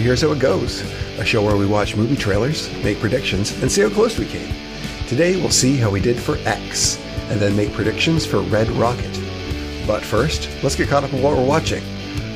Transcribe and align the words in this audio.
to 0.00 0.04
Here's 0.06 0.22
How 0.22 0.32
It 0.32 0.38
Goes, 0.38 0.80
a 1.18 1.24
show 1.24 1.44
where 1.44 1.56
we 1.56 1.66
watch 1.66 1.94
movie 1.94 2.16
trailers, 2.16 2.72
make 2.82 3.00
predictions, 3.00 3.60
and 3.60 3.70
see 3.70 3.82
how 3.82 3.90
close 3.90 4.18
we 4.18 4.24
came. 4.24 4.54
Today 5.06 5.36
we'll 5.36 5.50
see 5.50 5.76
how 5.76 5.90
we 5.90 6.00
did 6.00 6.18
for 6.18 6.38
X, 6.46 6.98
and 7.28 7.38
then 7.38 7.54
make 7.54 7.72
predictions 7.72 8.24
for 8.24 8.40
Red 8.40 8.68
Rocket. 8.70 9.20
But 9.86 10.02
first, 10.02 10.48
let's 10.62 10.76
get 10.76 10.88
caught 10.88 11.04
up 11.04 11.12
on 11.12 11.22
what 11.22 11.36
we're 11.36 11.46
watching. 11.46 11.82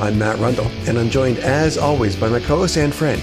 I'm 0.00 0.18
Matt 0.18 0.38
Rundle, 0.38 0.66
and 0.86 0.98
I'm 0.98 1.08
joined 1.08 1.38
as 1.38 1.78
always 1.78 2.16
by 2.16 2.28
my 2.28 2.40
co 2.40 2.58
host 2.58 2.76
and 2.76 2.94
friend. 2.94 3.22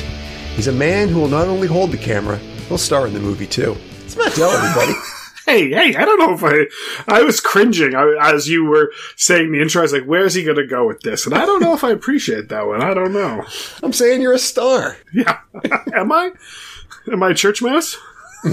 He's 0.55 0.67
a 0.67 0.71
man 0.71 1.07
who 1.09 1.19
will 1.19 1.27
not 1.27 1.47
only 1.47 1.67
hold 1.67 1.91
the 1.91 1.97
camera, 1.97 2.37
he'll 2.67 2.77
star 2.77 3.05
in 3.05 3.13
the 3.13 3.19
movie 3.19 3.47
too. 3.47 3.77
It's 4.05 4.15
Matt 4.15 4.33
Dell, 4.35 4.49
everybody. 4.49 4.93
Hey, 5.45 5.69
hey, 5.69 5.95
I 5.95 6.05
don't 6.05 6.19
know 6.19 6.33
if 6.33 6.43
I, 6.43 7.13
I 7.13 7.23
was 7.23 7.39
cringing 7.39 7.95
I, 7.95 8.15
as 8.33 8.47
you 8.47 8.65
were 8.65 8.91
saying 9.15 9.51
the 9.51 9.61
intro. 9.61 9.81
I 9.81 9.83
was 9.83 9.93
like, 9.93 10.05
where's 10.05 10.33
he 10.33 10.43
going 10.43 10.57
to 10.57 10.67
go 10.67 10.87
with 10.87 11.01
this? 11.01 11.25
And 11.25 11.35
I 11.35 11.45
don't 11.45 11.61
know 11.61 11.73
if 11.73 11.83
I 11.83 11.91
appreciate 11.91 12.49
that 12.49 12.67
one. 12.67 12.81
I 12.81 12.93
don't 12.93 13.13
know. 13.13 13.43
I'm 13.81 13.93
saying 13.93 14.21
you're 14.21 14.33
a 14.33 14.39
star. 14.39 14.97
Yeah. 15.13 15.39
Am 15.93 16.11
I? 16.11 16.31
Am 17.11 17.23
I 17.23 17.31
a 17.31 17.35
church 17.35 17.61
mouse? 17.61 17.97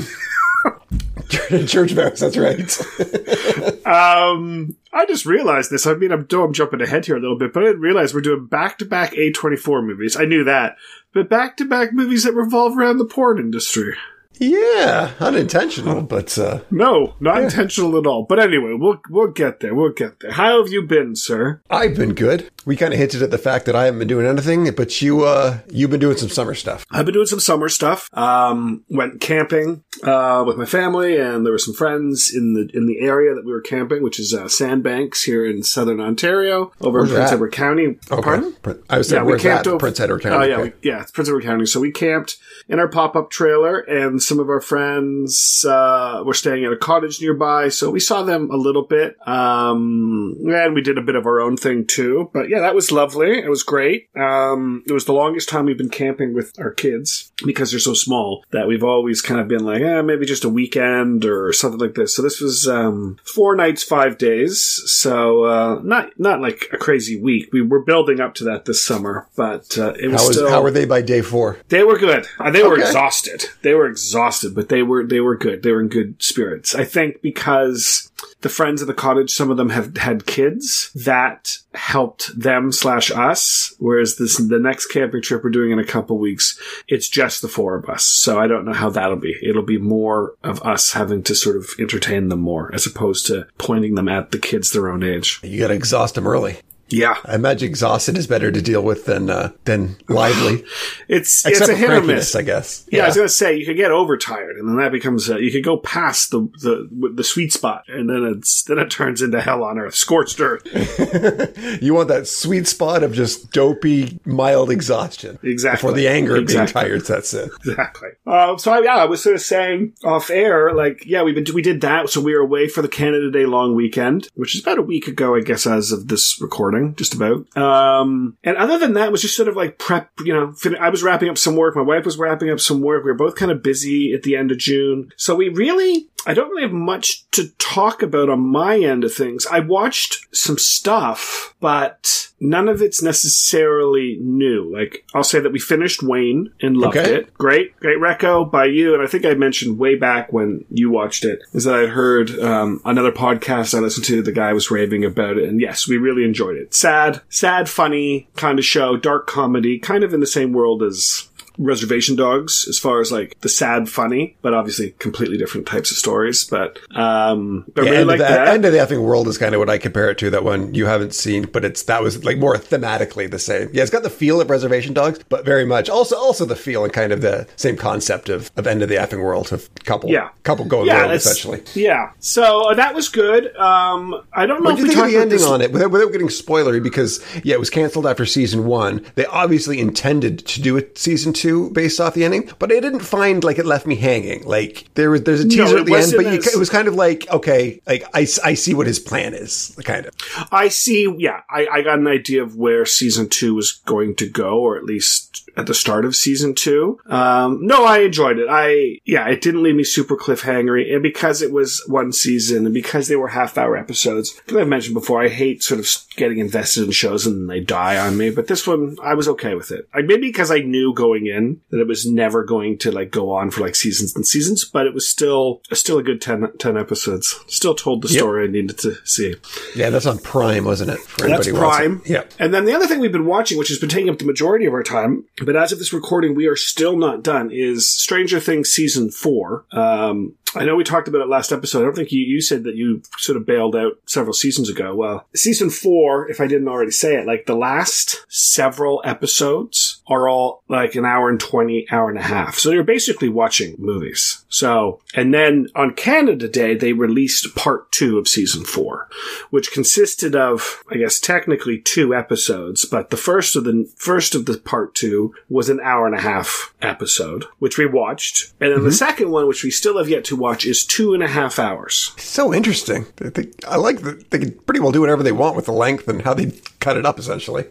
Church 1.29 1.95
mouse, 1.95 2.21
that's 2.21 2.37
right. 2.37 3.77
Um, 3.89 4.77
I 4.93 5.07
just 5.07 5.25
realized 5.25 5.71
this. 5.71 5.87
I 5.87 5.95
mean, 5.95 6.13
I'm, 6.13 6.27
I'm 6.31 6.53
jumping 6.53 6.83
ahead 6.83 7.07
here 7.07 7.17
a 7.17 7.21
little 7.21 7.39
bit, 7.39 7.55
but 7.55 7.63
I 7.63 7.67
didn't 7.69 7.81
realize 7.81 8.13
we're 8.13 8.21
doing 8.21 8.45
back 8.45 8.77
to 8.79 8.85
back 8.85 9.13
A24 9.13 9.83
movies. 9.83 10.15
I 10.15 10.27
knew 10.27 10.45
that. 10.45 10.77
But 11.15 11.31
back 11.31 11.57
to 11.57 11.65
back 11.65 11.95
movies 11.95 12.25
that 12.25 12.35
revolve 12.35 12.77
around 12.77 12.99
the 12.99 13.07
porn 13.07 13.39
industry. 13.39 13.97
Yeah, 14.39 15.13
unintentional, 15.21 16.03
but 16.03 16.37
uh, 16.39 16.61
No, 16.71 17.15
not 17.21 17.43
intentional 17.43 17.97
at 17.99 18.07
all. 18.07 18.25
But 18.29 18.39
anyway, 18.39 18.75
we'll 18.79 19.01
we'll 19.11 19.29
get 19.33 19.61
there. 19.61 19.75
We'll 19.75 19.93
get 19.93 20.21
there. 20.21 20.33
How 20.33 20.63
have 20.63 20.73
you 20.73 20.83
been, 20.83 21.17
sir? 21.17 21.61
I've 21.71 21.97
been 21.97 22.15
good. 22.15 22.51
We 22.65 22.77
kind 22.77 22.93
of 22.93 22.99
hinted 22.99 23.23
at 23.23 23.31
the 23.31 23.39
fact 23.39 23.67
that 23.67 23.75
I 23.75 23.85
haven't 23.87 23.99
been 24.01 24.09
doing 24.09 24.27
anything, 24.27 24.71
but 24.75 25.01
you, 25.01 25.25
uh, 25.25 25.61
you've 25.71 25.91
been 25.91 26.01
doing 26.01 26.19
some 26.19 26.29
summer 26.29 26.55
stuff. 26.55 26.85
I've 26.91 27.07
been 27.07 27.15
doing 27.15 27.27
some 27.27 27.41
summer 27.41 27.69
stuff. 27.69 28.09
Um, 28.13 28.85
went 28.91 29.21
camping 29.21 29.85
uh, 30.03 30.45
with 30.47 30.57
my 30.57 30.67
family, 30.67 31.17
and 31.19 31.45
there 31.47 31.53
were 31.53 31.59
some 31.59 31.75
friends 31.75 32.31
in 32.35 32.55
the 32.55 32.69
in 32.77 32.87
the 32.87 33.01
area 33.01 33.35
that 33.35 33.45
we 33.45 33.53
were 33.53 33.61
camping, 33.63 34.03
which 34.03 34.21
is 34.21 34.35
uh, 34.35 34.49
Sandbanks 34.49 35.23
here 35.23 35.47
in 35.47 35.63
southern 35.63 36.01
Ontario, 36.01 36.73
over 36.81 36.99
Where's 37.01 37.11
in 37.11 37.17
Prince? 37.17 37.33
Edward 37.33 37.53
County. 37.53 37.99
Pardon? 38.09 38.55
I 38.91 38.99
was 38.99 39.09
saying, 39.09 39.25
where's 39.25 39.43
that? 39.43 39.67
over- 39.67 39.79
Prince 39.79 40.01
Edward 40.01 40.23
County. 40.23 40.37
Oh 40.37 40.49
yeah, 40.49 40.57
okay. 40.59 40.73
we, 40.83 40.91
yeah, 40.91 41.01
it's 41.03 41.11
Prince 41.11 41.29
Edward 41.29 41.45
County. 41.45 41.67
So 41.67 41.81
we 41.81 41.91
camped 41.91 42.37
in 42.69 42.79
our 42.79 42.89
pop 42.89 43.17
up 43.17 43.31
trailer, 43.31 43.79
and 43.79 44.23
some 44.29 44.39
of 44.39 44.49
our 44.49 44.61
friends 44.61 45.65
uh, 45.69 46.23
were 46.25 46.35
staying 46.35 46.65
at 46.65 46.73
a 46.73 46.77
cottage 46.77 47.21
nearby. 47.21 47.69
So 47.69 47.91
we 47.91 48.01
saw 48.01 48.23
them 48.23 48.51
a 48.51 48.57
little 48.57 48.85
bit, 48.85 49.17
um, 49.27 50.35
and 50.47 50.75
we 50.75 50.83
did 50.83 50.99
a 50.99 51.03
bit 51.03 51.17
of 51.17 51.27
our 51.27 51.41
own 51.41 51.57
thing 51.57 51.87
too. 51.87 52.31
But 52.33 52.49
yeah, 52.49 52.61
that 52.61 52.75
was 52.75 52.93
lovely. 52.93 53.39
It 53.39 53.49
was 53.49 53.63
great. 53.63 54.09
Um, 54.17 54.83
it 54.87 54.93
was 54.93 55.05
the 55.07 55.13
longest 55.13 55.49
time 55.49 55.65
we've 55.67 55.79
been 55.79 55.89
camping 55.89 56.35
with 56.35 56.53
our 56.59 56.71
kids 56.73 57.33
because 57.45 57.71
they're 57.71 57.81
so 57.81 57.95
small 57.95 58.45
that 58.51 58.69
we've 58.69 58.85
always 58.85 59.21
kind 59.23 59.41
of 59.41 59.49
been 59.49 59.65
like, 59.65 59.81
eh, 59.83 60.03
maybe 60.03 60.27
just 60.27 60.45
a 60.45 60.49
weekend 60.49 61.25
or 61.25 61.53
something 61.53 61.81
like 61.81 61.95
this. 61.95 62.15
So 62.15 62.23
this 62.23 62.41
was 62.41 62.69
um, 62.69 63.19
four 63.25 63.57
nights, 63.57 63.83
five 63.83 64.19
days. 64.19 64.83
So 64.87 65.45
uh, 65.45 65.81
not 65.83 66.11
not 66.19 66.41
like 66.41 66.69
a 66.73 66.77
crazy 66.79 67.21
week. 67.21 67.49
We 67.53 67.63
were 67.63 67.83
building 67.83 68.21
up 68.21 68.35
to 68.37 68.45
that 68.45 68.65
this 68.65 68.85
summer, 68.85 69.27
but 69.37 69.77
uh, 69.79 69.95
it 70.01 70.09
was 70.09 70.21
How, 70.23 70.27
was, 70.29 70.37
still 70.37 70.51
how 70.51 70.63
were 70.63 70.71
they 70.71 70.85
by 70.85 71.03
day 71.03 71.23
four? 71.23 71.59
they 71.69 71.85
were 71.85 71.99
good. 71.99 72.27
Uh, 72.39 72.51
They 72.51 72.63
were 72.63 72.75
Okay. 72.75 72.83
exhausted. 72.83 73.47
They 73.63 73.75
were 73.75 73.87
exhausted, 73.87 74.18
but 74.55 74.69
they 74.69 74.83
were 74.83 75.07
they 75.07 75.21
were 75.21 75.37
good. 75.37 75.63
They 75.63 75.73
were 75.73 75.81
in 75.81 75.89
good 75.89 76.23
spirits. 76.23 76.75
I 76.75 76.85
think 76.85 77.23
because 77.23 78.11
the 78.41 78.49
friends 78.49 78.81
of 78.81 78.89
the 78.89 78.95
cottage, 78.95 79.31
some 79.31 79.51
of 79.51 79.57
them 79.57 79.71
have 79.71 79.97
had 79.97 80.27
kids 80.27 80.91
that 80.95 81.59
helped 81.75 82.39
them 82.39 82.73
slash 82.73 83.11
us. 83.11 83.75
Whereas 83.79 84.17
this 84.17 84.37
the 84.37 84.59
next 84.59 84.87
camping 84.87 85.23
trip 85.23 85.43
we're 85.43 85.51
doing 85.51 85.71
in 85.71 85.79
a 85.79 85.85
couple 85.85 86.19
weeks, 86.19 86.59
it's 86.87 87.09
just 87.09 87.43
the 87.43 87.49
four 87.49 87.77
of 87.77 87.89
us. 87.89 88.05
So 88.05 88.39
I 88.39 88.47
don't 88.47 88.65
know 88.65 88.73
how 88.73 88.91
that'll 88.91 89.17
be. 89.17 89.37
It'll 89.43 89.63
be 89.63 89.79
more 89.79 90.35
of 90.43 90.63
us 90.63 90.93
having 90.93 91.23
to 91.25 91.35
sort 91.35 91.57
of 91.57 91.69
entertain 91.79 92.29
them 92.29 92.41
more 92.41 92.75
as 92.75 92.87
opposed 92.87 93.27
to 93.27 93.47
pointing 93.59 93.95
them 93.95 94.09
at 94.09 94.31
the 94.31 94.39
kids 94.39 94.73
their 94.73 94.89
own 94.89 95.03
age. 95.03 95.41
You 95.43 95.61
got 95.61 95.69
to 95.69 95.75
exhaust 95.75 96.15
them 96.15 96.27
early. 96.27 96.59
Yeah, 96.91 97.17
I 97.25 97.35
imagine 97.35 97.69
exhausted 97.69 98.17
is 98.17 98.27
better 98.27 98.51
to 98.51 98.63
deal 98.63 98.83
with 98.83 99.05
than 99.07 99.31
uh, 99.31 99.53
than 99.65 99.97
lively. 100.09 100.65
it's 101.09 101.45
Except 101.47 101.71
it's 101.71 101.79
a 101.81 101.83
for 101.87 101.93
hit 101.93 102.03
or 102.03 102.03
miss. 102.03 102.35
I 102.35 102.43
guess. 102.43 102.87
Yeah, 102.91 103.05
I 103.05 103.07
was 103.09 103.17
gonna 103.17 103.29
say 103.29 103.57
you 103.57 103.67
could 103.67 103.77
get 103.77 103.91
overtired, 103.91 104.57
and 104.57 104.69
then 104.69 104.77
that 104.79 104.93
becomes 104.93 105.31
uh, 105.31 105.37
you 105.37 105.51
could 105.51 105.65
go 105.65 105.77
past 105.79 106.31
the 106.31 106.41
the 106.61 107.11
the 107.15 107.25
sweet 107.25 107.53
spot, 107.53 107.85
and 107.89 108.09
then 108.09 108.25
it's 108.25 108.63
then 108.65 108.79
it 108.79 108.91
turns 108.91 109.23
into 109.23 109.41
hell 109.41 109.63
on 109.65 109.79
earth, 109.79 109.95
scorched 109.95 110.41
earth. 110.41 110.63
you 111.83 111.95
want 111.95 112.09
that 112.09 112.27
sweet 112.27 112.67
spot 112.67 113.03
of 113.03 113.13
just 113.13 113.51
dopey, 113.53 114.19
mild 114.25 114.71
exhaustion. 114.71 115.39
Exactly. 115.43 115.77
Before 115.77 115.93
the 115.93 116.09
anger 116.09 116.37
of 116.37 116.47
being 116.47 116.61
Exactly. 116.61 116.83
tired 116.83 117.07
sets 117.07 117.35
in. 117.35 117.51
Exactly. 117.67 118.09
Uh, 118.27 118.57
so 118.57 118.73
I, 118.73 118.81
yeah, 118.81 118.97
I 118.97 119.05
was 119.05 119.23
sort 119.23 119.35
of 119.35 119.43
saying 119.43 119.95
off 120.05 120.31
air, 120.31 120.75
like, 120.75 121.05
yeah, 121.07 121.23
we've 121.23 121.35
been 121.35 121.55
we 121.55 121.63
did 121.63 121.81
that. 121.83 122.09
So 122.09 122.21
we 122.21 122.35
were 122.35 122.41
away 122.41 122.69
for 122.69 122.83
the 122.83 122.89
Canada 122.89 123.31
Day 123.31 123.47
long 123.47 123.75
weekend, 123.75 124.29
which 124.35 124.55
is 124.55 124.63
about 124.63 124.79
a 124.79 124.83
week 124.83 125.07
ago, 125.07 125.35
I 125.35 125.41
guess, 125.41 125.67
as 125.67 125.93
of 125.93 126.09
this 126.09 126.41
recording, 126.41 126.78
just 126.97 127.15
about. 127.15 127.57
Um, 127.57 128.37
and 128.45 128.57
other 128.57 128.79
than 128.79 128.95
that, 128.95 129.13
was 129.13 129.23
just 129.23 129.37
sort 129.37 129.49
of 129.49 129.57
like 129.57 129.79
prep. 129.79 130.11
You 130.25 130.35
know, 130.35 130.53
fin- 130.53 130.77
I 130.77 130.89
was 130.89 131.03
wrapping 131.03 131.29
up 131.29 131.39
some 131.39 131.57
work. 131.57 131.77
My 131.77 131.83
wife 131.83 132.05
was 132.05 132.19
wrapping 132.19 132.51
up 132.51 132.61
some 132.61 132.81
work. 132.81 133.05
We 133.05 133.11
were 133.11 133.17
both 133.17 133.37
kind 133.37 133.51
of 133.51 133.63
busy 133.63 134.13
at 134.13 134.23
the 134.23 134.37
end 134.37 134.51
of 134.51 134.59
June, 134.59 135.13
so 135.17 135.35
we 135.35 135.49
really. 135.49 136.09
I 136.29 136.35
don't 136.35 136.51
really 136.51 136.63
have 136.63 136.73
much 136.73 137.29
to 137.31 137.49
talk 137.59 138.03
about 138.03 138.29
on 138.29 138.41
my 138.41 138.79
end 138.79 139.03
of 139.03 139.15
things. 139.15 139.47
I 139.47 139.61
watched 139.61 140.27
some 140.31 140.59
stuff, 140.59 141.55
but 141.59 142.29
none 142.39 142.69
of 142.69 142.83
it's 142.83 143.03
necessarily 143.03 144.19
new. 144.21 144.71
Like, 144.71 145.05
I'll 145.15 145.25
say 145.25 145.41
that 145.41 145.53
we 145.53 145.59
finished 145.59 146.03
Wayne 146.03 146.53
and 146.61 146.77
loved 146.77 146.99
Okay. 146.99 147.15
it. 147.15 147.35
Great, 147.35 147.75
great 147.81 147.99
reco 147.99 148.49
by 148.51 148.67
you. 148.67 148.93
And 148.93 149.03
I 149.03 149.07
think 149.07 149.25
I 149.25 149.35
mentioned 149.35 149.79
way 149.79 149.95
back 149.95 150.31
when 150.33 150.65
you 150.71 150.91
watched 150.91 151.25
it 151.25 151.41
is 151.55 151.65
that 151.65 151.75
I 151.75 151.87
heard 151.87 152.31
um, 152.41 152.81
another 152.85 153.11
podcast 153.13 153.75
I 153.75 153.81
listened 153.81 154.05
to. 154.07 154.21
The 154.23 154.31
guy 154.31 154.53
was 154.53 154.71
raving 154.71 155.05
about 155.05 155.39
it, 155.39 155.49
and 155.49 155.61
yes, 155.61 155.89
we 155.89 155.97
really 155.97 156.25
enjoyed 156.25 156.57
it. 156.57 156.75
Sad, 156.75 157.23
sad, 157.31 157.69
funny 157.71 158.29
kind 158.37 158.59
of 158.59 158.65
show, 158.67 158.97
dark 158.99 159.27
comedy, 159.27 159.79
kind 159.79 160.05
of 160.05 160.13
in 160.13 160.21
the 160.21 160.27
same 160.27 160.53
world 160.53 160.83
as 160.83 161.28
Reservation 161.59 162.17
Dogs, 162.17 162.67
as 162.69 162.79
far 162.79 163.01
as 163.01 163.11
like 163.13 163.39
the 163.41 163.49
sad, 163.49 163.89
funny, 163.89 164.37
but 164.43 164.55
obviously 164.55 164.93
completely 164.99 165.37
different 165.37 165.67
types 165.67 165.91
of 165.91 165.97
stories. 165.97 166.45
But 166.45 166.79
um, 166.97 167.65
I 167.77 167.81
Yeah, 167.83 167.85
really 167.91 167.97
end, 167.99 168.07
like 168.09 168.21
of 168.21 168.29
the, 168.29 168.35
that. 168.35 168.49
end 168.49 168.65
of 168.65 168.73
the 168.73 168.79
effing 168.79 169.03
world 169.03 169.29
is 169.29 169.39
kind 169.39 169.55
of 169.55 169.59
what 169.59 169.69
I 169.69 169.79
compare 169.79 170.11
it 170.11 170.19
to. 170.19 170.31
That 170.31 170.45
one 170.45 170.75
you 170.75 170.87
haven't 170.87 171.15
seen, 171.15 171.45
but 171.47 171.65
it's 171.65 171.83
that 171.85 172.03
was 172.03 172.25
like 172.25 172.39
more 172.39 172.57
thematically 172.57 173.31
the 173.31 173.39
same. 173.39 173.71
Yeah, 173.73 173.83
it's 173.83 173.91
got 173.91 174.03
the 174.05 174.11
feel 174.11 174.41
of 174.41 174.49
Reservation 174.51 174.95
Dogs, 174.95 175.19
but 175.29 175.45
very 175.45 175.65
much 175.67 175.89
also 175.89 176.17
also 176.17 176.45
the 176.45 176.57
feel 176.57 176.85
and 176.85 176.93
kind 176.93 177.13
of 177.13 177.21
the 177.23 177.47
same 177.57 177.77
concept 177.77 178.29
of, 178.29 178.51
of 178.57 178.67
end 178.67 178.83
of 178.83 178.89
the 178.89 178.95
effing 178.97 179.23
world 179.23 179.53
of 179.53 179.69
couple 179.85 180.11
Yeah. 180.11 180.29
couple 180.45 180.65
going 180.65 180.87
yeah, 180.87 181.03
rogue 181.03 181.11
essentially. 181.13 181.63
Yeah, 181.75 182.13
so 182.21 182.71
uh, 182.71 182.75
that 182.75 182.95
was 182.95 183.09
good. 183.09 183.55
Um, 183.57 184.23
I 184.33 184.47
don't 184.47 184.63
know 184.63 184.71
What 184.71 184.79
if 184.79 184.79
do 184.79 184.83
you 184.83 184.89
we 184.89 184.95
think 184.95 185.07
of 185.07 185.13
the 185.13 185.19
ending 185.21 185.39
this. 185.39 185.47
on 185.47 185.61
it 185.61 185.73
without, 185.73 185.91
without 185.91 186.13
getting 186.13 186.29
spoilery? 186.29 186.83
Because 186.83 187.25
yeah, 187.45 187.55
it 187.55 187.61
was 187.61 187.71
canceled 187.71 188.07
after 188.07 188.25
season 188.27 188.67
one. 188.67 189.05
They 189.17 189.27
obviously 189.27 189.81
intended 189.81 190.47
to 190.47 190.61
do 190.63 190.77
a 190.77 190.83
season 190.95 191.33
two 191.33 191.48
based 191.71 192.01
off 192.01 192.15
the 192.15 192.25
ending, 192.25 192.51
but 192.59 192.73
I 192.73 192.81
didn't 192.81 193.01
find 193.01 193.43
like 193.45 193.59
it 193.59 193.67
left 193.67 193.87
me 193.87 193.97
hanging. 193.97 194.45
Like 194.45 194.87
there 194.95 195.11
was 195.11 195.23
there's 195.23 195.41
a 195.41 195.49
teaser 195.49 195.79
it 195.79 195.81
at 195.81 195.87
the 195.87 195.95
end, 195.95 196.13
but 196.17 196.27
you, 196.27 196.39
it 196.39 196.59
was 196.59 196.71
kind 196.71 196.89
of 196.89 196.95
like 196.95 197.29
okay, 197.31 197.81
like 197.87 198.05
I, 198.15 198.27
I 198.45 198.55
see 198.55 198.75
what 198.75 198.87
his 198.87 198.99
plan 198.99 199.35
is, 199.35 199.77
kind 199.85 200.07
of. 200.07 200.15
I 200.51 200.69
see. 200.69 201.13
Yeah, 201.19 201.43
I, 201.51 201.67
I 201.67 201.83
got 201.83 201.99
an 201.99 202.07
idea 202.07 202.43
of 202.43 202.57
where 202.57 202.85
season 202.87 203.29
two 203.29 203.55
was 203.55 203.73
going 203.87 204.15
to 204.17 204.29
go, 204.29 204.59
or 204.61 204.77
at 204.77 204.85
least 204.85 205.49
at 205.57 205.67
the 205.67 205.75
start 205.75 206.05
of 206.05 206.15
season 206.15 206.55
two. 206.55 206.99
Um, 207.07 207.67
no, 207.67 207.85
I 207.85 207.99
enjoyed 208.01 208.39
it. 208.39 208.49
I 208.49 209.01
yeah, 209.05 209.29
it 209.29 209.41
didn't 209.41 209.63
leave 209.63 209.77
me 209.77 209.85
super 209.85 210.17
cliffhangery, 210.17 210.93
and 210.93 211.03
because 211.03 211.43
it 211.43 211.53
was 211.53 211.83
one 211.87 212.13
season, 212.13 212.67
and 212.67 212.75
because 212.75 213.09
they 213.09 213.17
were 213.17 213.29
half 213.29 213.59
hour 213.59 213.77
episodes. 213.77 214.41
As 214.49 214.57
I've 214.57 214.69
mentioned 214.69 214.95
before, 214.95 215.23
I 215.23 215.29
hate 215.29 215.63
sort 215.63 215.81
of 215.81 215.89
getting 216.17 216.39
invested 216.39 216.85
in 216.85 216.91
shows 216.91 217.27
and 217.27 217.49
they 217.49 217.61
die 217.61 217.97
on 217.97 218.17
me. 218.17 218.31
But 218.31 218.49
this 218.49 218.67
one, 218.67 218.97
I 219.03 219.15
was 219.15 219.29
okay 219.29 219.55
with 219.55 219.71
it. 219.71 219.89
Like 219.95 220.07
maybe 220.07 220.29
because 220.29 220.51
I 220.51 220.59
knew 220.59 220.95
going 220.95 221.27
in 221.27 221.38
that 221.71 221.81
it 221.81 221.87
was 221.87 222.07
never 222.07 222.45
going 222.45 222.79
to 222.79 222.91
like 222.93 223.11
go 223.11 223.31
on 223.31 223.51
for 223.51 223.61
like 223.63 223.75
seasons 223.77 224.15
and 224.17 224.27
seasons, 224.27 224.65
but 224.65 224.87
it 224.87 224.95
was 224.95 225.09
still 225.09 225.61
still 225.73 225.99
a 225.99 226.03
good 226.03 226.21
10, 226.21 226.53
10 226.59 226.77
episodes. 226.77 227.39
Still 227.47 227.75
told 227.75 228.03
the 228.03 228.09
Yep. 228.09 228.19
story 228.19 228.45
I 228.45 228.51
needed 228.51 228.79
to 228.79 228.95
see. 229.05 229.35
Yeah, 229.75 229.91
that's 229.91 230.07
on 230.07 230.19
Prime, 230.19 230.65
wasn't 230.65 230.91
it? 230.91 230.99
For 231.01 231.29
That's 231.29 231.47
anybody 231.47 231.51
who 231.51 231.57
wants 231.65 231.79
it. 231.79 231.81
Prime. 231.81 232.03
Yeah. 232.07 232.25
And 232.39 232.53
then 232.55 232.65
the 232.65 232.75
other 232.75 232.87
thing 232.87 233.01
we've 233.01 233.13
been 233.13 233.27
watching, 233.27 233.59
which 233.59 233.69
has 233.69 233.79
been 233.79 233.89
taking 233.89 234.11
up 234.11 234.19
the 234.19 234.25
majority 234.25 234.67
of 234.67 234.73
our 234.75 234.83
time, 234.83 235.25
but 235.45 235.57
as 235.57 235.73
of 235.73 235.79
this 235.79 235.93
recording, 235.93 236.35
we 236.35 236.47
are 236.47 236.57
still 236.57 236.97
not 236.97 237.23
done, 237.23 237.51
is 237.53 237.89
Stranger 237.91 238.41
Things 238.41 238.71
season 238.71 239.11
four. 239.11 239.65
Um, 239.73 240.35
I 240.55 240.65
know 240.65 240.77
we 240.77 240.85
talked 240.85 241.09
about 241.09 241.21
it 241.21 241.29
last 241.29 241.53
episode. 241.53 241.81
I 241.81 241.83
don't 241.83 241.95
think 241.95 242.13
you, 242.13 242.21
you 242.21 242.41
said 242.41 242.65
that 242.65 242.75
you 242.75 243.03
sort 243.19 243.37
of 243.37 243.47
bailed 243.47 243.77
out 243.77 243.99
several 244.07 244.33
seasons 244.33 244.71
ago. 244.71 244.95
Well, 244.95 245.27
season 245.35 245.71
four, 245.71 246.29
if 246.31 246.41
I 246.41 246.47
didn't 246.47 246.69
already 246.69 246.91
say 246.91 247.17
it, 247.17 247.27
like 247.27 247.47
the 247.47 247.57
last 247.57 248.25
several 248.29 249.03
episodes 249.05 250.01
are 250.09 250.29
all 250.29 250.63
like 250.69 250.95
an 250.95 251.05
hour 251.05 251.29
and 251.29 251.39
20, 251.39 251.87
hour 251.91 252.09
and 252.09 252.19
a 252.19 252.23
half. 252.23 252.59
So 252.59 252.71
you're 252.71 252.83
basically 252.83 253.29
watching 253.29 253.77
movies. 253.79 254.45
So, 254.49 255.01
and 255.15 255.35
then 255.35 255.69
on 255.75 255.95
Canada 255.95 256.49
Day, 256.49 256.75
they 256.75 256.93
released 256.93 257.55
part 257.55 257.93
two 257.93 258.19
of 258.19 258.27
season 258.27 258.65
four, 258.65 259.09
which 259.51 259.73
consisted 259.73 260.35
of, 260.35 260.83
I 260.91 260.97
guess, 260.97 261.21
technically 261.21 261.79
two 261.79 262.15
episodes, 262.15 262.85
but 262.85 263.11
the 263.11 263.17
first 263.17 263.55
of 263.55 263.65
the 263.65 263.91
first 263.97 264.35
of 264.35 264.47
the 264.47 264.57
part 264.59 264.95
two 264.95 265.35
was 265.49 265.69
an 265.69 265.81
hour 265.81 266.07
and 266.07 266.15
a 266.15 266.21
half 266.21 266.75
episode, 266.81 267.45
which 267.59 267.77
we 267.77 267.87
watched. 267.87 268.55
And 268.61 268.73
then 268.73 268.81
the 268.81 268.89
mm-hmm. 268.89 268.95
second 268.95 269.31
one, 269.31 269.47
which 269.47 269.63
we 269.63 269.71
still 269.71 269.99
have 269.99 270.09
yet 270.09 270.25
to 270.27 270.38
watch, 270.39 270.65
is 270.65 270.85
two 270.85 271.15
and 271.15 271.23
a 271.23 271.29
half 271.29 271.59
hours. 271.59 272.13
So 272.17 272.53
interesting. 272.55 273.07
They, 273.17 273.29
they, 273.29 273.49
I 273.67 273.77
like 273.77 274.01
that 274.01 274.31
they 274.31 274.39
can 274.39 274.53
pretty 274.61 274.81
well 274.81 274.93
do 274.93 275.01
whatever 275.01 275.23
they 275.23 275.33
want 275.33 275.57
with 275.57 275.67
the 275.67 275.73
length 275.73 276.09
and 276.09 276.23
how 276.23 276.35
they 276.35 276.53
cut 276.81 276.97
it 276.97 277.07
up, 277.07 277.19
essentially. 277.19 277.67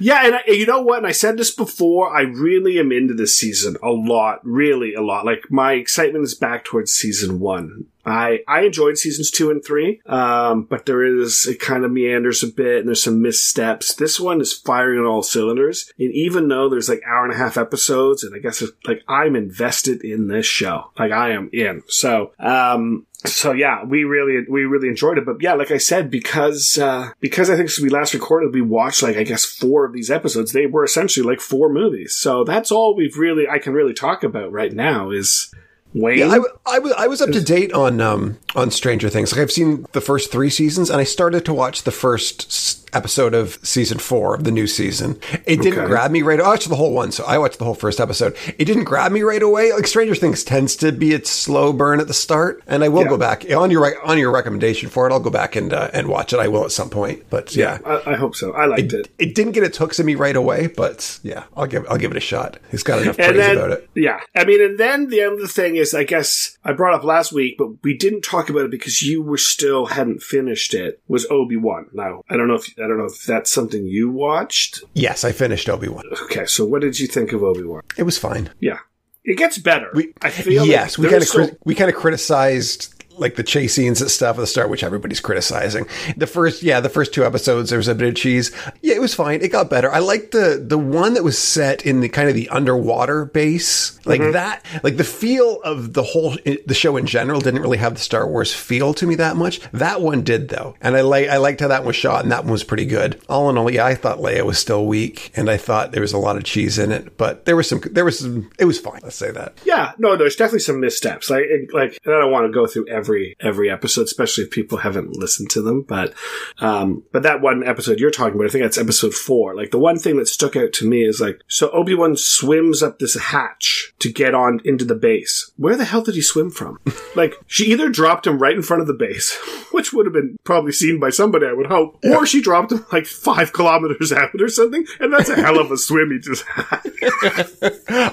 Yeah, 0.00 0.26
and 0.26 0.34
I, 0.36 0.40
you 0.46 0.66
know 0.66 0.80
what? 0.80 0.98
And 0.98 1.06
I 1.06 1.12
said 1.12 1.36
this 1.36 1.50
before. 1.50 2.14
I 2.16 2.22
really 2.22 2.78
am 2.78 2.92
into 2.92 3.14
this 3.14 3.36
season 3.36 3.76
a 3.82 3.90
lot, 3.90 4.40
really 4.44 4.94
a 4.94 5.02
lot. 5.02 5.24
Like 5.24 5.44
my 5.50 5.74
excitement 5.74 6.24
is 6.24 6.34
back 6.34 6.64
towards 6.64 6.92
season 6.92 7.40
one. 7.40 7.86
I 8.10 8.40
I 8.46 8.62
enjoyed 8.62 8.98
seasons 8.98 9.30
two 9.30 9.50
and 9.50 9.64
three, 9.64 10.00
um, 10.06 10.64
but 10.64 10.86
there 10.86 11.04
is 11.04 11.46
it 11.46 11.60
kind 11.60 11.84
of 11.84 11.92
meanders 11.92 12.42
a 12.42 12.48
bit, 12.48 12.80
and 12.80 12.88
there's 12.88 13.02
some 13.02 13.22
missteps. 13.22 13.94
This 13.94 14.18
one 14.20 14.40
is 14.40 14.52
firing 14.52 15.00
on 15.00 15.06
all 15.06 15.22
cylinders, 15.22 15.90
and 15.98 16.12
even 16.12 16.48
though 16.48 16.68
there's 16.68 16.88
like 16.88 17.02
hour 17.06 17.24
and 17.24 17.32
a 17.32 17.38
half 17.38 17.56
episodes, 17.56 18.22
and 18.22 18.34
I 18.34 18.38
guess 18.38 18.62
it's, 18.62 18.72
like 18.86 19.02
I'm 19.08 19.36
invested 19.36 20.04
in 20.04 20.28
this 20.28 20.46
show, 20.46 20.90
like 20.98 21.12
I 21.12 21.30
am 21.30 21.50
in. 21.52 21.82
So, 21.88 22.32
um, 22.38 23.06
so 23.24 23.52
yeah, 23.52 23.84
we 23.84 24.04
really 24.04 24.44
we 24.48 24.64
really 24.64 24.88
enjoyed 24.88 25.18
it. 25.18 25.26
But 25.26 25.42
yeah, 25.42 25.54
like 25.54 25.70
I 25.70 25.78
said, 25.78 26.10
because 26.10 26.78
uh, 26.78 27.10
because 27.20 27.50
I 27.50 27.56
think 27.56 27.70
since 27.70 27.82
we 27.82 27.90
last 27.90 28.14
recorded, 28.14 28.54
we 28.54 28.62
watched 28.62 29.02
like 29.02 29.16
I 29.16 29.24
guess 29.24 29.44
four 29.44 29.84
of 29.84 29.92
these 29.92 30.10
episodes. 30.10 30.52
They 30.52 30.66
were 30.66 30.84
essentially 30.84 31.26
like 31.26 31.40
four 31.40 31.68
movies. 31.68 32.14
So 32.14 32.44
that's 32.44 32.70
all 32.70 32.96
we've 32.96 33.16
really 33.16 33.48
I 33.48 33.58
can 33.58 33.72
really 33.72 33.94
talk 33.94 34.22
about 34.22 34.52
right 34.52 34.72
now 34.72 35.10
is 35.10 35.52
Wayne. 35.94 36.18
Yeah, 36.18 36.38
I, 36.66 36.76
I, 36.78 36.92
I 36.98 37.06
was 37.06 37.20
up 37.22 37.30
to 37.30 37.42
date 37.42 37.72
on 37.72 38.00
um, 38.00 38.38
on 38.54 38.70
Stranger 38.70 39.08
Things. 39.08 39.32
Like 39.32 39.40
I've 39.40 39.52
seen 39.52 39.86
the 39.92 40.00
first 40.00 40.30
three 40.30 40.50
seasons, 40.50 40.90
and 40.90 41.00
I 41.00 41.04
started 41.04 41.44
to 41.46 41.54
watch 41.54 41.82
the 41.84 41.90
first 41.90 42.76
episode 42.94 43.34
of 43.34 43.58
season 43.62 43.98
four 43.98 44.34
of 44.34 44.44
the 44.44 44.50
new 44.50 44.66
season. 44.66 45.20
It 45.44 45.60
didn't 45.60 45.78
Okay. 45.80 45.86
grab 45.86 46.10
me 46.10 46.22
right. 46.22 46.38
Away. 46.40 46.46
I 46.46 46.50
watched 46.50 46.68
the 46.70 46.76
whole 46.76 46.94
one, 46.94 47.12
so 47.12 47.22
I 47.24 47.36
watched 47.36 47.58
the 47.58 47.66
whole 47.66 47.74
first 47.74 48.00
episode. 48.00 48.34
It 48.58 48.64
didn't 48.64 48.84
grab 48.84 49.12
me 49.12 49.20
right 49.22 49.42
away. 49.42 49.72
Like 49.74 49.86
Stranger 49.86 50.14
Things 50.14 50.42
tends 50.42 50.74
to 50.76 50.90
be 50.90 51.12
its 51.12 51.28
slow 51.28 51.72
burn 51.74 52.00
at 52.00 52.06
the 52.08 52.14
start, 52.14 52.62
and 52.66 52.82
I 52.82 52.88
will 52.88 53.02
Yeah. 53.02 53.08
go 53.10 53.18
back 53.18 53.44
on 53.54 53.70
your 53.70 54.02
on 54.06 54.16
your 54.18 54.30
recommendation 54.30 54.88
for 54.88 55.06
it. 55.08 55.12
I'll 55.12 55.20
go 55.20 55.28
back 55.30 55.54
and 55.56 55.72
uh, 55.72 55.90
and 55.92 56.08
watch 56.08 56.32
it. 56.32 56.38
I 56.38 56.48
will 56.48 56.64
at 56.64 56.72
some 56.72 56.88
point, 56.88 57.24
but 57.28 57.54
yeah. 57.54 57.78
I, 57.84 58.12
I 58.12 58.14
hope 58.16 58.34
so. 58.36 58.52
I 58.52 58.64
liked 58.66 58.92
it. 58.94 59.08
It 59.18 59.34
didn't 59.34 59.52
get 59.52 59.64
its 59.64 59.76
hooks 59.78 60.00
in 60.00 60.06
me 60.06 60.14
right 60.14 60.36
away, 60.36 60.66
but 60.68 61.18
yeah, 61.22 61.44
I'll 61.56 61.66
give 61.66 61.86
I'll 61.90 61.98
give 61.98 62.10
it 62.10 62.16
a 62.16 62.20
shot. 62.20 62.58
It's 62.72 62.82
got 62.82 63.02
enough 63.02 63.16
praise 63.16 63.34
then, 63.36 63.56
about 63.58 63.70
it. 63.72 63.88
yeah, 63.94 64.20
I 64.34 64.44
mean, 64.44 64.62
and 64.62 64.78
then 64.78 65.08
the 65.10 65.22
other 65.22 65.46
thing 65.46 65.76
is, 65.78 65.94
I 65.94 66.04
guess 66.04 66.58
I 66.64 66.72
brought 66.72 66.94
up 66.94 67.04
last 67.04 67.32
week, 67.32 67.56
but 67.58 67.82
we 67.82 67.96
didn't 67.96 68.22
talk 68.22 68.48
about 68.50 68.64
it 68.64 68.70
because 68.70 69.02
you 69.02 69.22
were 69.22 69.38
still 69.38 69.86
hadn't 69.86 70.22
finished 70.22 70.74
it. 70.74 71.00
Was 71.08 71.26
Obi 71.30 71.56
Wan? 71.56 71.86
Now 71.92 72.22
I 72.28 72.36
don't 72.36 72.48
know 72.48 72.54
if 72.54 72.68
I 72.78 72.86
don't 72.86 72.98
know 72.98 73.06
if 73.06 73.24
that's 73.24 73.50
something 73.50 73.86
you 73.86 74.10
watched. 74.10 74.82
Yes, 74.94 75.24
I 75.24 75.32
finished 75.32 75.68
Obi 75.68 75.88
Wan. 75.88 76.04
Okay, 76.24 76.46
so 76.46 76.64
what 76.64 76.82
did 76.82 76.98
you 76.98 77.06
think 77.06 77.32
of 77.32 77.42
Obi 77.42 77.62
Wan? 77.62 77.82
It 77.96 78.02
was 78.02 78.18
fine. 78.18 78.50
Yeah, 78.60 78.78
it 79.24 79.36
gets 79.36 79.58
better. 79.58 79.90
We, 79.94 80.12
I 80.22 80.30
feel 80.30 80.66
yes, 80.66 80.98
like 80.98 81.04
we 81.04 81.10
kind 81.10 81.22
of 81.22 81.28
cri- 81.28 81.58
we 81.64 81.74
kind 81.74 81.90
of 81.90 81.96
criticized 81.96 82.97
like 83.20 83.36
the 83.36 83.42
chase 83.42 83.74
scenes 83.74 84.00
and 84.00 84.10
stuff 84.10 84.36
at 84.36 84.40
the 84.40 84.46
start, 84.46 84.70
which 84.70 84.82
everybody's 84.84 85.20
criticizing. 85.20 85.86
The 86.16 86.26
first, 86.26 86.62
yeah, 86.62 86.80
the 86.80 86.88
first 86.88 87.12
two 87.14 87.24
episodes, 87.24 87.70
there 87.70 87.78
was 87.78 87.88
a 87.88 87.94
bit 87.94 88.08
of 88.08 88.14
cheese. 88.14 88.50
Yeah, 88.82 88.94
it 88.94 89.00
was 89.00 89.14
fine. 89.14 89.40
It 89.42 89.52
got 89.52 89.70
better. 89.70 89.90
I 89.92 89.98
liked 89.98 90.32
the 90.32 90.62
the 90.64 90.78
one 90.78 91.14
that 91.14 91.24
was 91.24 91.38
set 91.38 91.84
in 91.86 92.00
the 92.00 92.08
kind 92.08 92.28
of 92.28 92.34
the 92.34 92.48
underwater 92.50 93.24
base, 93.24 93.98
like 94.06 94.20
Mm-hmm. 94.20 94.32
that. 94.32 94.64
Like 94.82 94.96
the 94.96 95.04
feel 95.04 95.60
of 95.62 95.92
the 95.94 96.02
whole 96.02 96.36
the 96.66 96.74
show 96.74 96.96
in 96.96 97.06
general 97.06 97.40
didn't 97.40 97.62
really 97.62 97.78
have 97.78 97.94
the 97.94 98.00
Star 98.00 98.26
Wars 98.26 98.52
feel 98.54 98.92
to 98.94 99.06
me 99.06 99.14
that 99.16 99.36
much. 99.36 99.60
That 99.72 100.00
one 100.00 100.22
did 100.22 100.48
though, 100.48 100.74
and 100.80 100.96
I 100.96 101.02
like 101.02 101.28
I 101.28 101.36
liked 101.36 101.60
how 101.60 101.68
that 101.68 101.80
one 101.80 101.88
was 101.88 101.96
shot, 101.96 102.22
and 102.22 102.32
that 102.32 102.44
one 102.44 102.52
was 102.52 102.64
pretty 102.64 102.84
good. 102.86 103.20
All 103.28 103.48
in 103.50 103.56
all, 103.58 103.70
yeah, 103.70 103.84
I 103.86 103.94
thought 103.94 104.18
Leia 104.18 104.44
was 104.44 104.58
still 104.58 104.86
weak, 104.86 105.30
and 105.36 105.48
I 105.50 105.56
thought 105.56 105.92
there 105.92 106.00
was 106.02 106.12
a 106.12 106.18
lot 106.18 106.36
of 106.36 106.44
cheese 106.44 106.78
in 106.78 106.90
it, 106.92 107.16
but 107.16 107.44
there 107.44 107.56
was 107.56 107.68
some 107.68 107.80
there 107.90 108.04
was 108.04 108.18
some. 108.18 108.50
It 108.58 108.64
was 108.64 108.78
fine. 108.78 109.00
Let's 109.02 109.16
say 109.16 109.30
that. 109.30 109.58
Yeah, 109.64 109.92
no, 109.98 110.16
there's 110.16 110.36
definitely 110.36 110.60
some 110.60 110.80
missteps. 110.80 111.30
Like, 111.30 111.44
like, 111.72 111.98
and 112.04 112.14
I 112.14 112.20
don't 112.20 112.32
want 112.32 112.46
to 112.46 112.52
go 112.52 112.66
through 112.66 112.88
every 112.88 113.07
every 113.40 113.70
episode, 113.70 114.02
especially 114.02 114.44
if 114.44 114.50
people 114.50 114.78
haven't 114.78 115.16
listened 115.16 115.50
to 115.50 115.62
them. 115.62 115.82
But, 115.82 116.14
um, 116.58 117.04
but 117.12 117.22
that 117.22 117.40
one 117.40 117.66
episode 117.66 118.00
you're 118.00 118.10
talking 118.10 118.34
about, 118.34 118.46
I 118.46 118.48
think 118.50 118.64
that's 118.64 118.78
episode 118.78 119.14
four. 119.14 119.54
Like, 119.54 119.70
the 119.70 119.78
one 119.78 119.98
thing 119.98 120.16
that 120.16 120.28
stuck 120.28 120.56
out 120.56 120.72
to 120.74 120.88
me 120.88 121.04
is 121.04 121.20
like, 121.20 121.40
so 121.48 121.70
Obi 121.70 121.94
Wan 121.94 122.16
swims 122.16 122.82
up 122.82 122.98
this 122.98 123.14
hatch 123.14 123.92
to 124.00 124.12
get 124.12 124.34
on 124.34 124.60
into 124.64 124.84
the 124.84 124.94
base. 124.94 125.52
Where 125.56 125.76
the 125.76 125.84
hell 125.84 126.02
did 126.02 126.14
he 126.14 126.22
swim 126.22 126.50
from? 126.50 126.78
like, 127.16 127.34
she 127.46 127.66
either 127.66 127.88
dropped 127.88 128.26
him 128.26 128.38
right 128.38 128.56
in 128.56 128.62
front 128.62 128.82
of 128.82 128.86
the 128.86 128.94
base, 128.94 129.34
which 129.72 129.92
would 129.92 130.06
have 130.06 130.12
been 130.12 130.36
probably 130.44 130.72
seen 130.72 131.00
by 131.00 131.10
somebody, 131.10 131.46
I 131.46 131.52
would 131.52 131.66
hope, 131.66 131.98
or 132.04 132.26
she 132.26 132.42
dropped 132.42 132.72
him 132.72 132.84
like 132.92 133.06
five 133.06 133.52
kilometers 133.58 134.12
out 134.12 134.40
or 134.40 134.48
something, 134.48 134.86
and 135.00 135.12
that's 135.12 135.28
a 135.28 135.36
hell 135.36 135.58
of 135.58 135.70
a 135.70 135.76
swim 135.76 136.10
he 136.10 136.18
just 136.18 136.44
had. 136.46 136.80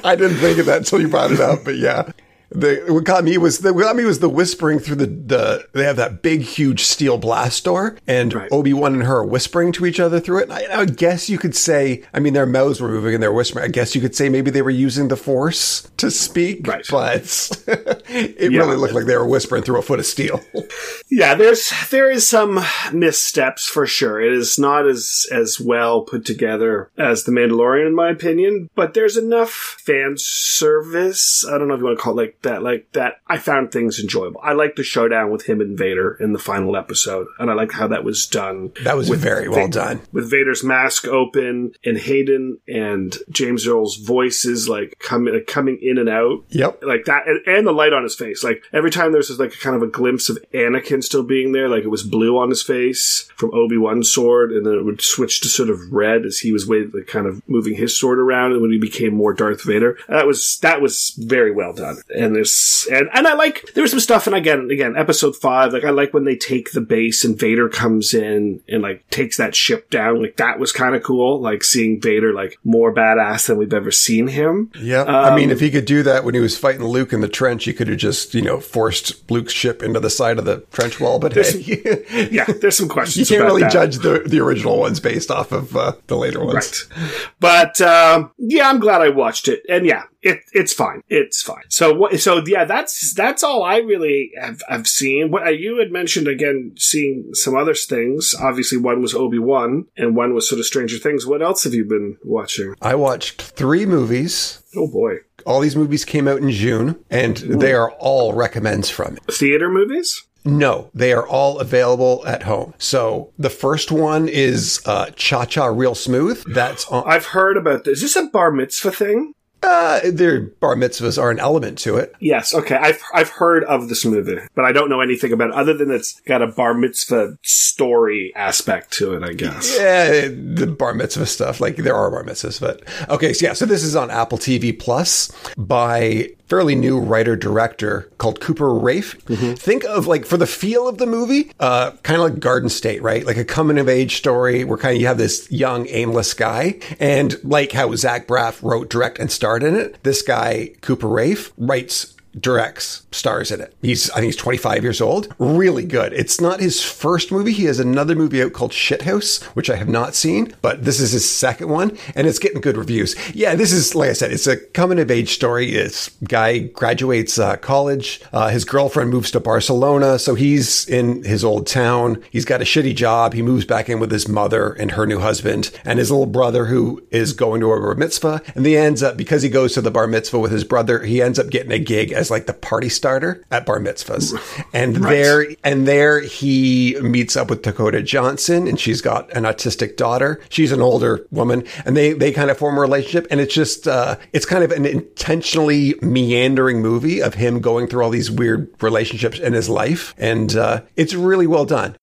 I 0.04 0.16
didn't 0.16 0.38
think 0.38 0.60
of 0.60 0.66
that 0.68 0.80
until 0.80 1.02
you 1.02 1.08
brought 1.08 1.32
it 1.32 1.40
up, 1.40 1.64
but 1.64 1.76
yeah. 1.76 2.12
The, 2.52 2.84
what 2.90 3.04
got 3.04 3.24
me 3.24 3.38
was 3.38 3.60
the, 3.60 3.74
what 3.74 3.84
got 3.84 3.96
me 3.96 4.06
was 4.06 4.20
the 4.20 4.30
whispering 4.30 4.80
through 4.80 4.96
the, 4.98 5.08
the 5.08 5.68
they 5.74 5.84
have 5.84 5.96
that 5.98 6.22
big 6.22 6.42
huge 6.42 6.82
steel 6.84 7.18
blast 7.18 7.64
door 7.66 7.98
and 8.08 8.34
Right. 8.34 8.50
Obi 8.52 8.74
Wan 8.74 8.94
and 8.94 9.04
her 9.04 9.18
are 9.18 9.26
whispering 9.26 9.72
to 9.74 9.86
each 9.86 10.00
other 10.00 10.20
through 10.20 10.40
it. 10.40 10.44
And 10.50 10.54
I, 10.54 10.82
I 10.82 10.86
guess 10.86 11.30
you 11.30 11.38
could 11.38 11.56
say, 11.56 12.04
I 12.14 12.20
mean, 12.20 12.34
their 12.34 12.46
mouths 12.46 12.80
were 12.82 12.90
moving 12.90 13.14
and 13.14 13.24
they're 13.24 13.32
whispering. 13.34 13.66
I 13.66 13.70
guess 13.70 13.96
you 13.96 14.02
could 14.02 14.16
say 14.16 14.30
maybe 14.30 14.52
they 14.52 14.62
were 14.62 14.70
using 14.70 15.08
the 15.08 15.16
Force 15.18 15.90
to 15.98 16.12
speak, 16.12 16.68
Right. 16.68 16.86
but 16.90 17.24
it 18.08 18.52
Yeah. 18.52 18.60
really 18.60 18.76
looked 18.76 18.94
like 18.94 19.06
they 19.06 19.18
were 19.18 19.26
whispering 19.28 19.64
through 19.64 19.80
a 19.80 19.82
foot 19.82 20.00
of 20.00 20.06
steel. 20.06 20.42
Yeah, 21.12 21.36
there's 21.36 21.72
there 21.92 22.10
is 22.10 22.28
some 22.28 22.60
missteps 22.92 23.68
for 23.68 23.86
sure. 23.86 24.20
It 24.20 24.34
is 24.34 24.58
not 24.60 24.88
as 24.88 25.28
as 25.32 25.60
well 25.60 26.02
put 26.02 26.26
together 26.26 26.90
as 26.98 27.24
The 27.24 27.32
Mandalorian, 27.32 27.88
in 27.88 27.96
my 27.96 28.10
opinion. 28.10 28.70
But 28.76 28.96
there's 28.96 29.16
enough 29.16 29.78
fan 29.86 30.16
service. 30.18 31.46
I 31.48 31.58
don't 31.58 31.68
know 31.68 31.76
if 31.76 31.80
you 31.80 31.86
want 31.86 31.98
to 32.00 32.04
call 32.04 32.20
it 32.20 32.24
like 32.24 32.42
that. 32.46 32.64
Like 32.64 32.92
that, 32.94 33.18
I 33.28 33.38
found 33.38 33.72
things 33.72 34.00
enjoyable. 34.00 34.40
I 34.42 34.54
like 34.54 34.76
the 34.76 34.84
showdown 34.84 35.30
with 35.32 35.46
him 35.46 35.62
and 35.62 35.78
Vader 35.78 36.16
in 36.20 36.34
the 36.34 36.40
final 36.40 36.76
episode, 36.76 37.28
and 37.38 37.52
I 37.52 37.54
like 37.54 37.72
how 37.74 37.88
that 37.90 38.04
was 38.04 38.26
done. 38.26 38.72
That 38.84 38.98
was 38.98 39.10
very 39.10 39.50
well 39.50 39.68
done. 39.68 40.02
With 40.12 40.32
Vader's 40.32 40.64
mask 40.64 41.06
open 41.08 41.74
and 41.84 41.98
Hayden 41.98 42.60
and 42.68 43.16
James 43.30 43.68
Earl's 43.68 43.98
voices 43.98 44.70
like 44.70 44.98
coming 45.00 45.34
like, 45.34 45.48
coming 45.48 45.78
in 45.82 45.98
and 45.98 46.10
out 46.10 46.44
Yep. 46.50 46.84
like 46.84 47.06
that 47.06 47.28
and, 47.28 47.42
and 47.48 47.68
the 47.68 47.72
light 47.72 47.94
on 47.94 48.04
his 48.04 48.16
face 48.16 48.44
like 48.44 48.64
every 48.72 48.92
time 48.92 49.12
there's 49.12 49.28
just 49.28 49.40
like 49.40 49.54
a 49.54 49.58
kind 49.58 49.76
of 49.76 49.82
a 49.82 49.88
glimpse 49.88 50.30
of 50.30 50.38
anakin 50.54 51.04
still 51.04 51.24
being 51.24 51.52
there 51.52 51.68
like 51.68 51.84
it 51.84 51.90
was 51.90 52.04
blue 52.04 52.38
on 52.38 52.50
his 52.50 52.62
face 52.62 53.30
from 53.36 53.54
obi-wan's 53.54 54.12
sword 54.12 54.52
and 54.52 54.66
then 54.66 54.74
it 54.76 54.86
would 54.86 55.02
switch 55.02 55.42
to 55.42 55.48
sort 55.48 55.70
of 55.70 55.80
red 55.92 56.26
as 56.26 56.40
he 56.40 56.52
was 56.52 56.68
like, 56.70 57.08
kind 57.08 57.28
of 57.28 57.42
moving 57.48 57.76
his 57.76 57.98
sword 58.00 58.20
around 58.20 58.52
and 58.54 58.62
when 58.62 58.72
he 58.72 58.78
became 58.80 59.14
more 59.14 59.34
darth 59.34 59.64
vader 59.64 59.98
that 60.08 60.28
was 60.28 60.60
that 60.62 60.82
was 60.82 61.16
very 61.18 61.52
well 61.52 61.74
done 61.74 61.98
and 62.16 62.35
there's 62.36 62.88
and 62.92 63.10
and 63.14 63.28
i 63.28 63.34
like 63.34 63.66
there 63.74 63.82
was 63.82 63.92
some 63.92 64.00
stuff 64.00 64.28
and 64.28 64.36
again 64.36 64.70
again 64.72 64.96
episode 64.98 65.36
five 65.36 65.74
like 65.74 65.84
i 65.84 65.90
like 65.90 66.14
when 66.14 66.26
they 66.26 66.36
take 66.36 66.72
the 66.72 66.82
base 66.82 67.24
and 67.24 67.40
vader 67.40 67.68
comes 67.70 68.14
in 68.14 68.62
and 68.70 68.82
like 68.82 69.08
takes 69.10 69.38
that 69.38 69.56
ship 69.56 69.90
down 69.90 70.22
like 70.22 70.38
that 70.38 70.60
was 70.60 70.72
kind 70.72 70.96
of 70.96 71.04
cool 71.04 71.40
like 71.42 71.64
seeing 71.64 72.00
vader 72.00 72.34
like 72.34 72.58
more 72.64 72.94
badass 72.94 73.48
than 73.48 73.58
we've 73.58 73.74
ever 73.74 73.92
seen 73.92 74.28
him 74.28 74.72
Yeah. 74.80 75.04
I 75.04 75.36
mean, 75.36 75.46
Um, 75.50 75.52
if 75.52 75.60
he 75.60 75.72
could 75.72 75.86
do 75.86 76.04
that 76.04 76.24
when 76.24 76.34
he 76.36 76.40
was 76.42 76.58
fighting 76.58 76.84
Luke 76.84 77.14
in 77.14 77.22
the 77.22 77.28
trench, 77.28 77.66
he 77.66 77.74
could 77.74 77.88
have 77.88 77.98
just, 77.98 78.34
you 78.34 78.42
know, 78.42 78.60
forced 78.60 79.30
Luke's 79.32 79.54
ship 79.54 79.82
into 79.82 80.00
the 80.00 80.10
side 80.10 80.38
of 80.40 80.46
the 80.46 80.58
trench 80.72 81.00
wall. 81.00 81.20
But 81.20 81.34
hey, 81.34 82.28
yeah 82.32 82.46
there's 82.46 82.78
some 82.78 82.90
questions 82.90 83.30
you 83.30 83.38
can't 83.38 83.48
really 83.48 83.62
that. 83.64 83.72
judge 83.72 83.98
the, 84.00 84.20
the 84.26 84.40
original 84.40 84.78
ones 84.80 85.00
based 85.00 85.32
off 85.32 85.52
of 85.52 85.76
uh, 85.76 85.94
the 86.08 86.16
later 86.18 86.44
ones. 86.44 86.88
Right. 86.96 87.28
But 87.40 87.82
um, 87.82 88.32
yeah, 88.38 88.70
I'm 88.70 88.80
glad 88.80 89.02
I 89.02 89.10
watched 89.10 89.48
it, 89.48 89.64
and 89.70 89.86
yeah, 89.86 90.04
it 90.22 90.40
it's 90.54 90.74
fine. 90.74 91.02
It's 91.10 91.42
fine. 91.42 91.64
So 91.70 91.94
what? 91.94 92.14
So 92.26 92.42
yeah, 92.48 92.66
that's 92.66 93.14
that's 93.14 93.44
all 93.44 93.62
I 93.62 93.78
really 93.78 94.32
have, 94.42 94.60
have 94.68 94.88
seen. 94.88 95.30
What 95.30 95.46
uh, 95.46 95.52
you 95.52 95.78
had 95.78 95.92
mentioned 95.92 96.28
again, 96.28 96.74
seeing 96.76 97.30
some 97.34 97.56
other 97.56 97.76
things. 97.76 98.34
Obviously, 98.42 98.80
one 98.80 99.00
was 99.00 99.14
Obi 99.14 99.38
Wan, 99.38 99.86
and 99.96 100.16
one 100.16 100.34
was 100.34 100.50
sort 100.50 100.58
of 100.58 100.66
Stranger 100.66 100.98
Things. 100.98 101.28
What 101.28 101.44
else 101.44 101.66
have 101.66 101.76
you 101.76 101.86
been 101.86 102.18
watching? 102.24 102.74
I 102.82 102.96
watched 102.96 103.44
three 103.44 103.86
movies. 103.86 104.64
Oh 104.76 104.88
boy, 104.88 105.18
All 105.46 105.60
these 105.60 105.76
movies 105.76 106.04
came 106.04 106.28
out 106.28 106.40
in 106.40 106.50
June, 106.50 106.96
and 107.12 107.38
they 107.38 107.74
are 107.74 107.92
all 107.92 108.34
recommends 108.34 108.90
from 108.90 109.18
it. 109.18 109.32
theater 109.32 109.70
movies. 109.70 110.26
No, 110.44 110.90
they 110.96 111.14
are 111.14 111.28
all 111.28 111.60
available 111.60 112.24
at 112.26 112.42
home. 112.42 112.74
So 112.80 113.34
the 113.38 113.52
first 113.52 113.92
one 113.92 114.28
is 114.28 114.82
uh, 114.88 115.12
Cha 115.16 115.46
Cha 115.46 115.68
Real 115.68 115.94
Smooth. 115.94 116.44
That's 116.52 116.88
on. 116.88 117.04
I've 117.06 117.28
heard 117.28 117.56
about 117.56 117.84
this. 117.84 118.02
Is 118.02 118.16
this 118.16 118.24
a 118.24 118.30
bar 118.30 118.50
mitzvah 118.50 118.94
thing? 118.94 119.35
Uh, 119.66 120.00
their 120.12 120.42
bar 120.42 120.76
mitzvahs 120.76 121.22
are 121.22 121.32
an 121.32 121.40
element 121.40 121.78
to 121.80 121.98
it. 121.98 122.14
Yes, 122.20 122.54
okay. 122.54 122.76
I've 122.76 123.02
I've 123.14 123.30
heard 123.30 123.64
of 123.64 123.90
this 123.90 124.06
movie, 124.06 124.38
but 124.54 124.64
I 124.66 124.72
don't 124.72 124.90
know 124.90 125.02
anything 125.02 125.34
about 125.34 125.50
it 125.50 125.56
other 125.56 125.74
than 125.74 125.90
it's 125.92 126.20
got 126.22 126.42
a 126.42 126.48
bar 126.48 126.74
mitzvah 126.74 127.38
story 127.42 128.32
aspect 128.36 128.92
to 128.94 129.16
it. 129.16 129.24
I 129.24 129.34
guess. 129.34 129.76
Yeah, 129.78 130.28
the 130.28 130.68
bar 130.68 130.94
mitzvah 130.94 131.26
stuff. 131.26 131.60
Like 131.60 131.78
there 131.78 131.96
are 131.96 132.12
bar 132.12 132.24
mitzvahs, 132.24 132.60
but 132.60 132.84
okay. 133.10 133.34
So 133.34 133.48
yeah, 133.48 133.54
so 133.54 133.66
this 133.66 133.84
is 133.84 133.96
on 133.96 134.12
Apple 134.12 134.38
TV 134.38 134.78
Plus 134.78 135.32
by 135.58 136.30
fairly 136.48 136.76
new 136.76 137.00
writer 137.00 137.36
director 137.36 138.08
called 138.20 138.40
Cooper 138.40 138.72
Raiff. 138.74 139.14
Think 139.58 139.84
of 139.86 140.06
like 140.08 140.26
for 140.26 140.38
the 140.38 140.46
feel 140.46 140.88
of 140.88 141.00
the 141.00 141.08
movie, 141.08 141.52
uh, 141.60 141.92
kind 142.04 142.22
of 142.22 142.30
like 142.30 142.40
Garden 142.40 142.70
State, 142.70 143.02
right? 143.02 143.26
Like 143.26 143.38
a 143.38 143.46
coming 143.46 143.80
of 143.80 143.90
age 143.90 144.18
story 144.18 144.64
where 144.64 144.78
kind 144.78 144.96
of 144.96 145.02
you 145.02 145.08
have 145.08 145.18
this 145.18 145.52
young 145.52 145.88
aimless 145.88 146.34
guy, 146.34 146.80
and 147.00 147.36
like 147.44 147.72
how 147.72 147.96
Zach 147.96 148.28
Braff 148.28 148.62
wrote, 148.62 148.90
direct, 148.90 149.18
and 149.20 149.32
starred 149.32 149.55
in 149.64 149.76
it. 149.76 150.04
This 150.04 150.22
guy 150.22 150.72
Cooper 150.82 151.08
Raiff 151.08 151.52
writes 151.58 152.15
directs, 152.40 153.06
stars 153.12 153.52
in 153.52 153.62
it. 153.62 153.74
He's, 153.82 154.10
I 154.12 154.16
think 154.16 154.26
he's 154.26 154.36
25 154.36 154.84
years 154.84 155.02
old. 155.02 155.34
Really 155.40 155.86
good. 155.86 156.14
It's 156.14 156.42
not 156.42 156.60
his 156.60 156.84
first 156.84 157.32
movie. 157.32 157.54
He 157.54 157.66
has 157.66 157.80
another 157.80 158.16
movie 158.16 158.42
out 158.42 158.54
called 158.54 158.72
Shithouse, 158.72 159.44
which 159.56 159.70
I 159.70 159.76
have 159.76 159.90
not 159.90 160.16
seen, 160.16 160.54
but 160.62 160.84
this 160.84 161.00
is 161.00 161.12
his 161.12 161.30
second 161.30 161.70
one 161.70 161.98
and 162.16 162.28
it's 162.28 162.40
getting 162.40 162.62
good 162.62 162.78
reviews. 162.78 163.16
Yeah, 163.34 163.56
this 163.56 163.72
is, 163.72 163.96
like 163.96 164.10
I 164.10 164.14
said, 164.14 164.32
it's 164.32 164.48
a 164.48 164.58
coming 164.58 165.00
of 165.00 165.12
age 165.12 165.34
story. 165.34 165.72
This 165.72 166.10
guy 166.24 166.60
graduates 166.60 167.40
uh, 167.40 167.58
college. 167.58 168.22
Uh, 168.34 168.50
his 168.50 168.66
girlfriend 168.66 169.12
moves 169.12 169.32
to 169.32 169.40
Barcelona. 169.40 170.20
So 170.20 170.36
he's 170.36 170.88
in 170.88 171.24
his 171.24 171.44
old 171.44 171.68
town. 171.68 172.24
He's 172.32 172.46
got 172.46 172.62
a 172.62 172.66
shitty 172.66 172.96
job. 172.96 173.34
He 173.34 173.42
moves 173.42 173.66
back 173.66 173.90
in 173.90 174.00
with 174.00 174.12
his 174.12 174.28
mother 174.28 174.74
and 174.74 174.92
her 174.92 175.06
new 175.06 175.20
husband 175.20 175.72
and 175.84 176.00
his 176.00 176.12
little 176.12 176.26
brother 176.26 176.66
who 176.66 177.06
is 177.12 177.34
going 177.34 177.62
to 177.62 177.72
a 177.72 177.80
bar 177.80 177.96
mitzvah. 177.96 178.42
And 178.56 178.66
he 178.66 178.78
ends 178.78 179.02
up, 179.04 179.18
because 179.18 179.42
he 179.42 179.50
goes 179.50 179.74
to 179.74 179.82
the 179.82 179.92
bar 179.92 180.08
mitzvah 180.08 180.40
with 180.40 180.52
his 180.52 180.64
brother, 180.64 181.04
he 181.04 181.22
ends 181.22 181.40
up 181.40 181.50
getting 181.50 181.72
a 181.72 181.80
gig 181.80 182.12
as 182.12 182.25
like 182.32 182.46
the 182.48 182.54
party 182.54 182.90
starter 182.90 183.44
at 183.52 183.66
bar 183.66 183.80
mitzvahs. 183.80 184.34
And 184.74 185.00
Right. 185.00 185.12
there, 185.12 185.46
and 185.64 185.88
there 185.88 186.20
he 186.22 186.98
meets 187.02 187.36
up 187.38 187.50
with 187.50 187.62
Dakota 187.62 188.02
Johnson 188.02 188.68
and 188.68 188.80
she's 188.80 189.02
got 189.02 189.32
an 189.36 189.44
autistic 189.44 189.96
daughter. 189.98 190.42
She's 190.50 190.72
an 190.72 190.82
older 190.82 191.26
woman 191.32 191.66
and 191.86 191.96
they, 191.96 192.14
they 192.14 192.32
kind 192.32 192.50
of 192.52 192.58
form 192.58 192.78
a 192.78 192.82
relationship. 192.82 193.28
And 193.32 193.40
it's 193.40 193.54
just, 193.54 193.88
uh, 193.88 194.18
it's 194.34 194.46
kind 194.46 194.64
of 194.64 194.72
an 194.72 194.86
intentionally 194.86 195.96
meandering 196.02 196.82
movie 196.82 197.22
of 197.22 197.36
him 197.36 197.60
going 197.60 197.88
through 197.88 198.04
all 198.04 198.10
these 198.10 198.30
weird 198.32 198.70
relationships 198.82 199.40
in 199.40 199.54
his 199.54 199.70
life. 199.70 200.14
And, 200.18 200.56
uh, 200.56 200.82
it's 200.96 201.14
really 201.14 201.48
well 201.48 201.66
done. 201.66 201.96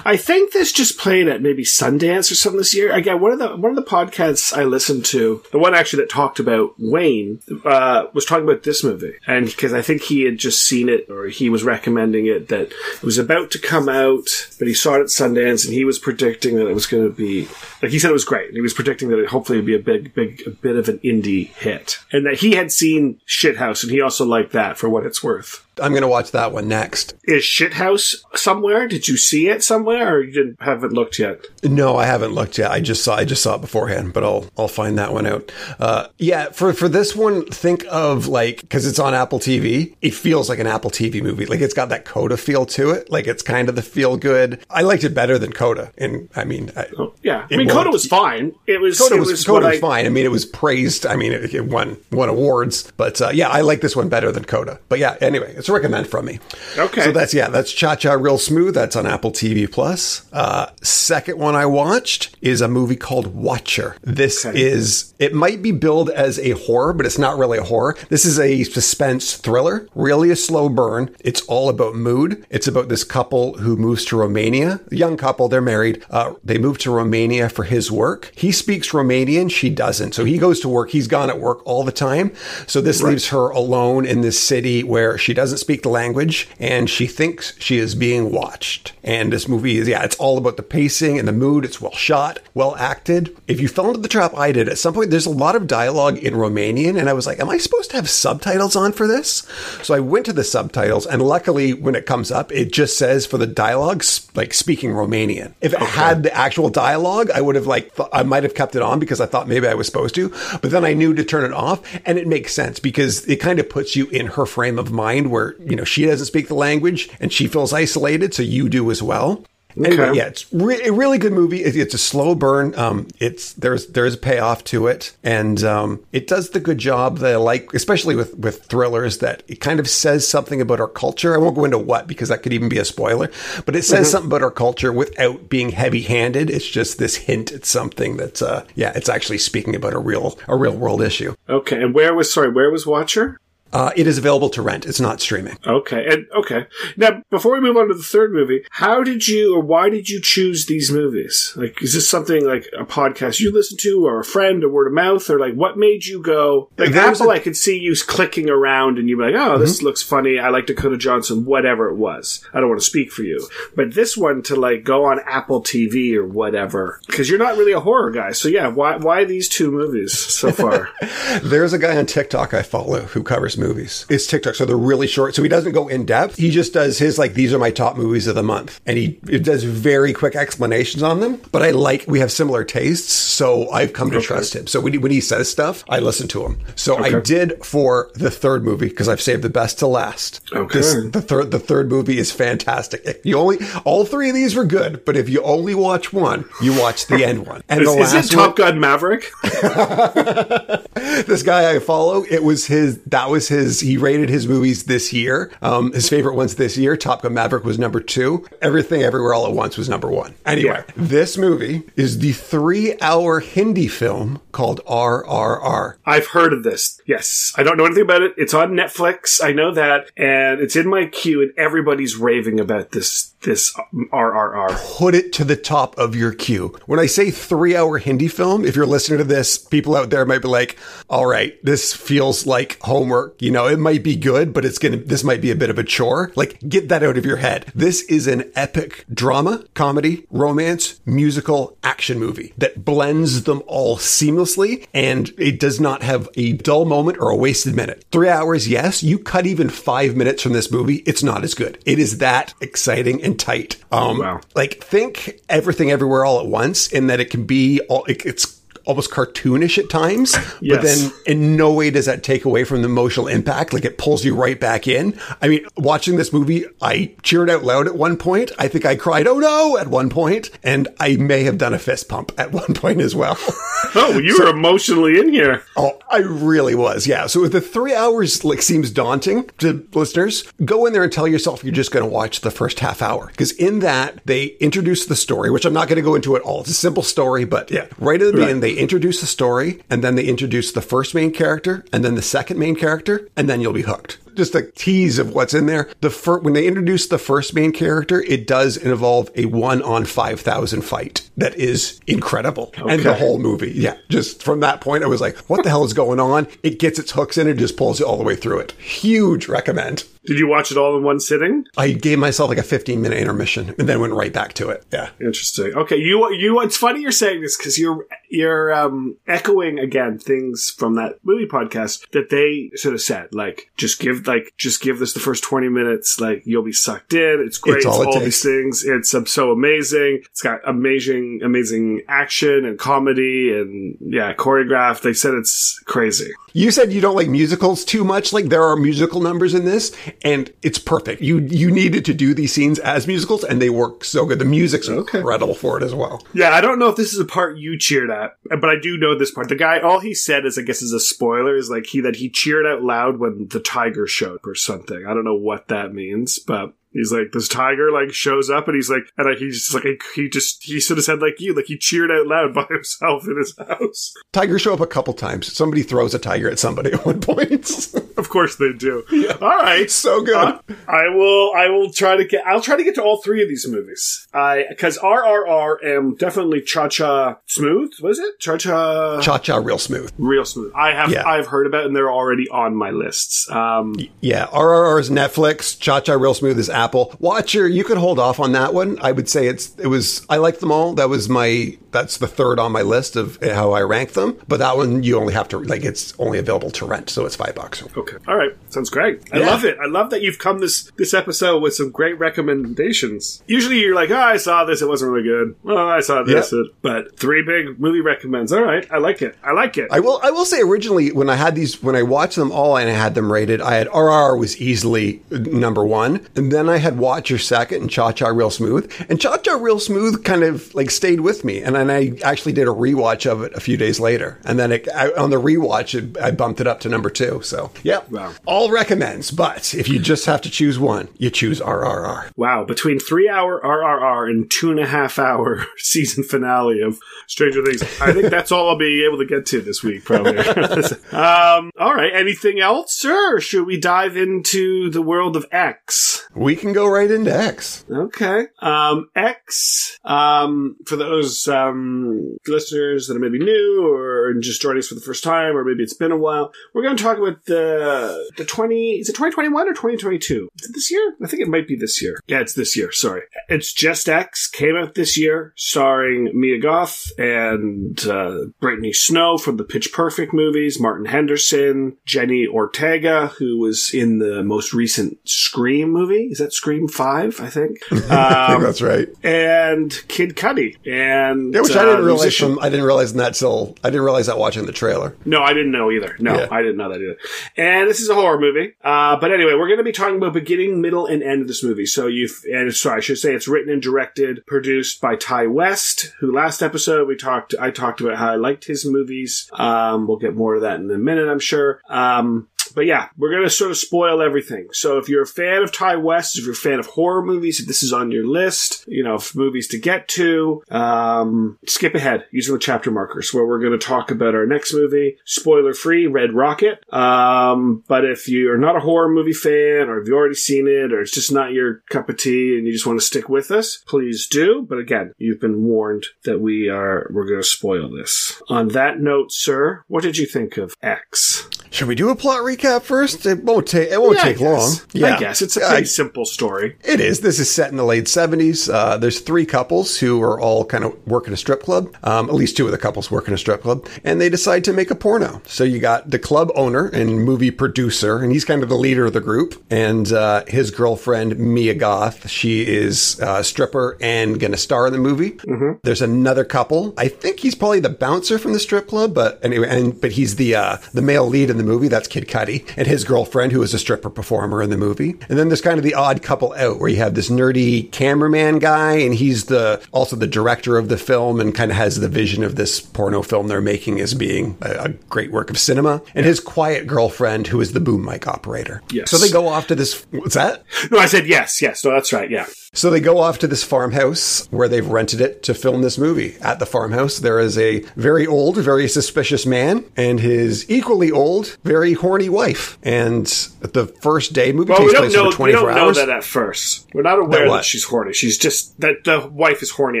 I 0.04 0.16
think 0.16 0.52
this 0.52 0.72
just 0.72 0.98
played 0.98 1.28
at 1.28 1.42
maybe 1.42 1.62
Sundance 1.64 2.30
or 2.30 2.34
something 2.34 2.58
this 2.58 2.74
year. 2.74 2.92
Again, 2.92 3.20
one 3.20 3.32
of 3.32 3.38
the 3.38 3.56
one 3.56 3.70
of 3.70 3.76
the 3.76 3.90
podcasts 3.90 4.56
I 4.56 4.64
listened 4.64 5.04
to, 5.06 5.42
the 5.52 5.58
one 5.58 5.74
actually 5.74 6.02
that 6.02 6.10
talked 6.10 6.38
about 6.40 6.74
Wayne, 6.78 7.40
uh, 7.64 8.06
was 8.12 8.24
talking 8.24 8.44
about 8.44 8.62
this 8.64 8.82
movie, 8.84 9.14
and 9.26 9.46
because 9.46 9.72
I 9.76 9.82
think 9.82 10.02
he 10.02 10.22
had 10.22 10.38
just 10.38 10.62
seen 10.62 10.88
it 10.88 11.08
or 11.10 11.26
he 11.26 11.48
was 11.48 11.64
recommending 11.64 12.26
it 12.26 12.48
that 12.48 12.72
it 12.72 13.02
was 13.02 13.18
about 13.18 13.50
to 13.52 13.58
come 13.58 13.88
out, 13.88 14.48
but 14.58 14.68
he 14.68 14.74
saw 14.74 14.94
it 14.94 15.00
at 15.00 15.06
Sundance 15.06 15.64
and 15.64 15.74
he 15.74 15.84
was 15.84 15.98
predicting 15.98 16.56
that 16.56 16.68
it 16.68 16.74
was 16.74 16.86
going 16.86 17.04
to 17.04 17.14
be 17.14 17.48
like 17.82 17.90
he 17.90 17.98
said 17.98 18.10
it 18.10 18.14
was 18.14 18.24
great. 18.24 18.48
And 18.48 18.56
he 18.56 18.62
was 18.62 18.74
predicting 18.74 19.08
that 19.10 19.18
it 19.18 19.28
hopefully 19.28 19.58
would 19.58 19.66
be 19.66 19.74
a 19.74 19.78
big, 19.78 20.14
big, 20.14 20.42
a 20.46 20.50
bit 20.50 20.76
of 20.76 20.88
an 20.88 20.98
indie 20.98 21.48
hit, 21.54 21.98
and 22.12 22.26
that 22.26 22.40
he 22.40 22.52
had 22.52 22.72
seen 22.72 23.20
Shithouse 23.26 23.82
and 23.82 23.92
he 23.92 24.00
also 24.00 24.24
liked 24.24 24.52
that 24.52 24.78
for 24.78 24.88
what 24.88 25.06
it's 25.06 25.22
worth. 25.22 25.63
I'm 25.80 25.92
going 25.92 26.02
to 26.02 26.08
watch 26.08 26.30
that 26.32 26.52
one 26.52 26.68
next. 26.68 27.14
Is 27.24 27.42
Shithouse 27.42 28.16
somewhere? 28.34 28.86
Did 28.86 29.08
you 29.08 29.16
see 29.16 29.48
it 29.48 29.62
somewhere, 29.64 30.16
or 30.16 30.22
you 30.22 30.32
didn't 30.32 30.56
haven't 30.60 30.92
looked 30.92 31.18
yet? 31.18 31.44
No, 31.62 31.96
I 31.96 32.06
haven't 32.06 32.32
looked 32.32 32.58
yet. 32.58 32.70
I 32.70 32.80
just 32.80 33.02
saw 33.02 33.16
I 33.16 33.24
just 33.24 33.42
saw 33.42 33.56
it 33.56 33.60
beforehand, 33.60 34.12
but 34.12 34.22
I'll 34.24 34.46
I'll 34.56 34.68
find 34.68 34.98
that 34.98 35.12
one 35.12 35.26
out. 35.26 35.50
Uh, 35.78 36.08
yeah, 36.18 36.50
for 36.50 36.72
for 36.72 36.88
this 36.88 37.14
one, 37.16 37.46
think 37.46 37.84
of 37.90 38.26
like 38.26 38.60
because 38.60 38.86
it's 38.86 38.98
on 38.98 39.14
Apple 39.14 39.38
TV. 39.38 39.94
It 40.02 40.14
feels 40.14 40.48
like 40.48 40.58
an 40.58 40.66
Apple 40.66 40.90
TV 40.90 41.22
movie. 41.22 41.46
Like 41.46 41.60
it's 41.60 41.74
got 41.74 41.88
that 41.88 42.04
Coda 42.04 42.36
feel 42.36 42.66
to 42.66 42.90
it. 42.90 43.10
Like 43.10 43.26
it's 43.26 43.42
kind 43.42 43.68
of 43.68 43.76
the 43.76 43.82
feel 43.82 44.16
good. 44.16 44.64
I 44.70 44.82
liked 44.82 45.04
it 45.04 45.14
better 45.14 45.38
than 45.38 45.52
Coda, 45.52 45.92
and 45.98 46.28
I 46.36 46.44
mean, 46.44 46.70
I, 46.76 46.86
Yeah, 47.22 47.46
I 47.50 47.56
mean, 47.56 47.68
Coda 47.68 47.90
was 47.90 48.06
fine. 48.06 48.54
It 48.66 48.80
was. 48.80 48.98
Coda 48.98 49.16
it 49.16 49.20
was, 49.20 49.30
was, 49.30 49.44
Coda 49.44 49.66
was 49.66 49.76
I- 49.76 49.80
fine. 49.80 50.06
I 50.06 50.08
mean, 50.08 50.24
it 50.24 50.30
was 50.30 50.46
praised. 50.46 51.06
I 51.06 51.16
mean, 51.16 51.32
it, 51.32 51.54
it 51.54 51.64
won 51.66 51.96
won 52.12 52.28
awards. 52.28 52.92
But 52.96 53.20
uh, 53.20 53.30
yeah, 53.32 53.48
I 53.48 53.62
like 53.62 53.80
this 53.80 53.96
one 53.96 54.08
better 54.08 54.30
than 54.30 54.44
Coda. 54.44 54.78
But 54.88 54.98
yeah, 54.98 55.16
anyway, 55.20 55.54
it's 55.64 55.70
a 55.70 55.72
recommend 55.72 56.06
from 56.06 56.26
me. 56.26 56.40
Okay. 56.76 57.00
So 57.04 57.10
that's 57.10 57.32
yeah, 57.32 57.48
that's 57.48 57.72
Cha 57.72 57.96
Cha 57.96 58.12
Real 58.12 58.36
Smooth. 58.36 58.74
That's 58.74 58.96
on 58.96 59.06
Apple 59.06 59.32
TV 59.32 59.70
Plus. 59.70 60.26
Uh, 60.30 60.66
second 60.82 61.38
one 61.38 61.56
I 61.56 61.64
watched 61.64 62.36
is 62.42 62.60
a 62.60 62.68
movie 62.68 62.96
called 62.96 63.34
Watcher. 63.34 63.96
This 64.02 64.44
Okay. 64.44 64.60
is 64.60 65.14
it 65.18 65.32
might 65.32 65.62
be 65.62 65.72
billed 65.72 66.10
as 66.10 66.38
a 66.38 66.50
horror, 66.50 66.92
but 66.92 67.06
it's 67.06 67.16
not 67.18 67.38
really 67.38 67.56
a 67.56 67.62
horror. 67.62 67.96
This 68.10 68.26
is 68.26 68.38
a 68.38 68.64
suspense 68.64 69.36
thriller. 69.38 69.88
Really 69.94 70.30
a 70.30 70.36
slow 70.36 70.68
burn. 70.68 71.14
It's 71.20 71.40
all 71.46 71.70
about 71.70 71.94
mood. 71.94 72.44
It's 72.50 72.66
about 72.68 72.90
this 72.90 73.02
couple 73.02 73.54
who 73.54 73.74
moves 73.76 74.04
to 74.06 74.18
Romania. 74.18 74.80
A 74.92 74.94
young 74.94 75.16
couple. 75.16 75.48
They're 75.48 75.62
married. 75.62 76.04
Uh, 76.10 76.34
they 76.44 76.58
move 76.58 76.76
to 76.80 76.90
Romania 76.90 77.48
for 77.48 77.62
his 77.64 77.90
work. 77.90 78.32
He 78.36 78.52
speaks 78.52 78.90
Romanian. 78.90 79.50
She 79.50 79.70
doesn't. 79.70 80.14
So 80.14 80.26
he 80.26 80.36
goes 80.36 80.60
to 80.60 80.68
work. 80.68 80.90
He's 80.90 81.08
gone 81.08 81.30
at 81.30 81.40
work 81.40 81.66
all 81.66 81.84
the 81.84 81.92
time. 81.92 82.32
So 82.66 82.82
this 82.82 83.00
leaves 83.00 83.28
her 83.28 83.48
alone 83.48 84.04
in 84.04 84.20
this 84.20 84.38
city 84.38 84.82
where 84.82 85.16
she 85.16 85.32
doesn't 85.32 85.53
speak 85.58 85.82
the 85.82 85.88
language 85.88 86.48
and 86.58 86.88
she 86.88 87.06
thinks 87.06 87.54
she 87.58 87.78
is 87.78 87.94
being 87.94 88.32
watched. 88.32 88.92
And 89.02 89.32
this 89.32 89.48
movie 89.48 89.78
is, 89.78 89.88
yeah, 89.88 90.02
it's 90.02 90.16
all 90.16 90.38
about 90.38 90.56
the 90.56 90.62
pacing 90.62 91.18
and 91.18 91.28
the 91.28 91.32
mood. 91.32 91.64
It's 91.64 91.80
well 91.80 91.92
shot, 91.92 92.40
well 92.54 92.74
acted. 92.76 93.36
If 93.46 93.60
you 93.60 93.68
fell 93.68 93.88
into 93.88 94.00
the 94.00 94.08
trap 94.08 94.36
I 94.36 94.52
did, 94.52 94.68
at 94.68 94.78
some 94.78 94.94
point 94.94 95.10
there's 95.10 95.26
a 95.26 95.30
lot 95.30 95.56
of 95.56 95.66
dialogue 95.66 96.18
in 96.18 96.34
Romanian, 96.34 96.98
and 96.98 97.08
I 97.08 97.12
was 97.12 97.26
like, 97.26 97.40
am 97.40 97.50
I 97.50 97.58
supposed 97.58 97.90
to 97.90 97.96
have 97.96 98.08
subtitles 98.08 98.76
on 98.76 98.92
for 98.92 99.06
this? 99.06 99.46
So 99.82 99.94
I 99.94 100.00
went 100.00 100.26
to 100.26 100.32
the 100.32 100.44
subtitles, 100.44 101.06
and 101.06 101.20
luckily 101.20 101.74
when 101.74 101.94
it 101.94 102.06
comes 102.06 102.30
up, 102.30 102.52
it 102.52 102.72
just 102.72 102.96
says 102.96 103.26
for 103.26 103.38
the 103.38 103.46
dialogues, 103.46 104.30
like 104.34 104.54
speaking 104.54 104.90
Romanian. 104.90 105.54
If 105.60 105.74
it 105.74 105.80
had 105.80 106.22
the 106.22 106.34
actual 106.34 106.70
dialogue, 106.70 107.30
I 107.30 107.40
would 107.40 107.56
have 107.56 107.66
like, 107.66 107.94
th- 107.94 108.08
I 108.12 108.22
might 108.22 108.42
have 108.42 108.54
kept 108.54 108.74
it 108.76 108.82
on 108.82 108.98
because 108.98 109.20
I 109.20 109.26
thought 109.26 109.48
maybe 109.48 109.66
I 109.66 109.74
was 109.74 109.86
supposed 109.86 110.14
to, 110.16 110.30
but 110.62 110.70
then 110.70 110.84
I 110.84 110.94
knew 110.94 111.14
to 111.14 111.24
turn 111.24 111.44
it 111.44 111.52
off, 111.52 111.82
and 112.06 112.18
it 112.18 112.26
makes 112.26 112.54
sense 112.54 112.80
because 112.80 113.26
it 113.26 113.36
kind 113.36 113.58
of 113.58 113.68
puts 113.68 113.96
you 113.96 114.08
in 114.08 114.28
her 114.28 114.46
frame 114.46 114.78
of 114.78 114.90
mind 114.90 115.30
where, 115.30 115.43
you 115.52 115.76
know, 115.76 115.84
she 115.84 116.06
doesn't 116.06 116.26
speak 116.26 116.48
the 116.48 116.54
language 116.54 117.10
and 117.20 117.32
she 117.32 117.46
feels 117.46 117.72
isolated, 117.72 118.34
so 118.34 118.42
you 118.42 118.68
do 118.68 118.90
as 118.90 119.02
well. 119.02 119.44
Anyway, 119.76 120.12
yeah, 120.14 120.26
it's 120.26 120.52
re- 120.52 120.86
a 120.86 120.92
really 120.92 121.18
good 121.18 121.32
movie. 121.32 121.64
It, 121.64 121.76
it's 121.76 121.94
a 121.94 121.98
slow 121.98 122.34
burn. 122.34 122.78
Um, 122.78 123.08
it's 123.18 123.54
there's 123.54 123.88
there's 123.88 124.14
a 124.14 124.18
payoff 124.18 124.62
to 124.64 124.86
it, 124.86 125.16
and 125.24 125.62
um, 125.64 126.04
it 126.12 126.26
does 126.26 126.50
the 126.50 126.60
good 126.60 126.78
job 126.78 127.18
that 127.18 127.32
I 127.32 127.36
like, 127.36 127.74
especially 127.74 128.14
with 128.14 128.36
with 128.38 128.64
thrillers. 128.64 129.18
That 129.18 129.42
it 129.48 129.56
kind 129.56 129.80
of 129.80 129.88
says 129.88 130.26
something 130.26 130.60
about 130.60 130.80
our 130.80 130.88
culture. 130.88 131.34
I 131.34 131.38
won't 131.38 131.56
go 131.56 131.64
into 131.64 131.78
what 131.78 132.06
because 132.06 132.28
that 132.28 132.42
could 132.42 132.52
even 132.52 132.68
be 132.68 132.78
a 132.78 132.84
spoiler, 132.84 133.30
but 133.66 133.74
it 133.74 133.82
says 133.82 134.10
something 134.10 134.30
about 134.30 134.42
our 134.42 134.50
culture 134.50 134.92
without 134.92 135.48
being 135.48 135.70
heavy 135.70 136.02
handed. 136.02 136.50
It's 136.50 136.68
just 136.68 136.98
this 136.98 137.16
hint 137.16 137.50
at 137.50 137.64
something 137.64 138.16
that's 138.16 138.42
uh, 138.42 138.64
yeah, 138.76 138.92
it's 138.94 139.08
actually 139.08 139.38
speaking 139.38 139.74
about 139.74 139.92
a 139.92 139.98
real 139.98 140.38
a 140.46 140.56
real 140.56 140.76
world 140.76 141.02
issue. 141.02 141.34
Okay, 141.48 141.82
and 141.82 141.94
where 141.94 142.14
was 142.14 142.32
sorry? 142.32 142.52
Where 142.52 142.70
was 142.70 142.86
Watcher? 142.86 143.40
Uh, 143.74 143.90
it 143.96 144.06
is 144.06 144.18
available 144.18 144.48
to 144.50 144.62
rent. 144.62 144.86
It's 144.86 145.00
not 145.00 145.20
streaming. 145.20 145.58
Okay, 145.66 146.06
and 146.08 146.26
okay. 146.36 146.66
Now, 146.96 147.22
before 147.30 147.52
we 147.54 147.60
move 147.60 147.76
on 147.76 147.88
to 147.88 147.94
the 147.94 148.02
third 148.02 148.32
movie, 148.32 148.64
how 148.70 149.02
did 149.02 149.26
you 149.26 149.56
or 149.56 149.60
why 149.60 149.90
did 149.90 150.08
you 150.08 150.20
choose 150.20 150.66
these 150.66 150.92
movies? 150.92 151.52
Like, 151.56 151.82
is 151.82 151.92
this 151.92 152.08
something 152.08 152.46
like 152.46 152.66
a 152.78 152.84
podcast 152.84 153.40
you 153.40 153.52
listen 153.52 153.76
to, 153.80 154.06
or 154.06 154.20
a 154.20 154.24
friend, 154.24 154.62
or 154.62 154.68
word 154.70 154.86
of 154.86 154.92
mouth, 154.92 155.28
or 155.28 155.38
like 155.40 155.54
what 155.54 155.76
made 155.76 156.06
you 156.06 156.22
go? 156.22 156.70
Like 156.78 156.92
There's 156.92 157.20
Apple, 157.20 157.30
a- 157.32 157.34
I 157.34 157.38
could 157.40 157.56
see 157.56 157.78
you 157.78 157.94
clicking 158.06 158.48
around, 158.48 158.98
and 158.98 159.08
you'd 159.08 159.18
be 159.18 159.24
like, 159.24 159.34
"Oh, 159.34 159.58
this 159.58 159.82
looks 159.82 160.02
funny. 160.02 160.38
I 160.38 160.50
like 160.50 160.66
Dakota 160.66 160.96
Johnson, 160.96 161.44
whatever 161.44 161.88
it 161.90 161.96
was." 161.96 162.44
I 162.54 162.60
don't 162.60 162.68
want 162.68 162.80
to 162.80 162.86
speak 162.86 163.10
for 163.10 163.22
you, 163.22 163.48
but 163.74 163.94
this 163.94 164.16
one 164.16 164.42
to 164.44 164.54
like 164.56 164.84
go 164.84 165.04
on 165.06 165.18
Apple 165.26 165.62
TV 165.62 166.14
or 166.14 166.24
whatever, 166.26 167.00
because 167.08 167.28
you're 167.28 167.38
not 167.38 167.56
really 167.56 167.72
a 167.72 167.80
horror 167.80 168.10
guy. 168.12 168.30
So 168.32 168.48
yeah, 168.48 168.68
why 168.68 168.96
why 168.96 169.24
these 169.24 169.48
two 169.48 169.70
movies 169.72 170.16
so 170.16 170.52
far? 170.52 170.90
There's 171.42 171.72
a 171.72 171.78
guy 171.78 171.96
on 171.96 172.06
TikTok 172.06 172.54
I 172.54 172.62
follow 172.62 173.02
who 173.02 173.22
covers 173.22 173.56
movies. 173.64 174.06
It's 174.08 174.26
TikTok, 174.26 174.54
so 174.54 174.64
they're 174.64 174.76
really 174.76 175.06
short. 175.06 175.34
So 175.34 175.42
he 175.42 175.48
doesn't 175.48 175.72
go 175.72 175.88
in 175.88 176.04
depth. 176.04 176.36
He 176.36 176.50
just 176.50 176.72
does 176.72 176.98
his 176.98 177.18
like 177.18 177.34
these 177.34 177.52
are 177.52 177.58
my 177.58 177.70
top 177.70 177.96
movies 177.96 178.26
of 178.26 178.34
the 178.34 178.42
month, 178.42 178.80
and 178.86 178.98
he 178.98 179.18
it 179.28 179.44
does 179.44 179.64
very 179.64 180.12
quick 180.12 180.36
explanations 180.36 181.02
on 181.02 181.20
them. 181.20 181.40
But 181.52 181.62
I 181.62 181.70
like 181.70 182.04
we 182.06 182.20
have 182.20 182.30
similar 182.30 182.64
tastes, 182.64 183.12
so 183.12 183.70
I've 183.70 183.92
come 183.92 184.10
to 184.10 184.20
trust 184.20 184.54
him. 184.54 184.66
So 184.66 184.80
when 184.80 184.92
he, 184.92 184.98
when 184.98 185.12
he 185.12 185.20
says 185.20 185.50
stuff, 185.50 185.84
I 185.88 185.98
listen 185.98 186.28
to 186.28 186.44
him. 186.44 186.60
So 186.76 186.96
I 186.96 187.20
did 187.20 187.64
for 187.64 188.10
the 188.14 188.30
third 188.30 188.64
movie 188.64 188.88
because 188.88 189.08
I've 189.08 189.20
saved 189.22 189.42
the 189.42 189.50
best 189.50 189.78
to 189.80 189.86
last. 189.86 190.40
Okay. 190.52 190.78
This, 190.78 190.94
the 191.10 191.22
third 191.22 191.50
the 191.50 191.58
third 191.58 191.88
movie 191.88 192.18
is 192.18 192.30
fantastic. 192.32 193.02
If 193.04 193.24
You 193.24 193.38
only 193.38 193.58
all 193.84 194.04
three 194.04 194.28
of 194.28 194.34
these 194.34 194.54
were 194.54 194.64
good, 194.64 195.04
but 195.04 195.16
if 195.16 195.28
you 195.28 195.42
only 195.42 195.74
watch 195.74 196.12
one, 196.12 196.44
you 196.62 196.78
watch 196.78 197.06
the 197.06 197.24
end 197.24 197.46
one. 197.46 197.62
And 197.68 197.82
Is, 197.82 197.88
the 197.88 198.00
is 198.00 198.14
last 198.14 198.32
it 198.32 198.36
one, 198.36 198.46
Top 198.48 198.56
Gun 198.56 198.80
Maverick? 198.80 199.30
this 201.26 201.42
guy 201.42 201.74
I 201.74 201.78
follow, 201.78 202.24
it 202.30 202.42
was 202.42 202.66
his, 202.66 202.98
that 203.04 203.28
was 203.30 203.48
his, 203.48 203.80
he 203.80 203.96
rated 203.96 204.28
his 204.28 204.48
movies 204.48 204.84
this 204.84 205.12
year. 205.12 205.50
Um, 205.62 205.92
his 205.92 206.08
favorite 206.08 206.34
ones 206.34 206.56
this 206.56 206.76
year, 206.78 206.96
Top 206.96 207.22
Gun 207.22 207.34
Maverick 207.34 207.64
was 207.64 207.78
number 207.78 208.00
two. 208.00 208.46
Everything 208.62 209.02
Everywhere 209.02 209.34
All 209.34 209.46
at 209.46 209.52
Once 209.52 209.76
was 209.76 209.88
number 209.88 210.10
one. 210.10 210.34
Anyway, 210.46 210.82
Yeah. 210.86 210.94
this 210.96 211.36
movie 211.36 211.82
is 211.96 212.18
the 212.18 212.32
three 212.32 212.98
hour 213.00 213.40
Hindi 213.40 213.88
film 213.88 214.40
called 214.52 214.80
RRR. 214.86 215.96
I've 216.06 216.28
heard 216.28 216.52
of 216.52 216.62
this. 216.62 217.00
Yes. 217.06 217.52
I 217.56 217.62
don't 217.62 217.76
know 217.76 217.84
anything 217.84 218.04
about 218.04 218.22
it. 218.22 218.34
It's 218.36 218.54
on 218.54 218.72
Netflix. 218.72 219.42
I 219.44 219.52
know 219.52 219.72
that. 219.74 220.10
And 220.16 220.60
it's 220.60 220.76
in 220.76 220.88
my 220.88 221.06
queue 221.06 221.42
and 221.42 221.52
everybody's 221.58 222.16
raving 222.16 222.60
about 222.60 222.92
this, 222.92 223.33
this 223.44 223.74
RRR. 224.12 224.96
Put 224.96 225.14
it 225.14 225.32
to 225.34 225.44
the 225.44 225.56
top 225.56 225.96
of 225.98 226.14
your 226.14 226.32
queue. 226.32 226.76
When 226.86 226.98
I 226.98 227.06
say 227.06 227.30
three 227.30 227.76
hour 227.76 227.98
Hindi 227.98 228.28
film, 228.28 228.64
if 228.64 228.74
you're 228.74 228.86
listening 228.86 229.18
to 229.18 229.24
this, 229.24 229.58
people 229.58 229.96
out 229.96 230.10
there 230.10 230.24
might 230.24 230.42
be 230.42 230.48
like, 230.48 230.76
all 231.08 231.26
right, 231.26 231.58
this 231.62 231.92
feels 231.92 232.46
like 232.46 232.78
homework. 232.82 233.40
You 233.40 233.50
know, 233.50 233.66
it 233.66 233.78
might 233.78 234.02
be 234.02 234.16
good, 234.16 234.52
but 234.52 234.64
it's 234.64 234.78
going 234.78 234.98
to, 234.98 235.04
this 235.04 235.24
might 235.24 235.40
be 235.40 235.50
a 235.50 235.56
bit 235.56 235.70
of 235.70 235.78
a 235.78 235.84
chore. 235.84 236.32
Like, 236.34 236.58
get 236.68 236.88
that 236.88 237.02
out 237.02 237.16
of 237.16 237.26
your 237.26 237.36
head. 237.36 237.70
This 237.74 238.02
is 238.02 238.26
an 238.26 238.50
epic 238.54 239.04
drama, 239.12 239.64
comedy, 239.74 240.26
romance, 240.30 241.00
musical, 241.04 241.76
action 241.82 242.18
movie 242.18 242.52
that 242.58 242.84
blends 242.84 243.44
them 243.44 243.62
all 243.66 243.96
seamlessly 243.96 244.86
and 244.92 245.32
it 245.38 245.60
does 245.60 245.80
not 245.80 246.02
have 246.02 246.28
a 246.36 246.52
dull 246.52 246.84
moment 246.84 247.18
or 247.18 247.30
a 247.30 247.36
wasted 247.36 247.74
minute. 247.74 248.04
Three 248.10 248.28
hours, 248.28 248.68
yes. 248.68 249.02
You 249.02 249.18
cut 249.18 249.46
even 249.46 249.68
five 249.68 250.16
minutes 250.16 250.42
from 250.42 250.52
this 250.52 250.70
movie, 250.70 250.96
it's 251.06 251.22
not 251.22 251.44
as 251.44 251.54
good. 251.54 251.78
It 251.84 251.98
is 251.98 252.18
that 252.18 252.54
exciting 252.60 253.22
and 253.22 253.33
tight. 253.36 253.76
Um, 253.92 254.18
Wow. 254.18 254.40
like 254.54 254.82
think 254.82 255.40
everything 255.48 255.90
everywhere 255.90 256.24
all 256.24 256.40
at 256.40 256.46
once 256.46 256.88
in 256.88 257.06
that 257.08 257.20
it 257.20 257.30
can 257.30 257.44
be 257.46 257.80
all 257.88 258.04
it, 258.06 258.24
it's 258.26 258.60
almost 258.86 259.10
cartoonish 259.10 259.78
at 259.78 259.88
times 259.90 260.32
but 260.60 260.82
then 260.82 261.10
in 261.26 261.56
no 261.56 261.72
way 261.72 261.90
does 261.90 262.06
that 262.06 262.22
take 262.22 262.44
away 262.44 262.64
from 262.64 262.82
the 262.82 262.88
emotional 262.88 263.28
impact 263.28 263.72
like 263.72 263.84
it 263.84 263.98
pulls 263.98 264.24
you 264.24 264.34
right 264.34 264.60
back 264.60 264.86
in 264.86 265.18
i 265.42 265.48
mean 265.48 265.64
watching 265.76 266.16
this 266.16 266.32
movie 266.32 266.64
i 266.82 267.14
cheered 267.22 267.48
out 267.50 267.64
loud 267.64 267.86
at 267.86 267.94
one 267.96 268.16
point 268.16 268.50
i 268.58 268.68
think 268.68 268.84
i 268.84 268.94
cried 268.94 269.26
oh 269.26 269.38
no 269.38 269.76
at 269.78 269.88
one 269.88 270.08
point 270.08 270.50
and 270.62 270.88
i 271.00 271.16
may 271.16 271.44
have 271.44 271.58
done 271.58 271.74
a 271.74 271.78
fist 271.78 272.08
pump 272.08 272.32
at 272.38 272.52
one 272.52 272.74
point 272.74 273.00
as 273.00 273.14
well 273.14 273.38
Oh, 273.94 274.18
you 274.18 274.38
were 274.38 274.48
emotionally 274.48 275.18
in 275.18 275.32
here. 275.32 275.62
Oh, 275.76 275.98
I 276.10 276.18
really 276.18 276.74
was. 276.74 277.06
Yeah. 277.06 277.26
So 277.26 277.46
the 277.46 277.60
three 277.60 277.94
hours 277.94 278.44
like 278.44 278.62
seems 278.62 278.90
daunting 278.90 279.48
to 279.58 279.86
listeners, 279.94 280.44
go 280.64 280.86
in 280.86 280.92
there 280.92 281.04
and 281.04 281.12
tell 281.12 281.28
yourself 281.28 281.62
you're 281.62 281.72
just 281.72 281.92
going 281.92 282.04
to 282.04 282.10
watch 282.10 282.40
the 282.40 282.50
first 282.50 282.80
half 282.80 283.02
hour 283.02 283.26
because 283.28 283.52
in 283.52 283.80
that 283.80 284.20
they 284.24 284.46
introduce 284.60 285.06
the 285.06 285.16
story, 285.16 285.50
which 285.50 285.64
I'm 285.64 285.72
not 285.72 285.88
going 285.88 285.96
to 285.96 286.02
go 286.02 286.14
into 286.14 286.34
at 286.36 286.42
all. 286.42 286.60
It's 286.60 286.70
a 286.70 286.74
simple 286.74 287.02
story, 287.02 287.44
but 287.44 287.70
yeah, 287.70 287.86
right 287.98 288.20
at 288.20 288.26
the 288.26 288.32
beginning 288.32 288.60
they 288.60 288.73
introduce 288.76 289.20
the 289.20 289.26
story 289.26 289.82
and 289.90 290.02
then 290.02 290.14
they 290.14 290.24
introduce 290.24 290.72
the 290.72 290.82
first 290.82 291.14
main 291.14 291.32
character 291.32 291.84
and 291.92 292.04
then 292.04 292.14
the 292.14 292.22
second 292.22 292.58
main 292.58 292.76
character 292.76 293.28
and 293.36 293.48
then 293.48 293.60
you'll 293.60 293.72
be 293.72 293.82
hooked. 293.82 294.18
Just 294.34 294.54
a 294.54 294.62
tease 294.72 295.18
of 295.18 295.34
what's 295.34 295.54
in 295.54 295.66
there. 295.66 295.90
The 296.00 296.10
fir- 296.10 296.40
when 296.40 296.54
they 296.54 296.66
introduce 296.66 297.06
the 297.06 297.18
first 297.18 297.54
main 297.54 297.72
character, 297.72 298.22
it 298.22 298.46
does 298.46 298.76
involve 298.76 299.30
a 299.34 299.46
one 299.46 299.82
on 299.82 300.04
five 300.04 300.40
thousand 300.40 300.82
fight 300.82 301.28
that 301.36 301.54
is 301.56 302.00
incredible, 302.06 302.72
and 302.76 303.02
the 303.02 303.14
whole 303.14 303.38
movie. 303.38 303.72
Yeah, 303.72 303.96
just 304.08 304.42
from 304.42 304.60
that 304.60 304.80
point, 304.80 305.04
I 305.04 305.08
was 305.08 305.20
like, 305.20 305.36
"What 305.48 305.64
the 305.64 305.70
hell 305.70 305.84
is 305.84 305.92
going 305.92 306.20
on?" 306.20 306.46
It 306.62 306.78
gets 306.78 306.98
its 306.98 307.12
hooks 307.12 307.38
in, 307.38 307.48
and 307.48 307.58
just 307.58 307.76
pulls 307.76 308.00
you 308.00 308.06
all 308.06 308.16
the 308.16 308.24
way 308.24 308.36
through 308.36 308.60
it. 308.60 308.72
Huge 308.72 309.48
recommend. 309.48 310.04
Did 310.26 310.38
you 310.38 310.48
watch 310.48 310.70
it 310.70 310.78
all 310.78 310.96
in 310.96 311.02
one 311.02 311.20
sitting? 311.20 311.66
I 311.76 311.92
gave 311.92 312.18
myself 312.18 312.48
like 312.48 312.58
a 312.58 312.62
15 312.62 313.02
minute 313.02 313.18
intermission 313.18 313.74
and 313.78 313.88
then 313.88 314.00
went 314.00 314.14
right 314.14 314.32
back 314.32 314.54
to 314.54 314.70
it. 314.70 314.84
Yeah. 314.90 315.10
Interesting. 315.20 315.74
Okay, 315.74 315.96
you 315.96 316.32
you. 316.32 316.60
It's 316.62 316.76
funny 316.76 317.02
you're 317.02 317.12
saying 317.12 317.42
this 317.42 317.56
because 317.58 317.78
you're 317.78 318.06
you're 318.30 318.72
um, 318.72 319.16
echoing 319.26 319.78
again 319.78 320.18
things 320.18 320.70
from 320.70 320.94
that 320.94 321.18
movie 321.24 321.46
podcast 321.46 322.10
that 322.12 322.30
they 322.30 322.70
sort 322.76 322.94
of 322.94 323.02
said. 323.02 323.34
Like, 323.34 323.70
just 323.76 324.00
give 324.00 324.23
like 324.26 324.52
just 324.58 324.80
give 324.80 324.98
this 324.98 325.12
the 325.12 325.20
first 325.20 325.42
twenty 325.44 325.68
minutes. 325.68 326.20
Like, 326.20 326.42
you'll 326.44 326.62
be 326.62 326.72
sucked 326.72 327.12
in. 327.12 327.42
It's 327.46 327.58
great. 327.58 327.76
It's 327.76 327.86
It's 327.86 327.94
all 327.96 328.06
all, 328.06 328.20
it 328.20 328.24
these 328.24 328.42
things. 328.42 328.84
It's 328.84 329.14
um, 329.14 329.26
so 329.26 329.50
amazing. 329.52 330.22
It's 330.30 330.42
got 330.42 330.60
amazing 330.66 331.40
amazing 331.42 332.02
action 332.08 332.64
and 332.64 332.78
comedy 332.78 333.52
and 333.52 333.96
yeah, 334.00 334.34
choreographed. 334.34 335.02
They 335.02 335.12
said 335.12 335.34
it's 335.34 335.80
crazy. 335.86 336.30
You 336.52 336.70
said 336.70 336.92
you 336.92 337.00
don't 337.00 337.16
like 337.16 337.28
musicals 337.28 337.84
too 337.84 338.04
much. 338.04 338.32
Like 338.32 338.46
there 338.46 338.62
are 338.62 338.76
musical 338.76 339.20
numbers 339.20 339.54
in 339.54 339.64
this 339.64 339.94
and 340.22 340.52
it's 340.62 340.78
perfect. 340.78 341.20
You, 341.20 341.40
you 341.40 341.70
needed 341.70 342.04
to 342.04 342.14
do 342.14 342.32
these 342.32 342.52
scenes 342.52 342.78
as 342.78 343.08
musicals 343.08 343.42
and 343.42 343.60
they 343.60 343.70
work 343.70 344.04
so 344.04 344.24
good. 344.24 344.38
The 344.38 344.44
music's 344.44 344.88
Okay. 344.88 345.18
incredible 345.18 345.54
for 345.54 345.76
it 345.78 345.82
as 345.82 345.94
well. 345.94 346.24
Yeah, 346.32 346.50
I 346.50 346.60
don't 346.60 346.78
know 346.78 346.88
if 346.88 346.96
this 346.96 347.12
is 347.12 347.18
a 347.18 347.24
part 347.24 347.56
you 347.58 347.76
cheered 347.76 348.10
at, 348.10 348.36
but 348.48 348.70
I 348.70 348.76
do 348.80 348.96
know 348.96 349.18
this 349.18 349.32
part. 349.32 349.48
The 349.48 349.56
guy, 349.56 349.80
all 349.80 349.98
he 349.98 350.14
said 350.14 350.46
is, 350.46 350.56
I 350.56 350.62
guess, 350.62 350.80
is 350.82 350.92
a 350.92 351.00
spoiler, 351.00 351.56
is 351.56 351.70
like 351.70 351.86
he 351.86 352.00
that 352.02 352.16
he 352.16 352.30
cheered 352.30 352.66
out 352.66 352.82
loud 352.82 353.18
when 353.18 353.48
the 353.48 353.58
tiger 353.60 354.06
showed 354.14 354.40
or 354.44 354.54
something. 354.54 355.04
I 355.06 355.12
don't 355.12 355.24
know 355.24 355.34
what 355.34 355.68
that 355.68 355.92
means, 355.92 356.38
but 356.38 356.74
he's 356.94 357.12
like 357.12 357.32
this 357.32 357.48
tiger 357.48 357.90
like 357.92 358.12
shows 358.14 358.48
up 358.48 358.66
and 358.66 358.74
he's 358.74 358.88
like, 358.88 359.02
and 359.18 359.28
like, 359.28 359.38
he's 359.38 359.58
just 359.64 359.74
like 359.74 360.02
he 360.14 360.28
just 360.30 360.64
he 360.64 360.80
sort 360.80 360.98
of 360.98 361.04
said 361.04 361.20
like 361.20 361.38
you, 361.38 361.54
like 361.54 361.66
he 361.66 361.76
cheered 361.76 362.10
out 362.10 362.26
loud 362.26 362.54
by 362.54 362.64
himself 362.70 363.26
in 363.26 363.36
his 363.36 363.54
house. 363.58 364.14
Tigers 364.32 364.62
show 364.62 364.72
up 364.72 364.80
a 364.80 364.86
couple 364.86 365.12
times. 365.12 365.52
Somebody 365.52 365.82
throws 365.82 366.14
a 366.14 366.18
tiger 366.18 366.48
at 366.50 366.58
somebody 366.58 366.92
at 366.92 367.04
one 367.04 367.20
point. 367.20 367.92
Of 368.16 368.28
course 368.28 368.56
they 368.56 368.72
do. 368.72 369.04
All 369.42 369.48
right, 369.48 369.90
so 369.90 370.22
good. 370.22 370.36
Uh, 370.36 370.58
I 370.86 371.08
will. 371.08 371.52
I 371.54 371.68
will 371.68 371.90
try 371.90 372.16
to 372.16 372.24
get. 372.24 372.46
I'll 372.46 372.60
try 372.60 372.76
to 372.76 372.84
get 372.84 372.94
to 372.94 373.02
all 373.02 373.20
three 373.20 373.42
of 373.42 373.48
these 373.48 373.66
movies. 373.68 374.28
I 374.32 374.66
because 374.68 374.98
RRR 374.98 375.84
am 375.84 376.14
definitely 376.14 376.62
Cha 376.62 376.88
Cha 376.88 377.38
Smooth. 377.46 377.92
What 377.98 378.10
is 378.10 378.20
it? 378.20 378.38
Cha 378.38 378.56
Cha 378.56 379.20
Cha 379.20 379.38
cha 379.38 379.56
real 379.56 379.78
smooth. 379.78 380.12
Real 380.16 380.44
Smooth. 380.44 380.72
I 380.76 380.92
have. 380.92 381.10
Yeah. 381.10 381.26
I've 381.26 381.48
heard 381.48 381.66
about, 381.66 381.82
it 381.82 381.86
and 381.88 381.96
they're 381.96 382.10
already 382.10 382.48
on 382.48 382.76
my 382.76 382.90
lists. 382.90 383.50
Um, 383.50 383.96
Yeah, 384.20 384.46
RRR 384.46 385.00
is 385.00 385.10
Netflix. 385.10 385.78
Cha 385.78 386.00
Cha 386.00 386.14
Real 386.14 386.34
Smooth 386.34 386.58
is 386.58 386.70
Apple. 386.70 386.83
Watcher, 387.20 387.68
you 387.68 387.84
could 387.84 387.98
hold 387.98 388.18
off 388.18 388.40
on 388.40 388.52
that 388.52 388.74
one. 388.74 388.98
I 389.00 389.12
would 389.12 389.28
say 389.28 389.46
it's 389.46 389.74
it 389.78 389.86
was. 389.86 390.26
I 390.28 390.36
liked 390.38 390.60
them 390.60 390.72
all. 390.72 390.94
That 390.94 391.08
was 391.08 391.28
my. 391.28 391.78
That's 391.92 392.18
the 392.18 392.26
third 392.26 392.58
on 392.58 392.72
my 392.72 392.82
list 392.82 393.14
of 393.14 393.38
how 393.40 393.70
I 393.72 393.82
rank 393.82 394.14
them. 394.14 394.36
But 394.48 394.58
that 394.58 394.76
one 394.76 395.04
you 395.04 395.16
only 395.16 395.32
have 395.34 395.48
to 395.50 395.58
like. 395.60 395.84
It's 395.84 396.12
only 396.18 396.38
available 396.38 396.70
to 396.72 396.86
rent, 396.86 397.08
so 397.08 397.24
it's 397.24 397.36
five 397.36 397.54
bucks. 397.54 397.82
okay. 397.96 398.16
All 398.26 398.36
right. 398.36 398.50
Sounds 398.68 398.90
great. 398.90 399.22
I 399.32 399.38
Yeah. 399.38 399.46
love 399.46 399.64
it. 399.64 399.78
I 399.80 399.86
love 399.86 400.10
that 400.10 400.20
you've 400.20 400.38
come 400.40 400.58
this 400.58 400.90
this 400.96 401.14
episode 401.14 401.62
with 401.62 401.74
some 401.74 401.90
great 401.90 402.18
recommendations. 402.18 403.42
Usually 403.46 403.78
you're 403.80 403.94
like, 403.94 404.10
oh, 404.10 404.16
I 404.18 404.36
saw 404.36 404.64
this. 404.64 404.82
It 404.82 404.88
wasn't 404.88 405.12
really 405.12 405.26
good. 405.26 405.54
Oh, 405.66 405.88
I 405.88 406.00
saw 406.00 406.22
this. 406.22 406.52
But 406.82 407.16
three 407.18 407.42
big 407.42 407.78
movie 407.78 408.00
recommends. 408.00 408.52
All 408.52 408.62
right. 408.62 408.86
I 408.90 408.98
like 408.98 409.22
it. 409.22 409.36
I 409.44 409.52
like 409.52 409.78
it. 409.78 409.88
I 409.90 410.00
will. 410.00 410.20
I 410.22 410.30
will 410.30 410.44
say 410.44 410.60
originally 410.62 411.12
when 411.12 411.30
I 411.30 411.36
had 411.36 411.54
these, 411.54 411.82
when 411.82 411.94
I 411.96 412.02
watched 412.02 412.36
them 412.36 412.50
all 412.50 412.76
and 412.76 412.88
I 412.88 412.92
had 412.92 413.14
them 413.14 413.30
rated, 413.32 413.60
I 413.60 413.74
had 413.74 413.86
RR 413.88 414.36
was 414.36 414.56
easily 414.60 415.22
number 415.30 415.84
one, 415.84 416.26
and 416.34 416.50
then 416.50 416.68
I 416.68 416.73
had 416.78 416.98
Watcher 416.98 417.38
second 417.38 417.82
and 417.82 417.90
Cha 417.90 418.12
Cha 418.12 418.28
Real 418.28 418.50
Smooth, 418.50 418.92
and 419.08 419.20
Cha 419.20 419.36
Cha 419.38 419.54
Real 419.54 419.78
Smooth 419.78 420.24
kind 420.24 420.42
of 420.42 420.74
like 420.74 420.90
stayed 420.90 421.20
with 421.20 421.44
me, 421.44 421.62
and 421.62 421.74
then 421.74 421.90
I 421.90 422.12
actually 422.24 422.52
did 422.52 422.68
a 422.68 422.72
rewatch 422.72 423.30
of 423.30 423.42
it 423.42 423.52
a 423.54 423.60
few 423.60 423.76
days 423.76 424.00
later, 424.00 424.38
and 424.44 424.58
then 424.58 424.72
it, 424.72 424.88
I, 424.94 425.10
on 425.12 425.30
the 425.30 425.40
rewatch 425.40 425.94
it, 425.94 426.20
I 426.20 426.30
bumped 426.30 426.60
it 426.60 426.66
up 426.66 426.80
to 426.80 426.88
number 426.88 427.10
two. 427.10 427.40
So 427.42 427.70
yeah, 427.82 428.00
Wow. 428.10 428.32
all 428.46 428.70
recommends, 428.70 429.30
but 429.30 429.74
if 429.74 429.88
you 429.88 429.98
just 429.98 430.26
have 430.26 430.40
to 430.42 430.50
choose 430.50 430.78
one, 430.78 431.08
you 431.18 431.30
choose 431.30 431.60
RRR. 431.60 432.30
Wow, 432.36 432.64
between 432.64 432.98
three 432.98 433.28
hour 433.28 433.60
RRR 433.62 434.28
and 434.30 434.50
two 434.50 434.70
and 434.70 434.80
a 434.80 434.86
half 434.86 435.18
hour 435.18 435.66
season 435.78 436.24
finale 436.24 436.80
of 436.80 436.98
Stranger 437.26 437.64
Things, 437.64 437.82
I 438.00 438.12
think 438.12 438.28
that's 438.30 438.52
all 438.52 438.68
I'll 438.70 438.78
be 438.78 439.04
able 439.04 439.18
to 439.18 439.26
get 439.26 439.46
to 439.46 439.60
this 439.60 439.82
week, 439.82 440.04
probably. 440.04 440.38
um, 441.12 441.70
all 441.78 441.94
right, 441.94 442.12
anything 442.14 442.60
else, 442.60 442.94
sir? 442.94 443.40
should 443.40 443.66
we 443.66 443.78
dive 443.78 444.16
into 444.16 444.90
the 444.90 445.02
world 445.02 445.36
of 445.36 445.46
X? 445.50 446.26
We 446.34 446.56
can 446.64 446.72
go 446.72 446.88
right 446.88 447.10
into 447.10 447.34
X. 447.34 447.84
Okay. 447.90 448.46
Um, 448.60 449.08
X, 449.14 449.98
um, 450.04 450.76
for 450.86 450.96
those, 450.96 451.46
um, 451.48 452.36
listeners 452.46 453.06
that 453.06 453.16
are 453.16 453.20
maybe 453.20 453.38
new 453.38 453.86
or 453.86 454.34
just 454.40 454.62
joining 454.62 454.78
us 454.78 454.88
for 454.88 454.94
the 454.94 455.00
first 455.00 455.22
time, 455.22 455.56
or 455.56 455.64
maybe 455.64 455.82
it's 455.82 455.94
been 455.94 456.12
a 456.12 456.16
while, 456.16 456.52
we're 456.72 456.82
going 456.82 456.96
to 456.96 457.02
talk 457.02 457.18
about 457.18 457.44
the, 457.44 458.32
the 458.36 458.44
20, 458.44 458.92
is 459.00 459.08
it 459.08 459.12
2021 459.12 459.68
or 459.68 459.72
2022? 459.72 460.48
Is 460.58 460.68
it 460.68 460.72
this 460.74 460.90
year? 460.90 461.14
I 461.22 461.26
think 461.26 461.42
it 461.42 461.48
might 461.48 461.68
be 461.68 461.76
this 461.76 462.02
year. 462.02 462.18
Yeah, 462.26 462.40
it's 462.40 462.54
this 462.54 462.76
year. 462.76 462.90
Sorry. 462.92 463.22
It's 463.48 463.72
Just 463.72 464.08
X 464.08 464.48
came 464.48 464.76
out 464.76 464.94
this 464.94 465.18
year, 465.18 465.52
starring 465.56 466.30
Mia 466.34 466.58
Goth 466.58 467.10
and, 467.18 468.04
uh, 468.06 468.46
Brittany 468.60 468.92
Snow 468.92 469.36
from 469.36 469.56
the 469.56 469.64
Pitch 469.64 469.92
Perfect 469.92 470.32
movies, 470.32 470.80
Martin 470.80 471.06
Henderson, 471.06 471.96
Jenny 472.06 472.46
Ortega, 472.46 473.28
who 473.38 473.58
was 473.58 473.92
in 473.92 474.18
the 474.18 474.42
most 474.42 474.72
recent 474.72 475.18
Scream 475.28 475.90
movie. 475.90 476.28
Is 476.30 476.38
that 476.38 476.43
Scream 476.52 476.86
5, 476.88 477.40
I 477.40 477.48
think? 477.50 477.78
I 477.90 477.98
think 477.98 478.10
Um, 478.10 478.62
that's 478.62 478.80
right. 478.82 479.08
and 479.24 479.92
Kid 480.08 480.36
Cudi. 480.36 480.76
And 480.86 481.52
Yeah, 481.52 481.62
which 481.62 481.74
I 481.76 481.80
uh, 481.82 481.84
didn't 481.86 482.04
realize 482.04 482.36
from. 482.36 482.58
I 482.60 482.68
didn't 482.68 482.84
realize 482.86 483.12
that 483.14 483.34
till 483.34 483.74
I 483.82 483.90
didn't 483.90 484.04
realize 484.04 484.26
that 484.26 484.38
watching 484.38 484.66
the 484.66 484.72
trailer. 484.72 485.16
No, 485.24 485.42
I 485.42 485.52
didn't 485.54 485.72
know 485.72 485.90
either. 485.90 486.16
No, 486.20 486.34
Yeah. 486.38 486.48
I 486.50 486.62
didn't 486.62 486.76
know 486.76 486.88
that 486.92 487.00
either. 487.00 487.16
And 487.56 487.90
this 487.90 488.00
is 488.00 488.08
a 488.08 488.14
horror 488.14 488.38
movie. 488.38 488.74
Uh, 488.84 489.16
but 489.18 489.32
anyway, 489.32 489.54
we're 489.54 489.66
going 489.68 489.78
to 489.78 489.84
be 489.84 489.92
talking 489.92 490.16
about 490.16 490.32
beginning, 490.34 490.80
middle, 490.80 491.06
and 491.06 491.22
end 491.22 491.42
of 491.42 491.48
this 491.48 491.64
movie. 491.64 491.86
So 491.86 492.06
you've, 492.06 492.40
and 492.52 492.72
sorry, 492.74 492.98
I 492.98 493.00
should 493.00 493.18
say 493.18 493.24
say 493.24 493.34
it's 493.34 493.48
written 493.48 493.72
and 493.72 493.80
directed, 493.80 494.44
produced 494.46 495.00
by 495.00 495.16
Ti 495.16 495.46
West, 495.46 496.12
who 496.20 496.30
last 496.30 496.62
episode 496.62 497.08
we 497.08 497.16
talked, 497.16 497.54
I 497.58 497.70
talked 497.70 498.02
about 498.02 498.18
how 498.18 498.32
I 498.32 498.36
liked 498.36 498.66
his 498.66 498.84
movies. 498.84 499.48
Um, 499.54 500.06
we'll 500.06 500.18
get 500.18 500.34
more 500.34 500.56
to 500.56 500.60
that 500.60 500.78
in 500.78 500.90
a 500.90 500.98
minute, 500.98 501.26
I'm 501.26 501.38
sure. 501.38 501.80
Um, 501.88 502.48
but 502.74 502.86
yeah, 502.86 503.08
we're 503.16 503.30
going 503.30 503.42
to 503.42 503.50
sort 503.50 503.70
of 503.70 503.76
spoil 503.76 504.22
everything. 504.22 504.68
So 504.72 504.98
if 504.98 505.08
you're 505.08 505.22
a 505.22 505.26
fan 505.26 505.62
of 505.62 505.72
Ti 505.72 505.96
West, 505.96 506.38
if 506.38 506.44
you're 506.44 506.52
a 506.52 506.56
fan 506.56 506.78
of 506.78 506.86
horror 506.86 507.24
movies, 507.24 507.60
if 507.60 507.66
this 507.66 507.82
is 507.82 507.92
on 507.92 508.10
your 508.10 508.26
list, 508.26 508.84
you 508.86 509.02
know, 509.02 509.18
movies 509.34 509.68
to 509.68 509.78
get 509.78 510.08
to, 510.08 510.62
um, 510.70 511.58
skip 511.66 511.94
ahead 511.94 512.26
using 512.30 512.54
the 512.54 512.60
chapter 512.60 512.90
markers 512.90 513.32
where 513.32 513.46
we're 513.46 513.60
going 513.60 513.78
to 513.78 513.86
talk 513.86 514.10
about 514.10 514.34
our 514.34 514.46
next 514.46 514.72
movie, 514.72 515.16
spoiler 515.24 515.74
free, 515.74 516.06
Red 516.06 516.32
Rocket. 516.32 516.82
Um, 516.92 517.84
but 517.88 518.04
if 518.04 518.28
you're 518.28 518.58
not 518.58 518.76
a 518.76 518.80
horror 518.80 519.08
movie 519.08 519.32
fan 519.32 519.88
or 519.88 520.00
if 520.00 520.06
you've 520.06 520.16
already 520.16 520.34
seen 520.34 520.66
it 520.66 520.92
or 520.92 521.00
it's 521.00 521.14
just 521.14 521.32
not 521.32 521.52
your 521.52 521.82
cup 521.90 522.08
of 522.08 522.16
tea 522.16 522.56
and 522.56 522.66
you 522.66 522.72
just 522.72 522.86
want 522.86 522.98
to 522.98 523.06
stick 523.06 523.28
with 523.28 523.50
us, 523.50 523.82
please 523.86 524.26
do. 524.26 524.66
But 524.68 524.78
again, 524.78 525.12
you've 525.18 525.40
been 525.40 525.64
warned 525.64 526.06
that 526.24 526.40
we 526.40 526.68
are, 526.68 527.10
we're 527.12 527.26
going 527.26 527.40
to 527.40 527.46
spoil 527.46 527.90
this. 527.90 528.42
On 528.48 528.68
that 528.68 529.00
note, 529.00 529.32
sir, 529.32 529.84
what 529.88 530.02
did 530.02 530.18
you 530.18 530.26
think 530.26 530.56
of 530.56 530.74
X? 530.82 531.48
Should 531.74 531.88
we 531.88 531.96
do 531.96 532.08
a 532.10 532.14
plot 532.14 532.42
recap 532.42 532.82
first? 532.82 533.26
It 533.26 533.42
won't 533.42 533.66
take. 533.66 533.90
It 533.90 534.00
won't 534.00 534.14
Yeah, 534.18 534.22
I 534.22 534.24
take 534.32 534.40
long. 534.40 534.70
guess. 534.92 535.02
I 535.02 535.18
guess 535.18 535.42
it's 535.42 535.56
a 535.56 535.60
pretty 535.60 535.74
I- 535.74 535.82
simple 535.82 536.24
story. 536.24 536.76
It 536.84 537.00
is. 537.00 537.18
This 537.18 537.40
is 537.40 537.50
set 537.50 537.72
in 537.72 537.76
the 537.76 537.84
late 537.84 538.04
70s. 538.06 538.68
Uh, 538.72 538.96
there's 538.96 539.18
three 539.18 539.44
couples 539.44 539.98
who 539.98 540.22
are 540.22 540.38
all 540.40 540.64
kind 540.64 540.84
of 540.84 540.94
working 541.04 541.32
a 541.32 541.36
strip 541.36 541.64
club. 541.64 541.92
Um, 542.04 542.28
at 542.28 542.34
least 542.36 542.56
two 542.56 542.64
of 542.66 542.70
the 542.70 542.78
couples 542.78 543.10
work 543.10 543.26
in 543.26 543.34
a 543.34 543.36
strip 543.36 543.62
club. 543.62 543.88
And 544.04 544.20
they 544.20 544.28
decide 544.28 544.62
to 544.66 544.72
make 544.72 544.92
a 544.92 544.94
porno. 544.94 545.42
So 545.46 545.64
you 545.64 545.80
got 545.80 546.10
the 546.10 546.18
club 546.20 546.52
owner 546.54 546.86
and 546.86 547.24
movie 547.24 547.50
producer, 547.50 548.18
and 548.18 548.30
he's 548.30 548.44
kind 548.44 548.62
of 548.62 548.68
the 548.68 548.76
leader 548.76 549.06
of 549.06 549.12
the 549.12 549.20
group. 549.20 549.60
And 549.68 550.12
uh, 550.12 550.44
his 550.46 550.70
girlfriend, 550.70 551.36
Mia 551.40 551.74
Goth, 551.74 552.30
she 552.30 552.64
is 552.64 553.18
a 553.18 553.42
stripper 553.42 553.96
and 554.00 554.38
going 554.38 554.52
to 554.52 554.58
star 554.58 554.86
in 554.86 554.92
the 554.92 555.00
movie. 555.00 555.38
There's 555.82 556.02
another 556.02 556.44
couple. 556.44 556.94
I 556.96 557.08
think 557.08 557.40
he's 557.40 557.56
probably 557.56 557.80
the 557.80 557.88
bouncer 557.88 558.38
from 558.38 558.52
the 558.52 558.60
strip 558.60 558.86
club, 558.86 559.12
but 559.12 559.44
anyway, 559.44 559.66
and 559.68 560.00
but 560.00 560.12
he's 560.12 560.36
the 560.36 560.54
uh, 560.54 560.76
the 560.92 561.02
male 561.02 561.26
lead 561.26 561.50
in 561.50 561.56
the 561.56 561.63
movie. 561.64 561.88
That's 561.88 562.08
Kid 562.08 562.28
Cudi 562.28 562.64
and 562.76 562.86
his 562.86 563.04
girlfriend, 563.04 563.52
who 563.52 563.62
is 563.62 563.74
a 563.74 563.78
stripper 563.78 564.10
performer 564.10 564.62
in 564.62 564.70
the 564.70 564.76
movie. 564.76 565.16
And 565.28 565.38
then 565.38 565.48
there's 565.48 565.60
kind 565.60 565.78
of 565.78 565.84
the 565.84 565.94
odd 565.94 566.22
couple 566.22 566.52
out 566.54 566.78
where 566.78 566.88
you 566.88 566.96
have 566.96 567.14
this 567.14 567.30
nerdy 567.30 567.90
cameraman 567.90 568.58
guy, 568.58 568.94
and 568.96 569.14
he's 569.14 569.46
the 569.46 569.84
also 569.92 570.16
the 570.16 570.26
director 570.26 570.76
of 570.78 570.88
the 570.88 570.96
film, 570.96 571.40
and 571.40 571.54
kind 571.54 571.70
of 571.70 571.76
has 571.76 572.00
the 572.00 572.08
vision 572.08 572.44
of 572.44 572.56
this 572.56 572.80
porno 572.80 573.22
film 573.22 573.48
they're 573.48 573.60
making 573.60 574.00
as 574.00 574.14
being 574.14 574.56
a, 574.60 574.84
a 574.84 574.88
great 575.08 575.32
work 575.32 575.50
of 575.50 575.58
cinema. 575.58 576.02
And 576.14 576.26
his 576.26 576.40
quiet 576.40 576.86
girlfriend, 576.86 577.46
who 577.48 577.60
is 577.60 577.72
the 577.72 577.80
boom 577.80 578.04
mic 578.04 578.26
operator. 578.26 578.82
Yes. 578.90 579.10
So 579.10 579.18
they 579.18 579.30
go 579.30 579.48
off 579.48 579.66
to 579.68 579.74
this. 579.74 580.06
What's 580.10 580.34
that? 580.34 580.64
No, 580.90 580.98
I 580.98 581.06
said 581.06 581.26
yes, 581.26 581.60
yes. 581.62 581.84
No, 581.84 581.92
that's 581.92 582.12
right. 582.12 582.30
Yeah. 582.30 582.46
So 582.74 582.90
they 582.90 583.00
go 583.00 583.18
off 583.18 583.38
to 583.38 583.46
this 583.46 583.62
farmhouse 583.62 584.46
where 584.50 584.68
they've 584.68 584.86
rented 584.86 585.20
it 585.20 585.42
to 585.44 585.54
film 585.54 585.82
this 585.82 585.96
movie. 585.96 586.36
At 586.40 586.58
the 586.58 586.66
farmhouse, 586.66 587.18
there 587.18 587.38
is 587.38 587.56
a 587.56 587.80
very 587.96 588.26
old, 588.26 588.56
very 588.58 588.88
suspicious 588.88 589.46
man 589.46 589.84
and 589.96 590.20
his 590.20 590.68
equally 590.68 591.10
old, 591.10 591.56
very 591.64 591.92
horny 591.94 592.28
wife. 592.28 592.76
And 592.82 593.26
the 593.60 593.86
first 594.02 594.32
day, 594.32 594.52
movie 594.52 594.70
Well, 594.70 594.80
takes 594.80 594.92
we 594.92 594.98
place 594.98 595.14
know. 595.14 595.26
over 595.28 595.42
We 595.44 595.52
don't 595.52 595.74
know 595.74 595.86
hours. 595.86 595.96
that 595.96 596.08
at 596.10 596.24
first. 596.24 596.86
We're 596.92 597.02
not 597.02 597.18
aware 597.18 597.48
what? 597.48 597.56
that 597.58 597.64
she's 597.64 597.84
horny. 597.84 598.12
She's 598.12 598.36
just 598.38 598.78
that 598.80 599.04
the 599.04 599.28
wife 599.32 599.62
is 599.62 599.70
horny 599.70 600.00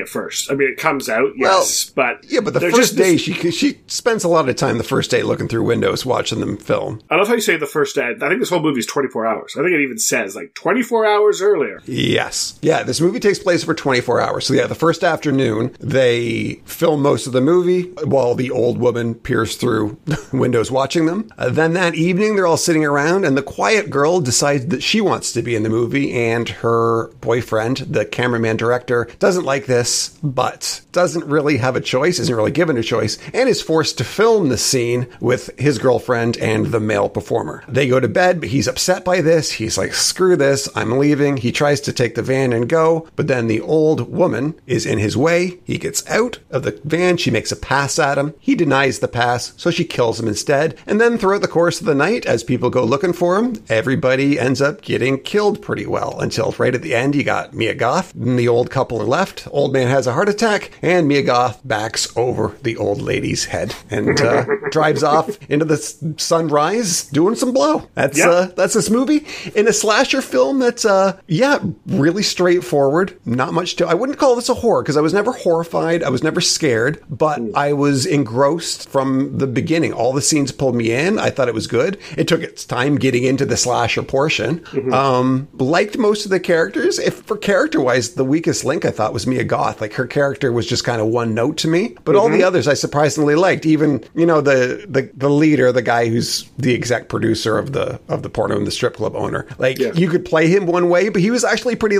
at 0.00 0.08
first. 0.08 0.50
I 0.50 0.54
mean, 0.54 0.68
it 0.68 0.76
comes 0.78 1.08
out, 1.08 1.30
yes, 1.36 1.90
but 1.90 2.24
yeah, 2.28 2.40
but 2.40 2.54
the 2.54 2.60
first 2.60 2.76
just- 2.76 2.96
day, 2.96 3.16
she 3.16 3.32
she 3.50 3.80
spends 3.86 4.24
a 4.24 4.28
lot 4.28 4.48
of 4.48 4.56
time 4.56 4.78
the 4.78 4.84
first 4.84 5.10
day 5.10 5.22
looking 5.22 5.48
through 5.48 5.62
windows 5.64 6.04
watching 6.04 6.40
them 6.40 6.56
film. 6.56 7.00
I 7.10 7.16
love 7.16 7.28
how 7.28 7.34
you 7.34 7.40
say 7.40 7.56
the 7.56 7.66
first 7.66 7.94
day. 7.94 8.14
I 8.20 8.28
think 8.28 8.40
this 8.40 8.50
whole 8.50 8.60
movie 8.62 8.80
is 8.80 8.86
24 8.86 9.26
hours. 9.26 9.54
I 9.56 9.62
think 9.62 9.72
it 9.72 9.80
even 9.82 9.98
says 9.98 10.34
like 10.36 10.54
24 10.54 11.06
hours 11.06 11.40
earlier. 11.40 11.80
Yes. 11.86 12.58
Yeah, 12.64 12.82
this 12.82 12.98
movie 13.00 13.20
takes 13.20 13.38
place 13.38 13.62
over 13.62 13.74
24 13.74 14.22
hours. 14.22 14.46
So, 14.46 14.54
yeah, 14.54 14.66
the 14.66 14.74
first 14.74 15.04
afternoon, 15.04 15.76
they 15.80 16.62
film 16.64 17.02
most 17.02 17.26
of 17.26 17.34
the 17.34 17.42
movie 17.42 17.82
while 18.04 18.34
the 18.34 18.50
old 18.50 18.78
woman 18.78 19.14
peers 19.14 19.56
through 19.56 19.98
windows 20.32 20.70
watching 20.70 21.04
them. 21.04 21.30
Uh, 21.36 21.50
then 21.50 21.74
that 21.74 21.94
evening, 21.94 22.36
they're 22.36 22.46
all 22.46 22.56
sitting 22.56 22.82
around, 22.82 23.26
and 23.26 23.36
the 23.36 23.42
quiet 23.42 23.90
girl 23.90 24.18
decides 24.20 24.66
that 24.68 24.82
she 24.82 25.02
wants 25.02 25.30
to 25.32 25.42
be 25.42 25.54
in 25.54 25.62
the 25.62 25.68
movie, 25.68 26.12
and 26.14 26.48
her 26.48 27.08
boyfriend, 27.20 27.78
the 27.78 28.06
cameraman 28.06 28.56
director, 28.56 29.10
doesn't 29.18 29.44
like 29.44 29.66
this, 29.66 30.16
but 30.22 30.80
doesn't 30.92 31.26
really 31.26 31.58
have 31.58 31.76
a 31.76 31.82
choice, 31.82 32.18
isn't 32.18 32.34
really 32.34 32.50
given 32.50 32.78
a 32.78 32.82
choice, 32.82 33.18
and 33.34 33.46
is 33.46 33.60
forced 33.60 33.98
to 33.98 34.04
film 34.04 34.48
the 34.48 34.56
scene 34.56 35.06
with 35.20 35.50
his 35.58 35.78
girlfriend 35.78 36.38
and 36.38 36.66
the 36.66 36.80
male 36.80 37.10
performer. 37.10 37.62
They 37.68 37.88
go 37.88 38.00
to 38.00 38.08
bed, 38.08 38.40
but 38.40 38.48
he's 38.48 38.68
upset 38.68 39.04
by 39.04 39.20
this. 39.20 39.50
He's 39.52 39.76
like, 39.76 39.92
screw 39.92 40.34
this, 40.34 40.66
I'm 40.74 40.98
leaving. 40.98 41.36
He 41.36 41.52
tries 41.52 41.82
to 41.82 41.92
take 41.92 42.14
the 42.14 42.22
van 42.22 42.53
and 42.54 42.68
go, 42.68 43.08
but 43.16 43.26
then 43.28 43.46
the 43.48 43.60
old 43.60 44.10
woman 44.10 44.54
is 44.66 44.86
in 44.86 44.98
his 44.98 45.16
way. 45.16 45.58
He 45.64 45.78
gets 45.78 46.08
out 46.08 46.38
of 46.50 46.62
the 46.62 46.80
van. 46.84 47.16
She 47.16 47.30
makes 47.30 47.52
a 47.52 47.56
pass 47.56 47.98
at 47.98 48.18
him. 48.18 48.34
He 48.40 48.54
denies 48.54 49.00
the 49.00 49.08
pass, 49.08 49.52
so 49.56 49.70
she 49.70 49.84
kills 49.84 50.18
him 50.20 50.28
instead. 50.28 50.78
And 50.86 51.00
then 51.00 51.18
throughout 51.18 51.42
the 51.42 51.48
course 51.48 51.80
of 51.80 51.86
the 51.86 51.94
night, 51.94 52.24
as 52.26 52.42
people 52.44 52.70
go 52.70 52.84
looking 52.84 53.12
for 53.12 53.36
him, 53.36 53.62
everybody 53.68 54.38
ends 54.38 54.62
up 54.62 54.80
getting 54.82 55.18
killed 55.20 55.60
pretty 55.62 55.86
well 55.86 56.18
until 56.20 56.54
right 56.58 56.74
at 56.74 56.82
the 56.82 56.94
end, 56.94 57.14
you 57.14 57.24
got 57.24 57.54
Mia 57.54 57.74
Goth 57.74 58.14
and 58.14 58.38
the 58.38 58.48
old 58.48 58.70
couple 58.70 59.00
are 59.00 59.04
left. 59.06 59.46
Old 59.50 59.72
man 59.72 59.88
has 59.88 60.06
a 60.06 60.12
heart 60.12 60.28
attack, 60.28 60.70
and 60.82 61.08
Mia 61.08 61.22
Goth 61.22 61.60
backs 61.64 62.14
over 62.16 62.56
the 62.62 62.76
old 62.76 63.00
lady's 63.02 63.46
head 63.46 63.74
and 63.90 64.20
uh, 64.20 64.44
drives 64.70 65.02
off 65.02 65.38
into 65.50 65.64
the 65.64 65.76
sunrise 66.18 67.04
doing 67.08 67.34
some 67.34 67.52
blow. 67.52 67.88
That's 67.94 68.18
Yeah. 68.18 68.28
uh, 68.30 68.46
that's 68.56 68.74
this 68.74 68.90
movie 68.90 69.26
in 69.54 69.68
a 69.68 69.72
slasher 69.72 70.20
film 70.22 70.58
that's 70.58 70.84
uh 70.84 71.18
yeah 71.26 71.58
really 71.86 72.22
straightforward 72.34 73.18
not 73.24 73.52
much 73.52 73.76
to 73.76 73.86
i 73.86 73.94
wouldn't 73.94 74.18
call 74.18 74.34
this 74.36 74.48
a 74.48 74.54
horror 74.54 74.82
because 74.82 74.96
i 74.96 75.00
was 75.00 75.14
never 75.14 75.32
horrified 75.32 76.02
i 76.02 76.08
was 76.08 76.22
never 76.22 76.40
scared 76.40 77.02
but 77.08 77.38
hmm. 77.38 77.50
i 77.54 77.72
was 77.72 78.06
engrossed 78.06 78.88
from 78.88 79.38
the 79.38 79.46
beginning. 79.46 79.92
All 79.92 80.12
the 80.12 80.22
scenes 80.22 80.52
pulled 80.52 80.74
me 80.74 80.92
in 80.92 81.18
i 81.18 81.30
thought 81.30 81.48
it 81.48 81.54
was 81.54 81.66
good. 81.66 81.98
It 82.16 82.28
took 82.28 82.42
its 82.42 82.64
time 82.64 82.96
getting 82.96 83.24
into 83.24 83.46
the 83.46 83.56
slasher 83.56 84.02
portion. 84.02 84.60
Mm-hmm. 84.60 84.92
Um 84.92 85.48
liked 85.54 85.98
most 85.98 86.24
of 86.24 86.30
the 86.30 86.40
characters. 86.40 86.98
If 86.98 87.22
for 87.22 87.36
character 87.36 87.80
wise 87.80 88.14
the 88.14 88.24
weakest 88.24 88.64
link 88.64 88.84
i 88.84 88.90
thought 88.90 89.12
was 89.12 89.26
mia 89.26 89.44
goth. 89.44 89.80
Like 89.80 89.94
her 89.94 90.06
character 90.06 90.52
was 90.52 90.66
just 90.66 90.84
kind 90.84 91.00
of 91.00 91.08
one 91.08 91.34
note 91.34 91.56
to 91.58 91.68
me. 91.68 91.96
But 92.04 92.16
all 92.16 92.28
the 92.28 92.38
mm-hmm. 92.38 92.46
others 92.46 92.68
i 92.68 92.74
surprisingly 92.74 93.34
liked. 93.34 93.66
Even 93.66 94.04
you 94.14 94.26
know 94.26 94.40
the 94.40 94.86
the, 94.88 95.10
the 95.14 95.30
leader 95.30 95.72
the 95.72 95.82
guy 95.82 96.08
who's 96.08 96.48
the 96.58 96.74
exec 96.74 97.08
producer 97.08 97.58
of 97.58 97.72
the 97.72 98.00
of 98.08 98.22
the 98.22 98.30
porno 98.30 98.56
and 98.56 98.66
the 98.66 98.70
strip 98.72 98.94
club 98.94 99.14
owner. 99.14 99.46
Like 99.58 99.78
Yeah. 99.78 99.92
you 99.94 100.08
could 100.08 100.24
play 100.24 100.48
him 100.48 100.66
one 100.66 100.88
way 100.88 101.08
but 101.08 101.20
he 101.20 101.30
was 101.30 101.44
actually 101.44 101.76
pretty 101.76 101.98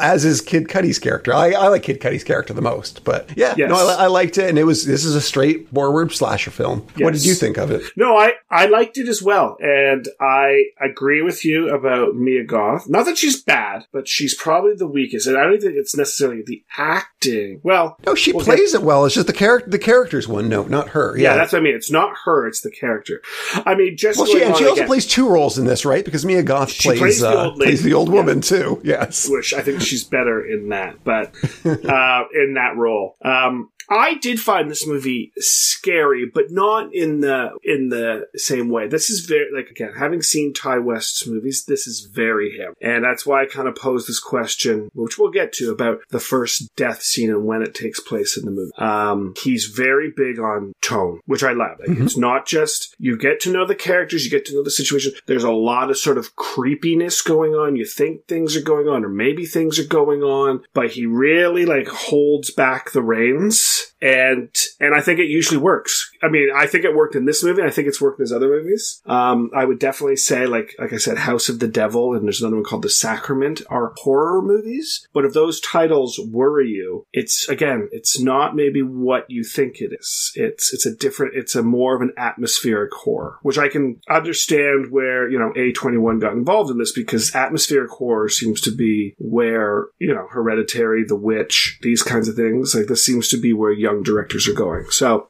as 0.00 0.24
is 0.24 0.40
kid 0.40 0.68
cudi's 0.68 0.98
character 0.98 1.32
i, 1.34 1.52
I 1.52 1.68
like 1.68 1.82
kid 1.82 2.00
cudi's 2.00 2.24
character 2.24 2.52
the 2.52 2.62
most 2.62 3.04
but 3.04 3.30
yeah 3.36 3.54
Yes. 3.56 3.68
no 3.68 3.76
I, 3.76 4.04
I 4.04 4.06
liked 4.06 4.38
it 4.38 4.48
and 4.48 4.58
it 4.58 4.64
was 4.64 4.86
this 4.86 5.04
is 5.04 5.14
a 5.14 5.20
straightforward 5.20 6.12
slasher 6.12 6.50
film 6.50 6.86
what 6.98 7.12
did 7.12 7.24
you 7.24 7.34
think 7.34 7.56
of 7.58 7.70
it 7.70 7.82
No, 7.96 8.16
I, 8.16 8.32
I 8.50 8.66
liked 8.66 8.98
it 8.98 9.08
as 9.08 9.22
well. 9.22 9.56
And 9.60 10.06
I 10.20 10.64
agree 10.80 11.22
with 11.22 11.44
you 11.44 11.68
about 11.74 12.14
Mia 12.16 12.44
Goth. 12.44 12.88
Not 12.88 13.06
that 13.06 13.16
she's 13.18 13.42
bad, 13.42 13.86
but 13.92 14.08
she's 14.08 14.34
probably 14.34 14.74
the 14.74 14.86
weakest. 14.86 15.26
And 15.26 15.36
I 15.36 15.44
don't 15.44 15.60
think 15.60 15.74
it's 15.76 15.96
necessarily 15.96 16.42
the 16.46 16.62
acting. 16.76 17.60
Well, 17.62 17.96
no 18.06 18.14
she 18.14 18.32
we'll 18.32 18.44
plays 18.44 18.74
it 18.74 18.82
well 18.82 19.04
it's 19.04 19.14
just 19.14 19.26
the 19.26 19.32
character 19.32 19.70
the 19.70 19.78
character's 19.78 20.26
one 20.28 20.48
note 20.48 20.68
not 20.68 20.90
her 20.90 21.16
yeah, 21.16 21.30
yeah, 21.30 21.36
that's 21.36 21.52
what 21.52 21.60
I 21.60 21.62
mean. 21.62 21.74
It's 21.74 21.90
not 21.90 22.12
her, 22.24 22.46
it's 22.46 22.60
the 22.60 22.70
character. 22.70 23.20
I 23.66 23.74
mean, 23.74 23.96
just 23.96 24.18
well, 24.18 24.26
she, 24.26 24.42
and 24.42 24.56
she 24.56 24.64
also 24.64 24.74
again, 24.74 24.86
plays 24.86 25.06
two 25.06 25.28
roles 25.28 25.58
in 25.58 25.64
this, 25.66 25.84
right? 25.84 26.04
Because 26.04 26.24
Mia 26.24 26.42
Goth 26.42 26.76
plays 26.78 26.98
plays 26.98 27.20
the 27.20 27.28
uh, 27.30 27.44
old 27.44 27.56
plays 27.56 27.82
the 27.82 27.94
old 27.94 28.08
Yeah. 28.08 28.14
woman 28.14 28.40
too. 28.40 28.80
Yes. 28.84 29.28
which 29.28 29.54
I 29.54 29.61
think 29.62 29.80
she's 29.80 30.04
better 30.04 30.44
in 30.44 30.68
that, 30.70 31.04
but 31.04 31.34
uh, 31.64 32.24
in 32.34 32.54
that 32.54 32.74
role. 32.76 33.16
Um, 33.22 33.70
I 33.88 34.14
did 34.14 34.40
find 34.40 34.70
this 34.70 34.86
movie 34.86 35.32
scary, 35.38 36.30
but 36.32 36.50
not 36.50 36.94
in 36.94 37.20
the 37.20 37.50
in 37.62 37.88
the 37.88 38.26
same 38.36 38.70
way. 38.70 38.88
This 38.88 39.10
is 39.10 39.26
very 39.26 39.46
like 39.54 39.70
again, 39.70 39.92
having 39.98 40.22
seen 40.22 40.52
Ti 40.54 40.78
West's 40.78 41.26
movies, 41.26 41.64
this 41.66 41.86
is 41.86 42.08
very 42.12 42.56
him, 42.56 42.74
and 42.80 43.04
that's 43.04 43.26
why 43.26 43.42
I 43.42 43.46
kind 43.46 43.68
of 43.68 43.74
posed 43.74 44.08
this 44.08 44.20
question, 44.20 44.90
which 44.94 45.18
we'll 45.18 45.30
get 45.30 45.52
to 45.54 45.70
about 45.70 46.00
the 46.10 46.20
first 46.20 46.74
death 46.76 47.02
scene 47.02 47.30
and 47.30 47.44
when 47.44 47.62
it 47.62 47.74
takes 47.74 48.00
place 48.00 48.36
in 48.36 48.44
the 48.44 48.50
movie. 48.50 48.72
Um, 48.78 49.34
he's 49.42 49.66
very 49.66 50.12
big 50.14 50.38
on 50.38 50.72
tone, 50.80 51.20
which 51.26 51.42
I 51.42 51.52
love. 51.52 51.78
Like, 51.80 51.98
It's 51.98 52.16
not 52.16 52.46
just 52.46 52.94
you 52.98 53.16
get 53.18 53.40
to 53.40 53.52
know 53.52 53.66
the 53.66 53.74
characters, 53.74 54.24
you 54.24 54.30
get 54.30 54.44
to 54.46 54.54
know 54.54 54.62
the 54.62 54.70
situation. 54.70 55.12
There's 55.26 55.44
a 55.44 55.52
lot 55.52 55.90
of 55.90 55.98
sort 55.98 56.18
of 56.18 56.34
creepiness 56.36 57.20
going 57.20 57.52
on. 57.52 57.76
You 57.76 57.84
think 57.84 58.26
things 58.26 58.56
are 58.56 58.62
going 58.62 58.88
on, 58.88 59.04
or 59.04 59.08
maybe 59.08 59.44
things 59.52 59.78
are 59.78 59.86
going 59.86 60.22
on, 60.22 60.62
but 60.72 60.92
he 60.92 61.06
really 61.06 61.64
like 61.64 61.88
holds 61.88 62.50
back 62.50 62.92
the 62.92 63.02
reins 63.02 63.91
and 64.02 64.50
and 64.80 64.94
I 64.94 65.00
think 65.00 65.20
it 65.20 65.28
usually 65.28 65.58
works. 65.58 66.10
I 66.22 66.28
mean, 66.28 66.48
I 66.54 66.66
think 66.66 66.84
it 66.84 66.94
worked 66.94 67.14
in 67.14 67.24
this 67.24 67.44
movie. 67.44 67.62
I 67.62 67.70
think 67.70 67.86
it's 67.86 68.00
worked 68.00 68.18
in 68.18 68.24
his 68.24 68.32
other 68.32 68.48
movies. 68.48 69.00
Um, 69.06 69.50
I 69.54 69.64
would 69.64 69.78
definitely 69.78 70.16
say, 70.16 70.46
like 70.46 70.74
like 70.78 70.92
I 70.92 70.96
said, 70.96 71.18
House 71.18 71.48
of 71.48 71.60
the 71.60 71.68
Devil, 71.68 72.12
and 72.12 72.24
there's 72.24 72.40
another 72.40 72.56
one 72.56 72.64
called 72.64 72.82
The 72.82 72.90
Sacrament 72.90 73.62
are 73.70 73.94
horror 73.98 74.42
movies. 74.42 75.06
But 75.12 75.24
if 75.24 75.34
those 75.34 75.60
titles 75.60 76.18
worry 76.18 76.68
you, 76.68 77.06
it's 77.12 77.48
again, 77.48 77.88
it's 77.92 78.20
not 78.20 78.56
maybe 78.56 78.82
what 78.82 79.30
you 79.30 79.44
think 79.44 79.80
it 79.80 79.92
is. 79.98 80.32
It's 80.34 80.74
it's 80.74 80.84
a 80.84 80.94
different. 80.94 81.36
It's 81.36 81.54
a 81.54 81.62
more 81.62 81.94
of 81.94 82.02
an 82.02 82.12
atmospheric 82.16 82.92
horror, 82.92 83.38
which 83.42 83.58
I 83.58 83.68
can 83.68 84.00
understand 84.10 84.90
where 84.90 85.30
you 85.30 85.38
know 85.38 85.52
A21 85.56 86.20
got 86.20 86.32
involved 86.32 86.72
in 86.72 86.78
this 86.78 86.92
because 86.92 87.34
atmospheric 87.36 87.90
horror 87.90 88.28
seems 88.28 88.60
to 88.62 88.74
be 88.74 89.14
where 89.18 89.86
you 90.00 90.12
know 90.12 90.26
Hereditary, 90.28 91.04
The 91.04 91.14
Witch, 91.14 91.78
these 91.82 92.02
kinds 92.02 92.28
of 92.28 92.34
things. 92.34 92.74
Like 92.74 92.86
this 92.86 93.04
seems 93.04 93.28
to 93.28 93.40
be 93.40 93.52
where 93.52 93.70
young 93.72 93.91
directors 94.02 94.48
are 94.48 94.52
going. 94.54 94.86
So 94.90 95.28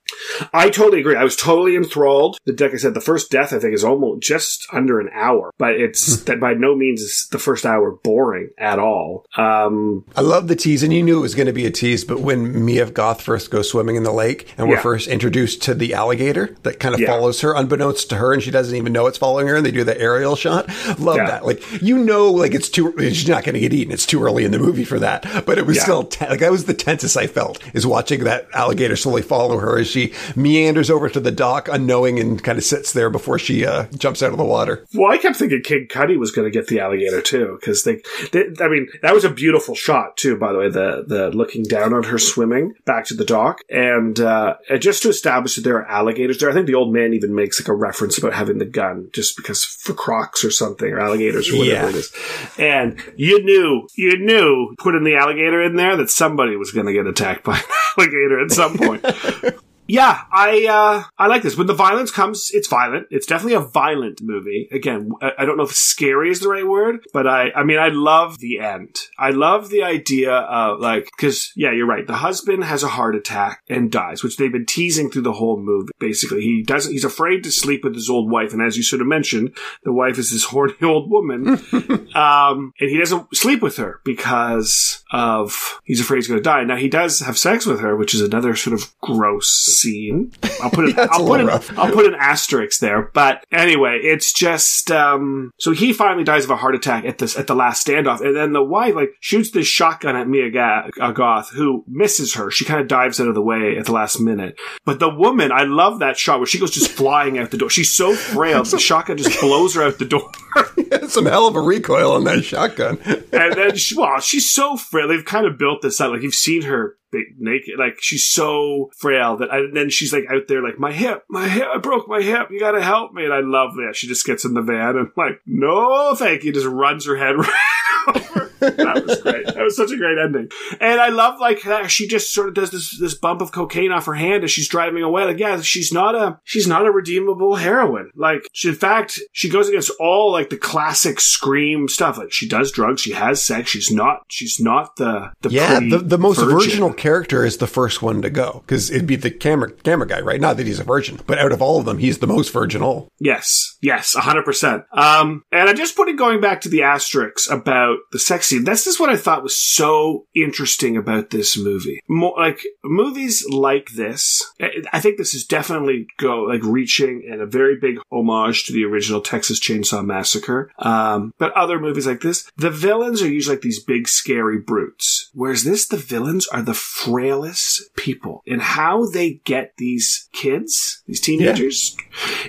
I 0.52 0.70
totally 0.70 1.00
agree. 1.00 1.16
I 1.16 1.24
was 1.24 1.36
totally 1.36 1.74
enthralled. 1.76 2.38
The 2.46 2.52
like 2.62 2.74
I 2.74 2.76
said, 2.76 2.94
the 2.94 3.00
first 3.00 3.30
death 3.30 3.52
I 3.52 3.58
think 3.58 3.74
is 3.74 3.82
almost 3.84 4.22
just 4.22 4.66
under 4.72 5.00
an 5.00 5.08
hour, 5.12 5.50
but 5.58 5.72
it's 5.72 6.22
that 6.24 6.38
by 6.38 6.54
no 6.54 6.76
means 6.76 7.00
is 7.00 7.28
the 7.32 7.38
first 7.38 7.64
hour 7.66 7.90
boring 7.90 8.50
at 8.58 8.78
all. 8.78 9.24
Um, 9.36 10.04
I 10.14 10.20
love 10.20 10.48
the 10.48 10.56
tease, 10.56 10.82
and 10.82 10.92
you 10.92 11.02
knew 11.02 11.18
it 11.18 11.22
was 11.22 11.34
going 11.34 11.46
to 11.46 11.52
be 11.52 11.66
a 11.66 11.70
tease. 11.70 12.04
But 12.04 12.20
when 12.20 12.64
Mia 12.64 12.90
Goth 12.90 13.22
first 13.22 13.50
goes 13.50 13.70
swimming 13.70 13.96
in 13.96 14.02
the 14.02 14.12
lake, 14.12 14.52
and 14.58 14.68
we're 14.68 14.76
Yeah. 14.76 14.82
first 14.82 15.08
introduced 15.08 15.62
to 15.62 15.74
the 15.74 15.94
alligator 15.94 16.54
that 16.62 16.78
kind 16.78 16.94
of 16.94 17.00
Yeah. 17.00 17.08
follows 17.08 17.40
her, 17.40 17.54
unbeknownst 17.54 18.08
to 18.10 18.16
her, 18.16 18.32
and 18.32 18.42
she 18.42 18.50
doesn't 18.50 18.76
even 18.76 18.92
know 18.92 19.06
it's 19.06 19.18
following 19.18 19.46
her, 19.48 19.56
and 19.56 19.64
they 19.66 19.70
do 19.70 19.84
the 19.84 19.98
aerial 20.00 20.36
shot. 20.36 20.68
Love 20.98 21.16
Yeah. 21.16 21.26
that. 21.26 21.46
Like 21.46 21.62
you 21.82 21.98
know, 21.98 22.30
like 22.30 22.54
it's 22.54 22.68
too. 22.68 22.94
She's 22.98 23.28
not 23.28 23.44
going 23.44 23.54
to 23.54 23.60
get 23.60 23.72
eaten. 23.72 23.92
It's 23.92 24.06
too 24.06 24.22
early 24.22 24.44
in 24.44 24.50
the 24.50 24.58
movie 24.58 24.84
for 24.84 24.98
that. 24.98 25.26
But 25.46 25.58
it 25.58 25.66
was 25.66 25.80
still 25.80 26.04
te- 26.04 26.26
like 26.28 26.40
that 26.40 26.50
was 26.50 26.64
the 26.64 26.74
tensest 26.74 27.16
I 27.16 27.26
felt 27.26 27.58
is 27.74 27.86
watching 27.86 28.24
that 28.24 28.46
alligator 28.54 28.96
slowly 28.96 29.22
follow 29.22 29.58
her 29.58 29.78
as 29.78 29.88
she 29.88 30.12
meanders 30.36 30.90
over 30.90 31.08
to 31.08 31.20
the 31.20 31.30
dock, 31.30 31.68
unknowing, 31.68 32.18
and 32.18 32.42
kind 32.42 32.58
of 32.58 32.64
sits 32.64 32.92
there 32.92 33.10
before 33.10 33.38
she 33.38 33.66
uh, 33.66 33.84
jumps 33.98 34.22
out 34.22 34.32
of 34.32 34.38
the 34.38 34.44
water. 34.44 34.84
Well, 34.94 35.10
I 35.12 35.18
kept 35.18 35.36
thinking 35.36 35.62
Kid 35.64 35.88
Cudi 35.88 36.18
was 36.18 36.30
going 36.32 36.50
to 36.50 36.56
get 36.56 36.68
the 36.68 36.80
alligator 36.80 37.20
too, 37.20 37.56
because 37.60 37.84
they, 37.84 38.02
they, 38.32 38.44
I 38.60 38.68
mean, 38.68 38.88
that 39.02 39.14
was 39.14 39.24
a 39.24 39.30
beautiful 39.30 39.74
shot 39.74 40.16
too. 40.16 40.36
By 40.36 40.52
the 40.52 40.58
way, 40.58 40.68
the 40.68 41.04
the 41.06 41.30
looking 41.30 41.62
down 41.64 41.92
on 41.94 42.04
her 42.04 42.18
swimming 42.18 42.74
back 42.84 43.04
to 43.06 43.14
the 43.14 43.24
dock, 43.24 43.60
and 43.68 44.18
uh, 44.20 44.54
just 44.78 45.02
to 45.02 45.08
establish 45.08 45.56
that 45.56 45.62
there 45.62 45.76
are 45.78 45.86
alligators 45.88 46.38
there. 46.38 46.50
I 46.50 46.52
think 46.52 46.66
the 46.66 46.74
old 46.74 46.92
man 46.92 47.14
even 47.14 47.34
makes 47.34 47.60
like 47.60 47.68
a 47.68 47.74
reference 47.74 48.18
about 48.18 48.34
having 48.34 48.58
the 48.58 48.64
gun, 48.64 49.08
just 49.12 49.36
because 49.36 49.64
for 49.64 49.94
crocs 49.94 50.44
or 50.44 50.50
something 50.50 50.88
or 50.88 51.00
alligators 51.00 51.50
or 51.52 51.58
whatever 51.58 51.86
Yeah. 51.86 51.88
it 51.90 51.94
is. 51.96 52.12
And 52.58 52.98
you 53.16 53.42
knew, 53.42 53.88
you 53.96 54.18
knew, 54.18 54.74
putting 54.78 55.04
the 55.04 55.16
alligator 55.16 55.62
in 55.62 55.76
there 55.76 55.96
that 55.96 56.10
somebody 56.10 56.56
was 56.56 56.70
going 56.72 56.86
to 56.86 56.92
get 56.92 57.06
attacked 57.06 57.44
by 57.44 57.56
an 57.58 57.62
alligator 57.98 58.40
at 58.42 58.52
some 58.52 58.76
point. 58.76 59.04
Yeah, 59.88 60.22
I 60.30 60.66
uh, 60.66 61.04
I 61.18 61.26
like 61.26 61.42
this. 61.42 61.56
When 61.56 61.66
the 61.66 61.74
violence 61.74 62.10
comes, 62.10 62.50
it's 62.52 62.68
violent. 62.68 63.08
It's 63.10 63.26
definitely 63.26 63.54
a 63.54 63.60
violent 63.60 64.22
movie. 64.22 64.68
Again, 64.70 65.10
I, 65.20 65.44
don't 65.44 65.56
know 65.56 65.64
if 65.64 65.72
scary 65.72 66.30
is 66.30 66.40
the 66.40 66.48
right 66.48 66.66
word, 66.66 67.00
but 67.12 67.26
I 67.26 67.50
I 67.54 67.64
mean 67.64 67.78
I 67.78 67.88
love 67.88 68.38
the 68.38 68.60
end. 68.60 68.96
I 69.18 69.30
love 69.30 69.70
the 69.70 69.82
idea 69.82 70.32
of 70.32 70.78
like 70.78 71.10
because 71.16 71.52
yeah, 71.56 71.72
you're 71.72 71.86
right. 71.86 72.06
The 72.06 72.14
husband 72.14 72.64
has 72.64 72.82
a 72.82 72.88
heart 72.88 73.16
attack 73.16 73.62
and 73.68 73.90
dies, 73.90 74.22
which 74.22 74.36
they've 74.36 74.52
been 74.52 74.66
teasing 74.66 75.10
through 75.10 75.22
the 75.22 75.32
whole 75.32 75.60
movie. 75.60 75.90
Basically, 75.98 76.42
he 76.42 76.62
doesn't. 76.62 76.92
He's 76.92 77.04
afraid 77.04 77.42
to 77.44 77.50
sleep 77.50 77.82
with 77.82 77.94
his 77.94 78.08
old 78.08 78.30
wife, 78.30 78.52
and 78.52 78.62
as 78.62 78.76
you 78.76 78.84
sort 78.84 79.02
of 79.02 79.08
mentioned, 79.08 79.56
the 79.82 79.92
wife 79.92 80.16
is 80.16 80.30
this 80.30 80.44
horny 80.52 80.74
old 80.82 81.10
woman, 81.10 81.48
um, 82.14 82.72
and 82.78 82.90
he 82.90 82.98
doesn't 82.98 83.26
sleep 83.34 83.60
with 83.60 83.78
her 83.78 84.00
because 84.04 85.02
of 85.10 85.80
he's 85.84 86.00
afraid 86.00 86.18
he's 86.18 86.28
going 86.28 86.40
to 86.40 86.42
die. 86.42 86.62
Now 86.62 86.76
he 86.76 86.88
does 86.88 87.20
have 87.20 87.36
sex 87.36 87.66
with 87.66 87.80
her, 87.80 87.96
which 87.96 88.14
is 88.14 88.20
another 88.20 88.54
sort 88.54 88.74
of 88.74 88.94
gross 89.00 89.71
scene. 89.80 90.32
I'll 90.62 90.70
put 90.70 90.84
it. 90.88 90.96
Yeah, 90.96 91.06
I'll 91.10 91.26
put 91.26 91.40
an. 91.40 91.48
I'll 91.50 91.92
put 91.92 92.06
an 92.06 92.14
asterisk 92.18 92.80
there. 92.80 93.10
But 93.14 93.44
anyway, 93.50 94.00
it's 94.02 94.32
just 94.32 94.90
um, 94.90 95.50
so 95.58 95.72
he 95.72 95.92
finally 95.92 96.24
dies 96.24 96.44
of 96.44 96.50
a 96.50 96.56
heart 96.56 96.74
attack 96.74 97.04
at 97.04 97.18
this 97.18 97.36
at 97.38 97.46
the 97.46 97.54
last 97.54 97.86
standoff, 97.86 98.20
and 98.20 98.36
then 98.36 98.52
the 98.52 98.62
wife 98.64 98.94
like 98.94 99.10
shoots 99.20 99.50
this 99.50 99.66
shotgun 99.66 100.16
at 100.16 100.28
Mia 100.28 100.50
Ga- 100.50 100.90
uh, 101.00 101.12
Goth, 101.12 101.50
who 101.50 101.84
misses 101.88 102.34
her. 102.34 102.50
She 102.50 102.64
kind 102.64 102.80
of 102.80 102.88
dives 102.88 103.20
out 103.20 103.28
of 103.28 103.34
the 103.34 103.42
way 103.42 103.76
at 103.78 103.86
the 103.86 103.92
last 103.92 104.20
minute. 104.20 104.58
But 104.84 104.98
the 105.00 105.12
woman, 105.12 105.52
I 105.52 105.64
love 105.64 105.98
that 106.00 106.16
shot 106.16 106.38
where 106.38 106.46
she 106.46 106.58
goes 106.58 106.70
just 106.70 106.90
flying 106.90 107.38
out 107.38 107.50
the 107.50 107.58
door. 107.58 107.70
She's 107.70 107.90
so 107.92 108.14
frail, 108.14 108.62
the 108.64 108.78
shotgun 108.78 109.16
just 109.16 109.40
blows 109.40 109.74
her 109.74 109.82
out 109.82 109.98
the 109.98 110.04
door. 110.04 110.30
Some 111.08 111.26
hell 111.26 111.46
of 111.46 111.56
a 111.56 111.60
recoil 111.60 112.12
on 112.12 112.24
that 112.24 112.44
shotgun. 112.44 112.98
and 113.32 113.54
then 113.54 113.76
she, 113.76 113.96
well, 113.96 114.20
she's 114.20 114.50
so 114.52 114.76
frail. 114.76 115.08
They've 115.08 115.24
kind 115.24 115.46
of 115.46 115.58
built 115.58 115.82
this 115.82 116.00
out. 116.00 116.12
Like 116.12 116.22
you've 116.22 116.34
seen 116.34 116.62
her 116.62 116.96
naked. 117.38 117.78
Like 117.78 117.98
she's 118.00 118.26
so 118.26 118.90
frail 118.96 119.36
that, 119.38 119.50
and 119.50 119.76
then 119.76 119.90
she's 119.90 120.12
like 120.12 120.24
out 120.30 120.48
there, 120.48 120.62
like 120.62 120.78
my 120.78 120.92
hip, 120.92 121.24
my 121.28 121.48
hip, 121.48 121.66
I 121.72 121.78
broke 121.78 122.08
my 122.08 122.22
hip. 122.22 122.48
You 122.50 122.60
got 122.60 122.72
to 122.72 122.82
help 122.82 123.12
me. 123.12 123.24
And 123.24 123.32
I 123.32 123.40
love 123.40 123.74
that. 123.74 123.94
She 123.94 124.06
just 124.06 124.26
gets 124.26 124.44
in 124.44 124.54
the 124.54 124.62
van 124.62 124.96
and 124.96 125.10
like, 125.16 125.40
no, 125.46 126.14
thank 126.14 126.44
you. 126.44 126.52
Just 126.52 126.66
runs 126.66 127.06
her 127.06 127.16
head 127.16 127.36
right 127.38 128.16
over. 128.16 128.41
That 128.62 129.04
was 129.04 129.20
great. 129.20 129.46
That 129.46 129.62
was 129.62 129.76
such 129.76 129.90
a 129.90 129.96
great 129.96 130.18
ending. 130.18 130.48
And 130.80 131.00
I 131.00 131.08
love 131.08 131.38
like 131.40 131.62
that 131.62 131.90
she 131.90 132.06
just 132.06 132.32
sort 132.32 132.48
of 132.48 132.54
does 132.54 132.70
this 132.70 132.98
this 132.98 133.14
bump 133.14 133.40
of 133.40 133.52
cocaine 133.52 133.92
off 133.92 134.06
her 134.06 134.14
hand 134.14 134.44
as 134.44 134.50
she's 134.50 134.68
driving 134.68 135.02
away. 135.02 135.24
Like, 135.24 135.38
yeah, 135.38 135.60
she's 135.60 135.92
not 135.92 136.14
a 136.14 136.40
she's 136.44 136.66
not 136.66 136.86
a 136.86 136.90
redeemable 136.90 137.56
heroine. 137.56 138.10
Like, 138.14 138.48
she, 138.52 138.68
in 138.68 138.74
fact, 138.74 139.20
she 139.32 139.48
goes 139.48 139.68
against 139.68 139.90
all 140.00 140.32
like 140.32 140.50
the 140.50 140.56
classic 140.56 141.20
scream 141.20 141.88
stuff. 141.88 142.18
Like, 142.18 142.32
she 142.32 142.48
does 142.48 142.70
drugs, 142.72 143.00
she 143.00 143.12
has 143.12 143.42
sex. 143.42 143.70
She's 143.70 143.90
not 143.90 144.22
she's 144.28 144.60
not 144.60 144.96
the 144.96 145.32
the 145.40 145.50
Yeah, 145.50 145.80
the, 145.80 145.98
the 145.98 146.18
most 146.18 146.38
virgin. 146.38 146.58
virginal 146.58 146.92
character 146.92 147.44
is 147.44 147.58
the 147.58 147.66
first 147.66 148.02
one 148.02 148.22
to 148.22 148.30
go 148.30 148.62
because 148.66 148.90
it'd 148.90 149.06
be 149.06 149.16
the 149.16 149.30
camera 149.30 149.72
camera 149.72 150.06
guy, 150.06 150.20
right? 150.20 150.40
Not 150.40 150.56
that 150.56 150.66
he's 150.66 150.80
a 150.80 150.84
virgin, 150.84 151.20
but 151.26 151.38
out 151.38 151.52
of 151.52 151.60
all 151.62 151.78
of 151.78 151.84
them, 151.84 151.98
he's 151.98 152.18
the 152.18 152.26
most 152.26 152.52
virginal. 152.52 153.08
Yes, 153.18 153.76
yes, 153.80 154.14
hundred 154.14 154.44
percent. 154.44 154.84
Um, 154.92 155.42
and 155.52 155.68
I 155.68 155.72
just 155.72 155.96
put 155.96 156.08
it 156.08 156.16
going 156.16 156.40
back 156.40 156.60
to 156.62 156.68
the 156.68 156.82
asterisks 156.82 157.48
about 157.50 157.98
the 158.12 158.18
sex 158.18 158.51
This 158.58 158.86
is 158.86 158.98
what 158.98 159.10
I 159.10 159.16
thought 159.16 159.42
was 159.42 159.58
so 159.58 160.26
interesting 160.34 160.96
about 160.96 161.30
this 161.30 161.56
movie. 161.56 162.00
More 162.08 162.34
like 162.36 162.62
movies 162.84 163.46
like 163.50 163.90
this. 163.90 164.44
I- 164.60 165.00
think 165.02 165.18
this 165.18 165.34
is 165.34 165.44
definitely 165.44 166.06
go 166.16 166.42
like 166.42 166.62
reaching 166.62 167.28
and 167.28 167.40
a 167.40 167.46
very 167.46 167.76
big 167.76 167.96
homage 168.12 168.64
to 168.66 168.72
the 168.72 168.84
original 168.84 169.20
Texas 169.20 169.58
Chainsaw 169.58 170.04
Massacre. 170.04 170.70
Um, 170.78 171.34
but 171.38 171.52
other 171.54 171.80
movies 171.80 172.06
like 172.06 172.20
this, 172.20 172.48
the 172.56 172.70
villains 172.70 173.20
are 173.20 173.28
usually 173.28 173.56
like 173.56 173.62
these 173.62 173.82
big 173.82 174.06
scary 174.06 174.58
brutes. 174.58 175.30
Whereas 175.34 175.64
this, 175.64 175.86
the 175.86 175.96
villains 175.96 176.46
are 176.48 176.62
the 176.62 176.72
frailest 176.74 177.94
people. 177.96 178.42
And 178.46 178.62
how 178.62 179.06
they 179.06 179.40
get 179.44 179.74
these 179.76 180.28
kids, 180.32 181.02
these 181.06 181.20
teenagers, 181.20 181.96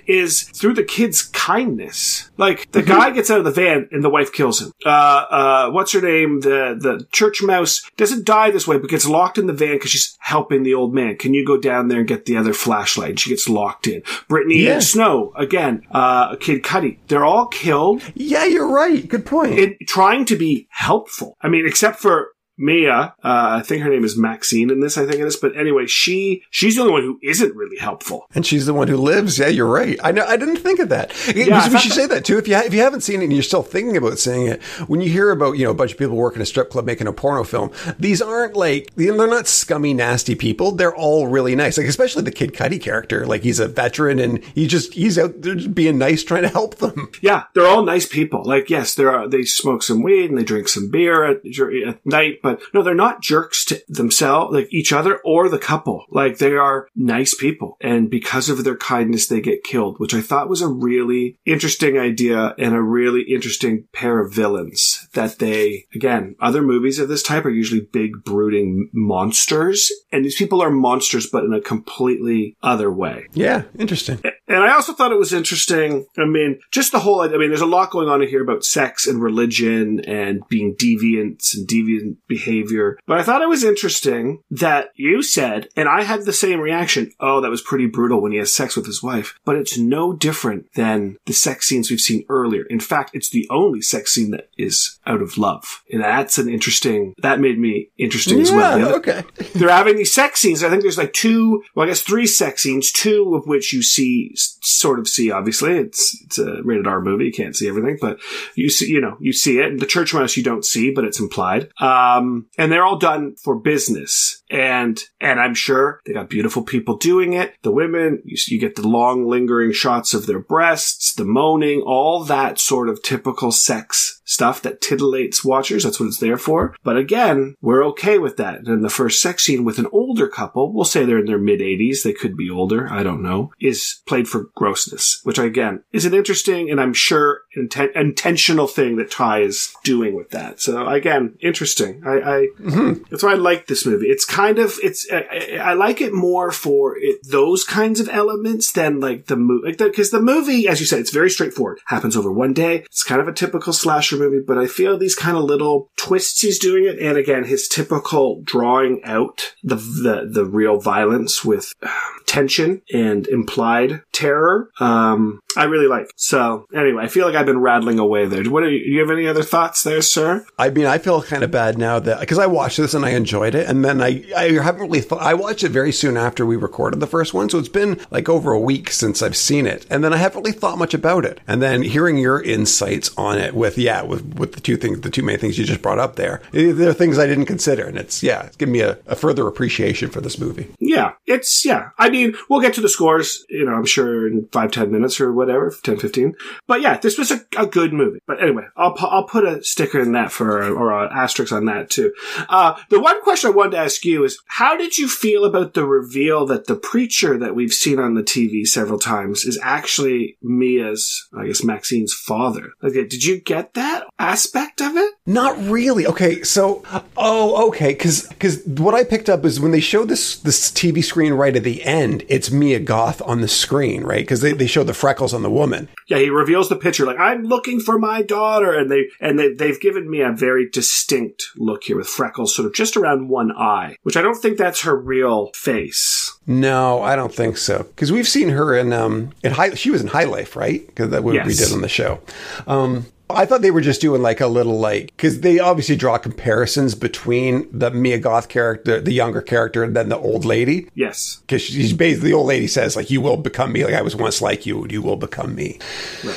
is 0.05 0.43
through 0.43 0.75
the 0.75 0.83
kid's 0.83 1.23
kindness. 1.23 2.29
Like 2.37 2.71
the 2.71 2.83
guy 2.83 3.09
gets 3.11 3.31
out 3.31 3.39
of 3.39 3.45
the 3.45 3.51
van 3.51 3.89
and 3.91 4.03
the 4.03 4.09
wife 4.09 4.31
kills 4.31 4.61
him. 4.61 4.71
Uh, 4.85 4.89
uh, 4.89 5.71
what's 5.71 5.92
her 5.93 6.01
name? 6.01 6.41
The 6.41 6.75
the 6.79 7.07
church 7.11 7.41
mouse 7.41 7.81
doesn't 7.97 8.25
die 8.25 8.51
this 8.51 8.67
way, 8.67 8.77
but 8.77 8.89
gets 8.89 9.07
locked 9.07 9.37
in 9.37 9.47
the 9.47 9.53
van 9.53 9.73
because 9.75 9.91
she's 9.91 10.17
helping 10.19 10.63
the 10.63 10.73
old 10.73 10.93
man. 10.93 11.17
Can 11.17 11.33
you 11.33 11.45
go 11.45 11.57
down 11.57 11.87
there 11.87 11.99
and 11.99 12.07
get 12.07 12.25
the 12.25 12.37
other 12.37 12.53
flashlight? 12.53 13.11
And 13.11 13.19
she 13.19 13.29
gets 13.29 13.47
locked 13.49 13.87
in. 13.87 14.03
Brittany 14.27 14.57
Yeah. 14.63 14.79
Snow 14.79 15.33
again. 15.35 15.83
Uh, 15.91 16.35
Kid 16.35 16.63
Cudi. 16.63 16.97
They're 17.07 17.25
all 17.25 17.47
killed 17.47 18.03
Yeah, 18.15 18.45
you're 18.45 18.69
right. 18.69 19.07
Good 19.07 19.25
point. 19.25 19.57
in 19.57 19.77
trying 19.87 20.25
to 20.25 20.35
be 20.35 20.67
helpful. 20.69 21.37
I 21.41 21.47
mean, 21.49 21.65
except 21.65 21.99
for 21.99 22.32
Mia, 22.57 22.93
uh, 22.93 23.13
I 23.23 23.61
think 23.63 23.81
her 23.83 23.89
name 23.89 24.03
is 24.03 24.17
Maxine 24.17 24.69
in 24.69 24.79
this. 24.79 24.97
I 24.97 25.05
think 25.05 25.19
it 25.21 25.25
is. 25.27 25.35
But 25.35 25.57
anyway, 25.57 25.87
she 25.87 26.43
she's 26.49 26.75
the 26.75 26.81
only 26.81 26.93
one 26.93 27.01
who 27.03 27.19
isn't 27.23 27.55
really 27.55 27.77
helpful. 27.77 28.27
and 28.35 28.45
she's 28.45 28.65
the 28.65 28.73
one 28.73 28.87
who 28.87 28.97
lives. 28.97 29.39
Yeah, 29.39 29.47
you're 29.47 29.67
right. 29.67 29.99
I 30.03 30.11
know. 30.11 30.23
I 30.25 30.37
didn't 30.37 30.57
think 30.57 30.79
of 30.79 30.89
that. 30.89 31.11
I 31.27 31.31
we 31.33 31.43
should 31.45 31.91
that- 31.91 31.95
say 31.95 32.05
that 32.07 32.25
too. 32.25 32.37
If 32.37 32.47
you 32.47 32.55
ha- 32.55 32.63
if 32.65 32.73
you 32.73 32.81
haven't 32.81 33.01
seen 33.01 33.21
it 33.21 33.25
and 33.25 33.33
you're 33.33 33.41
still 33.43 33.63
thinking 33.63 33.97
about 33.97 34.19
seeing 34.19 34.47
it, 34.47 34.61
when 34.87 35.01
you 35.01 35.09
hear 35.09 35.31
about 35.31 35.57
you 35.57 35.65
know 35.65 35.71
a 35.71 35.75
bunch 35.75 35.91
of 35.93 35.97
people 35.97 36.15
working 36.15 36.41
a 36.41 36.45
strip 36.45 36.69
club 36.69 36.85
making 36.85 37.07
a 37.07 37.13
porno 37.13 37.43
film, 37.43 37.71
these 37.99 38.21
aren't 38.21 38.55
like 38.55 38.89
they're 38.95 39.15
not 39.15 39.47
scummy, 39.47 39.93
nasty 39.93 40.35
people. 40.35 40.71
They're 40.73 40.95
all 40.95 41.27
really 41.27 41.55
nice. 41.55 41.77
Like 41.77 41.87
especially 41.87 42.23
the 42.23 42.31
Kid 42.31 42.53
Cudi 42.53 42.79
character. 42.81 43.25
Like 43.25 43.41
he's 43.43 43.59
a 43.59 43.67
veteran 43.67 44.19
and 44.19 44.43
he 44.55 44.67
just 44.67 44.93
he's 44.93 45.17
out 45.17 45.41
there 45.41 45.55
just 45.55 45.73
being 45.73 45.97
nice, 45.97 46.23
trying 46.23 46.43
to 46.43 46.49
help 46.49 46.75
them. 46.75 47.09
Yeah, 47.21 47.43
they're 47.53 47.65
all 47.67 47.83
nice 47.83 48.05
people. 48.05 48.43
Like, 48.43 48.69
yes, 48.69 48.95
there 48.95 49.09
are. 49.09 49.27
They 49.27 49.43
smoke 49.43 49.81
some 49.83 50.03
weed 50.03 50.29
and 50.29 50.37
they 50.37 50.43
drink 50.43 50.67
some 50.67 50.89
beer 50.91 51.23
at, 51.23 51.37
at 51.45 52.05
night, 52.05 52.39
but 52.43 52.61
no, 52.73 52.83
they're 52.83 52.93
not 52.93 53.23
jerks 53.23 53.65
to 53.65 53.81
themselves, 53.87 54.53
like 54.53 54.71
each 54.71 54.93
other 54.93 55.19
or 55.25 55.49
the 55.49 55.57
couple. 55.57 56.05
Like, 56.11 56.37
they 56.37 56.53
are 56.53 56.87
nice 56.95 57.33
people, 57.33 57.77
and 57.81 58.09
because 58.11 58.49
of 58.49 58.63
their 58.63 58.77
kindness, 58.77 59.27
they 59.27 59.41
get 59.41 59.63
killed, 59.63 59.99
which 59.99 60.13
I 60.13 60.21
thought 60.21 60.49
was 60.49 60.61
a 60.61 60.67
really 60.67 61.39
interesting 61.45 61.97
idea 61.97 62.53
and 62.59 62.75
a 62.75 62.81
really 62.81 63.23
interesting 63.23 63.87
pair 63.93 64.19
of 64.19 64.33
villains. 64.33 65.07
That 65.13 65.39
they, 65.39 65.85
again, 65.95 66.35
other 66.39 66.61
movies 66.61 66.99
of 66.99 67.09
this 67.09 67.23
type 67.23 67.45
are 67.45 67.49
usually 67.49 67.87
big, 67.91 68.23
brooding 68.23 68.89
monsters, 68.93 69.91
and 70.11 70.23
these 70.23 70.35
people 70.35 70.61
are 70.61 70.69
monsters, 70.69 71.27
but 71.31 71.43
in 71.43 71.53
a 71.53 71.61
completely 71.61 72.57
other 72.61 72.91
way. 72.91 73.27
Yeah, 73.33 73.63
interesting. 73.79 74.21
And 74.47 74.57
I 74.57 74.73
also 74.73 74.93
thought 74.93 75.11
it 75.11 75.17
was 75.17 75.33
interesting. 75.33 76.05
I 76.17 76.25
mean, 76.25 76.59
just 76.71 76.91
the 76.91 76.99
whole, 76.99 77.21
I 77.21 77.29
mean, 77.29 77.49
there's 77.49 77.61
a 77.61 77.65
lot 77.65 77.91
going 77.91 78.09
on 78.09 78.21
here 78.21 78.43
about 78.43 78.65
sex 78.65 79.07
and 79.07 79.21
religion 79.21 80.01
and 80.01 80.41
being 80.49 80.75
deviants 80.75 81.55
and 81.55 81.67
deviant, 81.67 82.17
behavior. 82.37 82.97
But 83.07 83.19
I 83.19 83.23
thought 83.23 83.41
it 83.41 83.49
was 83.49 83.63
interesting 83.63 84.41
that 84.51 84.89
you 84.95 85.21
said, 85.21 85.67
and 85.75 85.87
I 85.87 86.03
had 86.03 86.23
the 86.25 86.33
same 86.33 86.59
reaction. 86.59 87.11
Oh, 87.19 87.41
that 87.41 87.49
was 87.51 87.61
pretty 87.61 87.85
brutal 87.87 88.21
when 88.21 88.31
he 88.31 88.37
has 88.39 88.51
sex 88.51 88.75
with 88.75 88.85
his 88.85 89.03
wife. 89.03 89.35
But 89.45 89.55
it's 89.57 89.77
no 89.77 90.13
different 90.13 90.65
than 90.75 91.17
the 91.25 91.33
sex 91.33 91.67
scenes 91.67 91.89
we've 91.89 91.99
seen 92.09 92.25
earlier. 92.29 92.63
In 92.69 92.79
fact, 92.79 93.11
it's 93.13 93.29
the 93.29 93.47
only 93.49 93.81
sex 93.81 94.13
scene 94.13 94.31
that 94.31 94.49
is 94.57 94.99
out 95.05 95.21
of 95.21 95.37
love. 95.37 95.83
And 95.91 96.01
that's 96.03 96.37
an 96.37 96.49
interesting, 96.49 97.13
that 97.21 97.39
made 97.39 97.59
me 97.59 97.89
interesting 97.97 98.39
as 98.41 98.51
well. 98.51 98.77
Yeah, 98.77 98.85
The 98.85 98.89
other- 98.95 98.97
okay. 98.97 99.23
they're 99.59 99.69
having 99.69 99.97
these 99.97 100.13
sex 100.13 100.39
scenes. 100.39 100.63
I 100.63 100.69
think 100.69 100.81
there's 100.81 100.97
like 100.97 101.13
two, 101.13 101.63
well, 101.75 101.85
I 101.85 101.89
guess 101.89 102.01
three 102.01 102.27
sex 102.27 102.63
scenes, 102.63 102.91
two 102.91 103.35
of 103.35 103.45
which 103.47 103.73
you 103.73 103.81
see, 103.83 104.31
sort 104.35 104.99
of 104.99 105.07
see, 105.07 105.31
obviously. 105.31 105.73
It's, 105.77 106.03
it's 106.25 106.39
a 106.39 106.61
rated 106.63 106.87
R 106.87 107.01
movie. 107.01 107.25
You 107.25 107.31
can't 107.31 107.55
see 107.55 107.67
everything, 107.69 107.97
but 108.01 108.17
you 108.55 108.69
see, 108.69 108.87
you 108.89 109.01
know, 109.01 109.17
you 109.19 109.33
see 109.33 109.59
it. 109.59 109.71
And 109.71 109.79
the 109.79 109.85
church 109.95 110.13
mouse 110.13 110.35
you 110.37 110.43
don't 110.43 110.65
see, 110.65 110.91
but 110.91 111.03
it's 111.05 111.19
implied. 111.19 111.69
Um, 111.79 112.22
Um, 112.23 112.47
and 112.57 112.71
they're 112.71 112.85
all 112.85 112.97
done 112.97 113.35
for 113.35 113.55
business. 113.55 114.42
And, 114.53 114.99
and 115.19 115.39
I'm 115.39 115.55
sure 115.55 115.99
they 116.05 116.13
got 116.13 116.29
beautiful 116.29 116.61
people 116.61 116.95
doing 116.95 117.33
it. 117.33 117.55
The 117.63 117.71
women, 117.71 118.21
you, 118.23 118.37
you 118.47 118.59
get 118.59 118.75
the 118.75 118.87
long 118.87 119.27
lingering 119.27 119.71
shots 119.71 120.13
of 120.13 120.27
their 120.27 120.39
breasts, 120.39 121.15
the 121.15 121.25
moaning, 121.25 121.81
all 121.81 122.23
that 122.25 122.59
sort 122.59 122.87
of 122.87 123.01
typical 123.01 123.51
sex 123.51 124.21
stuff 124.25 124.61
that 124.61 124.81
titillates 124.81 125.43
watchers. 125.43 125.83
That's 125.83 125.99
what 125.99 126.07
it's 126.07 126.19
there 126.19 126.37
for. 126.37 126.75
But 126.83 126.97
again, 126.97 127.55
we're 127.61 127.85
okay 127.87 128.19
with 128.19 128.37
that. 128.37 128.59
And 128.59 128.67
in 128.67 128.81
the 128.81 128.89
first 128.89 129.21
sex 129.21 129.43
scene 129.43 129.63
with 129.63 129.79
an 129.79 129.87
older 129.91 130.27
couple, 130.27 130.73
we'll 130.73 130.85
say 130.85 131.03
they're 131.03 131.19
in 131.19 131.25
their 131.25 131.39
mid 131.39 131.59
80s, 131.59 132.03
they 132.03 132.13
could 132.13 132.37
be 132.37 132.49
older, 132.49 132.87
I 132.91 133.03
don't 133.03 133.23
know, 133.23 133.51
is 133.59 134.01
played 134.07 134.27
for 134.27 134.49
grossness, 134.55 135.19
which 135.23 135.37
again 135.37 135.83
is 135.91 136.05
an 136.05 136.13
interesting 136.13 136.69
and 136.69 136.79
I'm 136.79 136.93
sure 136.93 137.41
inten- 137.57 137.95
intentional 137.95 138.67
thing 138.67 138.97
that 138.97 139.11
Ti 139.11 139.43
is 139.45 139.73
doing 139.83 140.15
with 140.15 140.29
that. 140.31 140.61
So 140.61 140.87
again, 140.87 141.35
interesting. 141.41 142.03
I, 142.05 142.09
I 142.09 142.47
mm-hmm. 142.59 143.03
that's 143.09 143.23
why 143.23 143.31
I 143.31 143.35
like 143.35 143.67
this 143.67 143.85
movie. 143.85 144.07
It's 144.07 144.25
kind 144.25 144.42
of 144.59 144.77
it's 144.83 145.07
I, 145.11 145.59
I 145.61 145.73
like 145.73 146.01
it 146.01 146.13
more 146.13 146.51
for 146.51 146.97
it 146.97 147.19
those 147.27 147.63
kinds 147.63 147.99
of 147.99 148.09
elements 148.09 148.71
than 148.71 148.99
like 148.99 149.27
the 149.27 149.35
movie 149.35 149.67
like 149.67 149.77
because 149.77 150.11
the, 150.11 150.21
movie, 150.21 150.67
as 150.67 150.79
you 150.79 150.85
said, 150.85 150.99
it's 150.99 151.11
very 151.11 151.29
straightforward. 151.29 151.79
Happens 151.85 152.15
over 152.15 152.31
one 152.31 152.53
day. 152.53 152.77
It's 152.85 153.03
kind 153.03 153.21
of 153.21 153.27
a 153.27 153.33
typical 153.33 153.73
slasher 153.73 154.17
movie, 154.17 154.43
but 154.45 154.57
I 154.57 154.67
feel 154.67 154.97
these 154.97 155.15
kind 155.15 155.37
of 155.37 155.43
little 155.43 155.89
twists 155.97 156.41
he's 156.41 156.59
doing 156.59 156.85
it, 156.85 156.99
and 156.99 157.17
again 157.17 157.43
his 157.43 157.67
typical 157.67 158.41
drawing 158.43 159.01
out 159.03 159.53
the 159.63 159.75
the 159.75 160.29
the 160.31 160.45
real 160.45 160.79
violence 160.79 161.43
with 161.43 161.73
um, 161.81 161.91
tension 162.25 162.81
and 162.93 163.27
implied 163.27 164.01
terror. 164.11 164.69
Um, 164.79 165.39
I 165.57 165.65
really 165.65 165.87
like. 165.87 166.11
So 166.15 166.67
anyway, 166.73 167.03
I 167.03 167.07
feel 167.07 167.25
like 167.25 167.35
I've 167.35 167.45
been 167.45 167.59
rattling 167.59 167.99
away 167.99 168.25
there. 168.25 168.43
What 168.43 168.63
are 168.63 168.69
you, 168.69 168.83
do 168.83 168.91
you 168.91 168.99
have 168.99 169.11
any 169.11 169.27
other 169.27 169.43
thoughts 169.43 169.83
there, 169.83 170.01
sir? 170.01 170.45
I 170.57 170.69
mean, 170.69 170.85
I 170.85 170.97
feel 170.97 171.21
kind 171.21 171.43
of 171.43 171.51
bad 171.51 171.77
now 171.77 171.99
that 171.99 172.19
because 172.19 172.39
I 172.39 172.45
watched 172.47 172.77
this 172.77 172.93
and 172.93 173.05
I 173.05 173.11
enjoyed 173.11 173.55
it, 173.55 173.67
and 173.67 173.83
then 173.83 174.01
I 174.01 174.23
I 174.35 174.51
haven't 174.61 174.83
really 174.83 175.01
thought. 175.01 175.21
I 175.21 175.33
watched 175.33 175.63
it 175.63 175.69
very 175.69 175.91
soon 175.91 176.17
after 176.17 176.45
we 176.45 176.55
recorded 176.55 176.99
the 176.99 177.07
first 177.07 177.33
one, 177.33 177.49
so 177.49 177.59
it's 177.59 177.69
been 177.69 177.99
like 178.11 178.29
over 178.29 178.51
a 178.51 178.59
week 178.59 178.91
since 178.91 179.21
I've 179.21 179.37
seen 179.37 179.65
it, 179.65 179.85
and 179.89 180.03
then 180.03 180.13
I 180.13 180.17
haven't 180.17 180.43
really 180.43 180.57
thought 180.57 180.77
much 180.77 180.93
about 180.93 181.25
it. 181.25 181.39
And 181.47 181.61
then 181.61 181.81
hearing 181.81 182.17
your 182.17 182.41
insights 182.41 183.11
on 183.17 183.37
it 183.37 183.53
with 183.53 183.77
yeah, 183.77 184.01
with 184.01 184.35
with 184.35 184.53
the 184.53 184.61
two 184.61 184.77
things, 184.77 185.01
the 185.01 185.09
two 185.09 185.23
main 185.23 185.39
things 185.39 185.57
you 185.57 185.65
just 185.65 185.81
brought 185.81 185.99
up 185.99 186.15
there, 186.15 186.41
eh, 186.53 186.71
there 186.71 186.89
are 186.89 186.93
things 186.93 187.19
I 187.19 187.27
didn't 187.27 187.45
consider, 187.45 187.85
and 187.85 187.97
it's 187.97 188.23
yeah, 188.23 188.43
it's 188.43 188.57
given 188.57 188.73
me 188.73 188.81
a, 188.81 188.97
a 189.07 189.15
further 189.15 189.47
appreciation 189.47 190.09
for 190.09 190.21
this 190.21 190.39
movie. 190.39 190.69
Yeah, 190.79 191.13
it's, 191.25 191.65
yeah. 191.65 191.89
I 191.97 192.09
mean, 192.09 192.35
we'll 192.49 192.61
get 192.61 192.73
to 192.75 192.81
the 192.81 192.89
scores, 192.89 193.45
you 193.49 193.65
know, 193.65 193.73
I'm 193.73 193.85
sure 193.85 194.27
in 194.27 194.47
five, 194.51 194.71
ten 194.71 194.91
minutes 194.91 195.19
or 195.21 195.31
whatever, 195.31 195.42
10, 195.45 195.97
15. 195.97 196.35
But 196.67 196.81
yeah, 196.81 196.97
this 196.97 197.17
was 197.17 197.31
a, 197.31 197.41
a 197.57 197.65
good 197.65 197.93
movie. 197.93 198.19
But 198.27 198.41
anyway, 198.41 198.65
I'll, 198.75 198.93
pu- 198.93 199.07
I'll 199.07 199.27
put 199.27 199.45
a 199.45 199.63
sticker 199.63 199.99
in 199.99 200.13
that 200.13 200.31
for, 200.31 200.63
or 200.63 200.91
an 200.91 201.09
asterisk 201.13 201.51
on 201.51 201.65
that 201.65 201.89
too. 201.89 202.13
Uh, 202.49 202.77
the 202.89 202.99
one 202.99 203.21
question 203.21 203.49
I 203.49 203.53
wanted 203.53 203.71
to 203.71 203.77
ask 203.79 204.05
you 204.05 204.23
is, 204.23 204.39
how 204.47 204.77
did 204.77 204.97
you 204.97 205.07
feel 205.07 205.45
about 205.45 205.73
the 205.73 205.85
reveal 205.85 206.45
that 206.47 206.67
the 206.67 206.75
preacher 206.75 207.37
that 207.37 207.55
we've 207.55 207.73
seen 207.73 207.99
on 207.99 208.15
the 208.15 208.23
TV 208.23 208.65
several 208.65 208.99
times 208.99 209.43
is 209.45 209.59
actually 209.61 210.37
Mia's, 210.41 211.27
I 211.37 211.47
guess, 211.47 211.63
Maxine's 211.63 212.13
father? 212.13 212.71
Okay, 212.83 213.05
did 213.05 213.23
you 213.23 213.39
get 213.39 213.73
that 213.73 214.05
aspect 214.19 214.81
of 214.81 214.95
it? 214.95 215.13
Not 215.25 215.57
really. 215.57 216.05
Okay, 216.05 216.43
so 216.43 216.83
oh, 217.17 217.67
okay, 217.69 217.95
cause, 217.95 218.27
because 218.27 218.63
what 218.65 218.93
I 218.93 219.03
picked 219.03 219.29
up 219.29 219.45
is 219.45 219.59
when 219.59 219.71
they 219.71 219.79
show 219.79 220.05
this 220.05 220.37
this 220.37 220.71
TV 220.71 221.03
screen 221.03 221.33
right 221.33 221.55
at 221.55 221.63
the 221.63 221.83
end, 221.83 222.23
it's 222.27 222.51
Mia 222.51 222.79
Goth 222.79 223.21
on 223.21 223.41
the 223.41 223.47
screen, 223.47 224.03
right? 224.03 224.21
Because 224.21 224.41
they, 224.41 224.53
they 224.53 224.67
show 224.67 224.83
the 224.83 224.93
freckles 224.93 225.32
on 225.33 225.41
the 225.41 225.49
woman. 225.49 225.89
Yeah, 226.07 226.17
he 226.17 226.29
reveals 226.29 226.69
the 226.69 226.75
picture 226.75 227.05
like 227.05 227.19
I'm 227.19 227.43
looking 227.43 227.79
for 227.79 227.97
my 227.97 228.21
daughter, 228.21 228.73
and 228.73 228.91
they 228.91 229.09
and 229.19 229.37
they 229.37 229.53
they've 229.53 229.79
given 229.79 230.09
me 230.09 230.21
a 230.21 230.31
very 230.31 230.69
distinct 230.69 231.49
look 231.55 231.83
here 231.83 231.97
with 231.97 232.07
freckles, 232.07 232.55
sort 232.55 232.65
of 232.65 232.73
just 232.73 232.97
around 232.97 233.29
one 233.29 233.51
eye, 233.51 233.97
which 234.03 234.17
I 234.17 234.21
don't 234.21 234.35
think 234.35 234.57
that's 234.57 234.81
her 234.81 234.95
real 234.95 235.51
face. 235.53 236.37
No, 236.45 237.01
I 237.01 237.15
don't 237.15 237.33
think 237.33 237.57
so. 237.57 237.83
Because 237.83 238.11
we've 238.11 238.27
seen 238.27 238.49
her 238.49 238.75
in 238.75 238.93
um 238.93 239.31
in 239.43 239.53
high. 239.53 239.73
She 239.75 239.91
was 239.91 240.01
in 240.01 240.07
High 240.07 240.25
Life, 240.25 240.55
right? 240.55 240.85
Because 240.85 241.09
that 241.09 241.23
what 241.23 241.33
we 241.33 241.53
did 241.53 241.71
on 241.71 241.81
the 241.81 241.89
show. 241.89 242.19
Um, 242.67 243.05
I 243.33 243.45
thought 243.45 243.61
they 243.61 243.71
were 243.71 243.81
just 243.81 244.01
doing 244.01 244.21
like 244.21 244.41
a 244.41 244.47
little 244.47 244.79
like 244.79 245.07
because 245.07 245.41
they 245.41 245.59
obviously 245.59 245.95
draw 245.95 246.17
comparisons 246.17 246.95
between 246.95 247.67
the 247.77 247.91
Mia 247.91 248.19
Goth 248.19 248.49
character, 248.49 248.99
the 249.01 249.13
younger 249.13 249.41
character, 249.41 249.83
and 249.83 249.95
then 249.95 250.09
the 250.09 250.17
old 250.17 250.45
lady. 250.45 250.89
Yes, 250.95 251.37
because 251.41 251.61
she's 251.61 251.93
basically 251.93 252.29
the 252.29 252.35
old 252.35 252.47
lady 252.47 252.67
says 252.67 252.95
like 252.95 253.09
you 253.09 253.21
will 253.21 253.37
become 253.37 253.71
me 253.71 253.83
like 253.83 253.93
i 253.93 254.01
was 254.01 254.15
once 254.15 254.41
like 254.41 254.65
you 254.65 254.87
you 254.89 255.01
will 255.01 255.15
become 255.15 255.55
me 255.55 255.79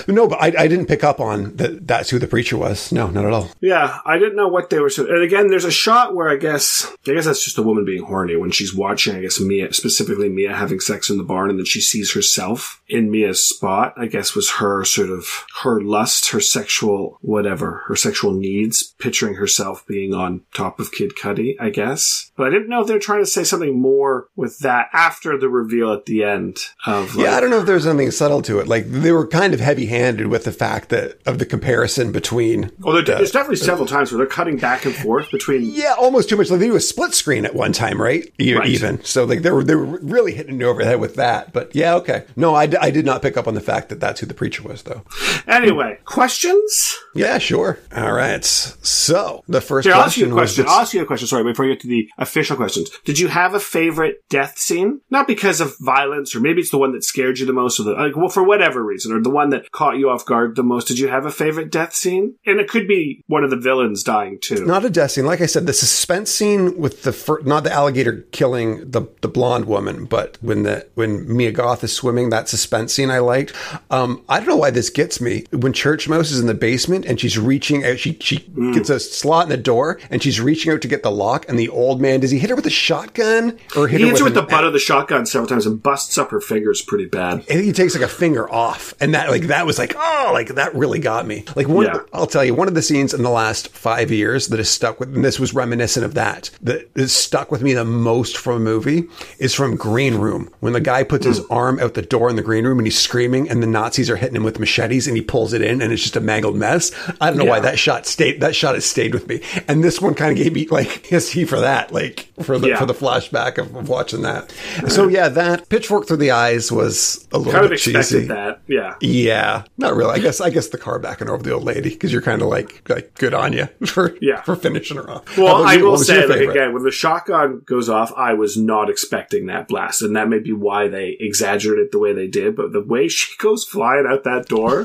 no 0.06 0.26
but 0.26 0.40
I, 0.40 0.64
I 0.64 0.68
didn't 0.68 0.86
pick 0.86 1.04
up 1.04 1.20
on 1.20 1.56
that 1.56 1.86
that's 1.86 2.10
who 2.10 2.18
the 2.18 2.26
preacher 2.26 2.56
was 2.56 2.92
no 2.92 3.08
not 3.08 3.24
at 3.24 3.32
all 3.32 3.50
yeah, 3.60 3.98
I 4.04 4.18
didn't 4.18 4.36
know 4.36 4.46
what 4.46 4.70
they 4.70 4.78
were. 4.78 4.90
So, 4.90 5.06
and 5.06 5.22
again, 5.22 5.48
there's 5.48 5.64
a 5.64 5.72
shot 5.72 6.14
where 6.14 6.28
I 6.28 6.36
guess 6.36 6.86
I 7.06 7.14
guess 7.14 7.24
that's 7.24 7.44
just 7.44 7.58
a 7.58 7.62
woman 7.62 7.84
being 7.84 8.04
horny 8.04 8.36
when 8.36 8.52
she's 8.52 8.72
watching. 8.72 9.16
I 9.16 9.22
guess 9.22 9.40
Mia, 9.40 9.72
specifically 9.72 10.28
Mia, 10.28 10.54
having 10.54 10.78
sex 10.78 11.10
in 11.10 11.16
the 11.16 11.24
barn, 11.24 11.50
and 11.50 11.58
then 11.58 11.66
she 11.66 11.80
sees 11.80 12.12
herself 12.12 12.80
in 12.88 13.10
Mia's 13.10 13.44
spot. 13.44 13.94
I 13.96 14.06
guess 14.06 14.36
was 14.36 14.52
her 14.52 14.84
sort 14.84 15.10
of 15.10 15.26
her 15.62 15.80
lust, 15.80 16.30
her 16.30 16.40
sexual 16.40 16.85
whatever, 17.20 17.82
her 17.88 17.96
sexual 17.96 18.32
needs, 18.32 18.94
picturing 18.98 19.34
herself 19.34 19.86
being 19.86 20.14
on 20.14 20.42
top 20.54 20.78
of 20.80 20.92
Kid 20.92 21.12
Cudi. 21.20 21.54
I 21.60 21.70
guess, 21.70 22.30
but 22.36 22.46
I 22.46 22.50
didn't 22.50 22.68
know 22.68 22.80
if 22.82 22.86
they're 22.86 22.98
trying 22.98 23.22
to 23.22 23.26
say 23.26 23.44
something 23.44 23.78
more 23.78 24.28
with 24.36 24.58
that 24.60 24.88
after 24.92 25.38
the 25.38 25.48
reveal 25.48 25.92
at 25.92 26.06
the 26.06 26.24
end 26.24 26.58
of. 26.86 27.14
Like, 27.14 27.24
yeah 27.26 27.36
i 27.36 27.40
don't 27.40 27.50
know 27.50 27.60
if 27.60 27.66
there's 27.66 27.84
something 27.84 28.10
subtle 28.10 28.42
to 28.42 28.58
it 28.58 28.68
like 28.68 28.84
they 28.90 29.12
were 29.12 29.26
kind 29.26 29.54
of 29.54 29.60
heavy 29.60 29.86
handed 29.86 30.26
with 30.28 30.44
the 30.44 30.52
fact 30.52 30.88
that 30.90 31.18
of 31.26 31.38
the 31.38 31.46
comparison 31.46 32.12
between 32.12 32.66
oh, 32.66 32.70
Well, 32.80 32.94
there, 32.94 33.16
there's 33.16 33.30
definitely 33.30 33.56
several 33.56 33.86
times 33.86 34.10
where 34.12 34.18
they're 34.18 34.26
cutting 34.26 34.56
back 34.58 34.84
and 34.84 34.94
forth 34.94 35.30
between 35.30 35.62
yeah 35.62 35.94
almost 35.98 36.28
too 36.28 36.36
much 36.36 36.50
like 36.50 36.60
they 36.60 36.66
do 36.66 36.76
a 36.76 36.80
split 36.80 37.14
screen 37.14 37.44
at 37.44 37.54
one 37.54 37.72
time 37.72 38.00
right, 38.00 38.32
Right. 38.38 38.66
even 38.68 39.02
so 39.04 39.24
like 39.24 39.42
they 39.42 39.50
were 39.50 39.64
they 39.64 39.74
were 39.74 39.98
really 40.02 40.32
hitting 40.34 40.60
it 40.60 40.64
over 40.64 40.82
the 40.82 40.88
head 40.88 41.00
with 41.00 41.16
that 41.16 41.52
but 41.52 41.74
yeah 41.74 41.94
okay 41.96 42.24
no 42.36 42.54
I, 42.54 42.66
d- 42.66 42.76
I 42.80 42.90
did 42.90 43.04
not 43.06 43.22
pick 43.22 43.36
up 43.36 43.46
on 43.48 43.54
the 43.54 43.60
fact 43.60 43.88
that 43.88 44.00
that's 44.00 44.20
who 44.20 44.26
the 44.26 44.34
preacher 44.34 44.62
was 44.62 44.82
though 44.82 45.02
Anyway, 45.46 45.98
questions? 46.04 46.75
Yeah 47.14 47.38
sure 47.38 47.78
all 47.94 48.12
right 48.12 48.44
so 48.44 49.44
the 49.48 49.60
first 49.60 49.86
Here, 49.86 49.94
I'll 49.94 50.02
ask 50.02 50.16
you 50.16 50.26
a 50.26 50.32
question 50.32 50.56
was 50.56 50.66
question. 50.66 50.74
I'll 50.74 50.82
ask 50.82 50.94
you 50.94 51.02
a 51.02 51.06
question. 51.06 51.28
Sorry, 51.28 51.44
before 51.44 51.64
you 51.64 51.72
get 51.72 51.80
to 51.82 51.88
the 51.88 52.08
official 52.18 52.56
questions. 52.56 52.90
Did 53.04 53.18
you 53.18 53.28
have 53.28 53.54
a 53.54 53.60
favorite 53.60 54.24
death 54.28 54.58
scene? 54.58 55.00
Not 55.10 55.26
because 55.26 55.60
of 55.60 55.76
violence, 55.78 56.34
or 56.34 56.40
maybe 56.40 56.60
it's 56.60 56.70
the 56.70 56.78
one 56.78 56.92
that 56.92 57.04
scared 57.04 57.38
you 57.38 57.46
the 57.46 57.52
most, 57.52 57.80
or 57.80 57.84
the 57.84 57.92
like, 57.92 58.16
well, 58.16 58.28
for 58.28 58.42
whatever 58.42 58.82
reason, 58.82 59.12
or 59.12 59.22
the 59.22 59.30
one 59.30 59.50
that 59.50 59.70
caught 59.72 59.98
you 59.98 60.08
off 60.10 60.24
guard 60.24 60.56
the 60.56 60.62
most. 60.62 60.88
Did 60.88 60.98
you 60.98 61.08
have 61.08 61.26
a 61.26 61.30
favorite 61.30 61.70
death 61.70 61.94
scene? 61.94 62.36
And 62.46 62.60
it 62.60 62.68
could 62.68 62.88
be 62.88 63.22
one 63.26 63.44
of 63.44 63.50
the 63.50 63.56
villains 63.56 64.02
dying 64.02 64.38
too. 64.40 64.64
Not 64.64 64.84
a 64.84 64.90
death 64.90 65.12
scene. 65.12 65.26
Like 65.26 65.40
I 65.40 65.46
said, 65.46 65.66
the 65.66 65.72
suspense 65.72 66.30
scene 66.30 66.78
with 66.78 67.02
the 67.02 67.12
fir- 67.12 67.42
not 67.42 67.64
the 67.64 67.72
alligator 67.72 68.26
killing 68.32 68.90
the 68.90 69.02
the 69.20 69.28
blonde 69.28 69.66
woman, 69.66 70.04
but 70.04 70.38
when 70.40 70.62
the 70.62 70.86
when 70.94 71.34
Mia 71.34 71.52
Goth 71.52 71.84
is 71.84 71.92
swimming, 71.92 72.30
that 72.30 72.48
suspense 72.48 72.92
scene 72.92 73.10
I 73.10 73.18
liked. 73.18 73.52
Um, 73.90 74.24
I 74.28 74.38
don't 74.38 74.48
know 74.48 74.56
why 74.56 74.70
this 74.70 74.90
gets 74.90 75.20
me. 75.20 75.44
When 75.52 75.72
Church 75.72 76.08
Mouse 76.08 76.30
is 76.30 76.40
in 76.40 76.46
the 76.46 76.54
basement 76.56 77.04
and 77.04 77.20
she's 77.20 77.38
reaching 77.38 77.84
out, 77.84 77.98
she 77.98 78.16
she 78.20 78.38
mm. 78.38 78.74
gets 78.74 78.90
a 78.90 78.98
slot 78.98 79.44
in 79.44 79.48
the 79.48 79.56
door 79.56 79.98
and 80.10 80.22
she's 80.22 80.40
reaching 80.40 80.72
out 80.72 80.82
to 80.82 80.88
get 80.88 81.02
the 81.02 81.10
lock, 81.10 81.48
and 81.48 81.58
the 81.58 81.68
old 81.68 82.00
man 82.00 82.20
does 82.20 82.30
he 82.30 82.38
hit 82.38 82.50
her 82.50 82.56
with 82.56 82.66
a 82.66 82.70
shotgun 82.70 83.58
or 83.76 83.88
hit 83.88 84.00
he 84.00 84.04
her 84.04 84.10
hits 84.10 84.20
her 84.20 84.24
with 84.24 84.34
the 84.34 84.42
butt 84.42 84.64
of 84.64 84.72
the 84.72 84.78
shotgun 84.78 85.26
several 85.26 85.48
times 85.48 85.66
and 85.66 85.82
busts 85.82 86.18
up 86.18 86.30
her 86.30 86.40
fingers 86.40 86.82
pretty 86.82 87.06
bad. 87.06 87.40
I 87.40 87.42
think 87.42 87.64
he 87.64 87.72
takes 87.72 87.94
like 87.94 88.04
a 88.04 88.08
finger 88.08 88.50
off, 88.50 88.94
and 89.00 89.14
that 89.14 89.30
like 89.30 89.42
that 89.48 89.66
was 89.66 89.78
like 89.78 89.94
oh 89.96 90.30
like 90.32 90.54
that 90.54 90.74
really 90.74 90.98
got 90.98 91.26
me. 91.26 91.44
Like 91.54 91.68
one, 91.68 91.86
Yeah. 91.86 92.00
I'll 92.12 92.26
tell 92.26 92.44
you, 92.44 92.54
one 92.54 92.68
of 92.68 92.74
the 92.74 92.82
scenes 92.82 93.14
in 93.14 93.22
the 93.22 93.30
last 93.30 93.68
five 93.68 94.10
years 94.10 94.48
that 94.48 94.58
has 94.58 94.68
stuck 94.68 95.00
with, 95.00 95.14
and 95.14 95.24
this 95.24 95.38
was 95.40 95.54
reminiscent 95.54 96.04
of 96.04 96.14
that, 96.14 96.50
that 96.62 96.88
has 96.96 97.12
stuck 97.12 97.50
with 97.50 97.62
me 97.62 97.74
the 97.74 97.84
most 97.84 98.36
from 98.36 98.56
a 98.56 98.60
movie 98.60 99.04
is 99.38 99.54
from 99.54 99.76
Green 99.76 100.16
Room 100.16 100.50
when 100.60 100.72
the 100.72 100.80
guy 100.80 101.02
puts 101.02 101.26
his 101.26 101.40
mm. 101.40 101.46
arm 101.50 101.78
out 101.80 101.94
the 101.94 102.02
door 102.02 102.30
in 102.30 102.36
the 102.36 102.42
green 102.42 102.64
room 102.64 102.78
and 102.78 102.86
he's 102.86 102.98
screaming, 102.98 103.48
and 103.48 103.62
the 103.62 103.66
Nazis 103.66 104.10
are 104.10 104.16
hitting 104.16 104.36
him 104.36 104.44
with 104.44 104.58
machetes, 104.58 105.06
and 105.06 105.16
he 105.16 105.22
pulls 105.22 105.52
it 105.52 105.62
in, 105.62 105.82
and 105.82 105.92
it's 105.92 106.02
just 106.02 106.16
a 106.16 106.20
mangled 106.20 106.45
mess. 106.52 106.92
I 107.20 107.28
don't 107.30 107.38
know 107.38 107.44
why 107.44 107.60
that 107.60 107.78
shot 107.78 108.06
stayed. 108.06 108.40
That 108.40 108.54
shot 108.54 108.74
has 108.74 108.84
stayed 108.84 109.14
with 109.14 109.28
me, 109.28 109.40
and 109.68 109.82
this 109.84 110.00
one 110.00 110.14
kind 110.14 110.32
of 110.32 110.36
gave 110.42 110.52
me 110.54 110.66
like 110.68 110.88
hissy 111.04 111.46
for 111.48 111.60
that. 111.60 111.92
Like 111.92 112.28
for 112.42 112.58
the 112.58 112.68
Yeah. 112.68 112.78
for 112.78 112.86
the 112.86 112.94
flashback 112.94 113.58
of, 113.58 113.74
of 113.74 113.88
watching 113.88 114.22
that. 114.22 114.50
So 114.88 115.08
yeah, 115.08 115.28
that 115.28 115.68
pitchfork 115.68 116.06
through 116.08 116.18
the 116.18 116.30
eyes 116.32 116.70
was 116.72 117.26
a 117.32 117.38
little 117.38 117.52
Kind 117.52 117.64
of 117.64 117.70
bit 117.70 117.76
expected 117.86 118.02
cheesy. 118.02 118.26
that. 118.28 118.60
Yeah. 118.66 118.94
Yeah, 119.00 119.62
not 119.78 119.94
really. 119.94 120.12
I 120.12 120.18
guess 120.18 120.40
I 120.40 120.50
guess 120.50 120.68
the 120.68 120.78
car 120.78 120.98
backing 120.98 121.28
over 121.28 121.42
the 121.42 121.52
old 121.52 121.64
lady 121.64 121.90
because 121.90 122.12
you're 122.12 122.22
kind 122.22 122.42
of 122.42 122.48
like 122.48 122.88
like 122.88 123.14
good 123.14 123.34
on 123.34 123.52
you 123.52 123.66
for 123.86 124.16
Yeah. 124.20 124.42
for 124.42 124.56
finishing 124.56 124.96
her 124.96 125.08
off. 125.10 125.36
Well, 125.38 125.64
I 125.64 125.74
you? 125.74 125.84
Will 125.84 125.98
say, 125.98 126.26
like, 126.26 126.40
again, 126.40 126.72
when 126.74 126.82
the 126.82 126.90
shotgun 126.90 127.62
goes 127.64 127.88
off, 127.88 128.12
I 128.16 128.34
was 128.34 128.56
not 128.56 128.90
expecting 128.90 129.46
that 129.46 129.68
blast, 129.68 130.02
and 130.02 130.16
that 130.16 130.28
may 130.28 130.38
be 130.38 130.52
why 130.52 130.88
they 130.88 131.16
exaggerated 131.20 131.86
it 131.86 131.92
the 131.92 131.98
way 131.98 132.12
they 132.12 132.26
did. 132.26 132.56
But 132.56 132.72
the 132.72 132.80
way 132.80 133.08
she 133.16 133.34
goes 133.38 133.64
flying 133.64 134.06
out 134.08 134.24
that 134.24 134.46
door, 134.46 134.84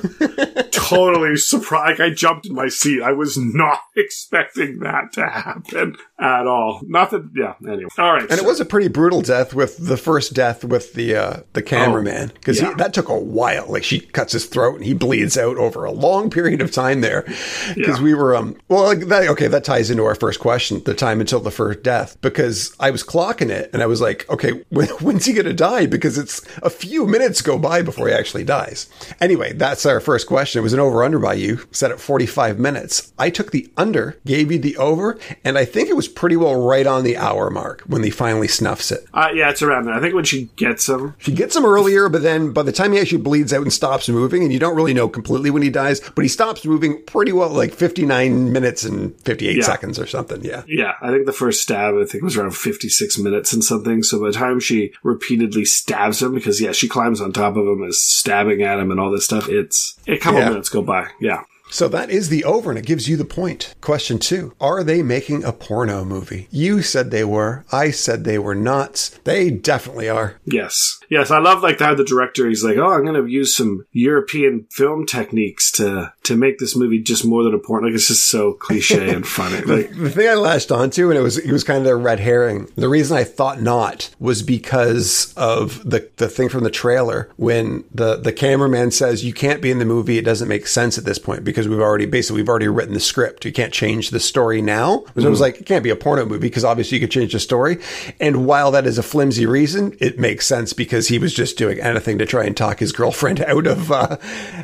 totally 0.71 1.37
surprised. 1.51 2.01
I 2.01 2.09
jumped 2.09 2.47
in 2.47 2.55
my 2.55 2.69
seat. 2.69 3.03
I 3.03 3.11
was 3.11 3.37
not 3.37 3.81
expecting 3.95 4.79
that 4.79 5.13
to 5.13 5.27
happen 5.27 5.97
at 6.21 6.47
all. 6.47 6.81
Not 6.85 7.09
that, 7.11 7.29
yeah. 7.35 7.55
Anyway, 7.67 7.89
all 7.97 8.13
right. 8.13 8.21
And 8.29 8.39
it 8.39 8.45
was 8.45 8.59
a 8.59 8.65
pretty 8.65 8.87
brutal 8.87 9.21
death 9.21 9.53
with 9.53 9.77
the 9.85 9.97
first 9.97 10.33
death 10.33 10.63
with 10.63 10.93
the 10.93 11.15
uh, 11.15 11.37
the 11.53 11.61
cameraman 11.63 12.27
because 12.35 12.61
Oh, 12.61 12.69
yeah. 12.69 12.75
that 12.75 12.93
took 12.93 13.09
a 13.09 13.17
while. 13.19 13.65
Like 13.67 13.83
she 13.83 13.99
cuts 13.99 14.33
his 14.33 14.45
throat 14.45 14.75
and 14.75 14.85
he 14.85 14.93
bleeds 14.93 15.37
out 15.37 15.57
over 15.57 15.83
a 15.83 15.91
long 15.91 16.29
period 16.29 16.61
of 16.61 16.71
time 16.71 17.01
there. 17.01 17.23
Because 17.75 17.97
Yeah. 17.97 18.03
we 18.03 18.13
were 18.13 18.35
um 18.35 18.55
well 18.69 18.83
like 18.83 19.07
that 19.07 19.27
okay 19.29 19.47
that 19.47 19.63
ties 19.63 19.89
into 19.89 20.05
our 20.05 20.15
first 20.15 20.39
question 20.39 20.81
the 20.85 20.93
time 20.93 21.19
until 21.21 21.39
the 21.39 21.51
first 21.51 21.81
death 21.83 22.17
because 22.21 22.75
I 22.79 22.91
was 22.91 23.03
clocking 23.03 23.49
it 23.49 23.69
and 23.73 23.81
I 23.81 23.87
was 23.87 23.99
like 24.01 24.29
okay 24.29 24.63
when, 24.69 24.87
when's 25.01 25.25
he 25.25 25.33
gonna 25.33 25.53
die 25.53 25.87
because 25.87 26.17
it's 26.17 26.41
a 26.61 26.69
few 26.69 27.07
minutes 27.07 27.41
go 27.41 27.57
by 27.57 27.81
before 27.81 28.07
he 28.07 28.13
actually 28.13 28.43
dies. 28.43 28.87
Anyway, 29.19 29.53
that's 29.53 29.85
our 29.85 29.99
first 29.99 30.27
question. 30.27 30.59
It 30.59 30.63
was 30.63 30.73
an 30.73 30.79
over 30.79 31.03
under 31.03 31.17
by 31.19 31.33
you 31.33 31.61
set 31.71 31.89
at 31.91 31.99
forty 31.99 32.25
five 32.27 32.59
minutes. 32.59 33.11
I 33.17 33.29
took 33.31 33.51
the 33.51 33.71
under, 33.77 34.17
gave 34.25 34.51
you 34.51 34.59
the 34.59 34.77
over, 34.77 35.17
and 35.43 35.57
I 35.57 35.65
think 35.65 35.89
it 35.89 35.95
was 35.95 36.07
pretty 36.11 36.35
well 36.35 36.55
right 36.61 36.85
on 36.85 37.03
the 37.03 37.17
hour 37.17 37.49
mark 37.49 37.81
when 37.87 38.03
he 38.03 38.09
finally 38.09 38.47
snuffs 38.47 38.91
it. 38.91 39.05
Uh, 39.13 39.29
yeah, 39.33 39.49
it's 39.49 39.61
around 39.61 39.85
there. 39.85 39.93
I 39.95 39.99
think 39.99 40.13
when 40.13 40.23
she 40.25 40.45
gets 40.55 40.87
him, 40.87 41.15
She 41.17 41.31
gets 41.33 41.55
him 41.55 41.65
earlier, 41.65 42.09
but 42.09 42.21
then 42.21 42.51
by 42.53 42.63
the 42.63 42.71
time 42.71 42.91
he 42.93 42.99
actually 42.99 43.21
bleeds 43.21 43.53
out 43.53 43.61
and 43.63 43.73
stops 43.73 44.07
moving, 44.09 44.43
and 44.43 44.51
you 44.53 44.59
don't 44.59 44.75
really 44.75 44.93
know 44.93 45.09
completely 45.09 45.49
when 45.49 45.61
he 45.63 45.69
dies, 45.69 45.99
but 46.15 46.21
he 46.23 46.27
stops 46.29 46.65
moving 46.65 47.01
pretty 47.05 47.31
well, 47.31 47.49
like 47.49 47.73
59 47.73 48.51
minutes 48.51 48.83
and 48.83 49.15
58 49.21 49.57
Yeah. 49.57 49.63
seconds 49.63 49.97
or 49.99 50.05
something. 50.05 50.43
Yeah. 50.43 50.63
yeah, 50.67 50.93
I 51.01 51.09
think 51.11 51.25
the 51.25 51.33
first 51.33 51.61
stab, 51.61 51.95
I 51.95 52.05
think 52.05 52.23
was 52.23 52.37
around 52.37 52.55
56 52.55 53.17
minutes 53.17 53.53
and 53.53 53.63
something. 53.63 54.03
So 54.03 54.19
by 54.19 54.27
the 54.27 54.33
time 54.33 54.59
she 54.59 54.91
repeatedly 55.03 55.65
stabs 55.65 56.21
him, 56.21 56.33
because 56.33 56.61
yeah, 56.61 56.71
she 56.71 56.87
climbs 56.87 57.21
on 57.21 57.31
top 57.33 57.55
of 57.57 57.65
him, 57.67 57.83
is 57.83 58.01
stabbing 58.01 58.61
at 58.63 58.79
him 58.79 58.91
and 58.91 58.99
all 58.99 59.11
this 59.11 59.25
stuff, 59.25 59.47
it's 59.49 59.95
a 60.07 60.17
couple 60.17 60.39
Yeah. 60.39 60.49
minutes 60.49 60.69
go 60.69 60.81
by. 60.81 61.07
Yeah. 61.19 61.43
So 61.71 61.87
that 61.87 62.09
is 62.09 62.27
the 62.27 62.43
over, 62.43 62.69
and 62.69 62.77
it 62.77 62.85
gives 62.85 63.07
you 63.07 63.15
the 63.15 63.23
point. 63.23 63.73
Question 63.79 64.19
two 64.19 64.53
Are 64.59 64.83
they 64.83 65.01
making 65.01 65.45
a 65.45 65.53
porno 65.53 66.03
movie? 66.03 66.49
You 66.51 66.81
said 66.81 67.09
they 67.11 67.23
were. 67.23 67.63
I 67.71 67.91
said 67.91 68.25
they 68.25 68.37
were 68.37 68.53
not. 68.53 69.17
They 69.23 69.49
definitely 69.49 70.09
are. 70.09 70.35
Yes. 70.43 70.99
Yes, 71.11 71.29
I 71.29 71.39
love 71.39 71.61
like 71.61 71.77
how 71.77 71.93
the 71.93 72.05
director 72.05 72.47
he's 72.47 72.63
like, 72.63 72.77
"Oh, 72.77 72.89
I'm 72.89 73.03
going 73.03 73.21
to 73.21 73.29
use 73.29 73.53
some 73.53 73.85
European 73.91 74.65
film 74.71 75.05
techniques 75.05 75.69
to 75.73 76.13
to 76.23 76.37
make 76.37 76.57
this 76.57 76.73
movie 76.73 76.99
just 77.03 77.25
more 77.25 77.43
than 77.43 77.53
a 77.53 77.59
porn." 77.59 77.83
Like 77.83 77.93
it's 77.93 78.07
just 78.07 78.29
so 78.29 78.53
cliche 78.53 79.09
and 79.13 79.27
funny. 79.27 79.57
Like, 79.57 79.93
The 79.93 80.09
thing 80.09 80.29
I 80.29 80.35
latched 80.35 80.71
onto, 80.71 81.09
and 81.09 81.19
it 81.19 81.21
was 81.21 81.37
it 81.37 81.51
was 81.51 81.65
kind 81.65 81.85
of 81.85 81.91
a 81.91 81.97
red 81.97 82.21
herring. 82.21 82.71
The 82.77 82.87
reason 82.87 83.17
I 83.17 83.25
thought 83.25 83.61
not 83.61 84.09
was 84.19 84.41
because 84.41 85.33
of 85.35 85.83
the 85.83 86.09
the 86.15 86.29
thing 86.29 86.47
from 86.47 86.63
the 86.63 86.71
trailer 86.71 87.29
when 87.35 87.83
the 87.93 88.15
the 88.15 88.31
cameraman 88.31 88.91
says 88.91 89.25
you 89.25 89.33
can't 89.33 89.61
be 89.61 89.69
in 89.69 89.79
the 89.79 89.85
movie. 89.85 90.17
It 90.17 90.23
doesn't 90.23 90.47
make 90.47 90.65
sense 90.65 90.97
at 90.97 91.03
this 91.03 91.19
point 91.19 91.43
because 91.43 91.67
we've 91.67 91.81
already 91.81 92.05
basically 92.05 92.41
we've 92.41 92.47
already 92.47 92.69
written 92.69 92.93
the 92.93 93.01
script. 93.01 93.43
You 93.43 93.51
can't 93.51 93.73
change 93.73 94.11
the 94.11 94.21
story 94.21 94.61
now. 94.61 95.03
So 95.17 95.25
I 95.25 95.27
was 95.27 95.39
mm-hmm. 95.39 95.41
like, 95.41 95.59
it 95.59 95.65
can't 95.65 95.83
be 95.83 95.89
a 95.89 95.97
porno 95.97 96.25
movie 96.25 96.39
because 96.47 96.63
obviously 96.63 96.97
you 96.97 97.01
could 97.01 97.11
change 97.11 97.33
the 97.33 97.39
story. 97.41 97.79
And 98.21 98.45
while 98.45 98.71
that 98.71 98.87
is 98.87 98.97
a 98.97 99.03
flimsy 99.03 99.45
reason, 99.45 99.97
it 99.99 100.17
makes 100.17 100.47
sense 100.47 100.71
because 100.71 101.00
he 101.07 101.19
was 101.19 101.33
just 101.33 101.57
doing 101.57 101.79
anything 101.79 102.17
to 102.19 102.25
try 102.25 102.43
and 102.45 102.55
talk 102.55 102.79
his 102.79 102.91
girlfriend 102.91 103.41
out 103.45 103.67
of 103.67 103.91
uh, 103.91 104.17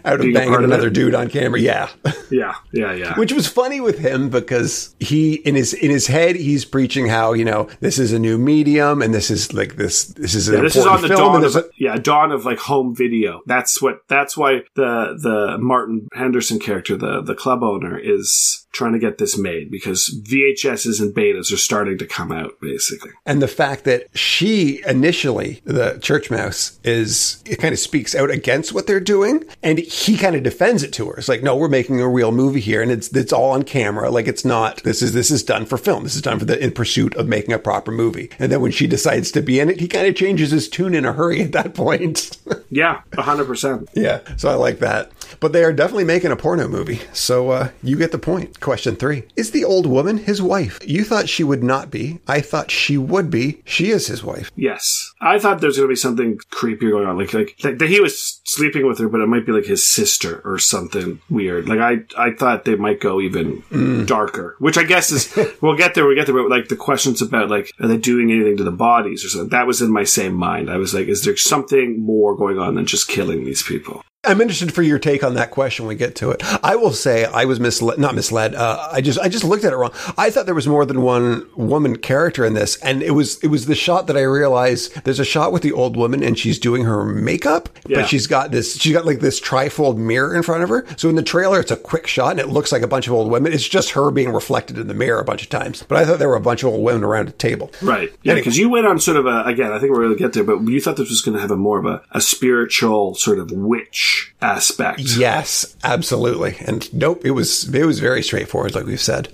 out 0.06 0.16
of 0.16 0.22
Being 0.22 0.36
a 0.36 0.40
banging 0.40 0.56
of 0.56 0.64
another 0.64 0.88
it. 0.88 0.94
dude 0.94 1.16
on 1.16 1.30
camera. 1.30 1.60
Yeah. 1.60 1.90
yeah, 2.32 2.56
yeah, 2.72 2.94
yeah. 2.94 3.18
which 3.18 3.32
was 3.34 3.48
funny 3.48 3.80
with 3.82 4.00
him 4.00 4.30
because 4.30 4.96
he 5.00 5.36
in 5.36 5.56
his 5.56 5.74
in 5.74 5.90
his 5.92 6.08
head 6.08 6.36
he's 6.36 6.66
preaching 6.66 7.08
how 7.08 7.34
you 7.34 7.46
know 7.46 7.68
this 7.80 8.00
is 8.00 8.12
a 8.14 8.20
new 8.20 8.38
medium 8.38 9.02
and 9.02 9.14
this 9.14 9.30
is 9.32 9.54
like 9.54 9.76
this 9.76 10.06
this 10.06 10.36
is 10.36 10.48
an 10.50 10.56
Yeah, 10.56 10.62
this 10.62 10.76
is 10.76 10.86
on 10.86 11.02
the 11.02 11.08
film 11.08 11.34
dawn 11.34 11.44
of 11.44 11.56
a- 11.56 11.66
yeah 11.78 11.98
dawn 11.98 12.32
of 12.32 12.46
like 12.46 12.60
home 12.60 12.96
video. 12.96 13.42
That's 13.46 13.82
what 13.82 14.02
that's 14.08 14.36
why 14.38 14.62
the 14.76 15.18
the 15.22 15.58
Martin 15.60 16.08
Henderson 16.14 16.60
character, 16.60 16.96
the 16.98 17.22
the 17.22 17.36
club 17.36 17.64
owner, 17.64 17.98
is 17.98 18.67
trying 18.78 18.94
to 18.94 19.00
get 19.00 19.18
this 19.18 19.38
made 19.38 19.72
because 19.72 20.10
VHSs 20.24 21.02
and 21.02 21.14
betas 21.14 21.52
are 21.52 21.58
starting 21.58 21.98
to 21.98 22.06
come 22.06 22.32
out 22.32 22.54
basically. 22.62 23.12
and 23.26 23.42
the 23.42 23.48
fact 23.48 23.84
that 23.86 24.06
she 24.18 24.82
initially 24.88 25.62
the 25.66 25.98
church 26.02 26.30
mouse 26.30 26.80
is 26.84 27.42
it 27.46 27.58
kind 27.60 27.74
of 27.74 27.80
speaks 27.80 28.14
out 28.16 28.30
against 28.30 28.74
what 28.74 28.86
they're 28.88 29.00
doing 29.00 29.44
and 29.64 29.80
he 29.80 30.16
kind 30.18 30.36
of 30.36 30.44
defends 30.44 30.84
it 30.84 30.94
to 30.94 31.08
her 31.10 31.18
it's 31.18 31.28
like 31.28 31.42
no 31.44 31.56
we're 31.56 31.68
making 31.68 32.00
a 32.00 32.08
real 32.08 32.32
movie 32.32 32.60
here 32.60 32.82
and 32.82 32.92
it's 32.92 33.08
it's 33.16 33.34
all 33.34 33.52
on 33.52 33.64
camera 33.64 34.10
like 34.12 34.28
it's 34.28 34.46
not 34.46 34.84
this 34.84 35.02
is 35.02 35.14
this 35.14 35.32
is 35.32 35.44
done 35.44 35.66
for 35.66 35.78
film 35.78 36.04
this 36.04 36.16
is 36.16 36.22
done 36.22 36.38
for 36.40 36.46
the 36.46 36.64
in 36.64 36.72
pursuit 36.72 37.16
of 37.16 37.28
making 37.28 37.54
a 37.54 37.60
proper 37.60 37.92
movie 37.92 38.30
and 38.38 38.52
then 38.52 38.62
when 38.62 38.72
she 38.72 38.86
decides 38.88 39.32
to 39.32 39.42
be 39.42 39.60
in 39.60 39.70
it 39.70 39.80
he 39.80 39.88
kind 39.88 40.06
of 40.08 40.16
changes 40.16 40.52
his 40.52 40.70
tune 40.70 40.94
in 40.94 41.04
a 41.06 41.14
hurry 41.14 41.42
at 41.42 41.52
that 41.52 41.74
point 41.74 42.38
Yeah, 42.70 43.02
hundred 43.14 43.46
percent. 43.46 43.88
Yeah, 43.94 44.20
so 44.36 44.50
I 44.50 44.56
like 44.56 44.80
that. 44.80 45.12
But 45.40 45.54
they 45.54 45.64
are 45.64 45.72
definitely 45.72 46.04
making 46.04 46.32
a 46.32 46.36
porno 46.36 46.68
movie. 46.68 47.00
So 47.14 47.50
uh, 47.52 47.70
you 47.82 47.96
get 47.96 48.12
the 48.12 48.20
point. 48.20 48.60
Question 48.68 48.98
three 48.98 49.24
Is 49.38 49.52
the 49.52 49.64
old 49.64 49.86
woman 49.86 50.18
his 50.18 50.42
wife? 50.42 50.78
You 50.86 51.06
thought 51.06 51.30
she 51.30 51.42
would 51.42 51.64
not 51.64 51.90
be. 51.90 52.20
I 52.28 52.42
thought 52.42 52.70
she 52.70 52.98
would 52.98 53.30
be. 53.30 53.62
She 53.64 53.92
is 53.92 54.08
his 54.08 54.26
wife. 54.26 54.52
Yes, 54.58 55.14
I 55.22 55.40
thought 55.40 55.62
there's 55.62 55.78
going 55.78 55.88
to 55.88 55.94
be 55.94 55.96
something 55.96 56.38
creepy 56.52 56.90
going 56.90 57.08
on, 57.08 57.18
like 57.18 57.34
like 57.34 57.56
that 57.64 57.88
he 57.88 58.02
was 58.02 58.42
sleeping 58.44 58.86
with 58.86 59.00
her, 59.00 59.08
but 59.08 59.22
it 59.22 59.28
might 59.28 59.46
be 59.46 59.54
like 59.54 59.64
his 59.64 59.90
sister 59.90 60.42
or 60.44 60.60
something 60.60 61.22
weird. 61.30 61.70
Like 61.70 61.80
I 61.80 62.00
I 62.18 62.34
thought 62.34 62.66
they 62.66 62.76
might 62.76 63.00
go 63.00 63.22
even 63.22 63.62
mm. 63.72 64.06
darker, 64.06 64.58
which 64.60 64.78
I 64.78 64.84
guess 64.84 65.14
is 65.14 65.34
we'll 65.62 65.78
get 65.78 65.96
there. 65.96 66.04
We 66.04 66.10
will 66.10 66.20
get 66.20 66.26
there, 66.26 66.36
but 66.36 66.50
like 66.50 66.68
the 66.68 66.76
questions 66.76 67.22
about 67.22 67.50
like 67.50 67.72
are 67.80 67.88
they 67.88 67.96
doing 67.96 68.34
anything 68.34 68.58
to 68.58 68.66
the 68.66 68.72
bodies 68.72 69.24
or 69.24 69.30
something? 69.30 69.52
That 69.52 69.66
was 69.66 69.82
in 69.82 69.94
my 69.94 70.04
same 70.04 70.34
mind. 70.34 70.70
I 70.70 70.76
was 70.76 70.94
like, 70.94 71.08
is 71.08 71.24
there 71.24 71.38
something 71.38 72.02
more 72.02 72.36
going 72.36 72.60
on 72.60 72.76
than 72.76 72.86
just 72.86 73.08
killing 73.08 73.46
these 73.46 73.64
people? 73.64 74.04
I'm 74.24 74.42
interested 74.42 74.74
for 74.74 74.82
your 74.82 75.00
take 75.00 75.24
on 75.24 75.36
that 75.36 75.52
question 75.52 75.86
when 75.86 75.96
we 75.96 75.98
get 75.98 76.16
to 76.18 76.32
it. 76.32 76.42
I 76.62 76.76
will 76.76 76.92
say 76.92 77.24
I 77.26 77.46
was 77.46 77.62
misled, 77.62 77.98
not 77.98 78.14
misled. 78.14 78.56
Uh, 78.56 78.90
I 78.92 79.00
just, 79.00 79.18
I 79.20 79.30
just 79.30 79.46
looked 79.46 79.64
at 79.64 79.72
it 79.72 79.78
wrong. 79.78 79.92
I 80.18 80.32
thought 80.32 80.46
there 80.48 80.56
was 80.56 80.68
more 80.68 80.86
than 80.86 81.02
one 81.02 81.48
woman 81.56 81.98
character 81.98 82.44
in 82.44 82.54
this, 82.54 82.76
and 82.82 83.02
it 83.04 83.12
was, 83.12 83.42
it 83.42 83.48
was 83.48 83.68
the 83.68 83.76
shot 83.76 84.08
that 84.08 84.18
I 84.18 84.24
realized 84.24 85.02
there's 85.06 85.20
a 85.22 85.26
shot 85.26 85.54
with 85.54 85.62
the 85.62 85.72
old 85.72 85.96
woman 85.96 86.24
and 86.24 86.38
she's 86.38 86.60
doing 86.60 86.84
her 86.84 87.06
makeup, 87.06 87.70
Yeah. 87.88 88.02
but 88.02 88.10
she's 88.10 88.28
got 88.28 88.52
this, 88.52 88.76
she's 88.78 88.92
got 88.92 89.06
like 89.06 89.20
this 89.22 89.40
trifold 89.40 89.96
mirror 89.98 90.36
in 90.36 90.44
front 90.44 90.64
of 90.64 90.70
her. 90.70 90.86
So 90.98 91.08
in 91.08 91.16
the 91.16 91.24
trailer, 91.24 91.62
it's 91.62 91.72
a 91.72 91.78
quick 91.78 92.06
shot 92.08 92.32
and 92.32 92.40
it 92.42 92.50
looks 92.50 92.72
like 92.74 92.82
a 92.82 92.88
bunch 92.88 93.08
of 93.08 93.14
old 93.14 93.32
women. 93.32 93.54
It's 93.54 93.68
just 93.68 93.92
her 93.92 94.12
being 94.12 94.34
reflected 94.34 94.78
in 94.78 94.88
the 94.88 94.94
mirror 94.94 95.22
a 95.22 95.26
bunch 95.26 95.44
of 95.44 95.50
times. 95.50 95.84
But 95.88 96.00
I 96.00 96.06
thought 96.06 96.20
there 96.20 96.28
were 96.28 96.36
a 96.36 96.42
bunch 96.42 96.64
of 96.64 96.70
old 96.74 96.84
women 96.84 97.04
around 97.06 97.30
a 97.30 97.34
table. 97.34 97.72
Right. 97.82 98.12
Yeah, 98.24 98.32
Anyway. 98.34 98.42
because 98.42 98.58
you 98.58 98.68
went 98.68 98.88
on 98.88 99.00
sort 99.00 99.16
of 99.18 99.26
a, 99.26 99.44
again, 99.46 99.72
I 99.72 99.80
think 99.80 99.94
we're 99.94 100.04
going 100.04 100.18
to 100.18 100.22
get 100.22 100.34
there, 100.34 100.44
but 100.44 100.60
you 100.68 100.82
thought 100.82 100.98
this 100.98 101.10
was 101.10 101.22
going 101.22 101.36
to 101.36 101.42
have 101.42 101.52
a 101.52 101.56
more 101.56 101.80
of 101.80 101.86
a, 101.86 102.02
a 102.12 102.20
spiritual 102.20 103.16
sort 103.16 103.40
of 103.40 103.52
witch 103.52 104.16
aspect. 104.42 105.00
Yes, 105.00 105.76
absolutely. 105.84 106.58
And 106.66 106.92
nope, 106.94 107.26
it 107.26 107.32
was 107.32 107.74
it 107.74 107.86
was 107.86 108.00
very 108.00 108.24
straightforward, 108.24 108.76
like 108.76 108.86
we've 108.86 109.00
said. 109.02 109.30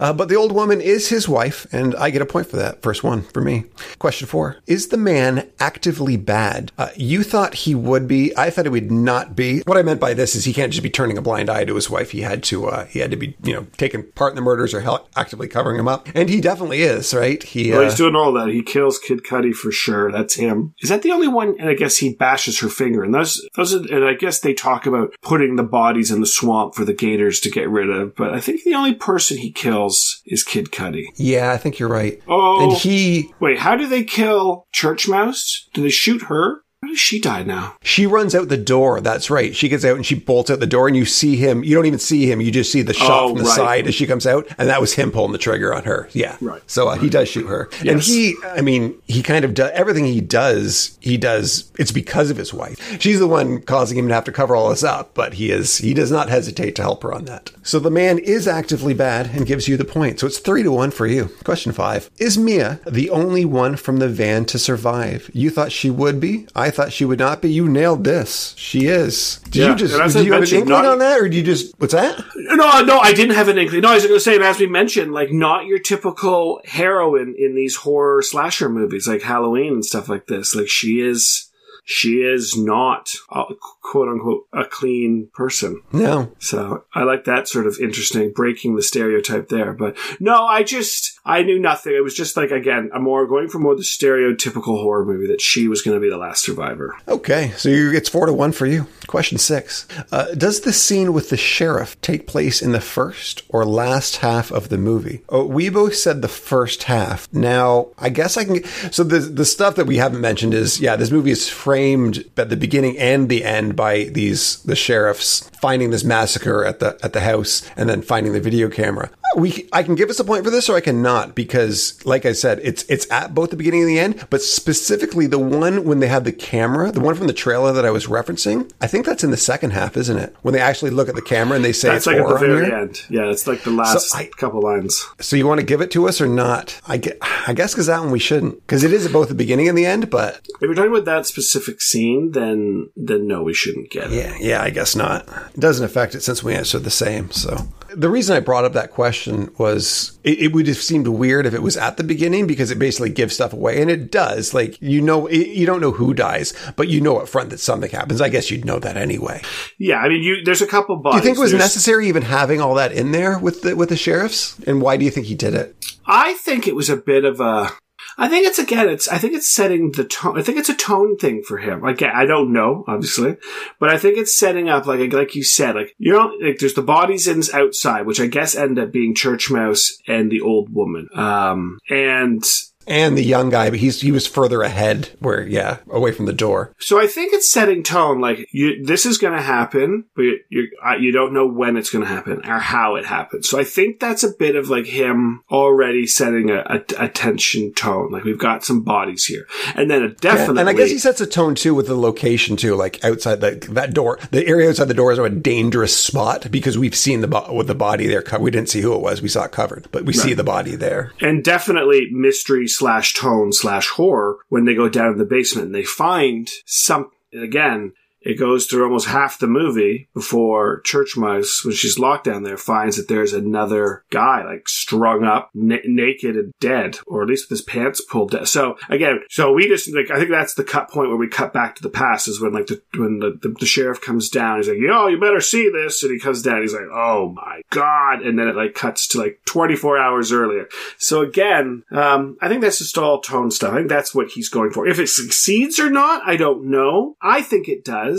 Uh, 0.00 0.12
but 0.12 0.28
the 0.28 0.36
old 0.36 0.52
woman 0.52 0.80
is 0.80 1.08
his 1.08 1.28
wife, 1.28 1.66
and 1.72 1.94
I 1.96 2.10
get 2.10 2.22
a 2.22 2.26
point 2.26 2.48
for 2.48 2.56
that. 2.56 2.82
First 2.82 3.04
one 3.04 3.22
for 3.22 3.40
me. 3.40 3.64
Question 3.98 4.26
four: 4.26 4.56
Is 4.66 4.88
the 4.88 4.96
man 4.96 5.50
actively 5.60 6.16
bad? 6.16 6.72
Uh, 6.78 6.88
you 6.96 7.22
thought 7.22 7.54
he 7.54 7.74
would 7.74 8.06
be. 8.08 8.36
I 8.36 8.50
thought 8.50 8.66
he 8.66 8.70
would 8.70 8.90
not 8.90 9.34
be. 9.36 9.60
What 9.60 9.78
I 9.78 9.82
meant 9.82 10.00
by 10.00 10.14
this 10.14 10.34
is 10.34 10.44
he 10.44 10.52
can't 10.52 10.72
just 10.72 10.82
be 10.82 10.90
turning 10.90 11.18
a 11.18 11.22
blind 11.22 11.50
eye 11.50 11.64
to 11.64 11.74
his 11.74 11.90
wife. 11.90 12.10
He 12.10 12.20
had 12.20 12.42
to. 12.44 12.66
Uh, 12.66 12.84
he 12.86 12.98
had 12.98 13.10
to 13.10 13.16
be, 13.16 13.36
you 13.42 13.54
know, 13.54 13.66
taking 13.76 14.02
part 14.02 14.32
in 14.32 14.36
the 14.36 14.42
murders 14.42 14.74
or 14.74 14.80
hel- 14.80 15.08
actively 15.16 15.48
covering 15.48 15.78
him 15.78 15.88
up, 15.88 16.08
and 16.14 16.28
he 16.28 16.40
definitely 16.40 16.82
is. 16.82 17.14
Right? 17.14 17.42
He. 17.42 17.70
Well, 17.70 17.80
uh, 17.80 17.84
he's 17.84 17.94
doing 17.94 18.16
all 18.16 18.32
that. 18.34 18.48
He 18.48 18.62
kills 18.62 18.98
Kid 18.98 19.24
Cudi 19.24 19.52
for 19.52 19.70
sure. 19.70 20.10
That's 20.10 20.34
him. 20.34 20.74
Is 20.80 20.88
that 20.88 21.02
the 21.02 21.12
only 21.12 21.28
one? 21.28 21.56
And 21.58 21.68
I 21.68 21.74
guess 21.74 21.98
he 21.98 22.14
bashes 22.14 22.60
her 22.60 22.68
finger. 22.68 23.02
And 23.02 23.14
those, 23.14 23.46
those, 23.56 23.74
are, 23.74 24.03
and 24.04 24.14
I 24.14 24.18
guess 24.18 24.40
they 24.40 24.54
talk 24.54 24.86
about 24.86 25.14
putting 25.22 25.56
the 25.56 25.62
bodies 25.62 26.10
in 26.10 26.20
the 26.20 26.26
swamp 26.26 26.74
for 26.74 26.84
the 26.84 26.92
gators 26.92 27.40
to 27.40 27.50
get 27.50 27.68
rid 27.70 27.88
of. 27.88 28.14
But 28.14 28.34
I 28.34 28.40
think 28.40 28.62
the 28.62 28.74
only 28.74 28.94
person 28.94 29.38
he 29.38 29.50
kills 29.50 30.22
is 30.26 30.42
Kid 30.42 30.70
Cudi. 30.70 31.06
yeah, 31.16 31.52
I 31.52 31.56
think 31.56 31.78
you're 31.78 31.88
right. 31.88 32.20
Oh. 32.28 32.62
And 32.62 32.72
he 32.72 33.32
Wait, 33.40 33.58
how 33.58 33.76
do 33.76 33.88
they 33.88 34.04
kill 34.04 34.66
Church 34.72 35.08
Mouse? 35.08 35.68
Do 35.72 35.82
they 35.82 35.90
shoot 35.90 36.24
her 36.24 36.63
How 36.84 36.90
does 36.90 36.98
she 37.00 37.18
die 37.18 37.42
now? 37.42 37.76
She 37.82 38.06
runs 38.06 38.34
out 38.34 38.48
the 38.48 38.58
door. 38.58 39.00
That's 39.00 39.30
right. 39.30 39.56
She 39.56 39.70
gets 39.70 39.86
out 39.86 39.96
and 39.96 40.04
she 40.04 40.14
bolts 40.14 40.50
out 40.50 40.60
the 40.60 40.66
door, 40.66 40.86
and 40.86 40.94
you 40.96 41.06
see 41.06 41.36
him. 41.36 41.64
You 41.64 41.74
don't 41.74 41.86
even 41.86 41.98
see 41.98 42.30
him. 42.30 42.42
You 42.42 42.50
just 42.50 42.70
see 42.70 42.82
the 42.82 42.92
shot 42.92 43.22
Oh, 43.24 43.28
from 43.30 43.38
the 43.38 43.44
right. 43.44 43.56
side 43.56 43.86
as 43.86 43.94
she 43.94 44.06
comes 44.06 44.26
out, 44.26 44.46
and 44.58 44.68
that 44.68 44.82
was 44.82 44.92
him 44.92 45.10
pulling 45.10 45.32
the 45.32 45.38
trigger 45.38 45.72
on 45.74 45.84
her. 45.84 46.08
Yeah. 46.12 46.36
Right. 46.42 46.60
So 46.66 46.88
uh, 46.88 46.96
he 46.96 47.08
does 47.08 47.28
shoot 47.28 47.46
her, 47.46 47.70
and 47.86 48.00
he, 48.00 48.34
I 48.44 48.60
mean, 48.60 48.94
he 49.06 49.22
kind 49.22 49.44
of 49.46 49.54
does 49.54 49.70
everything 49.72 50.04
he 50.04 50.20
does. 50.20 50.98
He 51.00 51.16
does. 51.16 51.72
It's 51.78 51.90
because 51.92 52.30
of 52.30 52.36
his 52.36 52.52
wife. 52.52 53.00
She's 53.00 53.18
the 53.18 53.26
one 53.26 53.62
causing 53.62 53.96
him 53.96 54.08
to 54.08 54.14
have 54.14 54.24
to 54.24 54.32
cover 54.32 54.54
all 54.54 54.68
this 54.68 54.84
up, 54.84 55.14
but 55.14 55.34
he 55.34 55.50
is. 55.50 55.78
He 55.78 55.94
does 55.94 56.10
not 56.10 56.28
hesitate 56.28 56.76
to 56.76 56.82
help 56.82 57.02
her 57.02 57.14
on 57.14 57.24
that. 57.24 57.50
So 57.62 57.78
the 57.78 57.90
man 57.90 58.18
is 58.18 58.46
actively 58.46 58.92
bad 58.92 59.30
and 59.34 59.46
gives 59.46 59.68
you 59.68 59.78
the 59.78 59.84
point. 59.86 60.20
So 60.20 60.26
it's 60.26 60.38
three 60.38 60.62
to 60.62 60.70
one 60.72 60.90
for 60.90 61.06
you. 61.06 61.30
Question 61.44 61.72
five: 61.72 62.10
Is 62.18 62.36
Mia 62.36 62.80
the 62.86 63.08
only 63.08 63.44
one 63.46 63.76
from 63.76 63.98
the 63.98 64.08
van 64.08 64.44
to 64.46 64.58
survive? 64.58 65.30
You 65.32 65.48
thought 65.50 65.72
she 65.72 65.88
would 65.88 66.20
be. 66.20 66.46
I 66.54 66.70
thought 66.74 66.92
she 66.92 67.04
would 67.04 67.18
not 67.18 67.40
be. 67.40 67.50
You 67.50 67.68
nailed 67.68 68.04
this. 68.04 68.54
She 68.56 68.86
is. 68.86 69.38
Did 69.44 69.54
Yeah, 69.56 69.68
you 69.70 69.74
just? 69.76 70.14
Did 70.14 70.26
you 70.26 70.32
have 70.32 70.42
an 70.42 70.48
inkling 70.48 70.68
not, 70.68 70.84
on 70.84 70.98
that, 70.98 71.20
or 71.20 71.28
do 71.28 71.36
you 71.36 71.42
just? 71.42 71.74
What's 71.78 71.94
that? 71.94 72.22
No, 72.36 72.82
no, 72.82 72.98
I 72.98 73.12
didn't 73.12 73.34
have 73.36 73.48
an 73.48 73.58
inkling. 73.58 73.80
No, 73.80 73.90
I 73.90 73.94
was 73.94 74.04
going 74.04 74.16
to 74.16 74.20
say, 74.20 74.38
as 74.38 74.58
we 74.58 74.66
mentioned, 74.66 75.12
like 75.12 75.32
not 75.32 75.66
your 75.66 75.78
typical 75.78 76.60
heroine 76.64 77.34
in 77.38 77.54
these 77.54 77.76
horror 77.76 78.22
slasher 78.22 78.68
movies, 78.68 79.08
like 79.08 79.22
Halloween 79.22 79.74
and 79.74 79.84
stuff 79.84 80.08
like 80.08 80.26
this. 80.26 80.54
Like 80.54 80.68
she 80.68 81.00
is, 81.00 81.50
she 81.84 82.22
is 82.22 82.56
not 82.56 83.14
a, 83.30 83.44
quote 83.82 84.08
unquote 84.08 84.46
a 84.52 84.64
clean 84.64 85.28
person. 85.34 85.82
No. 85.92 86.32
So 86.38 86.84
I 86.94 87.04
like 87.04 87.24
that 87.24 87.46
sort 87.48 87.66
of 87.66 87.78
interesting 87.80 88.32
breaking 88.32 88.74
the 88.74 88.82
stereotype 88.82 89.48
there. 89.48 89.72
But 89.72 89.96
no, 90.18 90.46
I 90.46 90.62
just 90.62 91.18
I 91.24 91.42
knew 91.42 91.58
nothing. 91.58 91.94
It 91.94 92.02
was 92.02 92.14
just 92.14 92.36
like 92.36 92.50
again, 92.50 92.90
I'm 92.94 93.02
more 93.02 93.26
going 93.26 93.48
for 93.48 93.58
more 93.58 93.76
the 93.76 93.82
stereotypical 93.82 94.80
horror 94.80 95.04
movie 95.04 95.26
that 95.28 95.40
she 95.40 95.68
was 95.68 95.82
going 95.82 95.96
to 95.96 96.00
be 96.00 96.10
the 96.10 96.16
last 96.16 96.44
survivor. 96.44 96.96
Okay, 97.06 97.52
so 97.56 97.68
you, 97.68 97.92
it's 97.92 98.08
four 98.08 98.26
to 98.26 98.32
one 98.32 98.52
for 98.52 98.66
you. 98.66 98.86
Question 99.06 99.38
six: 99.38 99.86
uh, 100.10 100.34
Does 100.34 100.62
the 100.62 100.72
scene 100.72 101.12
with 101.12 101.28
the 101.28 101.36
sheriff 101.36 102.00
take 102.00 102.26
place 102.26 102.62
in 102.62 102.72
the 102.72 102.80
first 102.80 103.42
or 103.48 103.64
last 103.64 104.16
half 104.16 104.50
of 104.50 104.70
the 104.70 104.78
movie? 104.78 105.22
Oh, 105.28 105.44
we 105.44 105.68
both 105.68 105.94
said 105.94 106.22
the 106.22 106.28
first 106.28 106.84
half. 106.84 107.30
Now, 107.32 107.88
I 107.98 108.08
guess 108.08 108.36
I 108.36 108.44
can. 108.44 108.64
So 108.90 109.04
the 109.04 109.18
the 109.18 109.44
stuff 109.44 109.76
that 109.76 109.86
we 109.86 109.98
haven't 109.98 110.20
mentioned 110.22 110.54
is 110.54 110.80
yeah, 110.80 110.96
this 110.96 111.10
movie 111.10 111.30
is 111.30 111.48
framed 111.74 112.24
at 112.36 112.50
the 112.50 112.56
beginning 112.56 112.96
and 112.98 113.28
the 113.28 113.42
end 113.42 113.74
by 113.74 114.04
these 114.04 114.62
the 114.62 114.76
sheriffs 114.76 115.50
finding 115.60 115.90
this 115.90 116.04
massacre 116.04 116.64
at 116.64 116.78
the 116.78 116.96
at 117.02 117.12
the 117.12 117.20
house 117.20 117.68
and 117.76 117.88
then 117.88 118.00
finding 118.00 118.32
the 118.32 118.38
video 118.38 118.70
camera. 118.70 119.10
We 119.36 119.68
I 119.72 119.82
can 119.82 119.94
give 119.94 120.10
us 120.10 120.20
a 120.20 120.24
point 120.24 120.44
for 120.44 120.50
this 120.50 120.68
or 120.68 120.76
I 120.76 120.80
cannot 120.80 121.34
because 121.34 122.04
like 122.06 122.24
I 122.24 122.32
said, 122.32 122.60
it's 122.62 122.84
it's 122.88 123.10
at 123.10 123.34
both 123.34 123.50
the 123.50 123.56
beginning 123.56 123.80
and 123.82 123.88
the 123.90 123.98
end, 123.98 124.26
but 124.30 124.42
specifically 124.42 125.26
the 125.26 125.38
one 125.38 125.84
when 125.84 126.00
they 126.00 126.06
have 126.08 126.24
the 126.24 126.32
camera, 126.32 126.90
the 126.92 127.00
one 127.00 127.14
from 127.14 127.26
the 127.26 127.32
trailer 127.32 127.72
that 127.72 127.84
I 127.84 127.90
was 127.90 128.06
referencing, 128.06 128.70
I 128.80 128.86
think 128.86 129.06
that's 129.06 129.24
in 129.24 129.30
the 129.30 129.36
second 129.36 129.70
half, 129.72 129.96
isn't 129.96 130.16
it? 130.18 130.34
When 130.42 130.54
they 130.54 130.60
actually 130.60 130.90
look 130.90 131.08
at 131.08 131.14
the 131.14 131.22
camera 131.22 131.56
and 131.56 131.64
they 131.64 131.72
say 131.72 131.88
That's 131.88 132.06
it's 132.06 132.06
like 132.06 132.16
at 132.18 132.28
the 132.28 132.38
very 132.38 132.66
here. 132.66 132.74
end. 132.74 133.00
Yeah, 133.10 133.24
it's 133.30 133.46
like 133.46 133.62
the 133.64 133.70
last 133.70 134.14
I- 134.14 134.26
couple 134.36 134.60
lines. 134.62 135.04
So 135.20 135.36
you 135.36 135.46
want 135.46 135.60
to 135.60 135.66
give 135.66 135.80
it 135.80 135.90
to 135.92 136.08
us 136.08 136.20
or 136.20 136.26
not? 136.26 136.80
I, 136.86 136.98
ge- 136.98 137.18
I 137.46 137.52
guess 137.54 137.72
because 137.74 137.86
that 137.86 138.00
one 138.00 138.10
we 138.10 138.18
shouldn't 138.18 138.60
because 138.66 138.84
it 138.84 138.92
is 138.92 139.06
at 139.06 139.12
both 139.12 139.28
the 139.28 139.34
beginning 139.34 139.68
and 139.68 139.76
the 139.76 139.86
end, 139.86 140.10
but 140.10 140.40
If 140.60 140.68
we're 140.68 140.74
talking 140.74 140.90
about 140.92 141.04
that 141.06 141.26
specific 141.26 141.80
scene, 141.80 142.32
then 142.32 142.90
then 142.96 143.26
no, 143.26 143.42
we 143.42 143.54
shouldn't 143.54 143.90
get 143.90 144.12
it. 144.12 144.12
Yeah, 144.12 144.36
yeah, 144.40 144.62
I 144.62 144.70
guess 144.70 144.94
not. 144.96 145.26
It 145.54 145.60
doesn't 145.60 145.84
affect 145.84 146.14
it 146.14 146.22
since 146.22 146.42
we 146.42 146.54
answered 146.54 146.84
the 146.84 146.90
same. 146.90 147.30
So 147.30 147.56
the 147.96 148.08
reason 148.08 148.36
I 148.36 148.40
brought 148.40 148.64
up 148.64 148.72
that 148.74 148.90
question 148.90 149.50
was 149.58 150.18
it, 150.24 150.38
it 150.38 150.52
would 150.52 150.66
have 150.66 150.76
seemed 150.76 151.08
weird 151.08 151.46
if 151.46 151.54
it 151.54 151.62
was 151.62 151.76
at 151.76 151.96
the 151.96 152.04
beginning 152.04 152.46
because 152.46 152.70
it 152.70 152.78
basically 152.78 153.10
gives 153.10 153.34
stuff 153.34 153.52
away, 153.52 153.80
and 153.80 153.90
it 153.90 154.10
does. 154.10 154.52
Like 154.54 154.80
you 154.82 155.00
know, 155.00 155.26
it, 155.26 155.48
you 155.48 155.66
don't 155.66 155.80
know 155.80 155.92
who 155.92 156.14
dies, 156.14 156.52
but 156.76 156.88
you 156.88 157.00
know 157.00 157.18
up 157.18 157.28
front 157.28 157.50
that 157.50 157.60
something 157.60 157.90
happens. 157.90 158.20
I 158.20 158.28
guess 158.28 158.50
you'd 158.50 158.64
know 158.64 158.78
that 158.78 158.96
anyway. 158.96 159.42
Yeah, 159.78 159.98
I 159.98 160.08
mean, 160.08 160.22
you 160.22 160.42
there's 160.44 160.62
a 160.62 160.66
couple 160.66 160.96
Do 161.02 161.10
you 161.16 161.20
think 161.22 161.36
it 161.36 161.40
was 161.40 161.52
There's- 161.52 161.64
necessary 161.64 162.08
even 162.08 162.22
having 162.22 162.60
all 162.60 162.74
that 162.74 162.92
in 162.92 163.12
there 163.12 163.38
with 163.38 163.62
the 163.62 163.74
with 163.76 163.88
the 163.88 163.96
sheriffs? 163.96 164.58
And 164.66 164.80
why 164.82 164.96
do 164.96 165.04
you 165.04 165.10
think 165.10 165.26
he 165.26 165.34
did 165.34 165.54
it? 165.54 165.74
I 166.06 166.34
think 166.34 166.68
it 166.68 166.74
was 166.76 166.90
a 166.90 166.96
bit 166.96 167.24
of 167.24 167.40
a. 167.40 167.70
I 168.16 168.28
think 168.28 168.46
it's 168.46 168.58
again. 168.58 168.88
It's. 168.88 169.08
I 169.08 169.18
think 169.18 169.34
it's 169.34 169.48
setting 169.48 169.92
the 169.92 170.04
tone. 170.04 170.38
I 170.38 170.42
think 170.42 170.58
it's 170.58 170.68
a 170.68 170.74
tone 170.74 171.16
thing 171.16 171.42
for 171.42 171.58
him. 171.58 171.84
Again, 171.84 172.12
I 172.14 172.26
don't 172.26 172.52
know, 172.52 172.84
obviously, 172.86 173.36
but 173.78 173.90
I 173.90 173.98
think 173.98 174.18
it's 174.18 174.38
setting 174.38 174.68
up 174.68 174.86
like 174.86 175.12
like 175.12 175.34
you 175.34 175.44
said, 175.44 175.74
like 175.74 175.94
you 175.98 176.12
know, 176.12 176.32
like 176.40 176.58
there's 176.58 176.74
the 176.74 176.82
bodies 176.82 177.26
in 177.26 177.42
outside, 177.52 178.06
which 178.06 178.20
I 178.20 178.26
guess 178.26 178.54
end 178.54 178.78
up 178.78 178.92
being 178.92 179.14
Church 179.14 179.50
Mouse 179.50 179.98
and 180.06 180.30
the 180.30 180.40
old 180.40 180.72
woman. 180.72 181.08
Um, 181.14 181.78
and 181.88 182.44
And 182.86 183.16
the 183.16 183.22
young 183.24 183.50
guy, 183.50 183.70
but 183.70 183.78
he's 183.78 184.00
he 184.00 184.12
was 184.12 184.26
further 184.26 184.62
ahead, 184.62 185.10
where 185.20 185.46
yeah, 185.46 185.78
away 185.90 186.12
from 186.12 186.26
the 186.26 186.32
door. 186.32 186.72
So 186.78 187.00
I 187.00 187.06
think 187.06 187.32
it's 187.32 187.50
setting 187.50 187.82
tone. 187.82 188.20
Like 188.20 188.48
you, 188.52 188.84
this 188.84 189.06
is 189.06 189.18
going 189.18 189.34
to 189.34 189.42
happen, 189.42 190.04
but 190.14 190.22
you 190.22 190.38
you, 190.50 190.68
uh, 190.84 190.94
you 190.96 191.12
don't 191.12 191.32
know 191.34 191.46
when 191.46 191.76
it's 191.76 191.90
going 191.90 192.04
to 192.04 192.10
happen 192.10 192.40
or 192.46 192.58
how 192.58 192.96
it 192.96 193.04
happens. 193.06 193.48
So 193.48 193.58
I 193.58 193.64
think 193.64 194.00
that's 194.00 194.22
a 194.22 194.32
bit 194.38 194.56
of 194.56 194.68
like 194.68 194.86
him 194.86 195.42
already 195.50 196.06
setting 196.06 196.50
a, 196.50 196.58
a, 196.98 197.04
a 197.04 197.08
tension 197.08 197.72
tone. 197.74 198.10
Like 198.12 198.24
we've 198.24 198.38
got 198.38 198.64
some 198.64 198.82
bodies 198.82 199.24
here, 199.24 199.46
and 199.74 199.90
then 199.90 200.02
it 200.02 200.20
definitely. 200.20 200.60
And 200.60 200.68
I 200.68 200.72
guess 200.74 200.90
he 200.90 200.98
sets 200.98 201.20
a 201.20 201.26
tone 201.26 201.54
too 201.54 201.74
with 201.74 201.86
the 201.86 201.96
location 201.96 202.56
too, 202.56 202.74
like 202.76 203.02
outside 203.04 203.40
the, 203.40 203.52
that 203.72 203.94
door. 203.94 204.18
The 204.30 204.46
area 204.46 204.68
outside 204.68 204.88
the 204.88 204.94
door 204.94 205.12
is 205.12 205.18
a 205.18 205.30
dangerous 205.30 205.96
spot 205.96 206.50
because 206.50 206.76
we've 206.78 206.94
seen 206.94 207.20
the 207.20 207.28
bo- 207.28 207.52
with 207.52 207.66
the 207.66 207.74
body 207.74 208.06
there. 208.06 208.22
co- 208.22 208.38
We 208.40 208.50
didn't 208.50 208.68
see 208.68 208.80
who 208.80 208.94
it 208.94 209.00
was. 209.00 209.22
We 209.22 209.28
saw 209.28 209.44
it 209.44 209.52
covered, 209.52 209.88
but 209.92 210.04
we 210.04 210.12
see 210.12 210.34
the 210.34 210.44
body 210.44 210.76
there. 210.76 211.12
and 211.20 211.42
definitely 211.42 212.08
mystery 212.10 212.66
slash 212.76 213.14
tone 213.14 213.52
slash 213.52 213.88
horror 213.88 214.38
when 214.48 214.64
they 214.64 214.74
go 214.74 214.88
down 214.88 215.12
in 215.12 215.18
the 215.18 215.24
basement 215.24 215.66
and 215.66 215.74
they 215.74 215.84
find 215.84 216.50
some 216.66 217.10
again 217.32 217.92
it 218.24 218.38
goes 218.38 218.66
through 218.66 218.84
almost 218.84 219.06
half 219.06 219.38
the 219.38 219.46
movie 219.46 220.08
before 220.14 220.80
church 220.82 221.16
mouse 221.16 221.64
when 221.64 221.74
she's 221.74 221.98
locked 221.98 222.24
down 222.24 222.42
there 222.42 222.56
finds 222.56 222.96
that 222.96 223.08
there's 223.08 223.32
another 223.32 224.04
guy 224.10 224.44
like 224.44 224.68
strung 224.68 225.24
up 225.24 225.50
na- 225.54 225.76
naked 225.84 226.36
and 226.36 226.52
dead 226.60 226.98
or 227.06 227.22
at 227.22 227.28
least 227.28 227.50
with 227.50 227.58
his 227.58 227.64
pants 227.64 228.00
pulled 228.00 228.30
down 228.30 228.46
so 228.46 228.76
again 228.88 229.20
so 229.28 229.52
we 229.52 229.68
just 229.68 229.92
like 229.94 230.10
i 230.10 230.16
think 230.16 230.30
that's 230.30 230.54
the 230.54 230.64
cut 230.64 230.90
point 230.90 231.08
where 231.08 231.18
we 231.18 231.28
cut 231.28 231.52
back 231.52 231.74
to 231.74 231.82
the 231.82 231.90
past 231.90 232.28
is 232.28 232.40
when 232.40 232.52
like 232.52 232.66
the 232.66 232.80
when 232.96 233.18
the, 233.18 233.38
the, 233.42 233.54
the 233.60 233.66
sheriff 233.66 234.00
comes 234.00 234.28
down 234.28 234.58
he's 234.58 234.68
like 234.68 234.78
yo 234.78 235.06
you 235.06 235.18
better 235.18 235.40
see 235.40 235.70
this 235.70 236.02
and 236.02 236.12
he 236.12 236.18
comes 236.18 236.42
down 236.42 236.60
he's 236.60 236.74
like 236.74 236.82
oh 236.92 237.32
my 237.34 237.60
god 237.70 238.22
and 238.22 238.38
then 238.38 238.48
it 238.48 238.56
like 238.56 238.74
cuts 238.74 239.06
to 239.06 239.18
like 239.18 239.40
24 239.44 239.98
hours 239.98 240.32
earlier 240.32 240.68
so 240.98 241.22
again, 241.22 241.84
um, 241.90 242.36
I 242.40 242.48
think 242.48 242.62
that's 242.62 242.78
just 242.78 242.98
all 242.98 243.20
tone 243.20 243.50
stuff. 243.50 243.72
I 243.72 243.76
think 243.76 243.88
that's 243.88 244.14
what 244.14 244.30
he's 244.30 244.48
going 244.48 244.70
for. 244.70 244.86
If 244.86 244.98
it 244.98 245.08
succeeds 245.08 245.78
or 245.78 245.90
not, 245.90 246.22
I 246.26 246.36
don't 246.36 246.70
know. 246.70 247.16
I 247.20 247.42
think 247.42 247.68
it 247.68 247.84
does. 247.84 248.13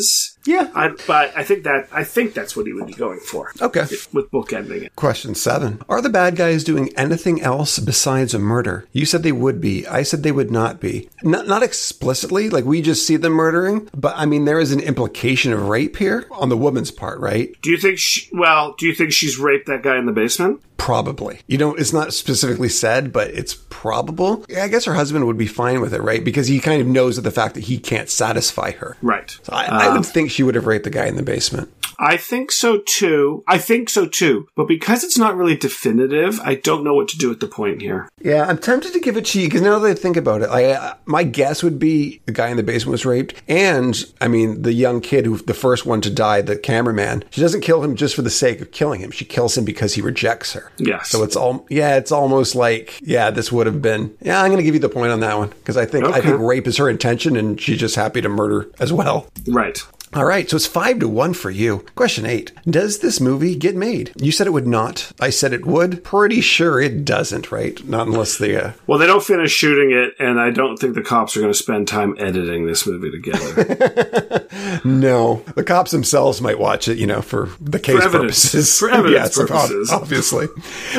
Yeah. 0.46 0.70
I, 0.76 0.90
but 1.08 1.36
I 1.36 1.44
think 1.44 1.64
that 1.64 1.88
I 1.92 2.04
think 2.04 2.34
that's 2.34 2.56
what 2.56 2.68
he 2.68 2.74
would 2.74 2.86
be 2.88 2.94
going 2.94 3.20
for 3.20 3.52
Okay. 3.62 3.82
with 4.14 4.30
bookending 4.32 4.84
it. 4.84 4.96
Question 4.96 5.34
seven. 5.36 5.82
Are 5.90 6.02
the 6.02 6.10
bad 6.10 6.36
guys 6.36 6.64
doing 6.64 6.94
anything 6.98 7.42
else 7.42 7.80
besides 7.80 8.34
a 8.34 8.40
murder? 8.40 8.86
You 8.92 9.06
said 9.06 9.24
they 9.24 9.32
would 9.32 9.60
be. 9.60 9.88
I 9.88 10.04
said 10.04 10.24
they 10.24 10.32
would 10.32 10.52
not 10.52 10.80
be. 10.80 11.10
Not, 11.24 11.48
not 11.48 11.64
explicitly, 11.64 12.50
like 12.50 12.66
we 12.66 12.82
just 12.82 13.06
see 13.08 13.16
them 13.18 13.34
murdering, 13.34 13.90
but 13.96 14.14
I 14.16 14.26
mean, 14.26 14.46
there 14.46 14.60
is 14.60 14.72
an 14.72 14.80
implication 14.80 15.52
of 15.54 15.68
rape 15.68 15.98
here 15.98 16.28
on 16.32 16.50
the 16.50 16.58
woman's 16.58 16.92
part, 16.92 17.20
right? 17.20 17.50
Do 17.62 17.72
you 17.72 17.78
think? 17.78 17.98
She, 17.98 18.30
well, 18.34 18.76
do 18.78 18.86
you 18.86 18.94
think 18.94 19.14
she's 19.14 19.38
raped 19.40 19.68
that 19.68 19.82
guy 19.82 19.98
in 19.98 20.06
the 20.06 20.12
basement? 20.12 20.62
Probably. 20.78 21.40
You 21.48 21.58
know, 21.58 21.74
it's 21.76 21.94
not 21.94 22.14
specifically 22.14 22.70
said, 22.70 23.12
but 23.12 23.30
it's 23.30 23.54
probable. 23.54 24.46
Yeah, 24.50 24.64
I 24.64 24.68
guess 24.68 24.86
her 24.86 24.94
husband 24.94 25.26
would 25.26 25.38
be 25.38 25.48
fine 25.48 25.82
with 25.82 25.94
it, 25.94 26.02
right? 26.02 26.24
Because 26.24 26.48
he 26.48 26.60
kind 26.60 26.82
of 26.82 26.88
knows 26.88 27.18
of 27.18 27.24
the 27.24 27.32
fact 27.32 27.56
that 27.56 27.66
he 27.66 27.78
can't 27.78 28.10
satisfy 28.10 28.72
her. 28.72 28.98
Right. 29.02 29.30
So 29.44 29.54
I, 29.54 29.66
I 29.66 29.94
would 29.96 30.06
think 30.06 30.32
she 30.32 30.44
would 30.44 30.56
have 30.56 30.68
raped 30.68 30.84
the 30.84 30.90
guy 30.90 31.06
in 31.06 31.16
the 31.16 31.24
basement. 31.24 31.72
I 32.00 32.18
think 32.18 32.52
so 32.52 32.80
too. 32.80 33.44
I 33.48 33.58
think 33.58 33.90
so 33.90 34.06
too. 34.06 34.48
But 34.56 34.68
because 34.68 35.04
it's 35.04 35.18
not 35.18 35.36
really 35.36 35.56
definitive, 35.56 36.40
I 36.42 36.56
don't 36.56 36.84
know 36.84 36.94
what 36.94 37.08
to 37.10 37.18
do 37.18 37.32
at 37.32 37.40
the 37.40 37.48
point 37.48 37.82
here. 37.82 38.10
Yeah, 38.22 38.46
I'm 38.46 38.58
tempted 38.58 38.94
to 38.94 39.00
give 39.00 39.18
it 39.18 39.26
to 39.28 39.42
you 39.42 39.48
because 39.48 39.62
now 39.62 39.80
that 39.80 39.90
I 39.90 39.94
think 39.94 40.18
about 40.18 40.42
it, 40.42 40.50
I, 40.50 40.72
uh, 40.72 40.94
my 41.06 41.24
guess 41.24 41.64
would 41.64 41.80
be 41.80 42.22
the 42.26 42.32
guy 42.32 42.50
in 42.50 42.58
the 42.58 42.64
basement 42.64 42.92
was 42.92 43.06
raped, 43.06 43.42
and 43.48 43.96
I 44.20 44.28
mean 44.28 44.64
the 44.64 44.74
young 44.74 45.02
kid 45.02 45.26
who 45.26 45.38
the 45.38 45.54
first 45.54 45.86
one 45.86 46.02
to 46.02 46.10
die, 46.10 46.42
the 46.42 46.58
cameraman. 46.58 47.24
She 47.30 47.42
doesn't 47.42 47.62
kill 47.62 47.84
him 47.84 47.96
just 47.96 48.16
for 48.16 48.22
the 48.22 48.30
sake 48.30 48.62
of 48.62 48.72
killing 48.72 49.02
him. 49.02 49.12
She 49.12 49.26
kills 49.26 49.58
him 49.58 49.66
because 49.66 49.94
he 49.94 50.02
rejects 50.02 50.54
her. 50.54 50.65
Yes. 50.78 51.10
So 51.10 51.24
it's 51.24 51.36
all 51.36 51.66
yeah, 51.70 51.98
it's 51.98 52.12
almost 52.12 52.56
like 52.56 53.00
yeah, 53.02 53.32
this 53.32 53.52
would 53.52 53.68
have 53.68 53.82
been 53.82 54.16
yeah. 54.22 54.42
I'm 54.42 54.48
going 54.48 54.58
to 54.58 54.64
give 54.64 54.74
you 54.74 54.80
the 54.80 54.90
point 54.90 55.12
on 55.12 55.20
that 55.22 55.38
one 55.38 55.50
because 55.50 55.78
I 55.78 55.86
think 55.86 56.06
I 56.06 56.22
think 56.22 56.40
rape 56.40 56.68
is 56.68 56.78
her 56.78 56.90
intention, 56.90 57.36
and 57.36 57.60
she's 57.60 57.80
just 57.80 57.96
happy 57.96 58.22
to 58.22 58.30
murder 58.30 58.70
as 58.80 58.92
well. 58.92 59.28
Right. 59.48 59.82
All 60.14 60.24
right, 60.24 60.50
so 60.50 60.56
it's 60.56 60.68
five 60.68 61.00
to 61.00 61.10
one 61.10 61.34
for 61.34 61.50
you. 61.50 61.86
Question 61.96 62.26
eight 62.26 62.52
Does 62.64 63.00
this 63.00 63.20
movie 63.20 63.56
get 63.56 63.76
made? 63.76 64.14
You 64.16 64.32
said 64.32 64.48
it 64.48 64.54
would 64.54 64.68
not. 64.68 65.12
I 65.20 65.30
said 65.30 65.52
it 65.52 65.66
would. 65.66 66.04
Pretty 66.04 66.40
sure 66.42 66.80
it 66.80 67.04
doesn't, 67.04 67.52
right? 67.52 67.84
Not 67.86 68.08
unless 68.08 68.38
the. 68.38 68.64
Uh... 68.68 68.74
Well, 68.88 68.98
they 68.98 69.08
don't 69.08 69.24
finish 69.24 69.52
shooting 69.52 69.92
it, 69.92 70.14
and 70.20 70.40
I 70.40 70.52
don't 70.52 70.78
think 70.78 70.96
the 70.96 71.02
cops 71.02 71.36
are 71.36 71.42
going 71.42 71.52
to 71.52 71.58
spend 71.58 71.88
time 71.88 72.16
editing 72.18 72.66
this 72.66 72.88
movie 72.88 73.12
together. 73.12 74.48
no. 74.86 75.44
The 75.56 75.64
cops 75.66 75.92
themselves 75.92 76.42
might 76.42 76.60
watch 76.60 76.88
it, 76.88 76.98
you 76.98 77.08
know, 77.08 77.22
for 77.22 77.50
the 77.60 77.80
case 77.80 78.02
for 78.04 78.10
purposes. 78.10 78.80
For 78.80 78.90
evidence 78.90 79.36
yes, 79.38 79.38
purposes. 79.38 79.92
Obviously. 79.92 80.48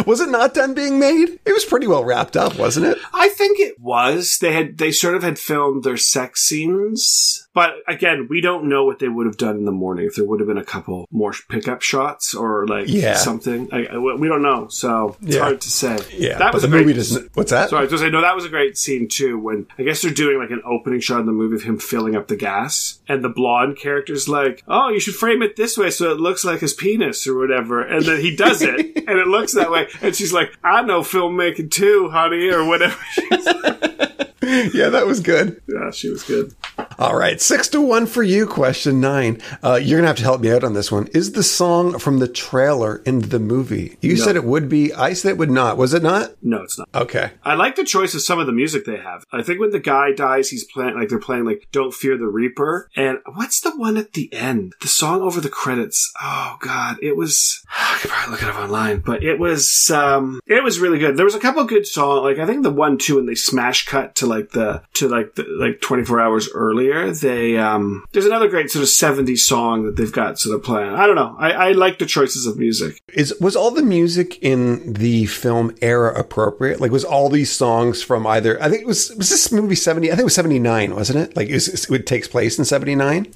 Was 0.07 0.21
it 0.21 0.29
not 0.29 0.53
done 0.53 0.75
being 0.75 0.99
made? 0.99 1.39
It 1.47 1.53
was 1.53 1.65
pretty 1.65 1.87
well 1.87 2.05
wrapped 2.05 2.37
up, 2.37 2.59
wasn't 2.59 2.87
it? 2.87 2.99
I 3.15 3.31
think 3.31 3.61
it 3.61 3.81
was. 3.81 4.39
They 4.39 4.53
had, 4.53 4.79
they 4.79 4.93
sort 4.93 5.15
of 5.15 5.23
had 5.23 5.39
filmed 5.39 5.85
their 5.85 5.97
sex 5.97 6.43
scenes. 6.43 7.49
But 7.55 7.77
again, 7.89 8.27
we 8.29 8.43
don't 8.43 8.69
know 8.69 8.85
what 8.85 8.99
they 8.99 9.06
would 9.09 9.27
have 9.27 9.37
done 9.37 9.57
in 9.57 9.65
the 9.65 9.73
morning 9.73 10.07
if 10.07 10.17
there 10.17 10.25
would 10.25 10.41
have 10.41 10.47
been 10.47 10.59
a 10.59 10.65
couple 10.65 11.07
more 11.11 11.33
pickup 11.49 11.83
shots 11.83 12.35
or 12.35 12.67
like 12.67 12.89
yeah. 12.89 13.15
something. 13.15 13.69
I, 13.73 13.97
we 13.99 14.29
don't 14.29 14.43
know, 14.43 14.69
so 14.69 15.17
it's 15.23 15.37
yeah. 15.37 15.43
hard 15.43 15.61
to 15.61 15.71
say. 15.71 15.99
Yeah, 16.13 16.39
that 16.39 16.55
was 16.55 16.63
the 16.63 16.69
movie 16.69 16.93
doesn't. 16.93 17.35
What's 17.35 17.51
that? 17.51 17.71
Sorry, 17.71 17.81
I 17.81 17.83
was 17.83 17.93
to 17.93 17.99
say 17.99 18.11
no. 18.11 18.21
That 18.21 18.35
was 18.35 18.45
a 18.45 18.49
great 18.49 18.79
scene 18.79 19.09
too. 19.09 19.39
When 19.39 19.67
I 19.79 19.83
guess 19.83 20.03
they're 20.03 20.11
doing 20.11 20.39
like 20.39 20.51
an 20.51 20.63
opening 20.65 21.01
shot 21.01 21.21
in 21.21 21.27
the 21.27 21.33
movie 21.33 21.57
of 21.57 21.63
him 21.63 21.79
filling 21.79 22.17
up 22.17 22.29
the 22.29 22.37
gas, 22.37 23.01
and 23.09 23.23
the 23.23 23.29
blonde 23.29 23.79
character's 23.79 24.29
like, 24.29 24.63
"Oh, 24.69 24.89
you 24.89 25.01
should 25.01 25.15
frame 25.15 25.43
it 25.43 25.57
this 25.57 25.77
way 25.77 25.91
so 25.91 26.11
it 26.11 26.21
looks 26.21 26.45
like 26.45 26.61
his 26.61 26.75
penis 26.75 27.27
or 27.27 27.37
whatever," 27.39 27.83
and 27.83 28.05
then 28.05 28.21
he 28.21 28.35
does 28.35 28.63
it, 28.63 28.79
and 28.97 29.19
it 29.19 29.27
looks 29.27 29.55
that 29.55 29.71
way, 29.71 29.89
and 30.03 30.15
she's 30.15 30.33
like, 30.33 30.57
"I 30.63 30.83
know 30.83 31.01
filmmaking 31.01 31.71
too, 31.71 32.11
honey," 32.11 32.49
or 32.49 32.65
whatever. 32.65 32.97
yeah, 34.43 34.89
that 34.89 35.07
was 35.07 35.21
good. 35.21 35.61
Yeah, 35.67 35.91
she 35.91 36.11
was 36.11 36.23
good. 36.23 36.55
All 36.99 37.17
right, 37.17 37.41
six 37.41 37.69
to 37.69 37.81
one 37.81 38.07
for 38.07 38.23
you. 38.23 38.47
Question 38.47 39.01
nine. 39.01 39.41
Uh, 39.63 39.75
you're 39.75 39.99
gonna 39.99 40.07
have 40.09 40.17
to 40.17 40.23
help 40.23 40.41
me 40.41 40.51
out 40.51 40.65
on 40.65 40.75
this 40.75 40.91
one. 40.91 41.09
Is 41.09 41.33
the 41.33 41.43
song 41.43 41.99
from 41.99 42.19
the 42.19 42.29
trailer 42.29 43.03
in 43.05 43.21
the 43.21 43.39
movie? 43.39 43.99
You 44.01 44.17
no. 44.17 44.25
said 44.25 44.37
it 44.37 44.45
would 44.45 44.69
be. 44.69 44.93
I 44.95 45.13
said 45.13 45.31
it 45.31 45.39
would 45.39 45.51
not. 45.51 45.77
Was 45.77 45.93
it 45.95 46.03
not? 46.03 46.35
No, 46.43 46.63
it's 46.63 46.79
not. 46.79 46.89
Okay. 46.95 47.33
I 47.45 47.55
like 47.55 47.77
the 47.77 47.85
choice 47.85 48.15
of 48.15 48.23
some 48.23 48.39
of 48.39 48.47
the 48.47 48.53
music 48.53 48.85
they 48.85 48.97
have. 48.97 49.25
I 49.33 49.43
think 49.43 49.61
when 49.61 49.71
the 49.71 49.81
guy 49.81 50.13
dies, 50.13 50.49
he's 50.49 50.65
playing 50.65 50.95
like 50.95 51.09
they're 51.09 51.19
playing 51.19 51.45
like 51.45 51.69
"Don't 51.73 51.93
Fear 51.93 52.17
the 52.17 52.29
Reaper." 52.29 52.89
And 52.97 53.19
what's 53.35 53.61
the 53.61 53.77
one 53.77 53.97
at 53.97 54.13
the 54.13 54.33
end? 54.33 54.75
The 54.81 54.89
song 54.89 55.21
over 55.23 55.41
the 55.41 55.49
credits. 55.51 56.13
Oh 56.23 56.57
God, 56.61 56.97
it 57.03 57.17
was. 57.17 57.63
I 57.79 57.99
could 58.01 58.11
probably 58.11 58.33
look 58.33 58.43
it 58.43 58.49
up 58.49 58.57
online, 58.57 59.01
but 59.01 59.23
it 59.23 59.39
was. 59.39 59.91
um 59.91 60.41
It 60.47 60.63
was 60.63 60.79
really 60.79 60.99
good. 60.99 61.17
There 61.17 61.25
was 61.25 61.35
a 61.35 61.41
couple 61.41 61.65
good 61.65 61.87
songs. 61.87 62.23
Like 62.23 62.39
I 62.39 62.47
think 62.47 62.63
the 62.63 62.71
one 62.71 62.97
two, 62.99 63.17
when 63.17 63.27
they 63.27 63.35
smash 63.35 63.85
cut 63.87 64.06
to 64.17 64.27
like 64.27 64.51
the 64.51 64.83
to 64.95 65.09
like 65.09 65.35
the 65.35 65.45
like 65.59 65.81
24 65.81 66.21
hours 66.21 66.49
earlier 66.55 66.77
earlier. 66.77 67.13
They 67.13 67.57
um, 67.57 68.05
there's 68.13 68.27
another 68.27 68.49
great 68.49 68.71
sort 68.71 68.83
of 68.83 68.89
70s 68.89 69.39
song 69.39 69.85
that 69.85 69.97
they've 69.97 70.13
got 70.13 70.39
sort 70.39 70.57
of 70.57 70.65
playing. 70.65 70.95
I 70.95 71.07
don't 71.07 71.17
know. 71.17 71.35
I, 71.39 71.53
I 71.53 71.73
like 71.73 71.99
the 71.99 72.07
choices 72.07 72.47
of 72.47 72.59
music. 72.59 73.01
Is 73.13 73.35
was 73.41 73.57
all 73.57 73.71
the 73.71 73.83
music 73.83 74.43
in 74.43 74.95
the 74.95 75.27
film 75.27 75.75
era 75.83 76.19
appropriate? 76.19 76.81
Like 76.81 76.91
was 76.91 77.05
all 77.05 77.29
these 77.29 77.51
songs 77.51 78.03
from 78.03 78.27
either? 78.27 78.63
I 78.63 78.69
think 78.69 78.83
it 78.83 78.87
was 78.87 79.15
was 79.17 79.31
this 79.31 79.51
movie 79.53 79.75
70? 79.75 80.09
I 80.09 80.11
think 80.11 80.21
it 80.21 80.25
was 80.25 80.35
79, 80.35 80.95
wasn't 80.95 81.19
it? 81.19 81.37
Like 81.37 81.49
it, 81.49 81.55
was, 81.55 81.91
it 81.91 82.07
takes 82.07 82.29
place 82.29 82.59
in 82.59 82.65
79. 82.65 83.33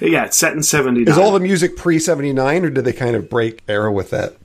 Yeah, 0.00 0.26
it's 0.26 0.36
set 0.36 0.52
in 0.52 0.62
79. 0.62 1.08
Is 1.10 1.18
all 1.18 1.32
the 1.32 1.40
music 1.40 1.76
pre 1.76 1.98
79, 1.98 2.64
or 2.64 2.70
did 2.70 2.84
they 2.84 2.92
kind 2.92 3.16
of 3.16 3.28
break 3.30 3.62
era 3.68 3.92
with 3.92 4.10
that? 4.10 4.36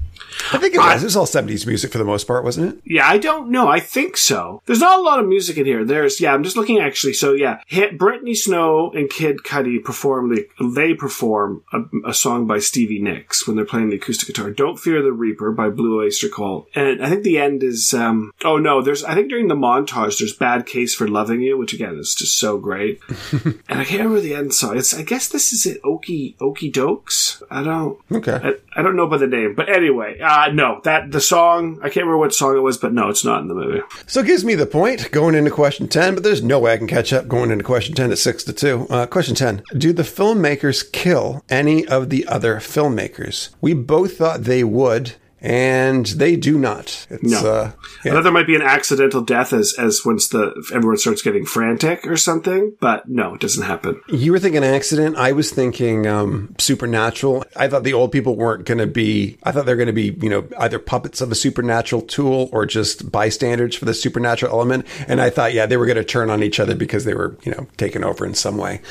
I 0.51 0.57
think 0.57 0.73
it 0.73 0.79
was. 0.79 0.87
I, 0.87 0.95
it 0.95 1.03
was 1.03 1.15
all 1.15 1.25
70s 1.25 1.67
music 1.67 1.91
for 1.91 1.97
the 1.97 2.05
most 2.05 2.25
part, 2.25 2.43
wasn't 2.43 2.73
it? 2.73 2.81
Yeah, 2.85 3.07
I 3.07 3.17
don't 3.17 3.49
know. 3.49 3.67
I 3.67 3.79
think 3.79 4.17
so. 4.17 4.61
There's 4.65 4.79
not 4.79 4.99
a 4.99 5.01
lot 5.01 5.19
of 5.19 5.27
music 5.27 5.57
in 5.57 5.65
here. 5.65 5.85
There's, 5.85 6.19
yeah, 6.19 6.33
I'm 6.33 6.43
just 6.43 6.57
looking 6.57 6.79
actually. 6.79 7.13
So, 7.13 7.33
yeah, 7.33 7.61
hit 7.67 7.97
Brittany 7.97 8.33
Snow 8.35 8.91
and 8.91 9.09
Kid 9.09 9.37
Cudi 9.45 9.83
perform 9.83 10.33
the, 10.33 10.47
they 10.59 10.93
perform 10.93 11.63
a, 11.73 12.09
a, 12.09 12.13
song 12.13 12.47
by 12.47 12.59
Stevie 12.59 13.01
Nicks 13.01 13.47
when 13.47 13.55
they're 13.55 13.65
playing 13.65 13.89
the 13.89 13.95
acoustic 13.95 14.27
guitar. 14.27 14.51
Don't 14.51 14.79
Fear 14.79 15.01
the 15.01 15.11
Reaper 15.11 15.51
by 15.51 15.69
Blue 15.69 16.01
Oyster 16.01 16.29
Cult. 16.29 16.67
And 16.75 17.03
I 17.03 17.09
think 17.09 17.23
the 17.23 17.37
end 17.37 17.63
is, 17.63 17.93
um, 17.93 18.31
oh 18.43 18.57
no, 18.57 18.81
there's, 18.81 19.03
I 19.03 19.15
think 19.15 19.29
during 19.29 19.47
the 19.47 19.55
montage, 19.55 20.19
there's 20.19 20.35
Bad 20.35 20.65
Case 20.65 20.95
for 20.95 21.07
Loving 21.07 21.41
You, 21.41 21.57
which 21.57 21.73
again 21.73 21.97
is 21.97 22.15
just 22.15 22.37
so 22.37 22.57
great. 22.57 22.99
and 23.31 23.59
I 23.69 23.83
can't 23.83 24.03
remember 24.03 24.21
the 24.21 24.35
end 24.35 24.53
song. 24.53 24.77
It's, 24.77 24.93
I 24.93 25.03
guess 25.03 25.27
this 25.29 25.53
is 25.53 25.65
it, 25.65 25.81
Okie, 25.83 26.35
Okie 26.37 26.71
Dokes. 26.71 27.41
I 27.49 27.63
don't, 27.63 27.99
okay. 28.11 28.39
I, 28.43 28.79
I 28.79 28.81
don't 28.81 28.95
know 28.95 29.07
by 29.07 29.17
the 29.17 29.27
name, 29.27 29.55
but 29.55 29.69
anyway, 29.69 30.19
uh, 30.29 30.51
no, 30.53 30.79
that 30.83 31.11
the 31.11 31.19
song 31.19 31.79
I 31.79 31.89
can't 31.89 32.05
remember 32.05 32.19
what 32.19 32.33
song 32.33 32.55
it 32.55 32.59
was, 32.59 32.77
but 32.77 32.93
no, 32.93 33.09
it's 33.09 33.25
not 33.25 33.41
in 33.41 33.47
the 33.47 33.55
movie. 33.55 33.81
So 34.05 34.19
it 34.19 34.27
gives 34.27 34.45
me 34.45 34.53
the 34.53 34.67
point 34.67 35.09
going 35.11 35.33
into 35.33 35.49
question 35.49 35.87
ten, 35.87 36.13
but 36.13 36.23
there's 36.23 36.43
no 36.43 36.59
way 36.59 36.73
I 36.73 36.77
can 36.77 36.87
catch 36.87 37.11
up 37.11 37.27
going 37.27 37.49
into 37.49 37.63
question 37.63 37.95
ten 37.95 38.11
at 38.11 38.19
six 38.19 38.43
to 38.43 38.53
two. 38.53 38.85
Uh, 38.89 39.07
question 39.07 39.33
ten: 39.33 39.63
Do 39.75 39.91
the 39.91 40.03
filmmakers 40.03 40.89
kill 40.91 41.43
any 41.49 41.87
of 41.87 42.09
the 42.09 42.27
other 42.27 42.57
filmmakers? 42.57 43.49
We 43.59 43.73
both 43.73 44.17
thought 44.17 44.43
they 44.43 44.63
would 44.63 45.15
and 45.41 46.05
they 46.05 46.35
do 46.35 46.57
not. 46.57 47.07
It's, 47.09 47.23
no, 47.23 47.39
uh, 47.39 47.71
yeah. 48.03 48.11
I 48.11 48.15
thought 48.15 48.23
there 48.23 48.31
might 48.31 48.47
be 48.47 48.55
an 48.55 48.61
accidental 48.61 49.21
death 49.21 49.53
as 49.53 49.73
as 49.77 50.01
once 50.05 50.29
the 50.29 50.53
everyone 50.73 50.97
starts 50.97 51.21
getting 51.21 51.45
frantic 51.45 52.05
or 52.05 52.17
something, 52.17 52.75
but 52.79 53.07
no, 53.07 53.35
it 53.35 53.41
doesn't 53.41 53.63
happen. 53.63 54.01
You 54.07 54.31
were 54.31 54.39
thinking 54.39 54.63
accident. 54.63 55.15
I 55.17 55.31
was 55.31 55.51
thinking 55.51 56.07
um, 56.07 56.55
supernatural. 56.57 57.45
I 57.55 57.67
thought 57.67 57.83
the 57.83 57.93
old 57.93 58.11
people 58.11 58.35
weren't 58.35 58.65
going 58.65 58.79
to 58.79 58.87
be. 58.87 59.37
I 59.43 59.51
thought 59.51 59.65
they're 59.65 59.75
going 59.75 59.87
to 59.87 59.93
be, 59.93 60.17
you 60.21 60.29
know, 60.29 60.47
either 60.57 60.79
puppets 60.79 61.21
of 61.21 61.31
a 61.31 61.35
supernatural 61.35 62.01
tool 62.01 62.49
or 62.51 62.65
just 62.65 63.11
bystanders 63.11 63.75
for 63.75 63.85
the 63.85 63.93
supernatural 63.93 64.51
element. 64.51 64.85
And 65.07 65.21
I 65.21 65.29
thought, 65.29 65.53
yeah, 65.53 65.65
they 65.65 65.77
were 65.77 65.85
going 65.85 65.97
to 65.97 66.03
turn 66.03 66.29
on 66.29 66.43
each 66.43 66.59
other 66.59 66.75
because 66.75 67.05
they 67.05 67.13
were, 67.13 67.37
you 67.43 67.51
know, 67.51 67.67
taken 67.77 68.03
over 68.03 68.25
in 68.25 68.33
some 68.33 68.57
way. 68.57 68.81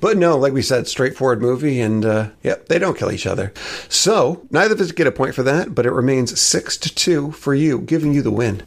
But 0.00 0.16
no, 0.16 0.36
like 0.36 0.52
we 0.52 0.62
said, 0.62 0.86
straightforward 0.86 1.40
movie, 1.40 1.80
and 1.80 2.04
uh, 2.04 2.30
yep, 2.42 2.68
they 2.68 2.78
don't 2.78 2.96
kill 2.96 3.12
each 3.12 3.26
other. 3.26 3.52
So 3.88 4.46
neither 4.50 4.74
of 4.74 4.80
us 4.80 4.92
get 4.92 5.06
a 5.06 5.12
point 5.12 5.34
for 5.34 5.42
that, 5.42 5.74
but 5.74 5.86
it 5.86 5.90
remains 5.98 6.40
six 6.40 6.76
to 6.76 6.94
two 6.94 7.32
for 7.32 7.54
you, 7.54 7.80
giving 7.80 8.14
you 8.14 8.22
the 8.22 8.30
win. 8.30 8.62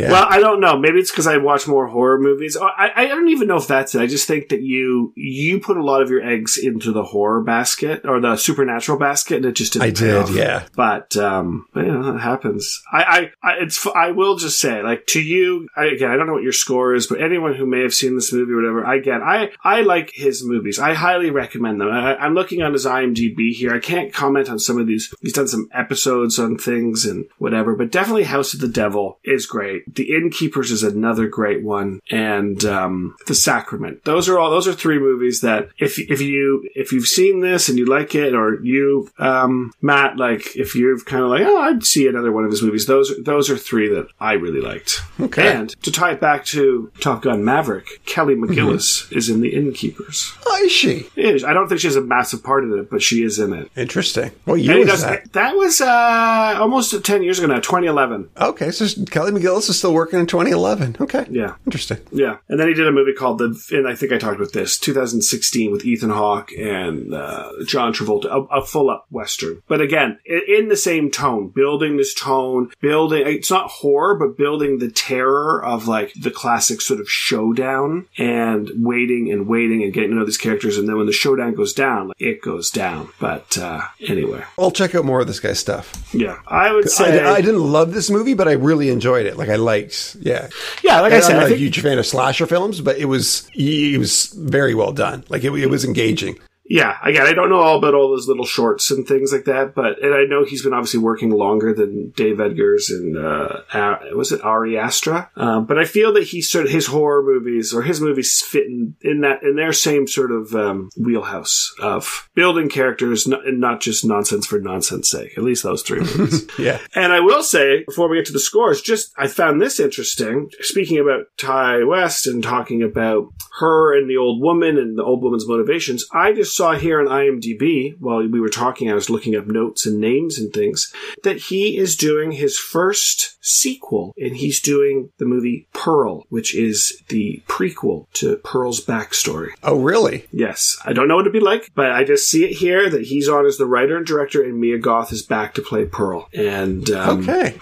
Yeah. 0.00 0.10
Well, 0.10 0.26
I 0.28 0.40
don't 0.40 0.60
know. 0.60 0.76
Maybe 0.76 0.98
it's 0.98 1.12
because 1.12 1.28
I 1.28 1.36
watch 1.36 1.68
more 1.68 1.86
horror 1.86 2.20
movies. 2.20 2.56
I, 2.60 2.90
I 2.94 3.06
don't 3.06 3.28
even 3.28 3.46
know 3.46 3.56
if 3.56 3.68
that's 3.68 3.94
it. 3.94 4.00
I 4.00 4.06
just 4.06 4.26
think 4.26 4.48
that 4.48 4.62
you 4.62 5.12
you 5.14 5.60
put 5.60 5.76
a 5.76 5.84
lot 5.84 6.02
of 6.02 6.10
your 6.10 6.22
eggs 6.22 6.58
into 6.58 6.92
the 6.92 7.04
horror 7.04 7.40
basket 7.40 8.04
or 8.04 8.20
the 8.20 8.36
supernatural 8.36 8.98
basket, 8.98 9.36
and 9.36 9.46
it 9.46 9.52
just 9.52 9.74
didn't. 9.74 9.86
I 9.86 9.90
did, 9.90 10.16
off. 10.16 10.30
yeah. 10.30 10.66
But 10.74 11.16
um, 11.16 11.66
but, 11.72 11.86
you 11.86 11.92
know, 11.92 12.16
it 12.16 12.18
happens. 12.18 12.82
I, 12.92 13.30
I, 13.42 13.50
I 13.50 13.52
it's 13.60 13.86
I 13.86 14.10
will 14.10 14.36
just 14.36 14.60
say, 14.60 14.82
like 14.82 15.06
to 15.08 15.22
you 15.22 15.68
I, 15.76 15.86
again. 15.86 16.10
I 16.10 16.16
don't 16.16 16.26
know 16.26 16.34
what 16.34 16.42
your 16.42 16.52
score 16.52 16.94
is, 16.94 17.06
but 17.06 17.20
anyone 17.20 17.54
who 17.54 17.64
may 17.66 17.82
have 17.82 17.94
seen 17.94 18.16
this 18.16 18.32
movie 18.32 18.52
or 18.52 18.56
whatever, 18.56 18.84
I 18.84 18.98
get. 18.98 19.22
I 19.22 19.50
I 19.62 19.82
like 19.82 20.10
his 20.12 20.44
movies. 20.44 20.80
I 20.80 20.94
highly 20.94 21.30
recommend 21.30 21.80
them. 21.80 21.88
I, 21.88 22.16
I'm 22.16 22.34
looking 22.34 22.62
on 22.62 22.72
his 22.72 22.86
IMDb 22.86 23.52
here. 23.52 23.72
I 23.72 23.78
can't 23.78 24.12
comment 24.12 24.48
on 24.48 24.58
some 24.58 24.78
of 24.78 24.88
these. 24.88 25.14
He's 25.20 25.32
done 25.32 25.48
some 25.48 25.68
episodes 25.72 26.07
episodes 26.08 26.38
on 26.38 26.56
things 26.56 27.04
and 27.04 27.26
whatever, 27.38 27.74
but 27.74 27.92
definitely 27.92 28.24
House 28.24 28.54
of 28.54 28.60
the 28.60 28.68
Devil 28.68 29.18
is 29.24 29.46
great. 29.46 29.94
The 29.94 30.14
Innkeepers 30.14 30.70
is 30.70 30.82
another 30.82 31.28
great 31.28 31.62
one, 31.62 32.00
and 32.10 32.64
um, 32.64 33.16
The 33.26 33.34
Sacrament. 33.34 34.04
Those 34.04 34.28
are 34.28 34.38
all. 34.38 34.50
Those 34.50 34.66
are 34.68 34.72
three 34.72 34.98
movies 34.98 35.40
that 35.42 35.68
if 35.78 35.98
if 35.98 36.20
you 36.20 36.68
if 36.74 36.92
you've 36.92 37.06
seen 37.06 37.40
this 37.40 37.68
and 37.68 37.78
you 37.78 37.86
like 37.86 38.14
it, 38.14 38.34
or 38.34 38.62
you 38.62 39.10
um, 39.18 39.72
Matt, 39.82 40.16
like 40.16 40.56
if 40.56 40.74
you're 40.74 40.98
kind 41.00 41.22
of 41.22 41.30
like, 41.30 41.42
oh, 41.42 41.60
I'd 41.60 41.84
see 41.84 42.08
another 42.08 42.32
one 42.32 42.44
of 42.44 42.50
his 42.50 42.62
movies. 42.62 42.86
Those 42.86 43.12
those 43.22 43.50
are 43.50 43.58
three 43.58 43.88
that 43.88 44.08
I 44.18 44.32
really 44.34 44.60
liked. 44.60 45.02
Okay. 45.20 45.52
And 45.52 45.70
to 45.82 45.92
tie 45.92 46.12
it 46.12 46.20
back 46.20 46.44
to 46.46 46.90
Top 47.00 47.22
Gun 47.22 47.44
Maverick, 47.44 48.04
Kelly 48.06 48.34
McGillis 48.34 49.04
mm-hmm. 49.04 49.18
is 49.18 49.28
in 49.28 49.40
The 49.40 49.54
Innkeepers. 49.54 50.34
Oh, 50.46 50.60
is 50.64 50.72
she? 50.72 51.08
Is. 51.16 51.44
I 51.44 51.52
don't 51.52 51.68
think 51.68 51.80
she 51.80 51.86
has 51.86 51.96
a 51.96 52.00
massive 52.00 52.42
part 52.42 52.64
in 52.64 52.72
it, 52.78 52.90
but 52.90 53.02
she 53.02 53.22
is 53.22 53.38
in 53.38 53.52
it. 53.52 53.70
Interesting. 53.76 54.30
Well, 54.46 54.56
you 54.56 54.78
was 54.78 55.02
that? 55.02 55.32
That 55.32 55.56
was 55.56 55.80
uh, 55.80 55.97
uh, 55.98 56.60
almost 56.60 57.04
10 57.04 57.22
years 57.22 57.38
ago 57.38 57.48
now, 57.48 57.60
2011. 57.60 58.30
Okay, 58.40 58.70
so 58.70 59.04
Kelly 59.06 59.32
McGillis 59.32 59.68
is 59.68 59.78
still 59.78 59.94
working 59.94 60.18
in 60.18 60.26
2011. 60.26 60.96
Okay. 61.00 61.26
Yeah. 61.30 61.56
Interesting. 61.66 61.98
Yeah. 62.12 62.38
And 62.48 62.58
then 62.58 62.68
he 62.68 62.74
did 62.74 62.86
a 62.86 62.92
movie 62.92 63.12
called 63.12 63.38
The, 63.38 63.60
and 63.72 63.88
I 63.88 63.94
think 63.94 64.12
I 64.12 64.18
talked 64.18 64.36
about 64.36 64.52
this, 64.52 64.78
2016 64.78 65.70
with 65.72 65.84
Ethan 65.84 66.10
Hawke 66.10 66.52
and 66.52 67.14
uh, 67.14 67.50
John 67.66 67.92
Travolta, 67.92 68.26
a, 68.26 68.60
a 68.60 68.64
full 68.64 68.90
up 68.90 69.06
Western. 69.10 69.62
But 69.68 69.80
again, 69.80 70.18
in 70.24 70.68
the 70.68 70.76
same 70.76 71.10
tone, 71.10 71.48
building 71.48 71.96
this 71.96 72.14
tone, 72.14 72.70
building, 72.80 73.26
it's 73.26 73.50
not 73.50 73.70
horror, 73.70 74.16
but 74.16 74.36
building 74.36 74.78
the 74.78 74.90
terror 74.90 75.62
of 75.64 75.88
like 75.88 76.12
the 76.14 76.30
classic 76.30 76.80
sort 76.80 77.00
of 77.00 77.10
showdown 77.10 78.06
and 78.16 78.70
waiting 78.76 79.30
and 79.30 79.46
waiting 79.46 79.82
and 79.82 79.92
getting 79.92 80.10
to 80.10 80.16
know 80.16 80.24
these 80.24 80.38
characters. 80.38 80.78
And 80.78 80.88
then 80.88 80.96
when 80.96 81.06
the 81.06 81.12
showdown 81.12 81.54
goes 81.54 81.72
down, 81.72 82.12
it 82.18 82.42
goes 82.42 82.70
down. 82.70 83.10
But 83.18 83.58
uh, 83.58 83.82
anyway. 84.06 84.44
I'll 84.58 84.70
check 84.70 84.94
out 84.94 85.04
more 85.04 85.20
of 85.20 85.26
this 85.26 85.40
guy's 85.40 85.58
stuff. 85.58 85.87
Yeah, 86.12 86.38
I 86.46 86.72
would 86.72 86.88
say 86.88 87.22
I, 87.22 87.34
I, 87.34 87.40
didn't 87.42 87.62
love 87.62 87.92
this 87.92 88.08
movie, 88.08 88.32
but 88.32 88.48
I 88.48 88.52
really 88.52 88.88
enjoyed 88.88 89.26
it. 89.26 89.36
Like 89.36 89.50
I 89.50 89.56
liked, 89.56 90.16
yeah, 90.20 90.48
yeah. 90.82 91.00
Like 91.00 91.12
and 91.12 91.22
I 91.22 91.26
said, 91.26 91.32
I'm 91.32 91.40
not 91.40 91.48
think, 91.48 91.56
a 91.56 91.60
huge 91.60 91.80
fan 91.80 91.98
of 91.98 92.06
slasher 92.06 92.46
films, 92.46 92.80
but 92.80 92.96
it 92.96 93.04
was 93.04 93.48
it 93.54 93.98
was 93.98 94.28
very 94.28 94.74
well 94.74 94.92
done. 94.92 95.24
Like 95.28 95.44
it, 95.44 95.52
it 95.52 95.68
was 95.68 95.84
engaging. 95.84 96.38
Yeah, 96.68 96.98
again, 97.02 97.26
I 97.26 97.32
don't 97.32 97.48
know 97.48 97.60
all 97.60 97.78
about 97.78 97.94
all 97.94 98.10
those 98.10 98.28
little 98.28 98.44
shorts 98.44 98.90
and 98.90 99.06
things 99.06 99.32
like 99.32 99.44
that, 99.44 99.74
but 99.74 100.02
and 100.02 100.14
I 100.14 100.24
know 100.24 100.44
he's 100.44 100.62
been 100.62 100.74
obviously 100.74 101.00
working 101.00 101.30
longer 101.30 101.72
than 101.72 102.10
Dave 102.10 102.40
Eggers 102.40 102.90
and 102.90 103.16
uh, 103.16 103.62
uh, 103.72 103.98
was 104.14 104.32
it 104.32 104.42
Ari 104.42 104.78
Aster? 104.78 105.30
Um, 105.36 105.64
but 105.64 105.78
I 105.78 105.84
feel 105.84 106.12
that 106.12 106.24
he 106.24 106.42
sort 106.42 106.66
of 106.66 106.70
his 106.70 106.86
horror 106.86 107.22
movies 107.22 107.72
or 107.72 107.82
his 107.82 108.00
movies 108.00 108.42
fit 108.42 108.66
in, 108.66 108.96
in 109.00 109.22
that 109.22 109.42
in 109.42 109.56
their 109.56 109.72
same 109.72 110.06
sort 110.06 110.30
of 110.30 110.54
um, 110.54 110.90
wheelhouse 110.96 111.74
of 111.80 112.28
building 112.34 112.68
characters 112.68 113.26
not, 113.26 113.46
and 113.46 113.60
not 113.60 113.80
just 113.80 114.04
nonsense 114.04 114.46
for 114.46 114.60
nonsense 114.60 115.08
sake. 115.10 115.38
At 115.38 115.44
least 115.44 115.62
those 115.62 115.82
three 115.82 116.00
movies. 116.00 116.46
Yeah. 116.58 116.78
And 116.94 117.12
I 117.12 117.20
will 117.20 117.42
say, 117.42 117.84
before 117.84 118.08
we 118.08 118.16
get 118.16 118.26
to 118.26 118.32
the 118.32 118.40
scores, 118.40 118.82
just 118.82 119.12
I 119.16 119.28
found 119.28 119.60
this 119.60 119.78
interesting. 119.78 120.50
Speaking 120.60 120.98
about 120.98 121.26
Ti 121.36 121.84
West 121.84 122.26
and 122.26 122.42
talking 122.42 122.82
about 122.82 123.32
her 123.60 123.96
and 123.96 124.10
the 124.10 124.16
old 124.16 124.42
woman 124.42 124.76
and 124.76 124.98
the 124.98 125.04
old 125.04 125.22
woman's 125.22 125.46
motivations, 125.46 126.04
I 126.12 126.32
just 126.32 126.57
saw 126.58 126.74
here 126.74 127.00
on 127.00 127.06
IMDb 127.06 127.94
while 128.00 128.26
we 128.26 128.40
were 128.40 128.48
talking, 128.48 128.90
I 128.90 128.94
was 128.94 129.08
looking 129.08 129.36
up 129.36 129.46
notes 129.46 129.86
and 129.86 130.00
names 130.00 130.38
and 130.40 130.52
things, 130.52 130.92
that 131.22 131.36
he 131.36 131.78
is 131.78 131.94
doing 131.94 132.32
his 132.32 132.58
first 132.58 133.36
sequel 133.40 134.12
and 134.18 134.36
he's 134.36 134.60
doing 134.60 135.10
the 135.18 135.24
movie 135.24 135.68
Pearl, 135.72 136.24
which 136.30 136.56
is 136.56 137.00
the 137.10 137.40
prequel 137.46 138.06
to 138.14 138.36
Pearl's 138.38 138.84
backstory. 138.84 139.50
Oh, 139.62 139.78
really? 139.80 140.26
Yes. 140.32 140.76
I 140.84 140.92
don't 140.92 141.06
know 141.06 141.14
what 141.14 141.22
it'd 141.28 141.32
be 141.32 141.38
like, 141.38 141.70
but 141.76 141.92
I 141.92 142.02
just 142.02 142.28
see 142.28 142.44
it 142.44 142.56
here 142.56 142.90
that 142.90 143.04
he's 143.06 143.28
on 143.28 143.46
as 143.46 143.56
the 143.56 143.66
writer 143.66 143.96
and 143.96 144.04
director 144.04 144.42
and 144.42 144.60
Mia 144.60 144.78
Goth 144.78 145.12
is 145.12 145.22
back 145.22 145.54
to 145.54 145.62
play 145.62 145.84
Pearl. 145.84 146.28
And 146.34 146.90
um, 146.90 147.20
Okay. 147.20 147.56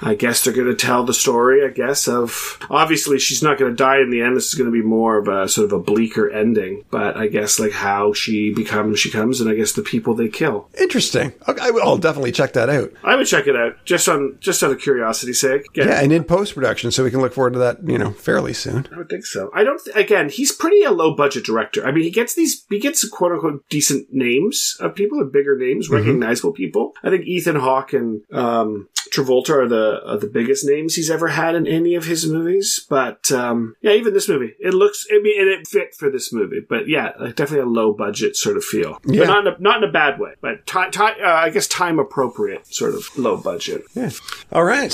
I 0.00 0.14
guess 0.14 0.42
they're 0.42 0.54
going 0.54 0.68
to 0.68 0.74
tell 0.74 1.04
the 1.04 1.12
story, 1.12 1.64
I 1.64 1.68
guess, 1.68 2.08
of 2.08 2.58
obviously 2.70 3.18
she's 3.18 3.42
not 3.42 3.58
going 3.58 3.70
to 3.72 3.76
die 3.76 4.00
in 4.00 4.10
the 4.10 4.22
end. 4.22 4.36
This 4.36 4.48
is 4.48 4.54
going 4.54 4.70
to 4.72 4.82
be 4.82 4.86
more 4.86 5.18
of 5.18 5.28
a 5.28 5.48
sort 5.48 5.66
of 5.66 5.72
a 5.72 5.78
bleaker 5.78 6.30
ending, 6.30 6.84
but 6.90 7.16
I 7.16 7.26
guess 7.26 7.58
like 7.60 7.72
how 7.72 8.12
she 8.14 8.37
becomes, 8.54 8.98
she 9.00 9.10
comes, 9.10 9.40
and 9.40 9.50
I 9.50 9.54
guess 9.54 9.72
the 9.72 9.82
people 9.82 10.14
they 10.14 10.28
kill. 10.28 10.68
Interesting. 10.80 11.32
Okay, 11.48 11.60
I 11.62 11.70
will- 11.70 11.98
definitely 11.98 12.32
check 12.32 12.52
that 12.52 12.68
out. 12.68 12.92
I 13.02 13.16
would 13.16 13.26
check 13.26 13.46
it 13.46 13.56
out 13.56 13.84
just 13.84 14.08
on 14.08 14.36
just 14.40 14.62
out 14.62 14.70
of 14.70 14.80
curiosity's 14.80 15.40
sake. 15.40 15.62
Yeah, 15.74 16.00
and 16.00 16.12
in 16.12 16.24
post 16.24 16.54
production, 16.54 16.90
so 16.90 17.02
we 17.04 17.10
can 17.10 17.20
look 17.20 17.32
forward 17.34 17.54
to 17.54 17.58
that, 17.58 17.78
you 17.86 17.98
know, 17.98 18.10
fairly 18.12 18.52
soon. 18.52 18.86
I 18.92 18.98
would 18.98 19.08
think 19.08 19.24
so. 19.26 19.50
I 19.54 19.64
don't. 19.64 19.82
Th- 19.82 19.96
again, 19.96 20.28
he's 20.28 20.52
pretty 20.52 20.82
a 20.82 20.90
low 20.90 21.14
budget 21.14 21.44
director. 21.44 21.84
I 21.86 21.90
mean, 21.92 22.04
he 22.04 22.10
gets 22.10 22.34
these. 22.34 22.64
He 22.70 22.78
gets 22.78 23.06
quote 23.08 23.32
unquote 23.32 23.64
decent 23.68 24.08
names 24.12 24.76
of 24.80 24.94
people, 24.94 25.20
or 25.20 25.24
bigger 25.24 25.56
names, 25.56 25.88
recognizable 25.90 26.52
people. 26.52 26.92
I 27.02 27.10
think 27.10 27.24
Ethan 27.26 27.56
Hawke 27.56 27.92
and 27.92 28.22
um, 28.32 28.88
Travolta 29.12 29.50
are 29.50 29.68
the 29.68 30.00
are 30.06 30.18
the 30.18 30.26
biggest 30.26 30.64
names 30.64 30.94
he's 30.94 31.10
ever 31.10 31.28
had 31.28 31.54
in 31.54 31.66
any 31.66 31.94
of 31.94 32.04
his 32.04 32.26
movies. 32.26 32.84
But 32.88 33.30
um, 33.32 33.74
yeah, 33.82 33.92
even 33.92 34.14
this 34.14 34.28
movie, 34.28 34.54
it 34.58 34.74
looks. 34.74 35.06
I 35.10 35.20
mean, 35.20 35.40
and 35.40 35.48
it 35.48 35.66
fit 35.66 35.94
for 35.98 36.10
this 36.10 36.32
movie. 36.32 36.60
But 36.68 36.88
yeah, 36.88 37.12
like 37.18 37.36
definitely 37.36 37.64
a 37.64 37.66
low 37.66 37.92
budget 37.92 38.36
sort 38.36 38.56
of 38.56 38.64
feel. 38.64 39.00
Yeah. 39.04 39.20
But 39.20 39.26
not 39.26 39.46
in 39.46 39.52
a, 39.52 39.56
not 39.60 39.82
in 39.82 39.88
a 39.88 39.92
bad 39.92 40.18
way. 40.18 40.32
But 40.40 40.66
ti 40.66 40.90
ti 40.90 41.02
uh, 41.02 41.12
I 41.24 41.50
guess 41.50 41.66
time 41.66 41.98
appropriate 41.98 42.66
sort 42.66 42.94
of 42.94 43.04
low 43.16 43.36
budget. 43.36 43.82
Yeah. 43.94 44.10
All 44.52 44.64
right. 44.64 44.92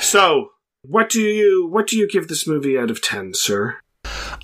So. 0.00 0.50
What 0.82 1.10
do 1.10 1.20
you 1.20 1.66
what 1.70 1.88
do 1.88 1.98
you 1.98 2.08
give 2.08 2.28
this 2.28 2.46
movie 2.46 2.78
out 2.78 2.88
of 2.88 3.02
ten, 3.02 3.34
sir? 3.34 3.78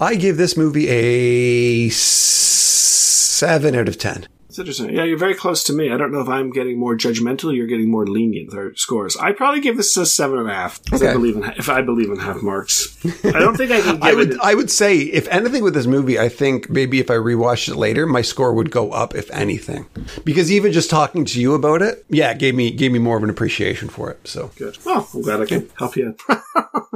I 0.01 0.17
give 0.17 0.37
this 0.37 0.57
movie 0.57 0.89
a 0.89 1.89
seven 1.91 3.77
out 3.77 3.89
of 3.89 3.97
ten. 3.99 4.27
It's 4.55 4.59
interesting. 4.61 4.95
Yeah, 4.95 5.03
you're 5.03 5.19
very 5.19 5.35
close 5.35 5.65
to 5.65 5.73
me. 5.73 5.91
I 5.91 5.97
don't 5.97 6.13
know 6.13 6.21
if 6.21 6.29
I'm 6.29 6.51
getting 6.53 6.79
more 6.79 6.95
judgmental. 6.97 7.53
You're 7.53 7.67
getting 7.67 7.91
more 7.91 8.07
lenient 8.07 8.51
with 8.51 8.55
our 8.57 8.73
scores. 8.77 9.17
I 9.17 9.33
probably 9.33 9.61
give 9.61 9.77
this 9.77 9.97
a 9.97 10.07
seven 10.07 10.39
and 10.39 10.49
a 10.49 10.55
half. 10.55 10.81
'cause 10.89 11.03
I 11.03 11.07
Okay. 11.07 11.15
believe 11.15 11.35
in 11.35 11.43
if 11.57 11.69
I 11.69 11.83
believe 11.83 12.09
in 12.09 12.19
half 12.19 12.41
marks. 12.41 12.97
I 13.25 13.41
don't 13.41 13.57
think 13.57 13.73
I 13.73 13.81
can 13.81 13.95
give 13.97 14.03
I 14.05 14.15
would. 14.15 14.39
I 14.41 14.55
would 14.55 14.71
say 14.71 14.99
if 14.99 15.27
anything 15.27 15.65
with 15.65 15.75
this 15.75 15.89
movie, 15.89 16.21
I 16.21 16.29
think 16.29 16.71
maybe 16.71 17.01
if 17.01 17.11
I 17.11 17.15
rewatched 17.15 17.69
it 17.69 17.75
later, 17.75 18.07
my 18.07 18.23
score 18.23 18.55
would 18.55 18.71
go 18.71 18.93
up 18.93 19.17
if 19.17 19.29
anything. 19.33 19.87
Because 20.25 20.53
even 20.53 20.71
just 20.71 20.89
talking 20.89 21.25
to 21.25 21.41
you 21.41 21.55
about 21.55 21.83
it, 21.83 22.05
yeah, 22.09 22.31
it 22.31 22.39
gave 22.39 22.55
me 22.55 22.71
gave 22.71 22.93
me 22.93 23.01
more 23.01 23.17
of 23.17 23.25
an 23.25 23.31
appreciation 23.31 23.89
for 23.89 24.09
it. 24.09 24.21
So 24.23 24.53
Good. 24.57 24.79
Oh, 24.87 25.09
I'm 25.15 25.23
glad 25.23 25.41
I 25.41 25.47
can 25.47 25.69
help 25.77 25.97
you. 25.97 26.15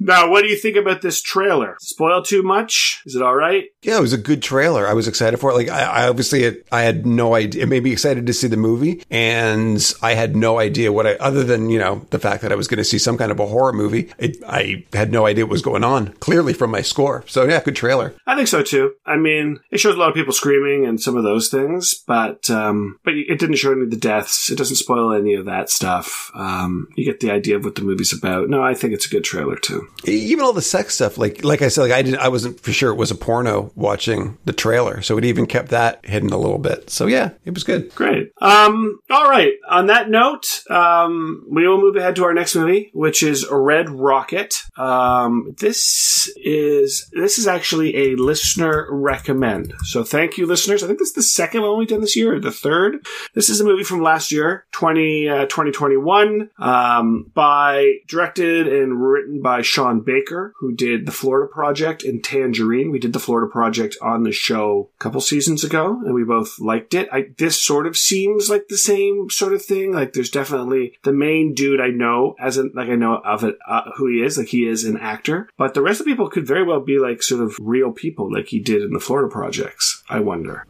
now, 0.00 0.30
what 0.30 0.42
do 0.42 0.48
you 0.48 0.56
think 0.56 0.76
about 0.76 1.02
this 1.02 1.20
trailer? 1.20 1.76
Spoil 1.80 2.22
too 2.22 2.42
much? 2.42 3.02
Is 3.06 3.14
it 3.14 3.22
all 3.22 3.34
right? 3.34 3.64
yeah, 3.84 3.98
it 3.98 4.00
was 4.00 4.14
a 4.14 4.18
good 4.18 4.42
trailer. 4.42 4.88
I 4.88 4.94
was 4.94 5.06
excited 5.06 5.36
for 5.36 5.50
it. 5.50 5.54
Like 5.54 5.68
I, 5.68 5.82
I 6.04 6.08
obviously 6.08 6.42
had, 6.42 6.56
I 6.72 6.82
had 6.82 7.06
no 7.06 7.34
idea. 7.34 7.62
It 7.62 7.68
made 7.68 7.84
me 7.84 7.92
excited 7.92 8.26
to 8.26 8.32
see 8.32 8.46
the 8.46 8.56
movie, 8.56 9.02
and 9.10 9.94
I 10.02 10.14
had 10.14 10.34
no 10.34 10.58
idea 10.58 10.90
what 10.90 11.06
I 11.06 11.14
other 11.16 11.44
than 11.44 11.68
you 11.68 11.78
know 11.78 12.06
the 12.10 12.18
fact 12.18 12.42
that 12.42 12.52
I 12.52 12.54
was 12.54 12.66
going 12.66 12.78
to 12.78 12.84
see 12.84 12.98
some 12.98 13.18
kind 13.18 13.30
of 13.30 13.38
a 13.38 13.46
horror 13.46 13.72
movie. 13.72 14.10
It, 14.18 14.38
I 14.46 14.84
had 14.94 15.12
no 15.12 15.26
idea 15.26 15.44
what 15.44 15.52
was 15.52 15.62
going 15.62 15.84
on. 15.84 16.08
Clearly 16.14 16.54
from 16.54 16.70
my 16.70 16.80
score. 16.80 17.24
So 17.26 17.44
yeah, 17.44 17.62
good 17.62 17.76
trailer. 17.76 18.14
I 18.26 18.36
think 18.36 18.48
so 18.48 18.62
too. 18.62 18.94
I 19.04 19.16
mean, 19.16 19.60
it 19.70 19.78
shows 19.78 19.96
a 19.96 19.98
lot 19.98 20.08
of 20.08 20.14
people 20.14 20.32
screaming 20.32 20.86
and 20.86 21.00
some 21.00 21.16
of 21.16 21.24
those 21.24 21.48
things, 21.48 21.94
but 22.06 22.48
um, 22.48 22.98
but 23.04 23.14
it 23.14 23.38
didn't 23.38 23.56
show 23.56 23.72
any 23.72 23.82
of 23.82 23.90
the 23.90 23.96
deaths. 23.96 24.50
It 24.50 24.56
doesn't 24.56 24.76
spoil 24.76 25.12
any 25.12 25.34
of 25.34 25.44
that 25.44 25.68
stuff. 25.68 26.30
Um, 26.34 26.88
you 26.96 27.04
get 27.04 27.20
the 27.20 27.30
idea 27.30 27.56
of 27.56 27.64
what 27.64 27.74
the 27.74 27.82
movie's 27.82 28.16
about. 28.16 28.48
No, 28.48 28.62
I 28.62 28.72
think 28.72 28.94
it's 28.94 29.06
a 29.06 29.10
good 29.10 29.24
trailer 29.24 29.43
too. 29.62 29.88
even 30.04 30.44
all 30.44 30.52
the 30.52 30.62
sex 30.62 30.94
stuff 30.94 31.18
like 31.18 31.44
like 31.44 31.62
i 31.62 31.68
said 31.68 31.82
like 31.82 31.92
i 31.92 32.02
didn't 32.02 32.20
i 32.20 32.28
wasn't 32.28 32.58
for 32.60 32.72
sure 32.72 32.90
it 32.90 32.96
was 32.96 33.10
a 33.10 33.14
porno 33.14 33.70
watching 33.74 34.36
the 34.44 34.52
trailer 34.52 35.00
so 35.02 35.16
it 35.18 35.24
even 35.24 35.46
kept 35.46 35.68
that 35.68 36.04
hidden 36.04 36.30
a 36.30 36.38
little 36.38 36.58
bit 36.58 36.90
so 36.90 37.06
yeah 37.06 37.30
it 37.44 37.54
was 37.54 37.64
good 37.64 37.94
Great. 37.94 38.32
Um, 38.40 39.00
all 39.10 39.28
right. 39.28 39.54
On 39.68 39.86
that 39.86 40.10
note, 40.10 40.62
um, 40.70 41.46
we 41.50 41.66
will 41.66 41.80
move 41.80 41.96
ahead 41.96 42.16
to 42.16 42.24
our 42.24 42.34
next 42.34 42.54
movie, 42.54 42.90
which 42.92 43.22
is 43.22 43.46
Red 43.50 43.88
Rocket. 43.88 44.54
Um, 44.76 45.54
this 45.58 46.30
is 46.36 47.08
this 47.12 47.38
is 47.38 47.46
actually 47.46 47.96
a 47.96 48.16
listener 48.16 48.86
recommend. 48.90 49.72
So 49.84 50.04
thank 50.04 50.36
you, 50.36 50.46
listeners. 50.46 50.82
I 50.82 50.86
think 50.86 50.98
this 50.98 51.08
is 51.08 51.14
the 51.14 51.22
second 51.22 51.62
one 51.62 51.78
we've 51.78 51.88
done 51.88 52.00
this 52.00 52.16
year, 52.16 52.34
or 52.34 52.40
the 52.40 52.50
third. 52.50 53.06
This 53.34 53.48
is 53.48 53.60
a 53.60 53.64
movie 53.64 53.84
from 53.84 54.02
last 54.02 54.30
year, 54.30 54.66
20, 54.72 55.28
uh, 55.28 55.46
2021, 55.46 56.50
um, 56.58 57.30
by 57.34 57.94
directed 58.06 58.68
and 58.68 59.00
written 59.00 59.23
by 59.42 59.62
Sean 59.62 60.00
Baker, 60.00 60.52
who 60.58 60.74
did 60.74 61.06
the 61.06 61.12
Florida 61.12 61.50
Project 61.52 62.02
and 62.02 62.22
Tangerine. 62.22 62.90
We 62.90 62.98
did 62.98 63.12
the 63.12 63.18
Florida 63.18 63.50
Project 63.50 63.96
on 64.02 64.22
the 64.22 64.32
show 64.32 64.90
a 64.94 64.98
couple 64.98 65.20
seasons 65.20 65.64
ago, 65.64 66.00
and 66.04 66.14
we 66.14 66.24
both 66.24 66.58
liked 66.58 66.94
it. 66.94 67.08
I, 67.12 67.26
this 67.38 67.60
sort 67.60 67.86
of 67.86 67.96
seems 67.96 68.50
like 68.50 68.68
the 68.68 68.78
same 68.78 69.30
sort 69.30 69.54
of 69.54 69.62
thing. 69.62 69.92
Like 69.92 70.12
there's 70.12 70.30
definitely 70.30 70.98
the 71.02 71.12
main 71.12 71.54
dude 71.54 71.80
I 71.80 71.88
know 71.88 72.34
as 72.40 72.58
in 72.58 72.72
like 72.74 72.88
I 72.88 72.96
know 72.96 73.16
of 73.24 73.44
it 73.44 73.56
uh, 73.66 73.90
who 73.96 74.08
he 74.08 74.22
is, 74.22 74.38
like 74.38 74.48
he 74.48 74.66
is 74.66 74.84
an 74.84 74.96
actor, 74.98 75.48
but 75.56 75.74
the 75.74 75.82
rest 75.82 76.00
of 76.00 76.06
the 76.06 76.12
people 76.12 76.28
could 76.28 76.46
very 76.46 76.64
well 76.64 76.80
be 76.80 76.98
like 76.98 77.22
sort 77.22 77.42
of 77.42 77.56
real 77.60 77.92
people, 77.92 78.32
like 78.32 78.48
he 78.48 78.60
did 78.60 78.82
in 78.82 78.92
the 78.92 79.00
Florida 79.00 79.30
projects. 79.30 80.02
I 80.08 80.20
wonder. 80.20 80.66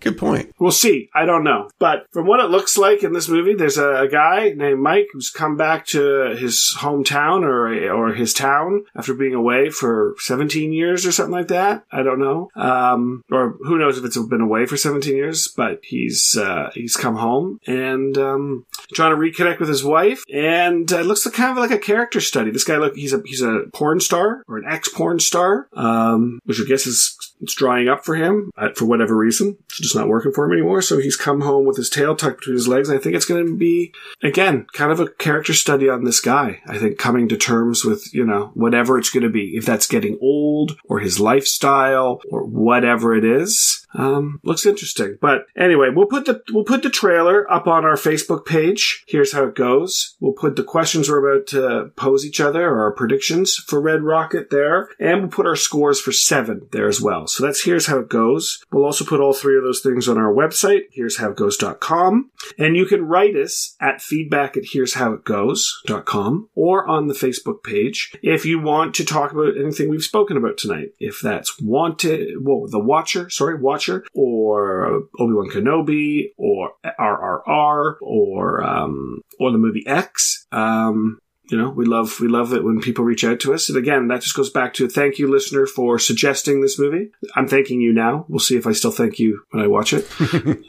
good 0.00 0.16
point 0.16 0.26
We'll 0.58 0.70
see. 0.70 1.10
I 1.14 1.24
don't 1.24 1.44
know. 1.44 1.70
But 1.78 2.06
from 2.10 2.26
what 2.26 2.40
it 2.40 2.50
looks 2.50 2.78
like 2.78 3.02
in 3.02 3.12
this 3.12 3.28
movie, 3.28 3.54
there's 3.54 3.78
a, 3.78 4.02
a 4.02 4.08
guy 4.08 4.52
named 4.56 4.80
Mike 4.80 5.08
who's 5.12 5.30
come 5.30 5.56
back 5.56 5.86
to 5.86 6.34
his 6.36 6.74
hometown 6.78 7.42
or 7.42 7.72
or 7.96 8.14
his 8.14 8.34
town 8.34 8.84
after 8.94 9.14
being 9.14 9.34
away 9.34 9.70
for 9.70 10.14
17 10.18 10.72
years 10.72 11.06
or 11.06 11.12
something 11.12 11.32
like 11.32 11.48
that. 11.48 11.84
I 11.90 12.02
don't 12.02 12.20
know. 12.20 12.50
Um, 12.54 13.22
or 13.30 13.56
who 13.60 13.78
knows 13.78 13.98
if 13.98 14.04
it's 14.04 14.18
been 14.26 14.40
away 14.40 14.66
for 14.66 14.76
17 14.76 15.14
years, 15.14 15.48
but 15.56 15.80
he's 15.82 16.36
uh, 16.36 16.70
he's 16.74 16.96
come 16.96 17.16
home 17.16 17.58
and 17.66 18.16
um, 18.18 18.66
trying 18.92 19.12
to 19.12 19.16
reconnect 19.16 19.60
with 19.60 19.68
his 19.68 19.84
wife. 19.84 20.22
And 20.32 20.92
uh, 20.92 21.00
it 21.00 21.06
looks 21.06 21.26
kind 21.26 21.50
of 21.50 21.56
like 21.56 21.70
a 21.70 21.78
character 21.78 22.20
study. 22.20 22.50
This 22.50 22.64
guy 22.64 22.76
look 22.76 22.94
he's 22.94 23.12
a 23.12 23.22
he's 23.24 23.42
a 23.42 23.64
porn 23.72 24.00
star 24.00 24.44
or 24.48 24.58
an 24.58 24.64
ex 24.68 24.88
porn 24.88 25.18
star, 25.20 25.68
um, 25.72 26.40
which 26.44 26.60
I 26.60 26.64
guess 26.64 26.86
is 26.86 27.16
it's 27.40 27.54
drying 27.54 27.88
up 27.88 28.04
for 28.04 28.14
him 28.14 28.50
uh, 28.56 28.70
for 28.74 28.86
whatever 28.86 29.16
reason. 29.16 29.56
It's 29.66 29.80
just 29.80 29.96
not 29.96 30.08
working 30.08 30.32
for 30.32 30.46
him 30.46 30.52
anymore. 30.52 30.82
So 30.82 30.98
he's 30.98 31.16
come 31.16 31.42
home 31.42 31.66
with 31.66 31.76
his 31.76 31.90
tail 31.90 32.16
tucked 32.16 32.38
between 32.38 32.56
his 32.56 32.68
legs. 32.68 32.88
And 32.88 32.98
I 32.98 33.02
think 33.02 33.14
it's 33.14 33.26
going 33.26 33.46
to 33.46 33.56
be, 33.56 33.92
again, 34.22 34.66
kind 34.72 34.90
of 34.90 35.00
a 35.00 35.08
character 35.08 35.52
study 35.52 35.88
on 35.88 36.04
this 36.04 36.20
guy. 36.20 36.60
I 36.66 36.78
think 36.78 36.98
coming 36.98 37.28
to 37.28 37.36
terms 37.36 37.84
with, 37.86 38.12
you 38.12 38.24
know, 38.24 38.50
whatever 38.54 38.98
it's 38.98 39.10
going 39.10 39.22
to 39.22 39.30
be. 39.30 39.56
If 39.56 39.64
that's 39.64 39.86
getting 39.86 40.18
old 40.20 40.76
or 40.84 40.98
his 40.98 41.20
lifestyle 41.20 42.20
or 42.30 42.44
whatever 42.44 43.14
it 43.14 43.24
is. 43.24 43.85
Um, 43.96 44.40
looks 44.44 44.66
interesting. 44.66 45.18
But 45.20 45.46
anyway, 45.56 45.88
we'll 45.94 46.06
put 46.06 46.26
the, 46.26 46.42
we'll 46.52 46.64
put 46.64 46.82
the 46.82 46.90
trailer 46.90 47.50
up 47.50 47.66
on 47.66 47.84
our 47.84 47.96
Facebook 47.96 48.44
page. 48.44 49.04
Here's 49.08 49.32
how 49.32 49.44
it 49.44 49.54
goes. 49.54 50.16
We'll 50.20 50.34
put 50.34 50.56
the 50.56 50.62
questions 50.62 51.08
we're 51.08 51.34
about 51.34 51.46
to 51.48 51.90
pose 51.96 52.24
each 52.24 52.40
other 52.40 52.68
or 52.68 52.82
our 52.82 52.92
predictions 52.92 53.56
for 53.56 53.80
Red 53.80 54.02
Rocket 54.02 54.50
there. 54.50 54.88
And 55.00 55.22
we'll 55.22 55.30
put 55.30 55.46
our 55.46 55.56
scores 55.56 56.00
for 56.00 56.12
seven 56.12 56.68
there 56.72 56.88
as 56.88 57.00
well. 57.00 57.26
So 57.26 57.44
that's 57.44 57.64
here's 57.64 57.86
how 57.86 57.98
it 57.98 58.08
goes. 58.08 58.62
We'll 58.70 58.84
also 58.84 59.04
put 59.04 59.20
all 59.20 59.32
three 59.32 59.56
of 59.56 59.64
those 59.64 59.80
things 59.80 60.08
on 60.08 60.18
our 60.18 60.32
website, 60.32 60.82
here's 60.92 61.18
how 61.18 61.30
it 61.30 61.36
goes.com. 61.36 62.30
And 62.58 62.76
you 62.76 62.86
can 62.86 63.06
write 63.06 63.36
us 63.36 63.76
at 63.80 64.00
feedback 64.00 64.56
at 64.56 64.64
here's 64.72 64.94
how 64.94 65.12
it 65.12 65.24
goes.com 65.24 66.48
or 66.54 66.86
on 66.86 67.06
the 67.06 67.14
Facebook 67.14 67.62
page 67.62 68.12
if 68.22 68.44
you 68.44 68.60
want 68.60 68.94
to 68.96 69.04
talk 69.04 69.32
about 69.32 69.56
anything 69.56 69.88
we've 69.88 70.02
spoken 70.02 70.36
about 70.36 70.58
tonight. 70.58 70.88
If 70.98 71.20
that's 71.20 71.60
wanted, 71.60 72.36
well, 72.42 72.66
the 72.68 72.78
Watcher, 72.78 73.30
sorry, 73.30 73.58
Watcher, 73.58 73.85
or 74.14 75.02
Obi-Wan 75.18 75.50
Kenobi, 75.50 76.28
or 76.36 76.72
RRR, 76.98 77.94
or, 78.00 78.64
um, 78.64 79.20
or 79.38 79.52
the 79.52 79.58
movie 79.58 79.86
X. 79.86 80.46
Um, 80.52 81.18
you 81.48 81.56
know, 81.56 81.70
we 81.70 81.84
love 81.84 82.18
we 82.20 82.28
love 82.28 82.52
it 82.52 82.64
when 82.64 82.80
people 82.80 83.04
reach 83.04 83.24
out 83.24 83.40
to 83.40 83.54
us. 83.54 83.68
And 83.68 83.78
again, 83.78 84.08
that 84.08 84.22
just 84.22 84.36
goes 84.36 84.50
back 84.50 84.74
to 84.74 84.88
thank 84.88 85.18
you, 85.18 85.30
listener, 85.30 85.66
for 85.66 85.98
suggesting 85.98 86.60
this 86.60 86.78
movie. 86.78 87.10
I'm 87.34 87.48
thanking 87.48 87.80
you 87.80 87.92
now. 87.92 88.26
We'll 88.28 88.40
see 88.40 88.56
if 88.56 88.66
I 88.66 88.72
still 88.72 88.90
thank 88.90 89.18
you 89.18 89.42
when 89.50 89.62
I 89.62 89.66
watch 89.66 89.92
it. 89.92 90.06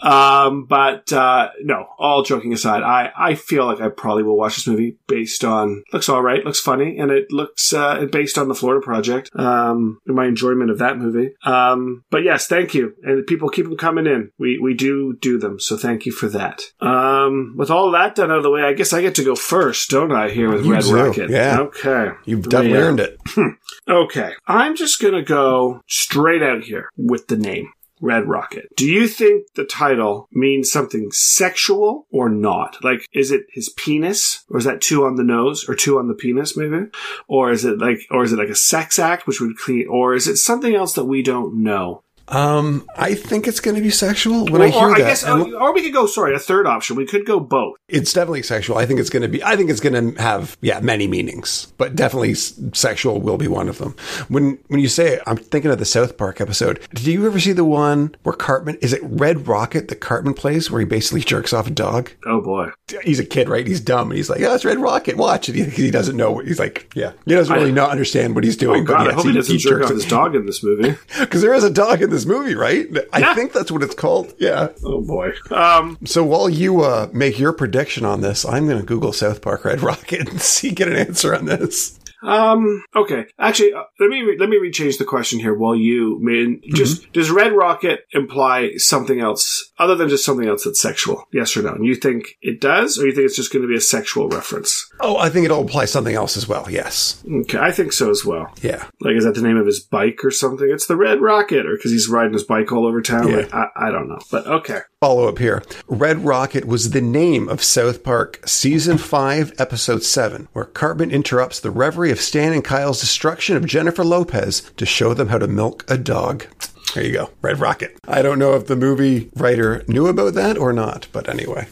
um, 0.04 0.66
but 0.66 1.12
uh, 1.12 1.50
no, 1.62 1.88
all 1.98 2.24
joking 2.24 2.54
aside, 2.54 2.84
I 2.84 3.12
I 3.18 3.36
feel 3.36 3.66
like 3.66 3.82
I 3.82 3.90
probably 3.90 4.24
will 4.24 4.38
watch 4.38 4.56
this 4.56 4.68
movie 4.68 4.98
based 5.08 5.44
on 5.44 5.84
looks 5.92 6.10
all 6.10 6.22
right, 6.22 6.46
looks 6.46 6.60
funny, 6.60 6.98
and 6.98 7.12
it 7.12 7.32
looks 7.32 7.74
uh, 7.74 8.06
based 8.12 8.38
on 8.38 8.48
the 8.48 8.56
Florida 8.56 8.84
Project. 8.84 9.32
Um, 9.36 10.00
and 10.06 10.16
my 10.16 10.26
enjoyment 10.26 10.72
of 10.72 10.80
that 10.80 10.98
movie. 10.98 11.34
Um, 11.44 12.04
but 12.10 12.24
yes, 12.24 12.48
thank 12.48 12.74
you, 12.74 12.94
and 13.04 13.26
people 13.26 13.50
keep 13.50 13.66
them 13.66 13.78
coming 13.78 14.06
in. 14.06 14.32
We 14.38 14.60
we 14.60 14.74
do 14.74 15.18
do 15.20 15.38
them, 15.38 15.60
so 15.60 15.78
thank 15.78 16.06
you 16.06 16.12
for 16.12 16.28
that. 16.30 16.62
Um, 16.80 17.56
with 17.58 17.72
all 17.72 17.92
that 17.92 18.16
done 18.16 18.32
out 18.32 18.38
of 18.38 18.44
the 18.44 18.52
way, 18.52 18.62
I 18.62 18.74
guess 18.74 18.94
I 18.94 19.02
get 19.02 19.16
to 19.16 19.24
go 19.24 19.36
first, 19.36 19.90
don't 19.90 20.12
I? 20.12 20.30
Here 20.30 20.52
with 20.52 20.67
You 20.68 20.74
Red 20.74 20.84
do, 20.84 20.96
Rocket. 20.96 21.30
yeah. 21.30 21.60
Okay. 21.60 22.10
You've 22.26 22.48
definitely 22.50 22.78
Yeah. 22.78 22.84
earned 22.86 23.00
it. 23.00 23.18
Hmm. 23.28 23.48
Okay. 23.88 24.32
I'm 24.48 24.76
just 24.76 25.02
going 25.02 25.14
to 25.14 25.22
go 25.24 25.82
straight 25.88 26.44
out 26.44 26.64
here 26.64 26.90
with 26.98 27.28
the 27.28 27.38
name. 27.38 27.70
Red 28.00 28.28
Rocket. 28.28 28.68
Do 28.76 28.88
you 28.88 29.08
think 29.08 29.48
the 29.56 29.66
title 29.66 30.28
means 30.32 30.72
something 30.72 31.10
sexual 31.12 32.06
or 32.12 32.30
not? 32.30 32.78
Like, 32.84 33.04
is 33.12 33.32
it 33.32 33.46
his 33.50 33.70
penis, 33.70 34.46
or 34.50 34.60
is 34.60 34.66
that 34.66 34.82
too 34.82 35.04
on 35.06 35.16
the 35.16 35.24
nose, 35.24 35.68
or 35.68 35.74
too 35.74 35.98
on 35.98 36.08
the 36.08 36.14
penis, 36.14 36.56
maybe? 36.56 36.92
Or 37.28 37.50
is 37.52 37.66
it 37.66 37.80
like, 37.80 38.02
or 38.12 38.24
is 38.24 38.32
it 38.34 38.38
like 38.38 38.50
a 38.50 38.56
sex 38.56 39.00
act, 39.00 39.26
which 39.26 39.42
would 39.42 39.58
clean, 39.58 39.88
or 39.90 40.14
is 40.14 40.28
it 40.28 40.38
something 40.38 40.76
else 40.76 40.94
that 40.94 41.06
we 41.06 41.24
don't 41.24 41.64
know? 41.64 42.04
Um, 42.30 42.88
I 42.98 43.14
think 43.16 43.48
it's 43.48 43.60
going 43.60 43.76
to 43.76 43.82
be 43.82 43.90
sexual 43.90 44.46
when 44.46 44.62
or, 44.62 44.66
I 44.66 44.68
hear 44.70 44.82
or 44.82 44.90
that. 44.90 44.96
I 44.96 45.08
guess, 45.08 45.24
And 45.24 45.54
or 45.56 45.74
we 45.74 45.82
could 45.82 45.94
go. 45.94 46.06
Sorry, 46.08 46.36
a 46.36 46.40
third 46.40 46.68
option. 46.68 46.96
We 46.96 47.06
could 47.06 47.26
go 47.26 47.40
both. 47.40 47.78
it's 47.88 48.12
definitely 48.12 48.44
sexual. 48.44 48.78
I 48.78 48.86
think 48.86 49.00
it's 49.00 49.10
going 49.10 49.22
to 49.24 49.30
be. 49.30 49.44
I 49.44 49.56
think 49.56 49.70
it's 49.70 49.80
going 49.80 50.16
to 50.16 50.22
have 50.22 50.58
yeah 50.62 50.80
many 50.82 51.08
meanings, 51.08 51.72
but 51.78 51.96
definitely 51.96 52.32
s- 52.32 52.60
sexual 52.74 53.22
will 53.22 53.38
be 53.38 53.48
one 53.48 53.70
of 53.70 53.78
them. 53.78 53.96
When 54.28 54.60
when 54.68 54.80
you 54.82 54.90
say, 54.90 55.14
it, 55.16 55.22
I'm 55.26 55.38
thinking 55.38 55.72
of 55.72 55.80
the 55.80 55.86
South 55.86 56.18
Park 56.18 56.42
episode. 56.42 56.80
Did 56.94 57.08
you 57.08 57.26
ever 57.26 57.40
see 57.40 57.54
the 57.54 57.64
one 57.66 58.14
where 58.24 58.36
Cartman 58.36 58.78
is 58.82 58.92
it 58.94 59.02
Red 59.04 59.48
Rocket 59.48 59.88
that 59.88 60.02
Cartman 60.02 60.34
plays 60.34 60.70
where 60.70 60.80
he 60.82 60.86
basically 60.86 61.22
jerks 61.22 61.54
off 61.54 61.68
a 61.68 61.72
dog? 61.72 62.12
Oh 62.26 62.42
boy. 62.42 62.70
He's 63.04 63.20
a 63.20 63.26
kid, 63.26 63.48
right? 63.50 63.66
He's 63.68 63.82
dumb, 63.82 64.10
and 64.12 64.18
he's 64.18 64.30
like, 64.30 64.42
"Oh, 64.42 64.54
it's 64.54 64.66
Red 64.66 64.80
Rocket. 64.80 65.18
Watch 65.18 65.50
it." 65.50 65.56
He, 65.56 65.64
he 65.66 65.92
doesn't 65.92 66.16
know. 66.18 66.32
What, 66.34 66.48
he's 66.48 66.60
like, 66.60 66.92
"Yeah, 66.96 67.14
he 67.26 67.36
doesn't 67.36 67.54
really 67.56 67.72
not 67.72 67.90
understand 67.92 68.36
what 68.36 68.44
he's 68.44 68.56
Oh 68.58 68.60
doing." 68.60 68.84
god, 68.86 69.02
I 69.02 69.06
yes, 69.06 69.14
hope 69.16 69.26
he 69.26 69.34
doesn't 69.34 69.58
jerk 69.60 69.84
off 69.84 69.90
his 69.92 70.06
dog 70.06 70.36
in 70.36 70.46
this 70.46 70.64
movie. 70.64 70.96
because 71.20 71.42
there 71.42 71.54
is 71.54 71.64
a 71.64 71.70
dog 71.70 72.02
in 72.02 72.10
this 72.10 72.17
movie, 72.26 72.56
right? 72.56 72.88
I 73.14 73.20
Yeah. 73.20 73.36
think 73.36 73.54
that's 73.54 73.72
what 73.72 73.84
it's 73.84 73.96
called. 73.96 74.34
Yeah. 74.40 74.70
Oh 74.84 75.02
boy. 75.02 75.34
Um, 75.52 75.98
So 76.06 76.24
while 76.24 76.50
you 76.50 76.82
uh, 76.82 77.10
make 77.14 77.38
your 77.38 77.54
prediction 77.54 78.06
on 78.06 78.22
this, 78.22 78.46
I'm 78.46 78.68
going 78.68 78.80
to 78.80 78.86
Google 78.86 79.14
South 79.14 79.42
Park 79.42 79.66
Red 79.66 79.82
Rocket 79.82 80.30
and 80.30 80.42
see 80.42 80.72
get 80.72 80.88
an 80.88 80.96
answer 80.96 81.36
on 81.36 81.46
this. 81.46 82.00
Um. 82.24 82.84
Okay. 82.96 83.26
Actually, 83.40 83.74
uh, 83.74 83.84
let 84.00 84.10
me 84.10 84.22
re- 84.22 84.38
let 84.40 84.50
me 84.50 84.58
rechange 84.58 84.98
the 84.98 85.06
question 85.06 85.40
here. 85.40 85.54
While 85.54 85.76
you 85.76 86.20
mean 86.22 86.62
just 86.74 87.12
does 87.14 87.30
Red 87.30 87.54
Rocket 87.54 88.02
imply 88.12 88.72
something 88.78 89.20
else 89.20 89.72
other 89.78 89.96
than 89.96 90.10
just 90.10 90.26
something 90.26 90.48
else 90.48 90.64
that's 90.64 90.82
sexual? 90.82 91.24
Yes 91.32 91.56
or 91.56 91.62
no? 91.62 91.74
And 91.74 91.86
you 91.86 91.96
think 91.96 92.38
it 92.42 92.60
does, 92.60 92.98
or 92.98 93.06
you 93.06 93.14
think 93.14 93.26
it's 93.26 93.36
just 93.36 93.54
going 93.54 93.62
to 93.62 93.68
be 93.68 93.76
a 93.78 93.82
sexual 93.82 94.30
reference? 94.30 94.90
Oh, 95.00 95.18
I 95.18 95.30
think 95.30 95.46
it'll 95.46 95.64
apply 95.64 95.86
something 95.86 96.16
else 96.16 96.38
as 96.38 96.48
well. 96.48 96.70
Yes. 96.70 97.24
Okay, 97.32 97.60
I 97.60 97.72
think 97.72 97.94
so 97.94 98.10
as 98.10 98.26
well. 98.26 98.52
Yeah. 98.62 98.88
Like, 99.02 99.16
is 99.16 99.24
that 99.24 99.36
the 99.36 99.42
name 99.42 99.58
of 99.58 99.66
his 99.66 99.80
bike 99.80 100.20
or 100.24 100.32
something? 100.32 100.70
It's 100.70 100.88
the 100.88 100.96
Red 100.96 101.22
Rocket, 101.22 101.66
or 101.66 101.76
because 101.76 101.92
he's 101.92 102.10
riding 102.10 102.34
his 102.34 102.44
bike 102.44 102.72
all 102.72 102.86
over 102.86 103.02
town? 103.02 103.28
Yeah. 103.28 103.36
Like, 103.38 103.54
I, 103.54 103.68
I 103.76 103.92
don't 103.92 104.10
know, 104.10 104.20
but 104.32 104.48
okay. 104.48 104.80
Follow 105.00 105.28
up 105.28 105.38
here. 105.38 105.62
Red 105.88 106.26
Rocket 106.26 106.66
was 106.66 106.90
the 106.90 107.02
name 107.02 107.48
of 107.50 107.64
South 107.64 108.04
Park 108.04 108.40
Season 108.48 108.98
5, 108.98 109.54
Episode 109.60 110.04
7, 110.04 110.48
where 110.54 110.66
Cartman 110.66 111.12
interrupts 111.12 111.60
the 111.60 111.70
reverie 111.70 112.12
of 112.12 112.17
Stan 112.18 112.54
and 112.54 112.64
Kyle's 112.64 113.00
destruction 113.00 113.56
of 113.56 113.66
Jennifer 113.66 114.04
Lopez 114.04 114.62
to 114.78 114.86
show 114.86 115.14
them 115.14 115.30
how 115.30 115.38
to 115.38 115.48
milk 115.48 115.86
a 115.88 115.98
dog. 115.98 116.46
There 116.94 117.06
you 117.06 117.14
go. 117.14 117.30
Red 117.42 117.60
Rocket. 117.60 117.98
I 118.08 118.22
don't 118.22 118.40
know 118.40 118.54
if 118.56 118.68
the 118.68 118.76
movie 118.76 119.30
writer 119.36 119.84
knew 119.88 120.08
about 120.08 120.34
that 120.36 120.58
or 120.58 120.74
not, 120.74 121.08
but 121.12 121.30
anyway. 121.30 121.68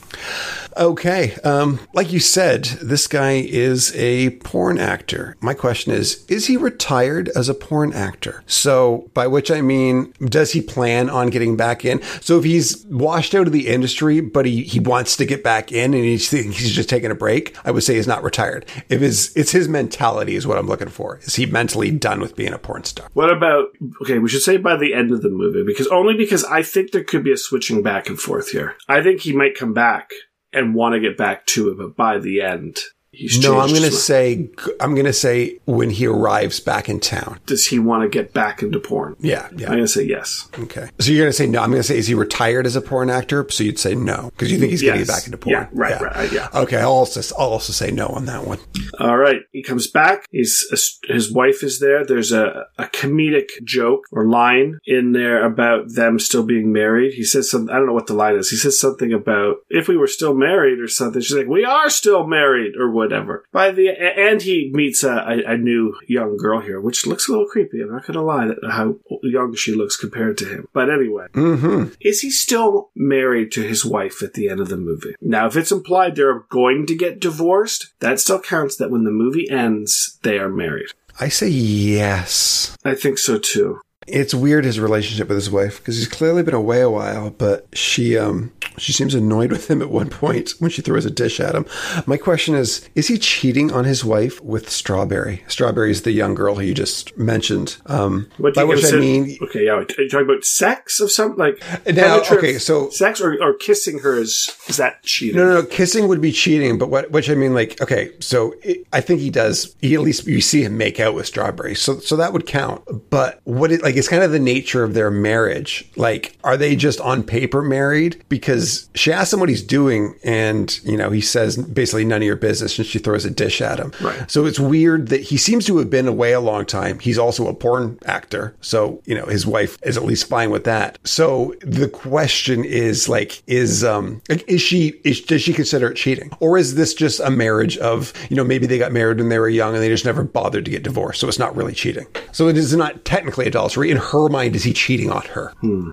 Okay. 0.77 1.35
Um, 1.43 1.79
like 1.93 2.11
you 2.11 2.19
said, 2.19 2.65
this 2.65 3.07
guy 3.07 3.33
is 3.33 3.95
a 3.95 4.31
porn 4.41 4.77
actor. 4.77 5.37
My 5.39 5.53
question 5.53 5.93
is, 5.93 6.25
is 6.25 6.47
he 6.47 6.57
retired 6.57 7.29
as 7.29 7.47
a 7.47 7.53
porn 7.53 7.93
actor? 7.93 8.43
So, 8.45 9.09
by 9.13 9.27
which 9.27 9.49
I 9.49 9.61
mean, 9.61 10.13
does 10.21 10.51
he 10.51 10.61
plan 10.61 11.09
on 11.09 11.29
getting 11.29 11.55
back 11.55 11.85
in? 11.85 12.01
So, 12.21 12.39
if 12.39 12.43
he's 12.43 12.85
washed 12.87 13.33
out 13.33 13.47
of 13.47 13.53
the 13.53 13.67
industry, 13.67 14.19
but 14.19 14.45
he, 14.45 14.63
he 14.63 14.79
wants 14.79 15.15
to 15.17 15.25
get 15.25 15.43
back 15.43 15.71
in 15.71 15.93
and 15.93 16.03
he's, 16.03 16.29
he's 16.29 16.71
just 16.71 16.89
taking 16.89 17.11
a 17.11 17.15
break, 17.15 17.55
I 17.63 17.71
would 17.71 17.83
say 17.83 17.95
he's 17.95 18.07
not 18.07 18.23
retired. 18.23 18.65
If 18.89 19.01
his, 19.01 19.35
it's 19.35 19.51
his 19.51 19.69
mentality 19.69 20.35
is 20.35 20.45
what 20.45 20.57
I'm 20.57 20.67
looking 20.67 20.89
for. 20.89 21.19
Is 21.19 21.35
he 21.35 21.45
mentally 21.45 21.91
done 21.91 22.19
with 22.19 22.35
being 22.35 22.53
a 22.53 22.57
porn 22.57 22.83
star? 22.83 23.07
What 23.13 23.31
about 23.31 23.69
okay? 24.01 24.19
We 24.19 24.29
should 24.29 24.41
say 24.41 24.57
by 24.57 24.75
the 24.75 24.93
end 24.93 25.11
of 25.11 25.21
the 25.21 25.29
movie 25.29 25.63
because 25.65 25.87
only 25.87 26.15
because 26.15 26.43
I 26.43 26.63
think 26.63 26.91
there 26.91 27.03
could 27.03 27.23
be 27.23 27.31
a 27.31 27.37
switching 27.37 27.81
back 27.81 28.07
and 28.07 28.19
forth 28.19 28.49
here. 28.49 28.75
I 28.87 29.01
think 29.01 29.21
he 29.21 29.33
might 29.33 29.55
come 29.55 29.73
back 29.73 30.11
and 30.55 30.73
want 30.73 30.93
to 30.93 30.99
get 30.99 31.17
back 31.17 31.45
to 31.47 31.69
it, 31.69 31.77
but 31.77 31.95
by 31.95 32.17
the 32.17 32.41
end, 32.41 32.77
he's 33.15 33.39
No, 33.41 33.59
I'm 33.59 33.69
going 33.69 33.81
to 33.83 33.91
say, 33.91 34.49
I'm 34.79 34.93
going 34.93 35.05
to 35.05 35.13
say 35.13 35.59
when 35.65 35.89
he 35.89 36.05
arrives 36.07 36.59
back 36.59 36.89
in 36.89 36.99
town. 36.99 37.39
does 37.45 37.67
he 37.67 37.79
want 37.79 38.03
to 38.03 38.09
get 38.09 38.33
back 38.33 38.61
into 38.61 38.79
porn? 38.79 39.15
Yeah. 39.19 39.47
I'm 39.51 39.57
going 39.57 39.77
to 39.79 39.87
say 39.87 40.03
yes. 40.03 40.47
Okay. 40.59 40.89
So 40.99 41.11
you're 41.11 41.23
going 41.23 41.29
to 41.29 41.33
say 41.37 41.47
no. 41.47 41.61
I'm 41.61 41.69
going 41.69 41.81
to 41.81 41.87
say, 41.87 41.97
is 41.97 42.07
he 42.07 42.13
retired 42.13 42.65
as 42.65 42.75
a 42.75 42.81
porn 42.81 43.09
actor? 43.09 43.45
So 43.49 43.63
you'd 43.63 43.79
say 43.79 43.95
no 43.95 44.29
because 44.31 44.51
you 44.51 44.57
think 44.59 44.71
he's 44.71 44.81
going 44.81 44.93
to 44.93 44.99
Yes. 44.99 45.07
get 45.07 45.13
back 45.13 45.25
into 45.25 45.37
porn. 45.37 45.53
Yeah, 45.53 45.67
right, 45.73 45.99
right, 46.01 46.31
yeah. 46.31 46.49
Okay. 46.53 46.77
I'll 46.77 46.91
also, 46.91 47.21
I'll 47.37 47.49
also 47.49 47.73
say 47.73 47.91
no 47.91 48.07
on 48.07 48.25
that 48.25 48.45
one. 48.45 48.59
All 48.99 49.17
right. 49.17 49.41
He 49.51 49.61
comes 49.63 49.87
back. 49.87 50.25
He's 50.31 50.65
his 51.07 51.31
wife 51.31 51.63
is 51.63 51.79
there. 51.79 52.05
There's 52.05 52.31
a, 52.31 52.65
a 52.77 52.85
comedic 52.85 53.49
joke 53.63 54.05
or 54.11 54.25
line 54.27 54.79
in 54.85 55.11
there 55.13 55.45
about 55.45 55.93
them 55.93 56.19
still 56.19 56.43
being 56.43 56.71
married. 56.71 57.13
He 57.13 57.23
says 57.23 57.49
something. 57.49 57.73
I 57.73 57.77
don't 57.77 57.87
know 57.87 57.93
what 57.93 58.07
the 58.07 58.13
line 58.13 58.35
is. 58.35 58.49
He 58.49 58.55
says 58.57 58.79
something 58.79 59.13
about 59.13 59.57
if 59.69 59.87
we 59.87 59.97
were 59.97 60.07
still 60.07 60.33
married 60.33 60.79
or 60.79 60.87
something. 60.87 61.21
She's 61.21 61.35
like, 61.37 61.47
we 61.47 61.63
are 61.65 61.89
still 61.89 62.25
married 62.25 62.73
or 62.79 62.89
whatever. 63.05 63.45
By 63.51 63.71
the 63.71 63.89
and 63.89 64.41
he 64.41 64.71
meets 64.73 65.03
a, 65.03 65.11
a, 65.13 65.53
a 65.53 65.57
new 65.57 65.95
young 66.07 66.37
girl 66.37 66.59
here, 66.61 66.79
which 66.81 67.05
looks 67.05 67.27
a 67.27 67.31
little 67.31 67.47
creepy. 67.47 67.81
I'm 67.81 67.91
not 67.91 68.05
gonna 68.05 68.21
lie 68.23 68.47
that 68.47 68.57
how 68.69 68.95
young 69.23 69.55
she 69.55 69.73
looks 69.73 69.95
compared 69.95 70.37
to 70.39 70.45
him. 70.45 70.67
But 70.73 70.89
anyway, 70.89 71.27
Mm-hmm. 71.33 71.93
is 72.01 72.21
he 72.21 72.29
still 72.31 72.89
married 72.95 73.51
to 73.53 73.61
his 73.61 73.85
wife 73.85 74.21
at 74.23 74.33
the 74.33 74.49
end 74.49 74.59
of 74.59 74.69
the 74.69 74.77
movie? 74.77 75.15
Now, 75.21 75.47
if 75.47 75.55
it's 75.55 75.71
implied 75.71 76.15
they're 76.15 76.45
going 76.49 76.85
to 76.87 76.95
get 76.95 77.19
divorced, 77.19 77.93
that 77.99 78.19
still 78.19 78.39
counts 78.39 78.75
that 78.77 78.91
when 78.91 79.03
the 79.03 79.11
movie 79.11 79.49
ends, 79.49 80.19
they 80.23 80.37
are 80.39 80.49
married. 80.49 80.87
I 81.19 81.29
say 81.29 81.47
yes. 81.47 82.75
I 82.83 82.93
think 82.95 83.17
so 83.17 83.37
too. 83.39 83.79
It's 84.07 84.33
weird 84.33 84.65
his 84.65 84.79
relationship 84.79 85.27
with 85.29 85.37
his 85.37 85.49
wife 85.49 85.77
because 85.79 85.97
he's 85.97 86.07
clearly 86.07 86.43
been 86.43 86.53
away 86.53 86.81
a 86.81 86.89
while, 86.89 87.31
but 87.31 87.67
she 87.73 88.17
um 88.17 88.51
she 88.77 88.91
seems 88.91 89.15
annoyed 89.15 89.51
with 89.51 89.69
him 89.69 89.81
at 89.81 89.89
one 89.89 90.09
point 90.09 90.51
when 90.59 90.69
she 90.69 90.81
throws 90.81 91.05
a 91.05 91.09
dish 91.11 91.39
at 91.39 91.55
him. 91.55 91.65
My 92.05 92.17
question 92.17 92.55
is: 92.55 92.87
Is 92.93 93.07
he 93.07 93.17
cheating 93.17 93.71
on 93.71 93.85
his 93.85 94.03
wife 94.05 94.41
with 94.41 94.69
Strawberry? 94.69 95.43
Strawberry 95.47 95.91
is 95.91 96.03
the 96.03 96.11
young 96.11 96.35
girl 96.35 96.55
who 96.55 96.61
you 96.61 96.73
just 96.73 97.17
mentioned. 97.17 97.77
Um, 97.87 98.29
What 98.37 98.53
do 98.53 98.59
by 98.59 98.61
you 98.63 98.67
which 98.67 98.79
consider- 98.81 98.97
I 98.97 99.01
mean, 99.01 99.37
Okay, 99.41 99.65
yeah. 99.65 99.71
Are 99.73 99.81
you 99.97 100.09
talking 100.09 100.25
about 100.29 100.43
sex 100.45 100.99
of 100.99 101.09
some 101.11 101.35
like 101.37 101.63
Now, 101.91 102.21
okay, 102.31 102.57
so- 102.59 102.89
sex 102.89 103.19
or, 103.21 103.41
or 103.41 103.53
kissing 103.55 103.99
her 103.99 104.15
is 104.17 104.55
is 104.67 104.77
that 104.77 105.01
cheating? 105.03 105.37
No, 105.37 105.45
no, 105.47 105.61
no. 105.61 105.65
Kissing 105.65 106.07
would 106.07 106.21
be 106.21 106.31
cheating, 106.31 106.77
but 106.77 106.89
what, 106.89 107.09
which 107.11 107.29
I 107.29 107.35
mean, 107.35 107.53
like, 107.53 107.81
okay, 107.81 108.11
so 108.19 108.53
it, 108.61 108.85
I 108.93 109.01
think 109.01 109.19
he 109.21 109.29
does. 109.29 109.75
He 109.81 109.95
at 109.95 110.01
least 110.01 110.27
you 110.27 110.41
see 110.41 110.63
him 110.63 110.77
make 110.77 110.99
out 110.99 111.15
with 111.15 111.25
Strawberry, 111.25 111.73
so 111.75 111.97
so 111.99 112.15
that 112.17 112.33
would 112.33 112.45
count. 112.45 112.83
But 113.09 113.39
what 113.45 113.71
it 113.71 113.81
like? 113.81 113.94
It's 113.97 114.07
kind 114.07 114.23
of 114.23 114.31
the 114.31 114.39
nature 114.39 114.83
of 114.83 114.93
their 114.93 115.11
marriage. 115.11 115.89
Like, 115.95 116.37
are 116.43 116.57
they 116.57 116.75
just 116.75 116.99
on 117.01 117.23
paper 117.23 117.61
married? 117.61 118.23
Because 118.29 118.89
she 118.95 119.11
asks 119.11 119.33
him 119.33 119.39
what 119.39 119.49
he's 119.49 119.63
doing, 119.63 120.15
and 120.23 120.77
you 120.83 120.97
know, 120.97 121.09
he 121.09 121.21
says 121.21 121.57
basically 121.57 122.05
none 122.05 122.21
of 122.21 122.25
your 122.25 122.35
business, 122.35 122.77
and 122.77 122.87
she 122.87 122.99
throws 122.99 123.25
a 123.25 123.31
dish 123.31 123.61
at 123.61 123.79
him. 123.79 123.91
Right. 124.01 124.29
So 124.29 124.45
it's 124.45 124.59
weird 124.59 125.07
that 125.09 125.21
he 125.21 125.37
seems 125.37 125.65
to 125.65 125.77
have 125.77 125.89
been 125.89 126.07
away 126.07 126.33
a 126.33 126.39
long 126.39 126.65
time. 126.65 126.99
He's 126.99 127.17
also 127.17 127.47
a 127.47 127.53
porn 127.53 127.99
actor, 128.05 128.55
so 128.61 129.01
you 129.05 129.15
know, 129.15 129.25
his 129.25 129.45
wife 129.45 129.77
is 129.83 129.97
at 129.97 130.03
least 130.03 130.27
fine 130.27 130.51
with 130.51 130.63
that. 130.65 130.99
So 131.03 131.55
the 131.61 131.89
question 131.89 132.65
is 132.65 133.09
like, 133.09 133.41
is 133.47 133.83
um, 133.83 134.21
is 134.29 134.61
she 134.61 134.99
is 135.03 135.21
does 135.21 135.41
she 135.41 135.53
consider 135.53 135.89
it 135.89 135.95
cheating, 135.95 136.31
or 136.39 136.57
is 136.57 136.75
this 136.75 136.93
just 136.93 137.19
a 137.19 137.29
marriage 137.29 137.77
of 137.77 138.13
you 138.29 138.35
know 138.35 138.43
maybe 138.43 138.67
they 138.67 138.77
got 138.77 138.91
married 138.91 139.17
when 139.17 139.29
they 139.29 139.39
were 139.39 139.49
young 139.49 139.73
and 139.73 139.83
they 139.83 139.89
just 139.89 140.05
never 140.05 140.23
bothered 140.23 140.65
to 140.65 140.71
get 140.71 140.83
divorced, 140.83 141.19
so 141.19 141.27
it's 141.27 141.39
not 141.39 141.55
really 141.55 141.73
cheating. 141.73 142.05
So 142.31 142.47
it 142.47 142.57
is 142.57 142.75
not 142.75 143.05
technically 143.05 143.45
adultery. 143.45 143.84
In 143.91 143.97
her 143.97 144.29
mind, 144.29 144.55
is 144.55 144.63
he 144.63 144.73
cheating 144.73 145.11
on 145.11 145.23
her? 145.33 145.53
Hmm. 145.61 145.91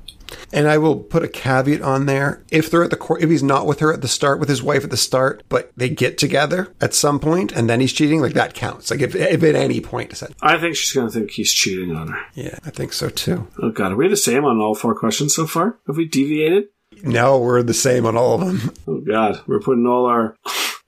And 0.50 0.66
I 0.66 0.78
will 0.78 0.96
put 0.96 1.22
a 1.22 1.28
caveat 1.28 1.82
on 1.82 2.06
there. 2.06 2.42
If 2.50 2.70
they're 2.70 2.82
at 2.82 2.90
the 2.90 2.96
court, 2.96 3.22
if 3.22 3.28
he's 3.28 3.42
not 3.42 3.66
with 3.66 3.80
her 3.80 3.92
at 3.92 4.00
the 4.00 4.08
start, 4.08 4.40
with 4.40 4.48
his 4.48 4.62
wife 4.62 4.82
at 4.82 4.90
the 4.90 4.96
start, 4.96 5.42
but 5.50 5.70
they 5.76 5.90
get 5.90 6.16
together 6.16 6.72
at 6.80 6.94
some 6.94 7.20
point 7.20 7.52
and 7.52 7.68
then 7.68 7.80
he's 7.80 7.92
cheating, 7.92 8.20
like 8.20 8.32
that 8.32 8.54
counts. 8.54 8.90
Like 8.90 9.00
if, 9.00 9.14
if 9.14 9.42
at 9.42 9.54
any 9.54 9.80
point, 9.80 10.10
that, 10.20 10.32
I 10.40 10.58
think 10.58 10.74
she's 10.76 10.92
gonna 10.92 11.10
think 11.10 11.32
he's 11.32 11.52
cheating 11.52 11.94
on 11.94 12.08
her. 12.08 12.20
yeah, 12.34 12.58
I 12.64 12.70
think 12.70 12.94
so 12.94 13.10
too. 13.10 13.46
Oh 13.62 13.70
god, 13.70 13.92
are 13.92 13.96
we 13.96 14.08
the 14.08 14.16
same 14.16 14.44
on 14.44 14.58
all 14.58 14.74
four 14.74 14.94
questions 14.94 15.34
so 15.34 15.46
far? 15.46 15.78
Have 15.86 15.96
we 15.98 16.06
deviated? 16.08 16.64
No, 17.02 17.38
we're 17.38 17.62
the 17.62 17.74
same 17.74 18.06
on 18.06 18.16
all 18.16 18.34
of 18.34 18.46
them. 18.46 18.74
Oh 18.86 19.00
God, 19.00 19.40
we're 19.46 19.60
putting 19.60 19.86
all 19.86 20.06
our 20.06 20.36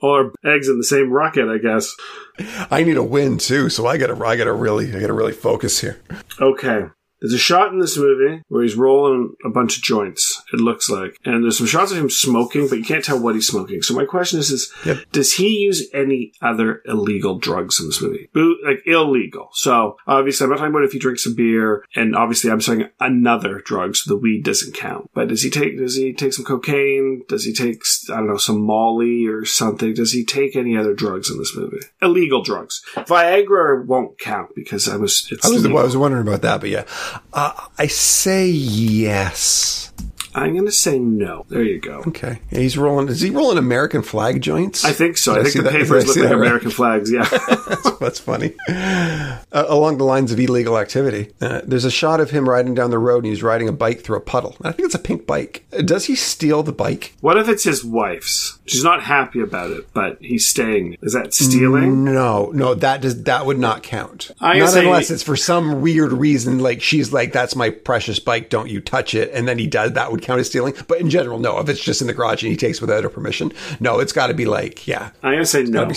all 0.01 0.13
our 0.13 0.33
eggs 0.45 0.69
in 0.69 0.79
the 0.79 0.85
same 0.85 1.11
rocket, 1.11 1.49
I 1.49 1.59
guess. 1.59 1.93
I 2.71 2.85
need 2.85 2.97
a 2.97 3.03
win 3.03 3.39
too, 3.39 3.69
so 3.69 3.87
I 3.87 3.97
gotta 3.97 4.15
I 4.25 4.37
gotta 4.37 4.53
really 4.53 4.95
I 4.95 5.01
gotta 5.01 5.13
really 5.13 5.33
focus 5.33 5.81
here. 5.81 6.01
Okay. 6.41 6.85
There's 7.25 7.33
a 7.33 7.39
shot 7.39 7.73
in 7.73 7.79
this 7.79 7.97
movie 7.97 8.43
where 8.49 8.63
he's 8.63 8.77
rolling 8.77 9.33
a 9.47 9.49
bunch 9.49 9.79
of 9.79 9.83
joints, 9.83 10.43
it 10.53 10.61
looks 10.61 10.91
like. 10.91 11.17
And 11.25 11.43
there's 11.43 11.57
some 11.57 11.67
shots 11.67 11.91
of 11.91 11.97
him 11.97 12.11
smoking, 12.11 12.69
but 12.69 12.77
you 12.77 12.85
can't 12.85 13.03
tell 13.03 13.19
what 13.19 13.35
he's 13.35 13.47
smoking. 13.47 13.81
So 13.81 13.95
my 13.95 14.05
question 14.05 14.39
is, 14.39 14.51
is 14.51 14.71
Yep. 14.85 14.99
does 15.13 15.33
he 15.33 15.49
use 15.61 15.89
any 15.95 16.33
other 16.43 16.83
illegal 16.85 17.39
drugs 17.39 17.81
in 17.81 17.87
this 17.87 18.03
movie? 18.03 18.29
Boo- 18.35 18.59
Like 18.63 18.83
illegal. 18.85 19.49
So 19.55 19.97
obviously 20.07 20.45
I'm 20.45 20.51
not 20.51 20.57
talking 20.59 20.73
about 20.75 20.85
if 20.85 20.93
he 20.93 20.99
drinks 20.99 21.25
a 21.25 21.31
beer, 21.31 21.85
and 21.97 22.15
obviously 22.15 22.51
I'm 22.51 22.61
saying 22.61 22.89
another 23.01 23.63
drug, 23.65 23.97
so 23.97 24.13
the 24.13 24.21
weed 24.21 24.45
doesn't 24.45 24.75
count. 24.75 25.09
But 25.15 25.29
does 25.29 25.43
he 25.43 25.49
take 25.49 25.79
does 25.79 25.97
he 25.97 26.13
take 26.13 26.35
some 26.35 26.45
cocaine? 26.45 27.23
Does 27.29 27.45
he 27.45 27.55
take 27.55 27.83
I 28.11 28.17
don't 28.17 28.27
know, 28.29 28.37
some 28.37 28.61
Molly 28.67 29.27
or 29.27 29.47
something? 29.47 29.95
Does 29.95 30.13
he 30.13 30.27
take 30.27 30.57
any 30.57 30.77
other 30.77 30.93
drugs 30.93 31.31
in 31.31 31.39
this 31.39 31.57
movie? 31.57 31.81
Illegal 32.03 32.43
drugs. 32.43 32.83
Viagra 32.97 33.85
won't 33.87 34.19
count 34.19 34.51
because 34.55 34.89
I 34.89 34.97
was 34.97 35.27
it's 35.31 35.47
I 35.47 35.51
was. 35.51 35.65
I 35.65 35.71
was 35.73 35.97
wondering 35.97 36.27
about 36.27 36.43
that, 36.43 36.61
but 36.61 36.69
yeah, 36.71 36.85
uh, 37.33 37.69
I 37.79 37.87
say 37.87 38.49
yes. 38.49 39.94
I'm 40.35 40.53
going 40.55 40.67
to 40.67 40.73
say 40.73 40.99
no. 40.99 41.47
There 41.49 41.63
you 41.63 41.81
go. 41.81 42.03
Okay, 42.09 42.41
yeah, 42.51 42.59
he's 42.61 42.77
rolling. 42.77 43.09
Is 43.09 43.21
he 43.21 43.31
rolling 43.31 43.59
American 43.59 44.03
flag 44.03 44.41
joints? 44.41 44.85
I 44.85 44.93
think 44.93 45.17
so. 45.17 45.35
Did 45.35 45.47
I 45.47 45.49
see 45.49 45.53
think 45.61 45.65
the 45.67 45.71
that? 45.71 45.81
Papers 45.83 46.07
look 46.07 46.17
like 46.17 46.25
right? 46.27 46.35
American 46.35 46.71
flags. 46.71 47.11
Yeah. 47.13 47.29
That's 48.01 48.19
funny. 48.19 48.55
Uh, 48.69 49.39
along 49.53 49.99
the 49.99 50.05
lines 50.05 50.33
of 50.33 50.41
illegal 50.41 50.77
activity, 50.79 51.33
uh, 51.41 51.61
there's 51.65 51.85
a 51.85 51.91
shot 51.91 52.21
of 52.21 52.31
him 52.31 52.49
riding 52.49 52.75
down 52.75 52.91
the 52.91 52.99
road 52.99 53.19
and 53.25 53.27
he's 53.27 53.43
riding 53.43 53.69
a 53.69 53.73
bike 53.73 54.03
through 54.03 54.17
a 54.17 54.21
puddle. 54.21 54.57
I 54.63 54.73
think 54.73 54.87
it's 54.87 54.95
a 54.95 54.99
pink 54.99 55.27
bike. 55.27 55.65
Uh, 55.73 55.83
Does 55.83 56.07
he 56.07 56.17
steal 56.17 56.63
the 56.63 56.73
bike? 56.73 57.15
what 57.21 57.37
if 57.39 57.49
it's 57.49 57.65
his 57.65 57.85
wife's? 57.85 58.59
She's 58.67 58.83
not 58.85 59.03
happy 59.03 59.41
about 59.41 59.71
it, 59.71 59.93
but 59.93 60.19
he's 60.21 60.47
staying. 60.47 60.97
Is 61.03 61.13
that 61.13 61.35
stealing? 61.35 62.05
No, 62.05 62.51
no, 62.53 62.75
that 62.75 63.03
does 63.03 63.23
that 63.25 63.47
would 63.47 63.59
not 63.59 63.83
count. 63.83 64.31
I 64.41 64.59
not 64.59 64.77
unless 64.77 65.11
it's 65.11 65.23
for 65.23 65.37
some 65.37 65.83
weird 65.83 66.13
reason, 66.13 66.59
like 66.61 66.81
she's 66.81 67.13
like, 67.13 67.33
"That's 67.33 67.55
my 67.55 67.71
precious 67.71 68.19
bike, 68.19 68.49
don't 68.49 68.71
you 68.71 68.81
touch 68.81 69.15
it," 69.15 69.31
and 69.35 69.47
then 69.47 69.59
he 69.59 69.67
does. 69.67 69.93
That 69.93 70.11
would 70.11 70.23
count 70.25 70.41
as 70.41 70.49
stealing. 70.49 70.75
But 70.89 71.01
in 71.01 71.11
general, 71.11 71.39
no. 71.39 71.59
If 71.61 71.69
it's 71.69 71.83
just 71.83 72.01
in 72.01 72.07
the 72.07 72.15
garage 72.15 72.43
and 72.43 72.51
he 72.51 72.57
takes 72.57 72.81
without 72.81 73.05
her 73.05 73.11
permission, 73.11 73.53
no, 73.81 74.01
it's 74.01 74.13
got 74.13 74.29
to 74.29 74.35
be 74.35 74.47
like, 74.47 74.87
yeah. 74.87 75.11
I'm 75.23 75.33
going 75.33 75.43
to 75.43 75.47
say 75.47 75.63
no. 75.63 75.87
Be 75.87 75.95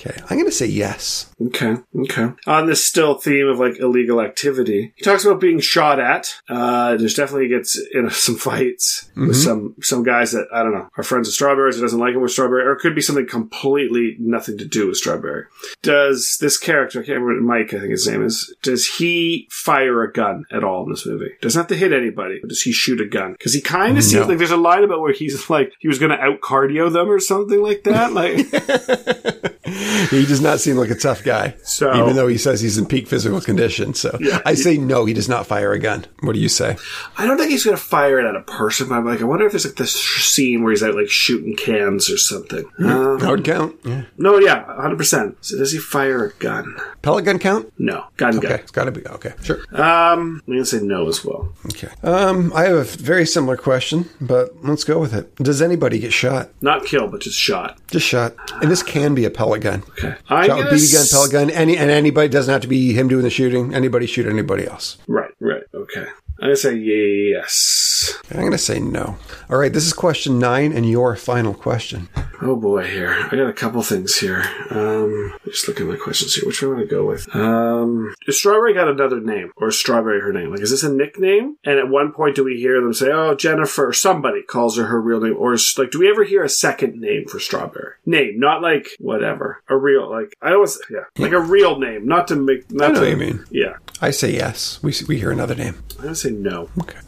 Okay, 0.00 0.18
I'm 0.30 0.38
gonna 0.38 0.50
say 0.50 0.66
yes. 0.66 1.32
Okay, 1.40 1.76
okay. 2.00 2.30
On 2.46 2.66
this 2.66 2.84
still 2.84 3.14
theme 3.14 3.48
of 3.48 3.58
like 3.58 3.78
illegal 3.78 4.20
activity, 4.20 4.94
he 4.96 5.04
talks 5.04 5.24
about 5.24 5.40
being 5.40 5.60
shot 5.60 6.00
at. 6.00 6.34
Uh, 6.48 6.96
there's 6.96 7.14
definitely 7.14 7.48
gets 7.48 7.78
in 7.92 8.08
some 8.10 8.36
fights 8.36 9.10
with 9.16 9.36
some 9.36 9.74
some 9.82 10.02
guys 10.02 10.32
that 10.32 10.46
I 10.52 10.62
don't 10.62 10.72
know 10.72 10.88
are 10.96 11.04
friends 11.04 11.28
of 11.28 11.34
Strawberries 11.34 11.78
or 11.78 11.82
doesn't 11.82 11.98
like 11.98 12.14
him 12.14 12.22
with 12.22 12.32
Strawberry, 12.32 12.64
or 12.64 12.72
it 12.72 12.80
could 12.80 12.94
be 12.94 13.02
something 13.02 13.26
completely 13.26 14.16
nothing 14.18 14.56
to 14.58 14.64
do 14.64 14.88
with 14.88 14.96
Strawberry. 14.96 15.44
Does 15.82 16.38
this 16.40 16.58
character, 16.58 17.00
I 17.00 17.04
can't 17.04 17.20
remember 17.20 17.42
Mike, 17.42 17.74
I 17.74 17.80
think 17.80 17.90
his 17.90 18.06
name 18.06 18.24
is, 18.24 18.54
does 18.62 18.86
he 18.86 19.48
fire 19.50 20.02
a 20.02 20.12
gun 20.12 20.44
at 20.50 20.64
all 20.64 20.84
in 20.84 20.90
this 20.90 21.06
movie? 21.06 21.32
Doesn't 21.40 21.58
have 21.58 21.68
to 21.68 21.76
hit 21.76 21.92
anybody, 21.92 22.38
but 22.40 22.48
does 22.48 22.62
he 22.62 22.72
shoot 22.72 23.00
a 23.00 23.06
gun? 23.06 23.32
Because 23.32 23.54
he 23.54 23.60
kind 23.60 23.98
of 23.98 24.04
seems 24.04 24.26
like 24.26 24.38
there's 24.38 24.50
a 24.50 24.56
line 24.56 24.84
about 24.84 25.00
where 25.00 25.12
he's 25.12 25.50
like 25.50 25.72
he 25.78 25.88
was 25.88 25.98
going 25.98 26.10
to 26.10 26.20
out 26.20 26.40
cardio 26.40 26.92
them 26.92 27.10
or 27.10 27.20
something 27.20 27.62
like 27.62 27.84
that, 27.84 28.12
like. 28.12 29.50
He 30.10 30.26
does 30.26 30.40
not 30.40 30.60
seem 30.60 30.76
like 30.76 30.90
a 30.90 30.94
tough 30.94 31.22
guy, 31.24 31.54
So- 31.62 31.94
even 32.02 32.16
though 32.16 32.26
he 32.28 32.38
says 32.38 32.60
he's 32.60 32.78
in 32.78 32.86
peak 32.86 33.06
physical 33.08 33.40
condition. 33.40 33.94
So 33.94 34.16
Yeah. 34.20 34.40
I 34.44 34.54
say 34.54 34.76
no. 34.76 35.04
He 35.04 35.14
does 35.14 35.28
not 35.28 35.46
fire 35.46 35.72
a 35.72 35.78
gun. 35.78 36.06
What 36.20 36.32
do 36.34 36.40
you 36.40 36.48
say? 36.48 36.76
I 37.18 37.26
don't 37.26 37.36
think 37.38 37.50
he's 37.50 37.64
going 37.64 37.76
to 37.76 37.82
fire 37.82 38.18
it 38.18 38.24
at 38.26 38.36
a 38.36 38.42
person, 38.42 38.88
but 38.88 38.96
I'm 38.96 39.06
like, 39.06 39.20
I 39.20 39.24
wonder 39.24 39.46
if 39.46 39.52
there's 39.52 39.64
like 39.66 39.76
this 39.76 39.92
scene 39.92 40.62
where 40.62 40.72
he's 40.72 40.82
out 40.82 40.94
like 40.94 41.08
shooting 41.08 41.54
cans 41.56 42.10
or 42.10 42.18
something. 42.18 42.64
Uh, 42.78 43.16
That 43.16 43.30
would 43.30 43.44
count. 43.44 43.76
Yeah. 43.84 44.02
no, 44.18 44.38
yeah, 44.38 44.64
100%. 44.64 45.36
So 45.40 45.56
does 45.58 45.72
he 45.72 45.78
fire 45.78 46.24
a 46.26 46.32
gun? 46.34 46.76
Pellet 47.02 47.24
gun 47.24 47.38
count? 47.38 47.72
No. 47.78 48.04
Gun, 48.16 48.36
Okay, 48.38 48.48
gun. 48.48 48.58
it's 48.60 48.70
got 48.70 48.84
to 48.84 48.92
be 48.92 49.06
okay. 49.06 49.32
Sure. 49.42 49.58
Um, 49.72 50.42
I'm 50.46 50.52
going 50.54 50.58
to 50.58 50.64
say 50.66 50.80
no 50.80 51.08
as 51.08 51.24
well. 51.24 51.52
Okay. 51.66 51.88
Um, 52.02 52.52
I 52.54 52.64
have 52.64 52.76
a 52.76 52.84
very 52.84 53.26
similar 53.26 53.56
question, 53.56 54.08
but 54.20 54.50
let's 54.64 54.84
go 54.84 54.98
with 54.98 55.14
it. 55.14 55.34
Does 55.36 55.62
anybody 55.62 55.98
get 55.98 56.12
shot? 56.12 56.50
Not 56.60 56.84
killed, 56.84 57.12
but 57.12 57.20
just 57.22 57.38
shot. 57.38 57.78
Just 57.90 58.06
shot, 58.06 58.34
and 58.62 58.70
this 58.70 58.82
can 58.82 59.14
be 59.14 59.24
a 59.24 59.30
pellet 59.30 59.59
gun. 59.60 59.82
Okay. 59.90 60.14
I'm 60.28 60.46
Shot 60.46 60.58
gonna 60.58 60.70
with 60.70 60.80
BB 60.80 60.92
gun, 60.92 61.02
s- 61.02 61.12
pellet 61.12 61.32
gun, 61.32 61.50
any 61.50 61.76
and 61.76 61.90
anybody 61.90 62.28
doesn't 62.28 62.52
have 62.52 62.62
to 62.62 62.68
be 62.68 62.92
him 62.92 63.08
doing 63.08 63.22
the 63.22 63.30
shooting. 63.30 63.74
Anybody 63.74 64.06
shoot 64.06 64.26
anybody 64.26 64.66
else. 64.66 64.96
Right, 65.06 65.30
right. 65.40 65.62
Okay. 65.74 66.06
I'm 66.42 66.46
going 66.46 66.52
to 66.52 66.56
say 66.56 66.74
yes. 66.76 67.89
I'm 68.30 68.40
going 68.40 68.52
to 68.52 68.58
say 68.58 68.78
no. 68.78 69.16
All 69.48 69.58
right, 69.58 69.72
this 69.72 69.86
is 69.86 69.92
question 69.92 70.38
nine, 70.38 70.72
and 70.72 70.88
your 70.88 71.16
final 71.16 71.54
question. 71.54 72.08
Oh 72.42 72.56
boy, 72.56 72.86
here. 72.86 73.28
I 73.30 73.36
got 73.36 73.48
a 73.48 73.52
couple 73.52 73.82
things 73.82 74.16
here. 74.16 74.44
Um, 74.70 75.34
just 75.44 75.68
looking 75.68 75.86
at 75.86 75.92
my 75.92 76.02
questions 76.02 76.34
here. 76.34 76.46
Which 76.46 76.62
one 76.62 76.72
I 76.72 76.74
want 76.74 76.88
to 76.88 76.94
go 76.94 77.04
with? 77.04 77.34
Um, 77.34 78.14
is 78.26 78.38
Strawberry 78.38 78.72
got 78.72 78.88
another 78.88 79.20
name? 79.20 79.52
Or 79.56 79.68
is 79.68 79.78
Strawberry 79.78 80.20
her 80.20 80.32
name? 80.32 80.50
Like, 80.50 80.60
is 80.60 80.70
this 80.70 80.82
a 80.82 80.92
nickname? 80.92 81.56
And 81.64 81.78
at 81.78 81.88
one 81.88 82.12
point, 82.12 82.36
do 82.36 82.44
we 82.44 82.56
hear 82.56 82.80
them 82.80 82.94
say, 82.94 83.10
oh, 83.10 83.34
Jennifer, 83.34 83.88
or 83.88 83.92
somebody 83.92 84.42
calls 84.42 84.76
her 84.78 84.86
her 84.86 85.00
real 85.00 85.20
name? 85.20 85.36
Or 85.36 85.52
is, 85.54 85.74
like, 85.76 85.90
do 85.90 85.98
we 85.98 86.08
ever 86.08 86.24
hear 86.24 86.42
a 86.42 86.48
second 86.48 87.00
name 87.00 87.26
for 87.26 87.38
Strawberry? 87.38 87.94
Name, 88.06 88.38
not 88.38 88.62
like, 88.62 88.88
whatever. 88.98 89.62
A 89.68 89.76
real, 89.76 90.10
like, 90.10 90.34
I 90.40 90.52
always, 90.52 90.80
yeah, 90.90 91.04
like 91.18 91.32
a 91.32 91.40
real 91.40 91.78
name, 91.78 92.06
not 92.06 92.28
to 92.28 92.36
make, 92.36 92.70
not 92.70 92.90
I 92.90 92.92
know 92.92 93.00
to, 93.00 93.00
what 93.00 93.10
you 93.10 93.16
mean. 93.16 93.44
Yeah. 93.50 93.76
I 94.00 94.10
say 94.10 94.32
yes. 94.32 94.82
We 94.82 94.94
we 95.06 95.18
hear 95.18 95.30
another 95.30 95.54
name. 95.54 95.82
I'm 95.96 96.02
going 96.02 96.08
to 96.08 96.14
say 96.14 96.30
no. 96.30 96.70
Okay. 96.80 96.98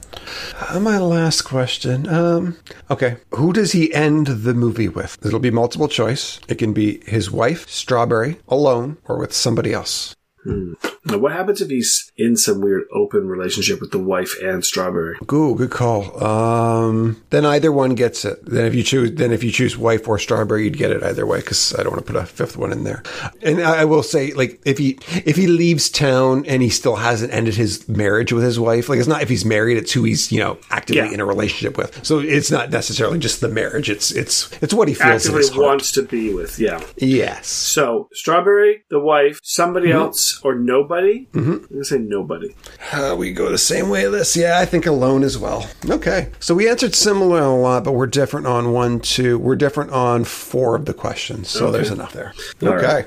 Uh, 0.68 0.80
my 0.80 0.98
last 0.98 1.42
question. 1.42 2.08
Um, 2.08 2.56
okay. 2.90 3.16
Who 3.32 3.52
does 3.52 3.72
he 3.72 3.92
end 3.94 4.26
the 4.26 4.54
movie 4.54 4.88
with? 4.88 5.18
It'll 5.24 5.38
be 5.38 5.50
multiple 5.50 5.88
choice. 5.88 6.40
It 6.48 6.56
can 6.56 6.72
be 6.72 7.02
his 7.06 7.30
wife, 7.30 7.68
Strawberry, 7.68 8.38
alone, 8.48 8.98
or 9.04 9.18
with 9.18 9.32
somebody 9.32 9.72
else. 9.72 10.14
Now, 10.44 11.18
what 11.18 11.32
happens 11.32 11.60
if 11.60 11.68
he's 11.68 12.10
in 12.16 12.36
some 12.36 12.60
weird 12.60 12.84
open 12.92 13.26
relationship 13.28 13.80
with 13.80 13.90
the 13.90 13.98
wife 13.98 14.36
and 14.42 14.64
Strawberry? 14.64 15.16
Ooh, 15.32 15.54
good 15.56 15.70
call. 15.70 16.22
Um, 16.22 17.22
then 17.30 17.44
either 17.44 17.72
one 17.72 17.94
gets 17.94 18.24
it. 18.24 18.44
Then 18.44 18.64
if 18.64 18.74
you 18.74 18.82
choose, 18.82 19.12
then 19.12 19.32
if 19.32 19.42
you 19.42 19.50
choose 19.50 19.76
wife 19.76 20.06
or 20.06 20.18
strawberry, 20.18 20.64
you'd 20.64 20.78
get 20.78 20.90
it 20.92 21.02
either 21.02 21.26
way. 21.26 21.38
Because 21.40 21.74
I 21.74 21.82
don't 21.82 21.92
want 21.92 22.06
to 22.06 22.12
put 22.12 22.20
a 22.22 22.26
fifth 22.26 22.56
one 22.56 22.72
in 22.72 22.84
there. 22.84 23.02
And 23.42 23.60
I 23.62 23.82
I 23.82 23.84
will 23.84 24.02
say, 24.04 24.32
like, 24.32 24.60
if 24.64 24.78
he 24.78 24.98
if 25.26 25.36
he 25.36 25.46
leaves 25.48 25.90
town 25.90 26.44
and 26.46 26.62
he 26.62 26.68
still 26.68 26.96
hasn't 26.96 27.32
ended 27.32 27.54
his 27.56 27.88
marriage 27.88 28.32
with 28.32 28.44
his 28.44 28.58
wife, 28.60 28.88
like, 28.88 28.98
it's 29.00 29.08
not 29.08 29.22
if 29.22 29.28
he's 29.28 29.44
married; 29.44 29.76
it's 29.78 29.92
who 29.92 30.04
he's 30.04 30.30
you 30.30 30.38
know 30.38 30.58
actively 30.70 31.02
Yeah. 31.02 31.12
in 31.14 31.20
a 31.20 31.24
relationship 31.26 31.76
with. 31.76 32.04
So 32.06 32.20
it's 32.20 32.50
not 32.50 32.70
necessarily 32.70 33.18
just 33.18 33.40
the 33.40 33.48
marriage. 33.48 33.90
It's 33.90 34.12
it's 34.12 34.50
it's 34.62 34.72
what 34.74 34.86
he 34.88 34.94
feels 34.94 35.26
Actively 35.26 35.60
wants 35.60 35.90
to 35.92 36.02
be 36.04 36.32
with, 36.32 36.58
yeah. 36.60 36.80
Yes. 36.96 37.48
So, 37.48 38.08
Strawberry, 38.12 38.84
the 38.88 39.00
wife, 39.00 39.40
somebody 39.42 39.88
Mm-hmm. 39.88 39.98
else, 39.98 40.31
or 40.42 40.54
nobody? 40.54 41.26
Mm-hmm. 41.32 41.52
I'm 41.52 41.58
going 41.58 41.78
to 41.78 41.84
say 41.84 41.98
nobody. 41.98 42.54
Uh, 42.92 43.14
we 43.18 43.32
go 43.32 43.50
the 43.50 43.58
same 43.58 43.88
way 43.88 44.06
this. 44.12 44.36
Yeah, 44.36 44.58
I 44.58 44.64
think 44.64 44.86
alone 44.86 45.22
as 45.22 45.36
well. 45.38 45.68
Okay. 45.88 46.30
So 46.40 46.54
we 46.54 46.68
answered 46.68 46.94
similar 46.94 47.38
on 47.38 47.44
a 47.44 47.60
lot, 47.60 47.84
but 47.84 47.92
we're 47.92 48.06
different 48.06 48.46
on 48.46 48.72
one, 48.72 49.00
two. 49.00 49.38
We're 49.38 49.56
different 49.56 49.90
on 49.90 50.24
four 50.24 50.76
of 50.76 50.84
the 50.84 50.94
questions. 50.94 51.48
So 51.48 51.70
there's 51.70 51.90
enough 51.90 52.12
there. 52.12 52.34
All 52.62 52.68
okay. 52.68 52.86
right. 52.86 53.06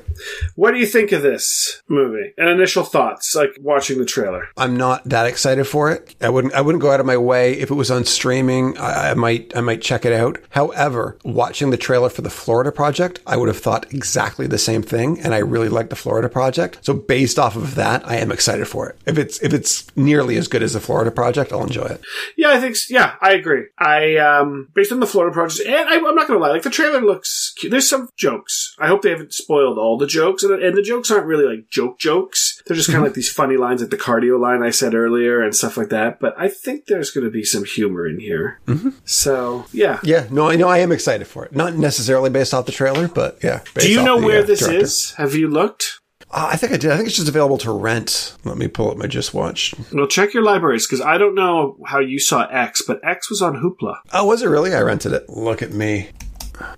What 0.55 0.71
do 0.71 0.78
you 0.78 0.86
think 0.86 1.11
of 1.11 1.21
this 1.21 1.82
movie? 1.88 2.34
And 2.38 2.49
initial 2.49 2.84
thoughts, 2.84 3.36
like 3.36 3.57
watching 3.59 3.99
the 3.99 4.05
trailer. 4.05 4.49
I'm 4.57 4.76
not 4.76 5.03
that 5.05 5.26
excited 5.26 5.65
for 5.65 5.91
it. 5.91 6.15
I 6.21 6.30
wouldn't. 6.30 6.53
I 6.53 6.61
wouldn't 6.61 6.82
go 6.82 6.91
out 6.91 6.99
of 6.99 7.05
my 7.05 7.17
way 7.17 7.53
if 7.53 7.71
it 7.71 7.76
was 7.76 7.91
on 7.91 8.05
streaming. 8.05 8.78
I, 8.78 9.11
I 9.11 9.13
might. 9.13 9.55
I 9.55 9.61
might 9.61 9.82
check 9.82 10.05
it 10.05 10.13
out. 10.13 10.39
However, 10.49 11.17
watching 11.23 11.69
the 11.69 11.78
trailer 11.78 12.09
for 12.09 12.21
the 12.21 12.30
Florida 12.30 12.71
Project, 12.71 13.19
I 13.28 13.38
would 13.38 13.47
have 13.47 13.59
thought 13.59 13.93
exactly 13.93 14.47
the 14.47 14.57
same 14.57 14.82
thing, 14.82 15.19
and 15.19 15.34
I 15.34 15.39
really 15.39 15.69
like 15.69 15.89
the 15.89 15.95
Florida 15.95 16.30
Project. 16.30 16.80
So 16.82 16.93
based 16.93 17.14
off 17.39 17.55
of 17.55 17.76
that, 17.76 18.07
I 18.07 18.18
am 18.18 18.32
excited 18.32 18.68
for 18.68 18.89
it. 18.89 18.97
If 19.05 19.18
it's 19.18 19.41
if 19.41 19.53
it's 19.53 19.86
nearly 19.95 20.38
as 20.38 20.47
good 20.47 20.63
as 20.63 20.74
the 20.74 20.80
Florida 20.80 21.11
Project, 21.11 21.51
I'll 21.51 21.63
enjoy 21.63 21.86
it. 21.86 22.01
Yeah, 22.38 22.49
I 22.49 22.59
think, 22.59 22.76
yeah, 22.89 23.16
I 23.22 23.34
agree. 23.34 23.66
I, 23.78 24.18
um, 24.18 24.70
based 24.74 24.91
on 24.91 24.99
the 24.99 25.07
Florida 25.07 25.34
project, 25.34 25.68
and 25.68 25.89
I, 25.89 25.95
I'm 25.95 26.16
not 26.16 26.28
going 26.28 26.39
to 26.39 26.45
lie, 26.45 26.51
like 26.51 26.63
the 26.63 26.70
trailer 26.70 27.01
looks 27.01 27.53
cute. 27.57 27.72
There's 27.72 27.89
some 27.89 28.09
jokes. 28.18 28.76
I 28.80 28.88
hope 28.88 29.01
they 29.01 29.09
haven't 29.09 29.34
spoiled 29.34 29.78
all 29.78 29.97
the 29.97 30.07
jokes, 30.07 30.43
and, 30.43 30.61
and 30.61 30.78
the 30.78 30.82
jokes 30.82 31.11
aren't 31.11 31.26
really 31.26 31.45
like 31.45 31.70
joke 31.70 31.99
jokes. 31.99 32.61
They're 32.66 32.76
just 32.76 32.89
kind 32.89 32.99
of 32.99 33.05
like 33.05 33.13
these 33.16 33.32
funny 33.32 33.57
lines, 33.57 33.82
like 33.82 33.91
the 33.91 33.97
cardio 33.97 34.39
line 34.39 34.63
I 34.63 34.72
said 34.72 34.93
earlier 34.93 35.43
and 35.43 35.55
stuff 35.55 35.78
like 35.78 35.89
that. 35.89 36.20
But 36.20 36.36
I 36.38 36.47
think 36.47 36.86
there's 36.86 37.11
going 37.11 37.26
to 37.26 37.32
be 37.32 37.43
some 37.43 37.66
humor 37.66 38.07
in 38.07 38.20
here. 38.20 38.59
So, 39.05 39.66
yeah. 39.72 39.99
Yeah, 40.03 40.28
no, 40.32 40.49
I 40.49 40.55
know 40.55 40.68
I 40.68 40.80
am 40.80 40.91
excited 40.91 41.28
for 41.28 41.45
it. 41.45 41.55
Not 41.55 41.76
necessarily 41.76 42.30
based 42.30 42.53
off 42.53 42.66
the 42.66 42.72
trailer, 42.72 43.07
but 43.07 43.39
yeah. 43.43 43.61
based 43.74 43.88
Do 43.88 43.91
you 43.91 44.03
know 44.03 44.20
the, 44.20 44.26
where 44.26 44.39
uh, 44.39 44.45
this 44.45 44.59
director. 44.59 44.80
is? 44.80 45.11
Have 45.13 45.36
you 45.36 45.47
looked? 45.47 45.99
Uh, 46.32 46.49
I 46.51 46.57
think 46.57 46.73
I 46.73 46.78
did. 46.78 46.91
I 46.91 46.97
think 46.97 47.07
it's 47.07 47.15
just 47.15 47.30
available 47.30 47.57
to 47.59 47.71
rent. 47.71 48.36
Let 48.43 48.57
me 48.57 48.67
pull 48.67 48.91
up 48.91 48.97
my 48.97 49.07
just 49.07 49.34
watched. 49.34 49.76
Well, 49.93 50.07
check 50.07 50.34
your 50.34 50.43
libraries 50.43 50.86
because 50.86 50.99
I 51.01 51.17
don't 51.17 51.36
know 51.36 51.78
how 51.86 51.99
you 51.99 52.19
saw 52.19 52.45
X, 52.47 52.82
but 52.82 52.99
X 53.03 53.30
was 53.30 53.41
on 53.41 53.55
Hoopla. 53.55 53.97
Oh, 54.11 54.26
was 54.26 54.41
it 54.41 54.47
really? 54.47 54.73
I 54.73 54.82
rented 54.82 55.13
it. 55.13 55.30
Look 55.30 55.61
at 55.61 55.71
me. 55.71 56.09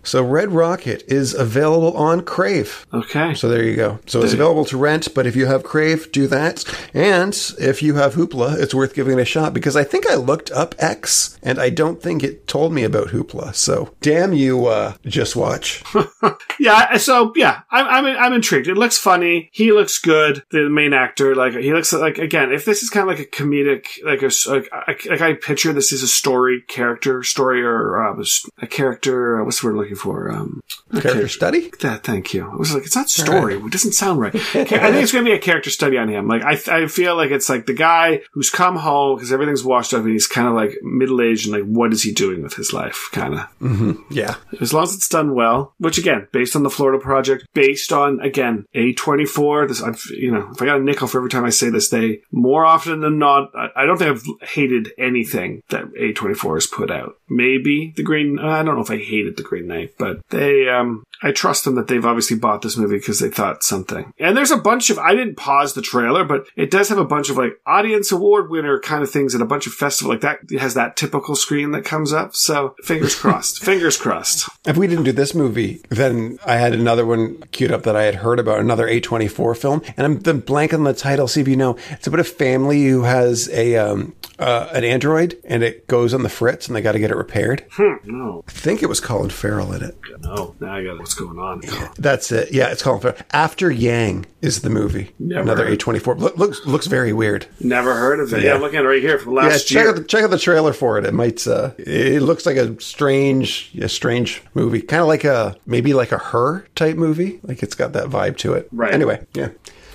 So 0.03 0.23
Red 0.23 0.51
Rocket 0.51 1.03
is 1.07 1.33
available 1.33 1.95
on 1.97 2.21
Crave. 2.21 2.85
Okay. 2.93 3.33
So 3.33 3.49
there 3.49 3.63
you 3.63 3.75
go. 3.75 3.99
So 4.05 4.21
it's 4.23 4.33
available 4.33 4.65
to 4.65 4.77
rent, 4.77 5.09
but 5.13 5.25
if 5.27 5.35
you 5.35 5.45
have 5.45 5.63
Crave, 5.63 6.11
do 6.11 6.27
that. 6.27 6.63
And 6.93 7.33
if 7.59 7.81
you 7.83 7.95
have 7.95 8.13
Hoopla, 8.15 8.59
it's 8.59 8.73
worth 8.73 8.93
giving 8.95 9.17
it 9.17 9.21
a 9.21 9.25
shot 9.25 9.53
because 9.53 9.75
I 9.75 9.83
think 9.83 10.09
I 10.09 10.15
looked 10.15 10.51
up 10.51 10.75
X 10.79 11.37
and 11.43 11.59
I 11.59 11.69
don't 11.69 12.01
think 12.01 12.23
it 12.23 12.47
told 12.47 12.73
me 12.73 12.83
about 12.83 13.07
Hoopla. 13.09 13.55
So 13.55 13.93
damn 14.01 14.33
you, 14.33 14.65
uh, 14.67 14.93
JustWatch. 15.05 15.83
Yeah, 16.59 16.97
so 16.97 17.31
yeah, 17.35 17.61
I'm, 17.69 17.85
I'm 17.85 18.17
I'm 18.17 18.33
intrigued. 18.33 18.67
It 18.67 18.77
looks 18.77 18.97
funny. 18.97 19.49
He 19.53 19.71
looks 19.71 19.99
good. 19.99 20.43
The 20.49 20.67
main 20.69 20.91
actor, 20.91 21.35
like 21.35 21.53
he 21.53 21.71
looks 21.71 21.93
like 21.93 22.17
again. 22.17 22.51
If 22.51 22.65
this 22.65 22.81
is 22.81 22.89
kind 22.89 23.07
of 23.07 23.15
like 23.15 23.25
a 23.25 23.29
comedic, 23.29 23.85
like 24.03 24.23
a 24.23 24.31
like, 24.49 24.67
I- 24.73 25.09
like 25.09 25.21
I 25.21 25.33
picture 25.33 25.71
this 25.71 25.91
is 25.91 26.01
a 26.01 26.07
story 26.07 26.63
character 26.67 27.21
story 27.21 27.61
or 27.63 28.03
uh, 28.03 28.23
a 28.59 28.65
character. 28.67 29.39
Uh, 29.39 29.45
what's 29.45 29.63
word 29.67 29.75
looking 29.75 29.95
for? 29.95 30.31
Um, 30.31 30.61
Character 30.91 31.27
study? 31.27 31.71
That, 31.81 32.03
thank 32.03 32.33
you. 32.33 32.49
I 32.49 32.55
was 32.55 32.73
like, 32.73 32.85
it's 32.85 32.95
not 32.95 33.09
story. 33.09 33.55
It 33.55 33.71
doesn't 33.71 33.93
sound 33.93 34.19
right. 34.19 34.33
I 34.35 34.39
think 34.39 34.71
it's 34.71 35.11
going 35.11 35.25
to 35.25 35.31
be 35.31 35.35
a 35.35 35.39
character 35.39 35.69
study 35.69 35.97
on 35.97 36.09
him. 36.09 36.27
Like, 36.27 36.43
I, 36.43 36.83
I 36.83 36.87
feel 36.87 37.15
like 37.15 37.31
it's 37.31 37.49
like 37.49 37.65
the 37.65 37.73
guy 37.73 38.21
who's 38.31 38.49
come 38.49 38.77
home 38.77 39.17
because 39.17 39.31
everything's 39.31 39.63
washed 39.63 39.93
up 39.93 40.03
and 40.03 40.11
he's 40.11 40.27
kind 40.27 40.47
of 40.47 40.53
like 40.53 40.77
middle 40.81 41.21
aged 41.21 41.47
and 41.47 41.55
like, 41.55 41.69
what 41.69 41.93
is 41.93 42.03
he 42.03 42.11
doing 42.11 42.41
with 42.41 42.53
his 42.53 42.73
life? 42.73 43.09
Kind 43.11 43.35
of. 43.35 43.97
Yeah. 44.09 44.35
As 44.61 44.73
long 44.73 44.83
as 44.83 44.95
it's 44.95 45.09
done 45.09 45.35
well, 45.35 45.73
which 45.77 45.97
again, 45.97 46.27
based 46.31 46.55
on 46.55 46.63
the 46.63 46.69
Florida 46.69 47.01
project, 47.01 47.47
based 47.53 47.91
on 47.91 48.19
again 48.21 48.65
A24. 48.75 49.67
This, 49.67 49.81
I've 49.81 50.03
you 50.11 50.31
know, 50.31 50.49
if 50.51 50.61
I 50.61 50.65
got 50.65 50.79
a 50.79 50.83
nickel 50.83 51.07
for 51.07 51.17
every 51.17 51.29
time 51.29 51.45
I 51.45 51.49
say 51.49 51.69
this, 51.69 51.89
they 51.89 52.21
more 52.31 52.65
often 52.65 53.01
than 53.01 53.19
not, 53.19 53.51
I, 53.55 53.69
I 53.75 53.85
don't 53.85 53.97
think 53.97 54.11
I've 54.11 54.49
hated 54.49 54.91
anything 54.97 55.63
that 55.69 55.85
A24 55.93 56.55
has 56.55 56.67
put 56.67 56.91
out. 56.91 57.17
Maybe 57.29 57.93
the 57.95 58.03
Green. 58.03 58.39
I 58.39 58.63
don't 58.63 58.75
know 58.75 58.81
if 58.81 58.91
I 58.91 58.97
hated 58.97 59.37
the 59.37 59.43
Green 59.43 59.56
Knight, 59.61 59.93
but 59.97 60.21
they. 60.29 60.69
um 60.69 61.03
I 61.21 61.31
trust 61.31 61.65
them 61.65 61.75
that 61.75 61.87
they've 61.87 62.05
obviously 62.05 62.37
bought 62.37 62.61
this 62.61 62.77
movie 62.77 62.97
because 62.97 63.19
they 63.19 63.29
thought 63.29 63.63
something. 63.63 64.13
And 64.19 64.35
there's 64.37 64.51
a 64.51 64.57
bunch 64.57 64.89
of. 64.89 64.99
I 64.99 65.15
didn't 65.15 65.35
pause 65.35 65.73
the 65.73 65.81
trailer, 65.81 66.23
but 66.23 66.47
it 66.55 66.69
does 66.71 66.89
have 66.89 66.97
a 66.97 67.05
bunch 67.05 67.29
of 67.29 67.37
like 67.37 67.59
audience 67.65 68.11
award 68.11 68.49
winner 68.49 68.79
kind 68.79 69.03
of 69.03 69.09
things 69.09 69.33
and 69.33 69.41
a 69.43 69.47
bunch 69.47 69.67
of 69.67 69.73
festival 69.73 70.11
like 70.11 70.21
that. 70.21 70.39
It 70.49 70.59
has 70.59 70.73
that 70.75 70.95
typical 70.95 71.35
screen 71.35 71.71
that 71.71 71.85
comes 71.85 72.13
up. 72.13 72.35
So 72.35 72.75
fingers 72.83 73.15
crossed. 73.19 73.63
fingers 73.63 73.97
crossed. 73.97 74.49
If 74.65 74.77
we 74.77 74.87
didn't 74.87 75.05
do 75.05 75.11
this 75.11 75.33
movie, 75.33 75.81
then 75.89 76.37
I 76.45 76.55
had 76.57 76.73
another 76.73 77.05
one 77.05 77.41
queued 77.51 77.71
up 77.71 77.83
that 77.83 77.95
I 77.95 78.03
had 78.03 78.15
heard 78.15 78.39
about, 78.39 78.59
another 78.59 78.87
A24 78.87 79.57
film, 79.57 79.81
and 79.95 80.05
I'm 80.05 80.19
then 80.19 80.39
blank 80.39 80.73
on 80.73 80.83
the 80.83 80.93
title. 80.93 81.27
See 81.27 81.41
if 81.41 81.47
you 81.47 81.55
know. 81.55 81.77
It's 81.91 82.07
about 82.07 82.19
a 82.19 82.23
family 82.23 82.85
who 82.85 83.03
has 83.03 83.49
a 83.49 83.75
um, 83.77 84.15
uh, 84.39 84.69
an 84.73 84.83
android, 84.83 85.37
and 85.45 85.63
it 85.63 85.87
goes 85.87 86.13
on 86.13 86.23
the 86.23 86.29
fritz, 86.29 86.67
and 86.67 86.75
they 86.75 86.81
got 86.81 86.91
to 86.93 86.99
get 86.99 87.11
it 87.11 87.15
repaired. 87.17 87.65
No, 88.03 88.43
I 88.47 88.51
think 88.51 88.83
it 88.83 88.87
was 88.87 88.99
Colin 88.99 89.29
Farrell 89.29 89.73
in 89.73 89.83
it. 89.83 89.97
no. 90.21 90.55
Now 90.59 90.75
I 90.75 90.83
got 90.83 90.97
what's 91.07 91.13
going 91.15 91.39
on. 91.39 91.61
That's 91.97 92.31
it. 92.31 92.51
Yeah, 92.51 92.67
it's 92.69 92.81
Colin 92.83 92.99
Farrell. 93.01 93.17
After 93.31 93.71
Yang 93.71 94.25
is 94.41 94.61
the 94.61 94.69
movie. 94.69 95.13
Never 95.19 95.41
Another 95.41 95.65
heard. 95.67 95.79
A24. 95.79 96.19
Look, 96.19 96.37
looks 96.37 96.65
looks 96.65 96.87
very 96.87 97.13
weird. 97.13 97.47
Never 97.59 97.95
heard 97.95 98.19
of 98.19 98.33
it. 98.33 98.41
Yeah, 98.43 98.49
Yeah. 98.49 98.55
I'm 98.55 98.61
looking 98.61 98.79
at 98.79 98.85
it 98.85 98.87
right 98.89 99.01
here 99.01 99.17
from 99.17 99.33
Yeah, 99.33 99.43
last 99.43 99.67
check 99.67 99.83
year. 99.83 99.89
out, 99.89 99.95
the, 99.95 100.03
check 100.03 100.23
out 100.23 100.29
the 100.29 100.37
trailer 100.37 100.73
for 100.73 100.97
it. 100.97 101.05
It 101.05 101.13
might. 101.13 101.47
Uh, 101.47 101.71
it 101.77 102.21
looks 102.21 102.45
like 102.45 102.57
a 102.57 102.79
strange, 102.81 103.71
a 103.81 103.87
strange 103.89 104.43
movie, 104.53 104.81
kind 104.81 105.01
of 105.01 105.07
like 105.07 105.23
a 105.23 105.55
maybe 105.65 105.93
like 105.93 106.11
a 106.11 106.17
her 106.17 106.67
type 106.75 106.97
movie. 106.97 107.39
Like 107.43 107.63
it's 107.63 107.75
got 107.75 107.93
that 107.93 108.07
vibe 108.09 108.37
to 108.37 108.53
it. 108.53 108.67
Right. 108.71 108.93
Anyway, 108.93 109.25
yeah. 109.33 109.49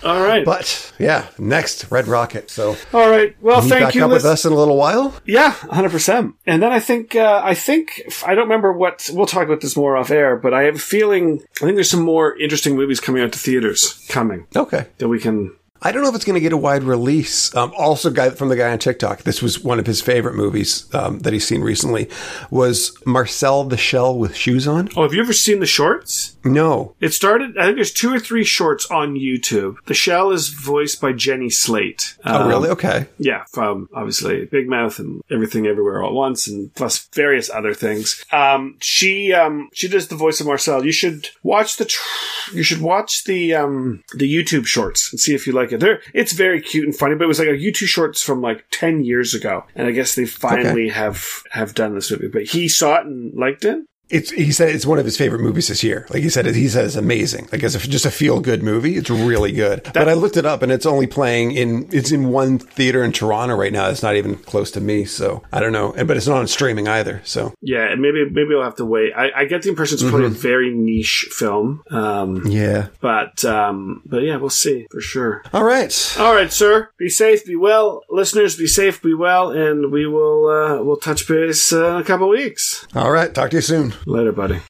All 0.05 0.21
right. 0.23 0.45
But 0.45 0.93
yeah, 0.99 1.27
next 1.39 1.91
Red 1.91 2.09
Rocket. 2.09 2.51
So 2.51 2.77
All 2.93 3.09
right. 3.11 3.37
Well, 3.41 3.63
you 3.63 3.69
thank 3.69 3.83
back 3.85 3.95
you. 3.95 4.05
up 4.05 4.11
with 4.11 4.25
us 4.25 4.45
in 4.45 4.53
a 4.53 4.57
little 4.57 4.77
while. 4.77 5.15
Yeah, 5.25 5.51
hundred 5.51 5.91
percent. 5.93 6.35
And 6.47 6.63
then 6.63 6.73
I 6.73 6.81
think 6.81 7.15
uh, 7.17 7.41
I 7.45 7.55
think 7.55 8.03
I 8.27 8.35
don't 8.35 8.45
remember 8.45 8.73
what 8.73 9.09
we'll 9.13 9.27
talk 9.27 9.45
about 9.45 9.61
this 9.61 9.77
more 9.77 9.97
off 9.97 10.11
air, 10.11 10.37
but 10.37 10.53
I 10.55 10.63
have 10.63 10.77
a 10.77 10.79
feeling 10.81 11.41
I 11.61 11.65
think 11.65 11.75
there's 11.77 11.91
some 11.91 12.03
more 12.03 12.37
interesting 12.39 12.77
movies 12.77 13.01
coming 13.01 13.23
out 13.23 13.33
to 13.33 13.39
theaters 13.39 14.05
coming 14.09 14.47
Okay. 14.57 14.87
that 14.99 15.09
we 15.09 15.19
can. 15.21 15.55
I 15.83 15.93
don't 15.93 16.03
know 16.03 16.09
if 16.09 16.15
it's 16.15 16.25
going 16.25 16.35
to 16.35 16.41
get 16.41 16.53
a 16.53 16.57
wide 16.57 16.85
release. 16.85 17.55
Um, 17.55 17.73
also, 17.77 18.11
guy 18.11 18.31
from 18.31 18.49
the 18.49 18.57
guy 18.57 18.71
on 18.73 18.79
TikTok. 18.79 19.23
This 19.23 19.43
was 19.43 19.59
one 19.61 19.79
of 19.79 19.87
his 19.87 20.01
favorite 20.01 20.35
movies 20.35 20.87
um, 20.95 21.19
that 21.21 21.33
he's 21.33 21.47
seen 21.47 21.61
recently. 21.63 22.09
Was 22.51 22.97
Marcel 23.05 23.65
the 23.65 23.77
Shell 23.77 24.19
with 24.19 24.37
shoes 24.37 24.67
on? 24.69 24.89
Oh, 24.97 25.03
have 25.03 25.13
you 25.13 25.21
ever 25.21 25.33
seen 25.33 25.61
the 25.61 25.67
shorts? 25.67 26.37
No. 26.45 26.95
It 27.01 27.13
started. 27.13 27.57
I 27.59 27.65
think 27.65 27.77
there's 27.77 27.93
two 27.93 28.13
or 28.15 28.19
three 28.21 28.45
shorts 28.45 28.87
on 28.91 29.15
YouTube. 29.15 29.77
The 29.87 29.95
Shell 29.95 30.31
is 30.33 30.49
voiced 30.49 31.01
by 31.01 31.13
Jenny 31.13 31.51
Slate. 31.51 32.17
Oh, 32.25 32.43
Um, 32.43 32.49
really? 32.49 32.69
Okay. 32.71 33.07
Yeah, 33.19 33.45
from 33.53 33.89
obviously 33.95 34.45
Big 34.47 34.69
Mouth 34.69 34.99
and 34.99 35.23
Everything 35.31 35.67
Everywhere 35.67 36.03
All 36.03 36.09
at 36.11 36.15
Once, 36.15 36.47
and 36.47 36.73
plus 36.75 37.09
various 37.13 37.51
other 37.51 37.75
things. 37.75 38.25
Um, 38.33 38.77
she 38.81 39.33
um, 39.33 39.69
she 39.73 39.89
does 39.89 40.09
the 40.09 40.15
voice 40.17 40.41
of 40.41 40.47
Marcel. 40.47 40.85
You 40.85 40.93
should 40.93 41.29
watch 41.43 41.77
the 41.77 41.85
tr- 41.85 42.55
you 42.55 42.63
should 42.63 42.81
watch 42.81 43.25
the 43.25 43.55
um, 43.55 44.03
the 44.15 44.33
YouTube 44.33 44.67
shorts 44.67 45.13
and 45.13 45.21
see 45.21 45.35
if 45.35 45.47
you 45.47 45.53
like 45.53 45.72
it. 45.73 45.81
They're, 45.81 46.01
it's 46.15 46.33
very 46.33 46.61
cute 46.61 46.85
and 46.85 46.95
funny, 46.95 47.15
but 47.15 47.25
it 47.25 47.29
was 47.29 47.39
like 47.39 47.49
a 47.49 47.53
YouTube 47.53 47.87
shorts 47.87 48.23
from 48.23 48.41
like 48.41 48.65
ten 48.71 49.05
years 49.05 49.35
ago, 49.35 49.65
and 49.75 49.87
I 49.87 49.93
guess 49.93 50.15
they 50.15 50.27
finally 50.27 50.89
have 50.89 51.43
have 51.51 51.75
done 51.75 51.95
this 51.95 52.11
movie. 52.11 52.29
But 52.29 52.45
he 52.45 52.69
saw 52.69 53.01
it 53.01 53.07
and 53.07 53.35
liked 53.35 53.65
it. 53.65 53.79
It's 54.13 54.31
he 54.31 54.53
said 54.53 54.69
it's 54.69 54.87
one 54.87 54.99
of 54.99 55.05
his 55.05 55.17
favorite 55.17 55.41
movies 55.41 55.69
this 55.69 55.83
year. 55.83 56.07
Like 56.11 56.23
he 56.23 56.29
said, 56.29 56.47
he 56.47 56.69
said 56.69 56.85
it's 56.85 56.97
amazing. 56.97 57.49
Like 57.51 57.63
it's 57.63 57.75
a, 57.75 57.79
just 57.79 58.05
a 58.05 58.11
feel 58.11 58.41
good 58.41 58.63
movie, 58.63 58.97
it's 58.97 59.09
really 59.09 59.53
good. 59.53 59.83
but 59.95 60.09
I 60.09 60.13
looked 60.13 60.37
it 60.37 60.45
up, 60.45 60.63
and 60.63 60.71
it's 60.71 60.87
only 60.87 61.07
playing 61.07 61.53
in 61.53 61.89
it's 61.93 62.13
in 62.13 62.29
one 62.29 62.59
theater 62.59 63.03
in 63.03 63.13
Toronto 63.13 63.57
right 63.57 63.73
now. 63.73 63.89
It's 63.89 64.03
not 64.03 64.17
even 64.17 64.37
close 64.37 64.71
to 64.73 64.81
me, 64.81 65.07
so 65.07 65.43
I 65.51 65.61
don't 65.61 65.73
know. 65.73 65.93
And 65.95 66.07
but 66.07 66.17
it's 66.17 66.27
not 66.27 66.39
on 66.39 66.47
streaming 66.47 66.89
either. 66.89 67.23
So 67.25 67.55
Yeah, 67.63 67.91
and 67.91 68.03
maybe 68.03 68.29
maybe 68.31 68.55
I'll 68.55 68.63
have 68.63 68.77
to 68.77 68.85
wait. 68.85 69.13
I, 69.17 69.31
I 69.35 69.45
get 69.47 69.63
the 69.63 69.71
impression 69.71 69.95
it's 69.95 70.03
probably 70.03 70.27
a 70.27 70.31
very 70.31 70.71
niche 70.71 71.29
film. 71.31 71.83
Um, 71.91 72.47
yeah. 72.47 72.89
but 73.01 73.45
um, 73.45 74.03
but 74.05 74.23
yeah, 74.23 74.37
we'll 74.37 74.51
see 74.51 74.87
for 74.91 75.01
sure. 75.01 75.43
All 75.53 75.65
right. 75.65 76.17
All 76.19 76.35
right, 76.35 76.53
sir. 76.53 76.91
Be 76.99 77.09
safe, 77.09 77.47
be 77.47 77.57
well, 77.57 78.03
listeners. 78.11 78.57
Be 78.57 78.67
safe, 78.67 79.03
be 79.03 79.15
well, 79.15 79.51
and 79.51 79.91
we 79.91 80.07
will 80.07 80.49
uh, 80.49 80.83
we'll 80.83 80.97
touch 80.97 81.27
base 81.27 81.73
uh, 81.73 81.95
in 81.95 82.01
a 82.01 82.05
couple 82.05 82.29
weeks. 82.29 82.87
All 82.95 83.11
right. 83.11 83.33
Talk 83.35 83.51
to 83.51 83.57
you 83.57 83.63
soon. 83.63 83.95
Later, 84.07 84.33
buddy. 84.33 84.61